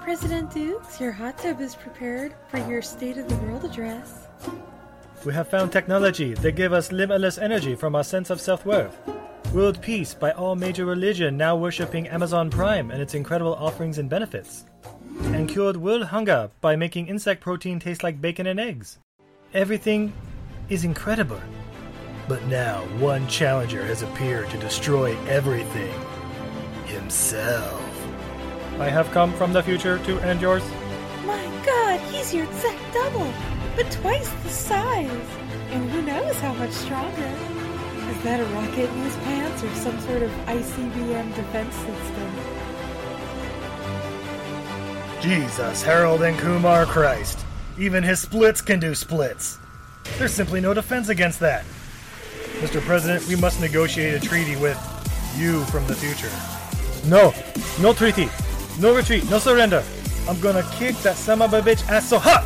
President 0.00 0.50
Dukes, 0.54 0.98
your 0.98 1.12
hot 1.12 1.36
tub 1.36 1.60
is 1.60 1.74
prepared 1.74 2.34
for 2.48 2.58
your 2.58 2.80
State 2.80 3.18
of 3.18 3.28
the 3.28 3.36
World 3.36 3.64
address. 3.64 4.28
We 5.24 5.34
have 5.34 5.48
found 5.48 5.72
technology 5.72 6.32
that 6.34 6.52
give 6.52 6.72
us 6.72 6.92
limitless 6.92 7.36
energy 7.36 7.74
from 7.74 7.94
our 7.94 8.04
sense 8.04 8.30
of 8.30 8.40
self-worth. 8.40 8.96
World 9.52 9.82
peace 9.82 10.14
by 10.14 10.30
all 10.30 10.54
major 10.54 10.86
religion 10.86 11.36
now 11.36 11.56
worshipping 11.56 12.08
Amazon 12.08 12.48
Prime 12.48 12.90
and 12.90 13.02
its 13.02 13.14
incredible 13.14 13.54
offerings 13.54 13.98
and 13.98 14.08
benefits. 14.08 14.64
Cured 15.56 15.78
world 15.78 16.02
hunger 16.08 16.50
by 16.60 16.76
making 16.76 17.06
insect 17.06 17.40
protein 17.40 17.78
taste 17.78 18.02
like 18.02 18.20
bacon 18.20 18.46
and 18.46 18.60
eggs. 18.60 18.98
Everything 19.54 20.12
is 20.68 20.84
incredible. 20.84 21.40
But 22.28 22.44
now 22.44 22.82
one 22.98 23.26
challenger 23.26 23.82
has 23.86 24.02
appeared 24.02 24.50
to 24.50 24.58
destroy 24.58 25.16
everything. 25.26 25.98
Himself. 26.84 27.80
I 28.78 28.90
have 28.90 29.10
come 29.12 29.32
from 29.32 29.54
the 29.54 29.62
future 29.62 29.98
to 30.00 30.20
end 30.20 30.42
yours. 30.42 30.62
My 31.24 31.42
god, 31.64 32.00
he's 32.12 32.34
your 32.34 32.44
exact 32.44 32.92
double, 32.92 33.32
but 33.76 33.90
twice 33.90 34.28
the 34.42 34.50
size. 34.50 35.28
And 35.70 35.90
who 35.90 36.02
knows 36.02 36.38
how 36.40 36.52
much 36.52 36.72
stronger? 36.72 37.32
Is 38.10 38.22
that 38.24 38.40
a 38.40 38.44
rocket 38.52 38.90
in 38.90 39.04
his 39.04 39.16
pants 39.24 39.64
or 39.64 39.74
some 39.76 39.98
sort 40.00 40.20
of 40.20 40.30
ICBM 40.48 41.34
defense 41.34 41.74
system? 41.76 42.55
Jesus, 45.20 45.82
Harold 45.82 46.22
and 46.22 46.38
Kumar 46.38 46.86
Christ. 46.86 47.44
Even 47.78 48.02
his 48.02 48.20
splits 48.20 48.60
can 48.60 48.78
do 48.78 48.94
splits. 48.94 49.58
There's 50.18 50.32
simply 50.32 50.60
no 50.60 50.74
defense 50.74 51.08
against 51.08 51.40
that. 51.40 51.64
Mr. 52.60 52.80
President, 52.80 53.26
we 53.26 53.36
must 53.36 53.60
negotiate 53.60 54.14
a 54.14 54.26
treaty 54.26 54.56
with 54.56 54.78
you 55.36 55.64
from 55.64 55.86
the 55.86 55.94
future. 55.94 56.30
No, 57.08 57.34
no 57.80 57.92
treaty, 57.92 58.28
no 58.80 58.94
retreat, 58.94 59.28
no 59.30 59.38
surrender. 59.38 59.82
I'm 60.28 60.40
gonna 60.40 60.62
kick 60.72 60.96
that 60.98 61.16
son 61.16 61.42
of 61.42 61.52
a 61.52 61.60
bitch 61.60 61.86
ass 61.88 62.08
so 62.08 62.18
hot 62.18 62.44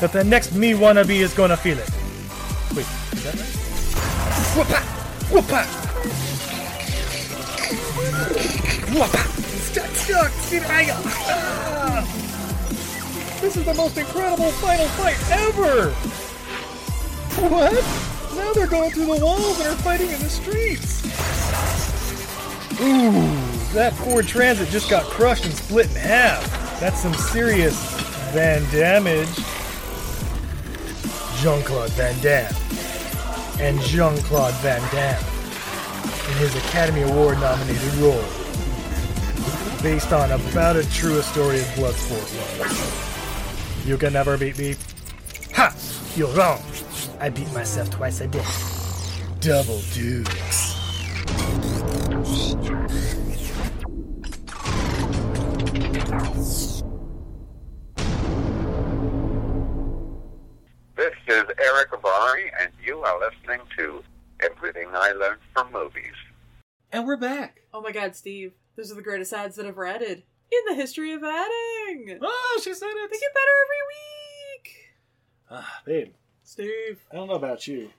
that 0.00 0.12
the 0.12 0.24
next 0.24 0.54
me 0.54 0.72
wannabe 0.72 1.20
is 1.20 1.32
gonna 1.34 1.56
feel 1.56 1.78
it. 1.78 1.90
Wait, 2.74 2.86
is 3.12 3.24
that 3.24 3.34
right? 3.34 3.58
Whoop-a! 4.56 4.80
Whoop-a! 5.32 5.64
Whoop-a! 8.92 9.47
Stuck, 9.68 9.90
stuck, 9.90 10.32
Ah! 11.28 12.00
This 13.42 13.54
is 13.54 13.66
the 13.66 13.74
most 13.74 13.98
incredible 13.98 14.50
final 14.52 14.86
fight 14.96 15.18
ever! 15.30 15.90
What? 17.50 18.34
Now 18.34 18.52
they're 18.54 18.66
going 18.66 18.90
through 18.92 19.04
the 19.04 19.22
walls 19.22 19.60
and 19.60 19.68
are 19.68 19.76
fighting 19.82 20.08
in 20.08 20.20
the 20.20 20.30
streets! 20.30 21.04
Ooh, 22.80 23.12
that 23.74 23.92
Ford 23.92 24.26
Transit 24.26 24.70
just 24.70 24.88
got 24.88 25.04
crushed 25.04 25.44
and 25.44 25.52
split 25.52 25.90
in 25.90 25.96
half. 25.96 26.80
That's 26.80 27.02
some 27.02 27.12
serious 27.12 27.76
Van 28.32 28.62
damage. 28.72 29.28
Jean 31.42 31.62
Claude 31.62 31.90
Van 31.90 32.18
Damme. 32.22 32.54
And 33.60 33.78
Jean 33.82 34.16
Claude 34.22 34.54
Van 34.62 34.80
Damme 34.94 35.22
in 36.30 36.38
his 36.38 36.56
Academy 36.56 37.02
Award 37.02 37.38
nominated 37.38 37.94
role. 37.96 38.47
Based 39.82 40.12
on 40.12 40.32
about 40.32 40.74
a 40.74 40.82
true 40.90 41.22
story 41.22 41.60
of 41.60 41.66
Bloodsport 41.76 42.26
was. 42.58 43.86
You 43.86 43.96
can 43.96 44.12
never 44.12 44.36
beat 44.36 44.58
me. 44.58 44.74
Ha! 45.54 45.72
You're 46.16 46.32
wrong. 46.32 46.60
I 47.20 47.28
beat 47.28 47.52
myself 47.52 47.88
twice 47.88 48.20
a 48.20 48.26
day. 48.26 48.44
Double 49.38 49.80
dukes. 49.92 50.74
This 60.96 61.14
is 61.28 61.44
Eric 61.56 61.92
Avari, 61.92 62.50
and 62.60 62.72
you 62.84 62.98
are 62.98 63.20
listening 63.20 63.60
to 63.78 64.02
Everything 64.40 64.88
I 64.92 65.12
Learned 65.12 65.40
from 65.54 65.72
Movies. 65.72 66.14
And 66.90 67.06
we're 67.06 67.16
back. 67.16 67.60
Oh 67.72 67.80
my 67.80 67.92
god, 67.92 68.16
Steve. 68.16 68.54
Those 68.78 68.92
are 68.92 68.94
the 68.94 69.02
greatest 69.02 69.32
ads 69.32 69.56
that 69.56 69.66
ever 69.66 69.84
added 69.84 70.22
in 70.52 70.60
the 70.68 70.74
history 70.76 71.12
of 71.12 71.24
adding. 71.24 72.16
Oh, 72.22 72.60
she 72.62 72.72
said 72.72 72.86
it. 72.86 73.10
They 73.10 73.18
get 73.18 73.34
better 73.34 73.50
every 73.64 73.82
week. 74.54 74.76
Ah, 75.50 75.80
babe, 75.84 76.14
Steve. 76.44 77.00
I 77.10 77.16
don't 77.16 77.26
know 77.26 77.34
about 77.34 77.66
you. 77.66 77.90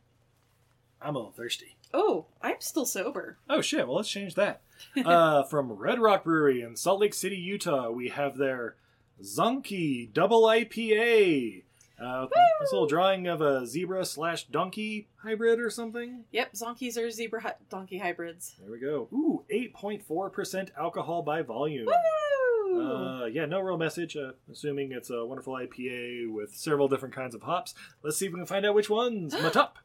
I'm 1.01 1.15
a 1.15 1.17
little 1.17 1.33
thirsty. 1.33 1.75
Oh, 1.93 2.27
I'm 2.41 2.61
still 2.61 2.85
sober. 2.85 3.39
Oh 3.49 3.59
shit! 3.59 3.87
Well, 3.87 3.97
let's 3.97 4.09
change 4.09 4.35
that. 4.35 4.61
uh, 5.05 5.43
from 5.43 5.73
Red 5.73 5.99
Rock 5.99 6.23
Brewery 6.23 6.61
in 6.61 6.77
Salt 6.77 7.01
Lake 7.01 7.13
City, 7.13 7.35
Utah, 7.35 7.89
we 7.89 8.07
have 8.07 8.37
their 8.37 8.77
Zonky 9.21 10.13
Double 10.13 10.43
IPA. 10.43 11.63
Uh, 12.01 12.27
this 12.61 12.71
little 12.71 12.87
drawing 12.87 13.27
of 13.27 13.41
a 13.41 13.65
zebra 13.65 14.05
slash 14.05 14.45
donkey 14.45 15.07
hybrid 15.17 15.59
or 15.59 15.69
something. 15.69 16.23
Yep, 16.31 16.53
zonkies 16.53 16.97
are 16.97 17.09
zebra 17.11 17.55
donkey 17.69 17.97
hybrids. 17.97 18.55
There 18.61 18.71
we 18.71 18.79
go. 18.79 19.07
Ooh, 19.13 19.43
eight 19.49 19.73
point 19.73 20.03
four 20.03 20.29
percent 20.29 20.71
alcohol 20.77 21.21
by 21.23 21.41
volume. 21.41 21.85
Woo! 21.87 22.81
Uh, 22.81 23.25
yeah, 23.25 23.45
no 23.45 23.59
real 23.59 23.77
message. 23.77 24.15
Uh, 24.15 24.31
assuming 24.51 24.91
it's 24.91 25.09
a 25.09 25.25
wonderful 25.25 25.53
IPA 25.53 26.31
with 26.31 26.55
several 26.55 26.87
different 26.87 27.15
kinds 27.15 27.35
of 27.35 27.41
hops. 27.41 27.73
Let's 28.03 28.17
see 28.17 28.27
if 28.27 28.31
we 28.33 28.39
can 28.39 28.45
find 28.45 28.65
out 28.65 28.75
which 28.75 28.89
ones. 28.89 29.33
My 29.33 29.49
top. 29.53 29.79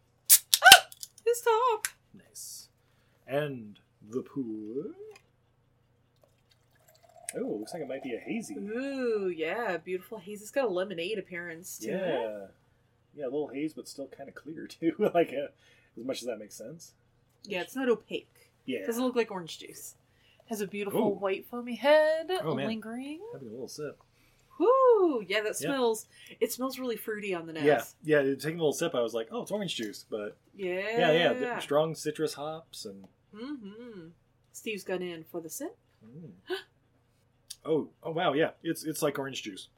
His 1.24 1.40
top. 1.40 1.86
Nice. 2.12 2.68
and 3.26 3.78
the 4.08 4.20
pool. 4.22 4.92
Oh, 7.36 7.56
looks 7.60 7.72
like 7.72 7.82
it 7.82 7.88
might 7.88 8.02
be 8.02 8.14
a 8.14 8.18
hazy. 8.20 8.54
Ooh, 8.56 9.28
yeah, 9.34 9.76
beautiful 9.78 10.18
haze. 10.18 10.40
It's 10.42 10.50
got 10.50 10.66
a 10.66 10.68
lemonade 10.68 11.18
appearance 11.18 11.78
to 11.78 11.88
it. 11.88 11.92
Yeah, 11.92 12.46
yeah, 13.16 13.24
a 13.24 13.30
little 13.32 13.48
haze, 13.48 13.72
but 13.74 13.88
still 13.88 14.06
kind 14.08 14.28
of 14.28 14.34
clear 14.34 14.66
too. 14.68 14.92
like 15.14 15.30
uh, 15.32 15.48
as 15.98 16.04
much 16.04 16.20
as 16.22 16.26
that 16.28 16.38
makes 16.38 16.54
sense. 16.54 16.92
Yeah, 17.44 17.60
it's 17.62 17.76
not 17.76 17.88
opaque. 17.88 18.50
Yeah. 18.64 18.80
It 18.80 18.86
doesn't 18.86 19.02
look 19.04 19.16
like 19.16 19.30
orange 19.30 19.58
juice. 19.58 19.94
Has 20.46 20.60
a 20.60 20.66
beautiful 20.66 21.00
Ooh. 21.08 21.18
white 21.18 21.46
foamy 21.50 21.74
head 21.74 22.30
Oh, 22.42 22.54
man. 22.54 22.66
lingering. 22.66 23.20
Having 23.32 23.48
a 23.48 23.50
little 23.52 23.68
sip. 23.68 23.98
Whoo! 24.58 25.22
Yeah, 25.26 25.40
that 25.42 25.48
Yeah. 25.60 25.68
smells. 25.68 26.06
It 26.40 26.52
smells 26.52 26.78
really 26.78 26.96
fruity 26.96 27.34
on 27.34 27.46
the 27.46 27.52
nose. 27.54 27.64
Yeah, 27.64 27.82
yeah. 28.04 28.34
Taking 28.34 28.54
a 28.60 28.62
little 28.62 28.72
sip, 28.72 28.94
I 28.94 29.00
was 29.00 29.12
like, 29.14 29.28
"Oh, 29.30 29.42
it's 29.42 29.50
orange 29.50 29.74
juice," 29.74 30.04
but 30.08 30.36
Yeah. 30.54 31.12
yeah, 31.12 31.32
yeah, 31.32 31.58
strong 31.58 31.94
citrus 31.94 32.34
hops 32.34 32.84
and 32.84 33.06
Mm-hmm. 33.34 34.08
Steve's 34.52 34.84
gone 34.84 35.02
in 35.02 35.24
for 35.24 35.40
the 35.40 35.50
sip. 35.50 35.76
oh, 37.64 37.88
oh 38.02 38.10
wow, 38.12 38.32
yeah, 38.32 38.50
it's 38.62 38.84
it's 38.84 39.02
like 39.02 39.18
orange 39.18 39.42
juice. 39.42 39.68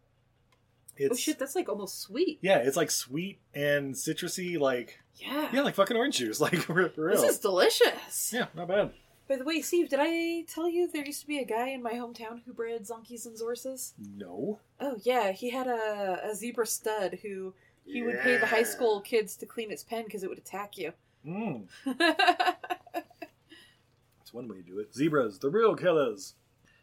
It's 0.96 1.12
oh 1.12 1.16
shit, 1.16 1.38
that's 1.38 1.54
like 1.54 1.68
almost 1.68 2.00
sweet. 2.00 2.38
yeah, 2.40 2.58
it's 2.58 2.76
like 2.76 2.90
sweet 2.90 3.38
and 3.54 3.94
citrusy, 3.94 4.58
like 4.58 5.00
Yeah. 5.16 5.50
yeah, 5.52 5.60
like 5.62 5.74
fucking 5.74 5.96
orange 5.96 6.16
juice, 6.18 6.40
like 6.46 6.56
for 6.56 6.88
for 6.90 7.06
real. 7.06 7.20
This 7.20 7.32
is 7.32 7.38
delicious. 7.38 8.32
yeah, 8.32 8.46
not 8.54 8.68
bad. 8.68 8.92
By 9.28 9.36
the 9.36 9.44
way, 9.44 9.60
Steve, 9.60 9.88
did 9.88 9.98
I 10.00 10.42
tell 10.42 10.68
you 10.68 10.88
there 10.88 11.04
used 11.04 11.20
to 11.22 11.26
be 11.26 11.38
a 11.40 11.44
guy 11.44 11.68
in 11.70 11.82
my 11.82 11.94
hometown 11.94 12.42
who 12.46 12.52
bred 12.52 12.82
zonkies 12.86 13.26
and 13.26 13.36
zorses? 13.36 13.92
No, 14.16 14.60
Oh 14.80 14.96
yeah, 15.02 15.32
he 15.32 15.50
had 15.50 15.66
a, 15.66 16.20
a 16.30 16.34
zebra 16.34 16.64
stud 16.66 17.18
who 17.22 17.52
he 17.84 18.02
would 18.02 18.20
pay 18.20 18.36
the 18.38 18.46
high 18.46 18.62
school 18.62 19.00
kids 19.00 19.36
to 19.36 19.46
clean 19.46 19.70
its 19.70 19.82
pen 19.84 20.04
because 20.04 20.22
it 20.22 20.28
would 20.30 20.38
attack 20.38 20.78
you. 20.78 20.92
mm, 21.26 21.64
it's 24.20 24.32
one 24.32 24.48
way 24.48 24.56
to 24.56 24.62
do 24.62 24.78
it. 24.78 24.94
Zebras, 24.94 25.38
the 25.40 25.50
real 25.50 25.74
killers. 25.74 26.34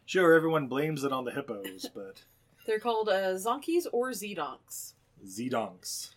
Sure, 0.06 0.34
everyone 0.34 0.66
blames 0.68 1.04
it 1.04 1.12
on 1.12 1.24
the 1.24 1.30
hippos, 1.32 1.88
but 1.94 2.22
They're 2.66 2.78
called 2.80 3.08
uh, 3.08 3.34
zonkies 3.34 3.86
or 3.92 4.10
zedonks. 4.10 4.92
zedonks, 5.26 6.10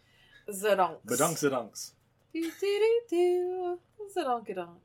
Zedonks. 0.50 1.06
badonks, 1.06 1.44
zedonks. 1.50 1.92
Do 2.34 2.42
do 2.42 2.52
do 2.60 3.00
do. 3.10 3.80
Zedonkadonk. 4.16 4.78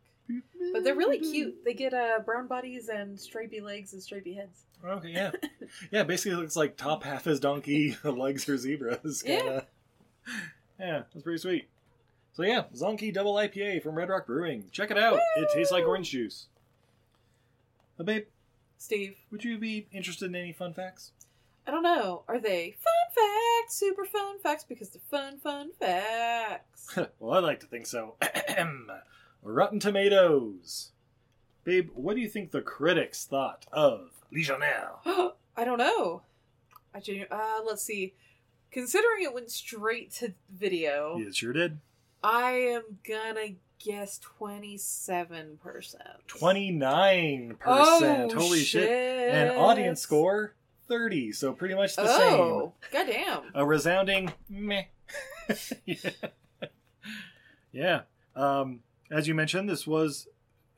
But 0.73 0.85
they're 0.85 0.95
really 0.95 1.19
cute. 1.19 1.65
They 1.65 1.75
get 1.75 1.93
uh, 1.93 2.21
brown 2.25 2.47
bodies 2.47 2.89
and 2.89 3.19
stripy 3.21 3.61
legs 3.61 3.93
and 3.93 4.03
stripy 4.03 4.35
heads. 4.35 4.65
Okay, 4.85 5.11
yeah, 5.11 5.31
yeah. 5.91 6.03
Basically, 6.05 6.33
it 6.33 6.41
looks 6.41 6.57
like 6.57 6.77
top 6.77 7.03
half 7.05 7.27
is 7.27 7.39
donkey, 7.41 7.97
legs 8.05 8.49
are 8.49 8.57
zebras. 8.57 9.23
Yeah. 9.27 9.37
Kinda. 9.39 9.67
yeah, 10.79 11.03
that's 11.13 11.23
pretty 11.23 11.39
sweet. 11.39 11.69
So 12.35 12.45
yeah, 12.45 12.63
Zonky 12.75 13.13
Double 13.13 13.35
IPA 13.35 13.83
from 13.83 13.95
Red 13.97 14.09
Rock 14.09 14.27
Brewing. 14.27 14.65
Check 14.73 14.91
it 14.91 14.97
out. 14.99 15.19
It 15.37 15.49
tastes 15.55 15.71
like 15.73 15.85
orange 15.87 16.11
juice. 16.11 16.47
Uh, 18.01 18.05
babe, 18.05 18.25
Steve, 18.83 19.15
would 19.31 19.45
you 19.45 19.59
be 19.59 19.87
interested 19.93 20.27
in 20.27 20.35
any 20.35 20.53
fun 20.53 20.75
facts? 20.75 21.13
I 21.69 21.71
don't 21.71 21.85
know. 21.85 22.25
Are 22.27 22.41
they 22.41 22.75
fun 22.81 23.15
facts? 23.15 23.77
Super 23.77 24.05
fun 24.05 24.41
facts 24.41 24.65
because 24.65 24.89
they're 24.89 25.01
fun, 25.09 25.39
fun 25.39 25.71
facts. 25.79 26.99
well, 27.21 27.33
I 27.33 27.39
like 27.39 27.61
to 27.61 27.67
think 27.67 27.87
so. 27.87 28.17
Rotten 29.45 29.79
Tomatoes. 29.79 30.91
Babe, 31.63 31.91
what 31.95 32.17
do 32.17 32.23
you 32.23 32.29
think 32.29 32.51
the 32.51 32.61
critics 32.61 33.25
thought 33.25 33.67
of 33.71 34.11
Legionnaire? 34.33 34.91
I 35.07 35.65
don't 35.65 35.79
know. 35.79 36.23
I 36.93 36.99
genu- 36.99 37.27
uh, 37.31 37.61
let's 37.65 37.85
see. 37.85 38.15
Considering 38.73 39.23
it 39.23 39.33
went 39.33 39.53
straight 39.53 40.11
to 40.15 40.35
video, 40.53 41.19
It 41.21 41.37
sure 41.37 41.53
did. 41.53 41.79
I 42.25 42.51
am 42.53 42.99
gonna 43.07 43.55
guess 43.85 44.19
twenty-seven 44.19 45.59
percent. 45.63 46.03
29%. 46.29 47.57
Oh, 47.67 48.29
Holy 48.35 48.59
shit. 48.59 48.67
shit. 48.83 49.35
And 49.35 49.51
audience 49.57 50.01
score 50.01 50.55
30, 50.89 51.33
so 51.33 51.53
pretty 51.53 51.75
much 51.75 51.97
the 51.97 52.07
same. 52.07 52.35
Oh, 52.41 52.73
same. 52.93 53.07
goddamn! 53.07 53.43
A 53.55 53.65
resounding 53.65 54.33
meh. 54.49 54.85
yeah. 55.87 56.11
yeah. 57.73 58.01
Um, 58.35 58.81
as 59.11 59.29
you 59.29 59.35
mentioned, 59.35 59.69
this 59.69 59.87
was 59.87 60.27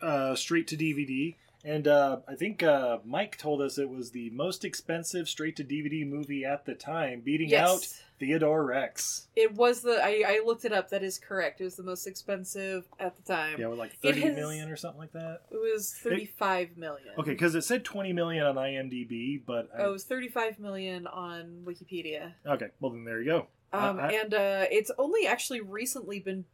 uh, 0.02 0.34
straight 0.34 0.66
to 0.68 0.76
DVD. 0.76 1.36
And 1.64 1.88
uh, 1.88 2.18
I 2.28 2.34
think 2.34 2.62
uh, 2.62 2.98
Mike 3.06 3.38
told 3.38 3.62
us 3.62 3.78
it 3.78 3.88
was 3.88 4.10
the 4.10 4.28
most 4.30 4.64
expensive 4.66 5.28
straight 5.28 5.56
to 5.56 5.64
DVD 5.64 6.06
movie 6.06 6.44
at 6.44 6.66
the 6.66 6.74
time, 6.74 7.22
beating 7.24 7.48
Yes. 7.48 7.68
out 7.68 7.88
Theodore 8.24 8.64
Rex. 8.64 9.28
It 9.36 9.52
was 9.54 9.82
the 9.82 10.00
I, 10.02 10.22
I 10.26 10.40
looked 10.44 10.64
it 10.64 10.72
up. 10.72 10.88
That 10.90 11.02
is 11.02 11.18
correct. 11.18 11.60
It 11.60 11.64
was 11.64 11.76
the 11.76 11.82
most 11.82 12.06
expensive 12.06 12.86
at 12.98 13.16
the 13.16 13.22
time. 13.22 13.60
Yeah, 13.60 13.66
with 13.66 13.78
like 13.78 13.98
thirty 14.00 14.24
million 14.30 14.68
has- 14.68 14.72
or 14.72 14.76
something 14.76 14.98
like 15.00 15.12
that. 15.12 15.42
It 15.50 15.56
was 15.56 15.92
thirty-five 16.02 16.76
million. 16.76 17.08
Okay, 17.18 17.32
because 17.32 17.54
it 17.54 17.62
said 17.62 17.84
20 17.84 18.12
million 18.12 18.44
on 18.44 18.54
IMDb, 18.56 19.40
but 19.44 19.68
I, 19.76 19.82
Oh, 19.82 19.88
it 19.90 19.92
was 19.92 20.04
thirty-five 20.04 20.58
million 20.58 21.06
on 21.06 21.62
Wikipedia. 21.66 22.32
okay, 22.46 22.68
well 22.80 22.92
then 22.92 23.04
there 23.04 23.20
you 23.20 23.26
go. 23.30 23.46
Um, 23.72 23.98
I- 24.00 24.12
and 24.12 24.32
uh, 24.34 24.64
it's 24.70 24.90
only 24.98 25.26
actually 25.26 25.60
recently 25.60 26.20
been 26.20 26.44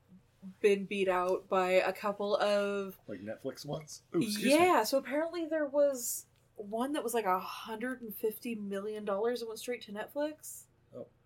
been 0.60 0.86
beat 0.86 1.08
out 1.08 1.48
by 1.48 1.72
a 1.72 1.92
couple 1.92 2.34
of 2.36 2.96
like 3.06 3.20
Netflix 3.20 3.64
ones. 3.66 4.02
Ooh, 4.16 4.20
excuse 4.22 4.44
me. 4.46 4.50
yeah. 4.54 4.84
So 4.84 4.98
apparently 4.98 5.44
there 5.46 5.66
was 5.66 6.24
one 6.56 6.94
that 6.94 7.04
was 7.04 7.12
like 7.14 7.26
a 7.26 7.38
hundred 7.38 8.00
and 8.02 8.14
fifty 8.14 8.54
million 8.54 9.04
dollars 9.04 9.42
and 9.42 9.48
went 9.48 9.60
straight 9.60 9.82
to 9.82 9.92
Netflix. 9.92 10.62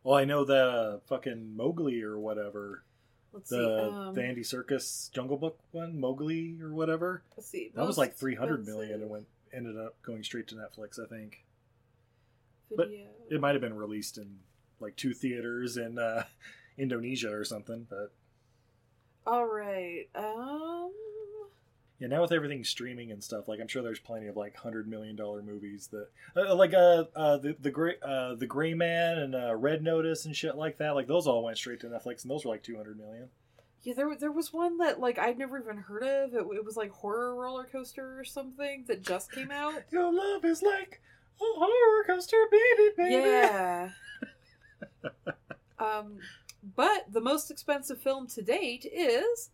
Well, 0.05 0.17
I 0.17 0.25
know 0.27 0.45
that 0.45 0.69
uh, 0.69 0.99
fucking 1.09 1.57
Mowgli 1.57 2.03
or 2.03 2.19
whatever, 2.19 2.85
Let's 3.33 3.51
the 3.51 3.57
see. 3.57 3.97
Um, 3.97 4.15
the 4.15 4.23
Andy 4.23 4.43
Serkis 4.43 5.11
Jungle 5.11 5.39
Book 5.39 5.59
one, 5.73 5.99
Mowgli 5.99 6.59
or 6.63 6.73
whatever. 6.73 7.23
let's 7.37 7.49
see. 7.49 7.73
That 7.75 7.87
was 7.87 7.99
like 7.99 8.15
three 8.15 8.35
hundred 8.37 8.67
million 8.67 9.01
and 9.01 9.11
went 9.11 9.27
ended 9.53 9.79
up 9.79 10.01
going 10.03 10.23
straight 10.23 10.47
to 10.49 10.55
Netflix. 10.55 11.01
I 11.03 11.09
think, 11.09 11.45
but 12.77 12.91
it 13.31 13.41
might 13.41 13.55
have 13.55 13.63
been 13.63 13.77
released 13.77 14.19
in 14.19 14.41
like 14.79 14.95
two 14.97 15.15
theaters 15.15 15.77
in 15.79 15.99
uh, 15.99 16.25
Indonesia 16.79 17.33
or 17.33 17.45
something. 17.45 17.87
But 17.89 18.13
All 19.27 19.47
right. 19.47 20.05
Um. 20.15 20.93
Yeah, 22.01 22.09
now 22.09 22.23
with 22.23 22.33
everything 22.33 22.65
streaming 22.65 23.13
and 23.13 23.23
stuff, 23.23 23.47
like 23.47 23.61
I'm 23.61 23.69
sure 23.69 23.83
there's 23.83 24.01
plenty 24.01 24.27
of 24.27 24.37
like 24.37 24.57
hundred 24.57 24.89
million 24.89 25.15
dollar 25.15 25.43
movies 25.43 25.89
that, 25.93 26.09
uh, 26.37 26.55
like 26.55 26.75
uh, 26.75 27.05
uh 27.15 27.37
the 27.39 27.57
the 27.61 27.71
gray 27.71 27.95
uh 28.03 28.35
the 28.35 28.47
Gray 28.47 28.75
Man 28.75 29.19
and 29.19 29.35
uh, 29.35 29.55
Red 29.55 29.83
Notice 29.83 30.27
and 30.27 30.35
shit 30.35 30.57
like 30.57 30.79
that. 30.79 30.97
Like 30.97 31.07
those 31.07 31.27
all 31.27 31.45
went 31.45 31.57
straight 31.57 31.81
to 31.81 31.87
Netflix, 31.87 32.23
and 32.23 32.31
those 32.31 32.45
were 32.45 32.51
like 32.51 32.65
two 32.65 32.77
hundred 32.77 32.99
million. 32.99 33.29
Yeah, 33.85 33.95
there 33.95 34.17
there 34.17 34.33
was 34.33 34.53
one 34.53 34.79
that 34.79 34.99
like 34.99 35.19
I'd 35.19 35.39
never 35.39 35.59
even 35.59 35.77
heard 35.77 36.03
of. 36.03 36.35
It, 36.35 36.45
it 36.57 36.65
was 36.65 36.77
like 36.77 36.91
horror 36.91 37.37
roller 37.37 37.69
coaster 37.71 38.19
or 38.19 38.25
something 38.25 38.85
that 38.89 39.03
just 39.03 39.31
came 39.31 39.53
out. 39.53 39.75
Your 39.91 40.13
love 40.13 40.45
is 40.45 40.63
like 40.63 41.01
a 41.41 41.45
horror 41.45 42.05
coaster, 42.07 42.49
baby, 42.51 42.91
baby. 42.97 43.15
Yeah. 43.15 43.91
um, 45.79 46.19
but 46.75 47.13
the 47.13 47.21
most 47.21 47.53
expensive 47.53 48.01
film 48.01 48.27
to 48.29 48.43
date 48.43 48.85
is 48.91 49.51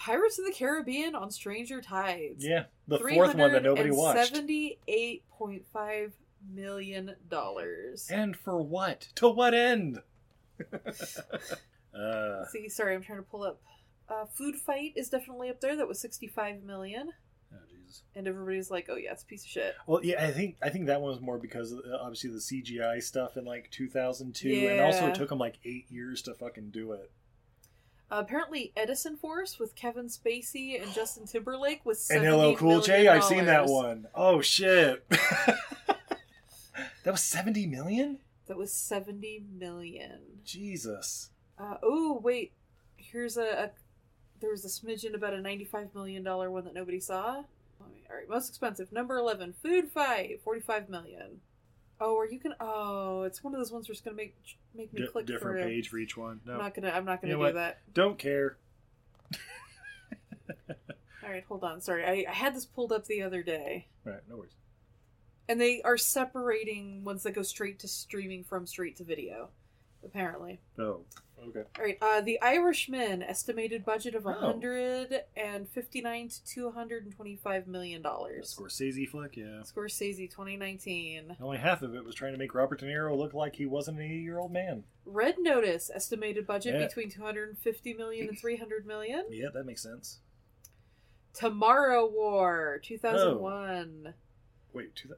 Pirates 0.00 0.38
of 0.38 0.46
the 0.46 0.52
Caribbean 0.52 1.14
on 1.14 1.30
Stranger 1.30 1.82
Tides. 1.82 2.42
Yeah, 2.42 2.64
the 2.88 2.98
fourth 2.98 3.34
one 3.34 3.52
that 3.52 3.62
nobody 3.62 3.90
watched. 3.90 4.28
Seventy-eight 4.28 5.24
point 5.30 5.66
five 5.74 6.14
million 6.54 7.14
dollars. 7.28 8.08
And 8.10 8.34
for 8.34 8.62
what? 8.62 9.08
To 9.16 9.28
what 9.28 9.52
end? 9.52 10.00
uh, 11.94 12.46
See, 12.46 12.70
sorry, 12.70 12.94
I'm 12.94 13.02
trying 13.02 13.18
to 13.18 13.24
pull 13.24 13.42
up. 13.42 13.60
Uh, 14.08 14.24
Food 14.24 14.56
Fight 14.56 14.94
is 14.96 15.10
definitely 15.10 15.50
up 15.50 15.60
there. 15.60 15.76
That 15.76 15.86
was 15.86 16.00
sixty-five 16.00 16.62
million. 16.62 17.10
oh, 17.52 17.56
Jesus. 17.68 18.02
And 18.16 18.26
everybody's 18.26 18.70
like, 18.70 18.88
"Oh 18.88 18.96
yeah, 18.96 19.12
it's 19.12 19.22
a 19.22 19.26
piece 19.26 19.44
of 19.44 19.50
shit." 19.50 19.74
Well, 19.86 20.02
yeah, 20.02 20.24
I 20.24 20.30
think 20.30 20.56
I 20.62 20.70
think 20.70 20.86
that 20.86 21.02
one 21.02 21.10
was 21.10 21.20
more 21.20 21.36
because 21.36 21.72
of, 21.72 21.80
uh, 21.80 21.98
obviously 22.00 22.30
the 22.30 22.38
CGI 22.38 23.02
stuff 23.02 23.36
in 23.36 23.44
like 23.44 23.70
2002, 23.70 24.48
and 24.48 24.80
also 24.80 25.08
it 25.08 25.14
took 25.14 25.28
them 25.28 25.38
like 25.38 25.58
eight 25.66 25.90
years 25.90 26.22
to 26.22 26.32
fucking 26.32 26.70
do 26.70 26.92
it. 26.92 27.10
Uh, 28.10 28.16
apparently, 28.18 28.72
Edison 28.76 29.16
Force 29.16 29.58
with 29.58 29.74
Kevin 29.76 30.06
Spacey 30.06 30.82
and 30.82 30.92
Justin 30.92 31.26
Timberlake 31.26 31.84
was 31.86 32.10
And 32.10 32.22
$70 32.22 32.52
LL 32.52 32.56
Cool 32.56 32.80
J, 32.80 33.08
I've 33.08 33.24
seen 33.24 33.46
that 33.46 33.66
one. 33.66 34.08
Oh 34.14 34.40
shit, 34.40 35.08
that 35.10 35.56
was 37.06 37.22
70 37.22 37.66
million. 37.66 38.18
That 38.50 38.58
was 38.58 38.72
seventy 38.72 39.44
million. 39.60 40.18
Jesus. 40.44 41.30
Uh, 41.56 41.76
oh 41.84 42.18
wait, 42.20 42.50
here's 42.96 43.36
a, 43.36 43.44
a 43.44 43.70
there 44.40 44.50
was 44.50 44.64
a 44.64 44.68
smidgen 44.68 45.14
about 45.14 45.34
a 45.34 45.40
ninety-five 45.40 45.94
million 45.94 46.24
dollar 46.24 46.50
one 46.50 46.64
that 46.64 46.74
nobody 46.74 46.98
saw. 46.98 47.44
All 47.80 48.16
right, 48.16 48.28
most 48.28 48.48
expensive 48.48 48.90
number 48.90 49.18
eleven, 49.18 49.54
Food 49.62 49.92
Fight, 49.92 50.40
forty-five 50.42 50.88
million. 50.88 51.42
Oh, 52.00 52.14
or 52.14 52.26
you 52.26 52.38
can. 52.38 52.54
Oh, 52.60 53.22
it's 53.24 53.44
one 53.44 53.52
of 53.54 53.60
those 53.60 53.70
ones 53.70 53.86
where 53.88 53.92
it's 53.92 54.00
gonna 54.00 54.16
make 54.16 54.34
make 54.74 54.92
me 54.92 55.02
Di- 55.02 55.08
click 55.08 55.26
different 55.26 55.58
through. 55.60 55.68
page 55.68 55.88
for 55.90 55.98
each 55.98 56.16
one. 56.16 56.40
No, 56.46 56.54
I'm 56.54 56.58
not 56.58 56.74
gonna. 56.74 56.90
I'm 56.90 57.04
not 57.04 57.20
gonna 57.20 57.32
You 57.34 57.38
know 57.38 57.44
do 57.50 57.54
what? 57.54 57.54
that. 57.54 57.80
don't 57.92 58.18
care. 58.18 58.56
All 60.68 61.28
right, 61.30 61.44
hold 61.48 61.62
on. 61.64 61.80
Sorry, 61.80 62.04
I, 62.04 62.30
I 62.30 62.32
had 62.34 62.54
this 62.54 62.64
pulled 62.64 62.92
up 62.92 63.06
the 63.06 63.22
other 63.22 63.42
day, 63.42 63.86
Right, 64.04 64.20
no 64.28 64.36
worries. 64.38 64.56
and 65.48 65.60
they 65.60 65.80
are 65.82 65.96
separating 65.96 67.04
ones 67.04 67.22
that 67.24 67.32
go 67.32 67.42
straight 67.42 67.78
to 67.80 67.88
streaming 67.88 68.42
from 68.44 68.66
straight 68.66 68.96
to 68.96 69.04
video. 69.04 69.50
apparently. 70.04 70.60
Oh, 70.78 71.02
okay. 71.48 71.62
All 71.78 71.84
right, 71.84 71.98
uh, 72.00 72.20
The 72.20 72.40
Irishman 72.42 73.22
estimated 73.22 73.84
budget 73.84 74.14
of 74.14 74.26
Oh. 74.26 74.30
159 74.30 76.28
to 76.28 76.44
225 76.44 77.66
million 77.66 78.02
dollars. 78.02 78.54
Scorsese 78.56 79.08
flick, 79.08 79.36
yeah. 79.36 79.62
Scorsese 79.64 80.28
2019. 80.30 81.36
Only 81.40 81.58
half 81.58 81.82
of 81.82 81.94
it 81.94 82.04
was 82.04 82.14
trying 82.14 82.32
to 82.32 82.38
make 82.38 82.54
Robert 82.54 82.80
De 82.80 82.86
Niro 82.86 83.16
look 83.16 83.34
like 83.34 83.56
he 83.56 83.66
wasn't 83.66 83.98
an 83.98 84.04
80 84.04 84.14
year 84.16 84.38
old 84.38 84.52
man. 84.52 84.84
Red 85.04 85.36
Notice 85.38 85.90
estimated 85.92 86.46
budget 86.46 86.74
Yeah. 86.74 86.86
between 86.86 87.10
250 87.10 87.94
million 87.94 88.28
and 88.28 88.38
300 88.38 88.86
million. 88.86 89.24
Yeah, 89.30 89.48
that 89.52 89.64
makes 89.64 89.82
sense. 89.82 90.20
Tomorrow 91.32 92.08
War 92.10 92.80
2001. 92.82 94.14
Wait, 94.72 94.94
two, 94.94 95.14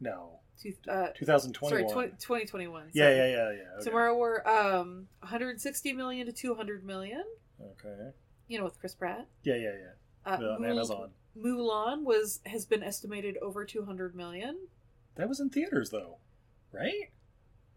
no. 0.00 0.40
Two, 0.60 0.72
uh, 0.88 1.08
2021. 1.14 1.88
Sorry, 1.88 2.08
20, 2.08 2.08
2021. 2.18 2.90
Yeah, 2.92 3.10
yeah, 3.10 3.16
yeah, 3.16 3.26
yeah. 3.28 3.36
Okay. 3.76 3.84
Tomorrow 3.84 4.14
War 4.16 4.48
um 4.48 5.08
160 5.20 5.92
million 5.92 6.26
to 6.26 6.32
200 6.32 6.84
million. 6.84 7.22
Okay. 7.60 8.10
You 8.48 8.58
know 8.58 8.64
with 8.64 8.78
Chris 8.80 8.94
Pratt. 8.94 9.26
Yeah, 9.44 9.54
yeah, 9.56 9.72
yeah. 9.72 10.32
Uh, 10.32 10.36
on 10.54 10.62
Mul- 10.62 10.70
Amazon. 10.70 11.10
Mulan 11.36 12.02
was 12.02 12.40
has 12.46 12.66
been 12.66 12.82
estimated 12.82 13.36
over 13.40 13.64
200 13.64 14.14
million. 14.16 14.58
That 15.14 15.28
was 15.28 15.38
in 15.40 15.50
theaters, 15.50 15.90
though, 15.90 16.18
right? 16.72 17.10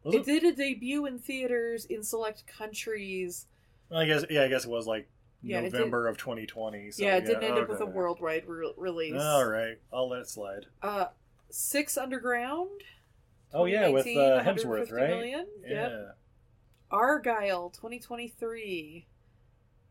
Was 0.03 0.16
It 0.16 0.26
did 0.26 0.44
a 0.44 0.52
debut 0.53 1.06
in 1.06 1.20
theaters 1.20 1.86
in 1.86 2.03
select 2.03 2.45
countries. 2.48 3.45
Well, 3.90 3.99
I 3.99 4.06
guess, 4.06 4.26
yeah, 4.30 4.44
I 4.44 4.48
guess 4.48 4.66
it 4.66 4.70
was 4.72 4.88
like 4.88 5.08
Yeah, 5.44 5.62
November 5.62 6.08
of 6.08 6.18
2020. 6.18 6.91
So, 6.91 7.03
yeah, 7.03 7.18
it 7.18 7.26
didn't 7.26 7.44
end 7.44 7.58
up 7.60 7.70
with 7.70 7.82
a 7.82 7.86
worldwide 7.86 8.48
re- 8.48 8.74
release. 8.78 9.20
All 9.22 9.45
right, 9.45 9.80
I'll 9.94 10.10
let 10.10 10.22
it 10.22 10.30
slide. 10.30 10.66
Uh, 10.82 11.08
Six 11.52 11.98
Underground. 11.98 12.82
Oh 13.53 13.65
yeah, 13.65 13.90
with 13.90 14.07
uh, 14.07 14.44
Hemsworth, 14.44 14.91
right? 14.91 15.10
million? 15.10 15.45
Yeah. 15.68 15.90
Yep. 15.90 16.18
Argylle 16.91 17.73
2023. 17.73 19.07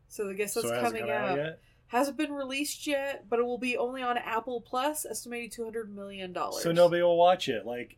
So 0.07 0.29
I 0.29 0.33
guess 0.33 0.53
that's 0.53 0.69
hasn't 0.69 0.85
coming 0.85 1.09
out 1.09 1.39
out. 1.39 1.53
Hasn't 1.87 2.17
been 2.17 2.31
released 2.31 2.87
yet, 2.87 3.25
but 3.29 3.39
it 3.39 3.43
will 3.43 3.57
be 3.57 3.75
only 3.77 4.01
on 4.01 4.17
Apple 4.17 4.61
Plus, 4.61 5.05
estimated 5.05 5.51
two 5.51 5.63
hundred 5.63 5.93
million 5.93 6.31
dollars. 6.31 6.63
So 6.63 6.71
nobody 6.71 7.01
will 7.01 7.17
watch 7.17 7.49
it, 7.49 7.65
like 7.65 7.97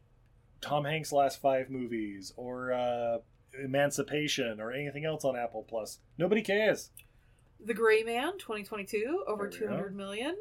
Tom 0.62 0.86
Hanks' 0.86 1.12
last 1.12 1.40
five 1.42 1.70
movies, 1.70 2.34
or 2.36 2.74
uh, 2.74 3.18
Emancipation, 3.64 4.60
or 4.60 4.72
anything 4.72 5.06
else 5.06 5.24
on 5.26 5.36
Apple 5.36 5.64
Plus. 5.68 6.00
Nobody 6.18 6.42
cares. 6.42 6.90
The 7.64 7.74
Gray 7.74 8.04
Man 8.04 8.34
2022 8.40 9.26
over 9.28 9.50
There 9.50 9.60
we 9.62 9.68
go. 9.68 9.72
hundred 9.72 9.96
million. 9.96 10.36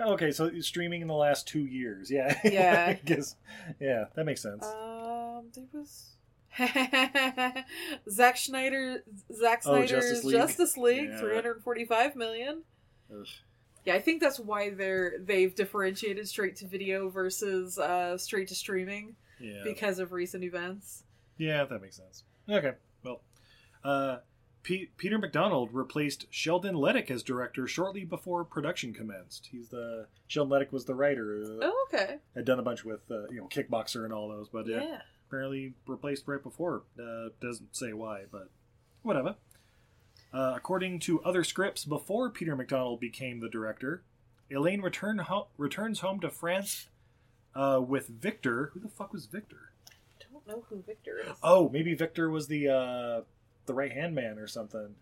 Okay, 0.00 0.30
so 0.30 0.50
streaming 0.60 1.02
in 1.02 1.08
the 1.08 1.14
last 1.14 1.46
two 1.46 1.66
years. 1.66 2.10
Yeah. 2.10 2.38
Yeah. 2.44 2.86
I 2.88 3.00
guess. 3.04 3.36
Yeah, 3.78 4.06
that 4.14 4.24
makes 4.24 4.40
sense. 4.42 4.64
Um, 4.64 5.44
there 5.54 5.64
was 5.72 6.12
Zack 8.10 8.36
Schneider, 8.36 9.04
Zack 9.32 9.62
Oh, 9.66 9.72
Snyder's 9.72 9.90
Justice 9.90 10.30
Justice 10.32 10.76
League. 10.76 11.00
League, 11.02 11.10
Yeah. 11.10 11.18
three 11.20 11.34
hundred 11.34 11.62
forty-five 11.62 12.16
million. 12.16 12.62
Ugh. 13.12 13.26
Yeah, 13.84 13.94
I 13.94 14.00
think 14.00 14.20
that's 14.20 14.38
why 14.38 14.70
they're 14.70 15.14
they've 15.20 15.54
differentiated 15.54 16.28
straight 16.28 16.56
to 16.56 16.66
video 16.66 17.08
versus 17.08 17.78
uh, 17.78 18.18
straight 18.18 18.48
to 18.48 18.54
streaming 18.54 19.16
Yeah. 19.40 19.62
because 19.64 19.98
of 19.98 20.12
recent 20.12 20.44
events. 20.44 21.04
Yeah, 21.38 21.64
that 21.64 21.80
makes 21.80 21.96
sense. 21.96 22.24
Okay, 22.48 22.72
well, 23.04 23.22
uh, 23.84 24.18
P- 24.62 24.90
Peter 24.98 25.18
MacDonald 25.18 25.70
replaced 25.72 26.26
Sheldon 26.30 26.74
Lettich 26.74 27.10
as 27.10 27.22
director 27.22 27.66
shortly 27.66 28.04
before 28.04 28.44
production 28.44 28.92
commenced. 28.92 29.48
He's 29.50 29.68
the 29.68 30.06
Sheldon 30.28 30.52
Lettich 30.58 30.70
was 30.72 30.84
the 30.84 30.94
writer. 30.94 31.42
Uh, 31.42 31.58
Oh, 31.62 31.86
okay. 31.92 32.16
Had 32.34 32.44
done 32.44 32.58
a 32.58 32.62
bunch 32.62 32.84
with 32.84 33.00
uh, 33.10 33.28
you 33.30 33.40
know 33.40 33.48
Kickboxer 33.48 34.04
and 34.04 34.12
all 34.12 34.28
those, 34.28 34.48
but 34.48 34.66
yeah, 34.66 34.98
apparently 35.28 35.72
replaced 35.86 36.28
right 36.28 36.42
before. 36.42 36.82
Uh, 37.02 37.30
doesn't 37.40 37.74
say 37.74 37.92
why, 37.92 38.22
but 38.30 38.48
whatever. 39.02 39.36
Uh, 40.32 40.52
according 40.56 40.98
to 41.00 41.20
other 41.22 41.42
scripts 41.42 41.84
before 41.84 42.30
Peter 42.30 42.54
MacDonald 42.54 43.00
became 43.00 43.40
the 43.40 43.48
director, 43.48 44.02
Alain 44.54 44.80
return 44.80 45.18
ho- 45.18 45.48
returns 45.56 46.00
home 46.00 46.20
to 46.20 46.30
France 46.30 46.88
uh, 47.54 47.80
with 47.84 48.06
Victor. 48.08 48.70
Who 48.74 48.80
the 48.80 48.88
fuck 48.88 49.12
was 49.12 49.26
Victor? 49.26 49.72
I 49.88 50.22
don't 50.32 50.46
know 50.46 50.64
who 50.68 50.82
Victor 50.86 51.18
is. 51.18 51.32
Oh, 51.42 51.68
maybe 51.70 51.94
Victor 51.94 52.30
was 52.30 52.46
the 52.46 52.68
uh, 52.68 53.20
the 53.70 53.74
right 53.74 53.92
hand 53.92 54.14
man 54.16 54.36
or 54.38 54.48
something. 54.48 54.96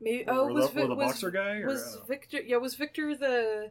Maybe 0.00 0.24
Or- 0.28 0.32
oh 0.34 0.48
or 0.48 0.52
was 0.52 0.70
the- 0.72 0.82
or 0.82 0.88
the 0.88 0.94
was, 0.94 1.06
boxer 1.08 1.30
guy, 1.30 1.64
was 1.64 1.94
don't. 1.96 2.06
Victor 2.06 2.40
yeah 2.42 2.56
was 2.58 2.74
Victor 2.74 3.16
the 3.16 3.70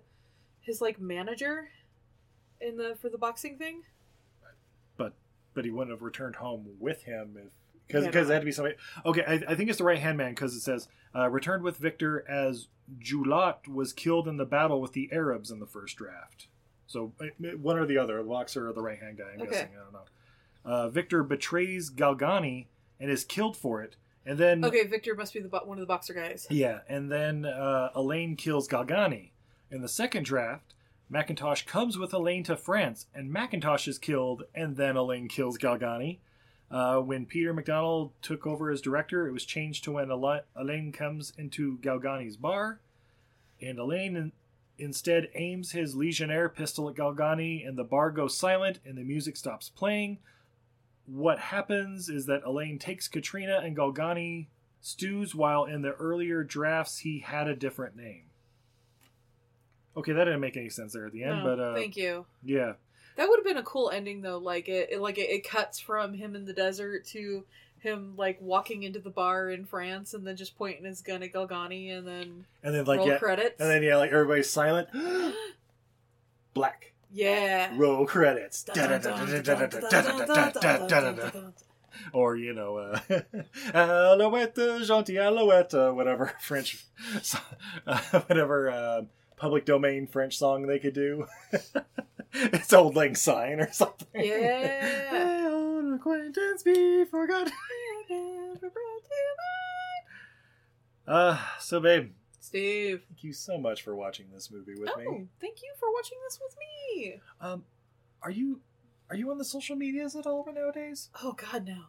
his 0.61 0.81
like 0.81 0.99
manager 0.99 1.69
in 2.59 2.77
the 2.77 2.95
for 2.99 3.09
the 3.09 3.17
boxing 3.19 3.57
thing? 3.57 3.83
But 4.97 5.13
but 5.53 5.65
he 5.65 5.71
wouldn't 5.71 5.91
have 5.95 6.01
returned 6.01 6.37
home 6.37 6.65
with 6.79 7.03
him 7.03 7.35
if 7.37 7.51
because 7.87 8.03
Yeah, 8.05 8.09
because 8.09 8.27
no. 8.27 8.31
it 8.31 8.33
had 8.35 8.39
to 8.41 8.45
be 8.45 8.51
somebody. 8.51 8.75
Okay, 9.05 9.23
I, 9.25 9.51
I 9.51 9.55
think 9.55 9.69
it's 9.69 9.77
the 9.77 9.83
right 9.83 9.99
hand 9.99 10.17
man 10.17 10.31
because 10.31 10.55
it 10.55 10.61
says 10.61 10.87
uh, 11.15 11.29
returned 11.29 11.63
with 11.63 11.77
Victor 11.77 12.27
as 12.27 12.67
Julat 12.99 13.67
was 13.67 13.93
killed 13.93 14.27
in 14.27 14.37
the 14.37 14.45
battle 14.45 14.81
with 14.81 14.93
the 14.93 15.09
Arabs 15.11 15.51
in 15.51 15.59
the 15.59 15.67
first 15.67 15.95
draft. 15.97 16.47
So 16.87 17.13
uh, 17.21 17.25
one 17.61 17.77
or 17.77 17.85
the 17.85 17.97
other, 17.99 18.17
the 18.17 18.23
boxer 18.29 18.67
or 18.69 18.73
the 18.73 18.81
right 18.81 18.99
hand 18.99 19.17
guy. 19.19 19.31
I'm 19.33 19.41
Okay. 19.41 19.51
guessing. 19.51 19.69
I 19.79 19.83
don't 19.83 19.93
know. 19.93 20.05
Uh, 20.65 20.89
Victor 20.89 21.23
betrays 21.23 21.89
Galgani 21.91 22.65
and 22.99 23.09
is 23.09 23.23
killed 23.23 23.55
for 23.55 23.81
it, 23.81 23.95
and 24.25 24.37
then 24.37 24.63
Okay, 24.65 24.85
Victor 24.85 25.15
must 25.15 25.33
be 25.33 25.39
the 25.39 25.49
bo- 25.49 25.63
one 25.65 25.77
of 25.77 25.81
the 25.81 25.85
boxer 25.87 26.13
guys. 26.13 26.47
Yeah, 26.49 26.79
and 26.87 27.11
then 27.11 27.45
uh, 27.45 27.89
Alain 27.95 28.35
kills 28.35 28.67
Galgani. 28.67 29.31
In 29.71 29.81
the 29.81 29.87
second 29.89 30.25
draft, 30.25 30.73
Macintosh 31.09 31.63
comes 31.63 31.97
with 31.97 32.13
Alain 32.13 32.43
to 32.43 32.55
France, 32.55 33.07
and 33.13 33.31
Macintosh 33.31 33.87
is 33.87 33.97
killed, 33.97 34.43
and 34.53 34.77
then 34.77 34.95
Alain 34.95 35.27
kills 35.27 35.57
Galgani. 35.57 36.19
Uh, 36.71 36.99
when 36.99 37.25
Peter 37.25 37.51
MacDonald 37.53 38.11
took 38.21 38.45
over 38.45 38.69
as 38.69 38.79
director, 38.81 39.27
it 39.27 39.31
was 39.31 39.43
changed 39.45 39.83
to 39.85 39.93
when 39.93 40.11
Alain 40.11 40.91
comes 40.91 41.33
into 41.37 41.79
Galgani's 41.79 42.37
bar, 42.37 42.79
and 43.61 43.79
Alain 43.79 44.15
in- 44.15 44.31
instead 44.77 45.29
aims 45.33 45.71
his 45.71 45.95
Legionnaire 45.95 46.47
pistol 46.49 46.87
at 46.87 46.95
Galgani, 46.95 47.67
and 47.67 47.75
the 47.77 47.83
bar 47.83 48.11
goes 48.11 48.37
silent, 48.37 48.79
and 48.85 48.97
the 48.97 49.03
music 49.03 49.35
stops 49.35 49.69
playing. 49.69 50.19
What 51.11 51.39
happens 51.39 52.09
is 52.09 52.25
that 52.27 52.43
Alain 52.43 52.77
takes 52.77 53.07
Katrina 53.07 53.61
and 53.63 53.75
Galgani 53.75 54.47
stews 54.81 55.33
while 55.33 55.65
in 55.65 55.81
the 55.81 55.93
earlier 55.93 56.43
drafts 56.43 56.99
he 56.99 57.19
had 57.19 57.47
a 57.47 57.55
different 57.55 57.95
name. 57.95 58.23
Okay, 59.97 60.13
that 60.13 60.25
didn't 60.25 60.39
make 60.39 60.55
any 60.55 60.69
sense 60.69 60.93
there 60.93 61.07
at 61.07 61.11
the 61.11 61.23
end, 61.23 61.39
No, 61.39 61.43
but 61.43 61.59
uh, 61.59 61.73
thank 61.73 61.97
you. 61.97 62.25
Yeah, 62.43 62.73
That 63.15 63.27
would 63.27 63.39
have 63.39 63.45
been 63.45 63.57
a 63.57 63.63
cool 63.63 63.89
ending 63.89 64.21
though. 64.21 64.37
Like 64.37 64.69
it, 64.69 64.89
it 64.91 65.01
like 65.01 65.17
it, 65.17 65.29
it 65.29 65.47
cuts 65.47 65.79
from 65.79 66.13
him 66.13 66.35
in 66.35 66.45
the 66.45 66.53
desert 66.53 67.05
to 67.07 67.43
him 67.79 68.13
like 68.15 68.37
walking 68.41 68.83
into 68.83 68.99
the 68.99 69.09
bar 69.09 69.49
in 69.49 69.65
France 69.65 70.13
and 70.13 70.25
then 70.27 70.35
just 70.35 70.57
pointing 70.57 70.85
his 70.85 71.01
gun 71.01 71.23
at 71.23 71.33
Galgani 71.33 71.97
and 71.97 72.07
then 72.07 72.45
and 72.61 72.75
then 72.75 72.85
like 72.85 72.99
roll 72.99 73.07
yeah, 73.07 73.17
credits. 73.17 73.59
and 73.59 73.69
then 73.69 73.83
yeah, 73.83 73.97
like 73.97 74.11
everybody's 74.11 74.49
silent. 74.49 74.89
Black 76.53 76.93
yeah. 77.11 77.71
roll 77.75 78.05
credits. 78.05 78.65
Or 82.13 82.35
you 82.37 82.53
know, 82.53 82.77
uh, 82.77 82.99
Alouette, 83.73 84.55
gentil 84.55 85.19
Alouette, 85.21 85.73
uh, 85.73 85.91
whatever 85.91 86.33
French, 86.39 86.85
uh, 87.85 87.97
whatever 88.27 88.69
uh, 88.69 89.01
public 89.35 89.65
domain 89.65 90.07
French 90.07 90.37
song 90.37 90.67
they 90.67 90.79
could 90.79 90.93
do. 90.93 91.25
it's 92.33 92.73
Auld 92.73 92.95
Lang 92.95 93.15
Syne 93.15 93.59
or 93.59 93.71
something. 93.71 94.07
Yeah. 94.13 95.09
Hey, 95.09 95.47
old 95.47 95.93
acquaintance 95.93 96.63
be 96.63 97.05
forgot. 97.05 97.51
Uh, 101.07 101.39
so 101.59 101.79
babe, 101.79 102.11
Steve. 102.49 103.03
thank 103.07 103.23
you 103.23 103.33
so 103.33 103.57
much 103.57 103.83
for 103.83 103.95
watching 103.95 104.25
this 104.33 104.49
movie 104.51 104.73
with 104.79 104.89
Oh, 104.95 104.99
me. 104.99 105.27
thank 105.39 105.61
you 105.61 105.71
for 105.79 105.91
watching 105.93 106.17
this 106.27 106.39
with 106.41 106.55
me. 106.59 107.21
Um, 107.39 107.63
are 108.21 108.31
you 108.31 108.59
are 109.09 109.15
you 109.15 109.29
on 109.31 109.37
the 109.37 109.45
social 109.45 109.75
medias 109.75 110.15
at 110.15 110.25
all 110.27 110.45
nowadays? 110.53 111.09
Oh 111.23 111.33
God, 111.33 111.65
no. 111.67 111.83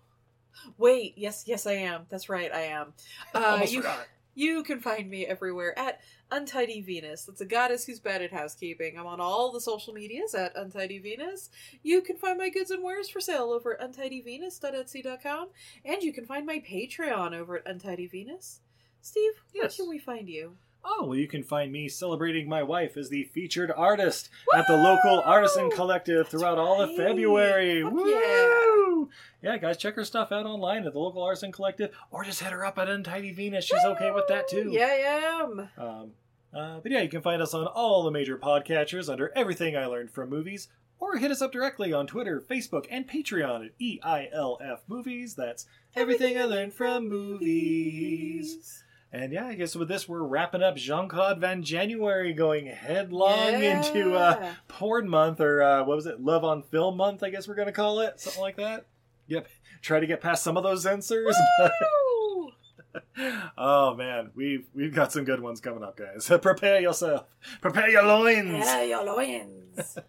Wait, 0.79 1.15
yes, 1.17 1.45
yes, 1.47 1.67
I 1.67 1.73
am. 1.75 2.07
That's 2.11 2.29
right, 2.29 2.53
I 2.53 2.63
am. 2.63 2.93
Uh, 3.35 3.39
Almost 3.53 3.73
you, 3.73 3.81
forgot. 3.83 4.07
you 4.35 4.63
can 4.63 4.81
find 4.81 5.09
me 5.09 5.25
everywhere 5.27 5.79
at 5.79 6.01
Untidy 6.33 6.81
Venus. 6.81 7.25
That's 7.25 7.41
a 7.41 7.47
goddess 7.47 7.85
who's 7.85 8.01
bad 8.01 8.21
at 8.23 8.33
housekeeping. 8.33 8.99
I'm 8.99 9.07
on 9.07 9.21
all 9.21 9.53
the 9.53 9.61
social 9.61 9.93
medias 9.95 10.35
at 10.35 10.57
Untidy 10.57 10.99
Venus. 10.99 11.51
You 11.83 12.03
can 12.03 12.17
find 12.17 12.37
my 12.39 12.49
goods 12.51 12.71
and 12.71 12.83
wares 12.83 13.09
for 13.09 13.21
sale 13.21 13.51
over 13.51 13.81
at 13.81 13.93
untidyvenus.etsy.com, 13.93 15.49
and 15.85 16.03
you 16.03 16.13
can 16.13 16.25
find 16.27 16.47
my 16.47 16.59
Patreon 16.61 17.35
over 17.35 17.59
at 17.59 17.67
Untidy 17.67 18.07
Venus. 18.07 18.61
Steve, 19.03 19.33
where 19.53 19.65
Yes. 19.65 19.77
can 19.77 19.89
we 19.89 19.99
find 19.99 20.29
you? 20.29 20.57
Oh, 20.83 21.07
well, 21.09 21.17
you 21.19 21.29
can 21.29 21.43
find 21.43 21.71
me 21.71 21.89
celebrating 21.91 22.49
my 22.49 22.63
wife 22.63 22.97
as 22.97 23.11
the 23.11 23.25
featured 23.25 23.71
artist 23.71 24.31
at 24.55 24.67
the 24.67 24.77
local 24.79 25.21
artisan 25.21 25.71
collective 25.71 26.29
throughout 26.29 26.57
all 26.57 26.81
of. 26.81 26.97
February. 26.97 27.83
Fuck 27.83 27.93
Woo! 27.93 29.11
Yeah, 29.43 29.59
guys, 29.59 29.77
check 29.77 29.95
her 29.97 30.05
stuff 30.07 30.33
out 30.33 30.47
online 30.47 30.87
at 30.87 30.95
the 30.95 30.99
local 30.99 31.23
artisan 31.23 31.53
collective, 31.53 31.91
or 32.11 32.25
just 32.25 32.43
hit 32.43 32.53
her 32.53 32.65
up 32.65 32.79
at 32.79 32.89
Untidy 32.89 33.31
Venus. 33.33 33.67
She's 33.67 33.85
okay 33.85 34.11
with 34.11 34.25
that 34.29 34.49
too. 34.49 34.71
Yeah, 34.73 34.87
I 34.87 35.43
am. 35.43 35.69
Um, 35.77 36.11
uh, 36.55 36.81
but 36.81 36.91
yeah, 36.91 37.03
you 37.03 37.09
can 37.11 37.21
find 37.23 37.43
us 37.43 37.53
on 37.53 37.67
all 37.67 38.03
the 38.03 38.11
major 38.11 38.39
podcatchers 38.39 39.11
under 39.11 39.31
Everything 39.37 39.77
I 39.77 39.85
Learned 39.87 40.11
from 40.11 40.31
Movies, 40.31 40.69
or 40.99 41.17
hit 41.19 41.31
us 41.31 41.43
up 41.43 41.53
directly 41.53 41.93
on 41.93 42.07
Twitter, 42.07 42.41
Facebook, 42.41 42.87
and 42.91 43.07
Patreon 43.09 43.67
at 43.67 43.79
EILF 43.79 44.81
Movies. 44.89 45.35
That's 45.35 45.67
everything 45.95 46.39
I 46.39 46.45
learned 46.45 46.73
from 46.75 47.07
movies. 47.09 48.83
And 49.13 49.33
yeah, 49.33 49.47
I 49.47 49.55
guess 49.55 49.75
with 49.75 49.89
this 49.89 50.09
we're 50.09 50.23
wrapping 50.23 50.63
up 50.63 50.77
Jean 50.77 51.09
Claude 51.09 51.41
Van 51.41 51.63
January, 51.65 52.33
going 52.33 52.67
headlong 52.67 53.61
Yeah. 53.61 53.79
into 53.85 54.15
uh, 54.15 54.55
porn 54.69 55.09
month 55.09 55.41
or 55.41 55.63
uh, 55.63 55.83
what 55.85 55.97
was 55.97 56.07
it, 56.07 56.21
Love 56.21 56.45
on 56.45 56.63
Film 56.63 56.97
month? 56.97 57.23
I 57.25 57.31
guess 57.31 57.49
we're 57.49 57.57
gonna 57.57 57.73
call 57.73 58.01
it 58.01 58.21
something 58.21 58.41
like 58.43 58.57
that. 58.57 58.87
Yep, 59.27 59.49
try 59.83 59.99
to 60.01 60.07
get 60.07 60.21
past 60.21 60.45
some 60.45 60.57
of 60.57 60.63
those 60.63 60.83
censors. 60.85 61.37
oh 63.59 63.95
man, 63.97 64.31
we've 64.35 64.67
we've 64.75 64.95
got 64.95 65.13
some 65.13 65.25
good 65.25 65.41
ones 65.41 65.61
coming 65.61 65.83
up, 65.83 65.97
guys. 65.97 66.31
Prepare 66.43 66.81
yourself. 66.81 67.25
Prepare 67.61 67.89
your 67.91 68.03
loins. 68.05 68.65
Yeah, 68.65 68.83
your 68.83 69.05
loins. 69.05 69.99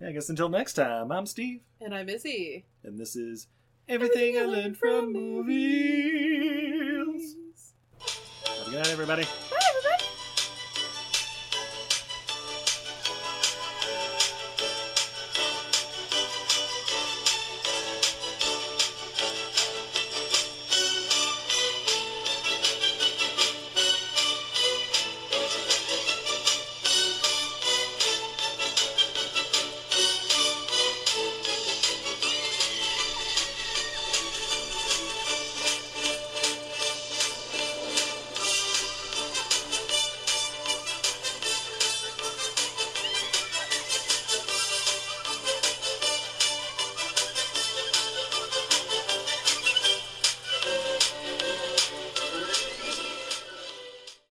Yeah, 0.00 0.10
I 0.10 0.12
guess 0.12 0.28
until 0.28 0.48
next 0.48 0.74
time, 0.74 1.10
I'm 1.10 1.26
Steve, 1.26 1.62
and 1.80 1.92
I'm 1.92 2.08
Izzy. 2.08 2.66
and 2.84 2.96
this 3.00 3.16
is 3.16 3.48
Everything, 3.88 4.38
I 4.38 4.42
Learned 4.44 4.76
from 4.78 5.12
Movies. 5.12 6.97
Good 8.70 8.76
night, 8.76 8.88
everybody. 8.90 9.24
Bye, 9.24 9.56
everybody. 9.70 9.97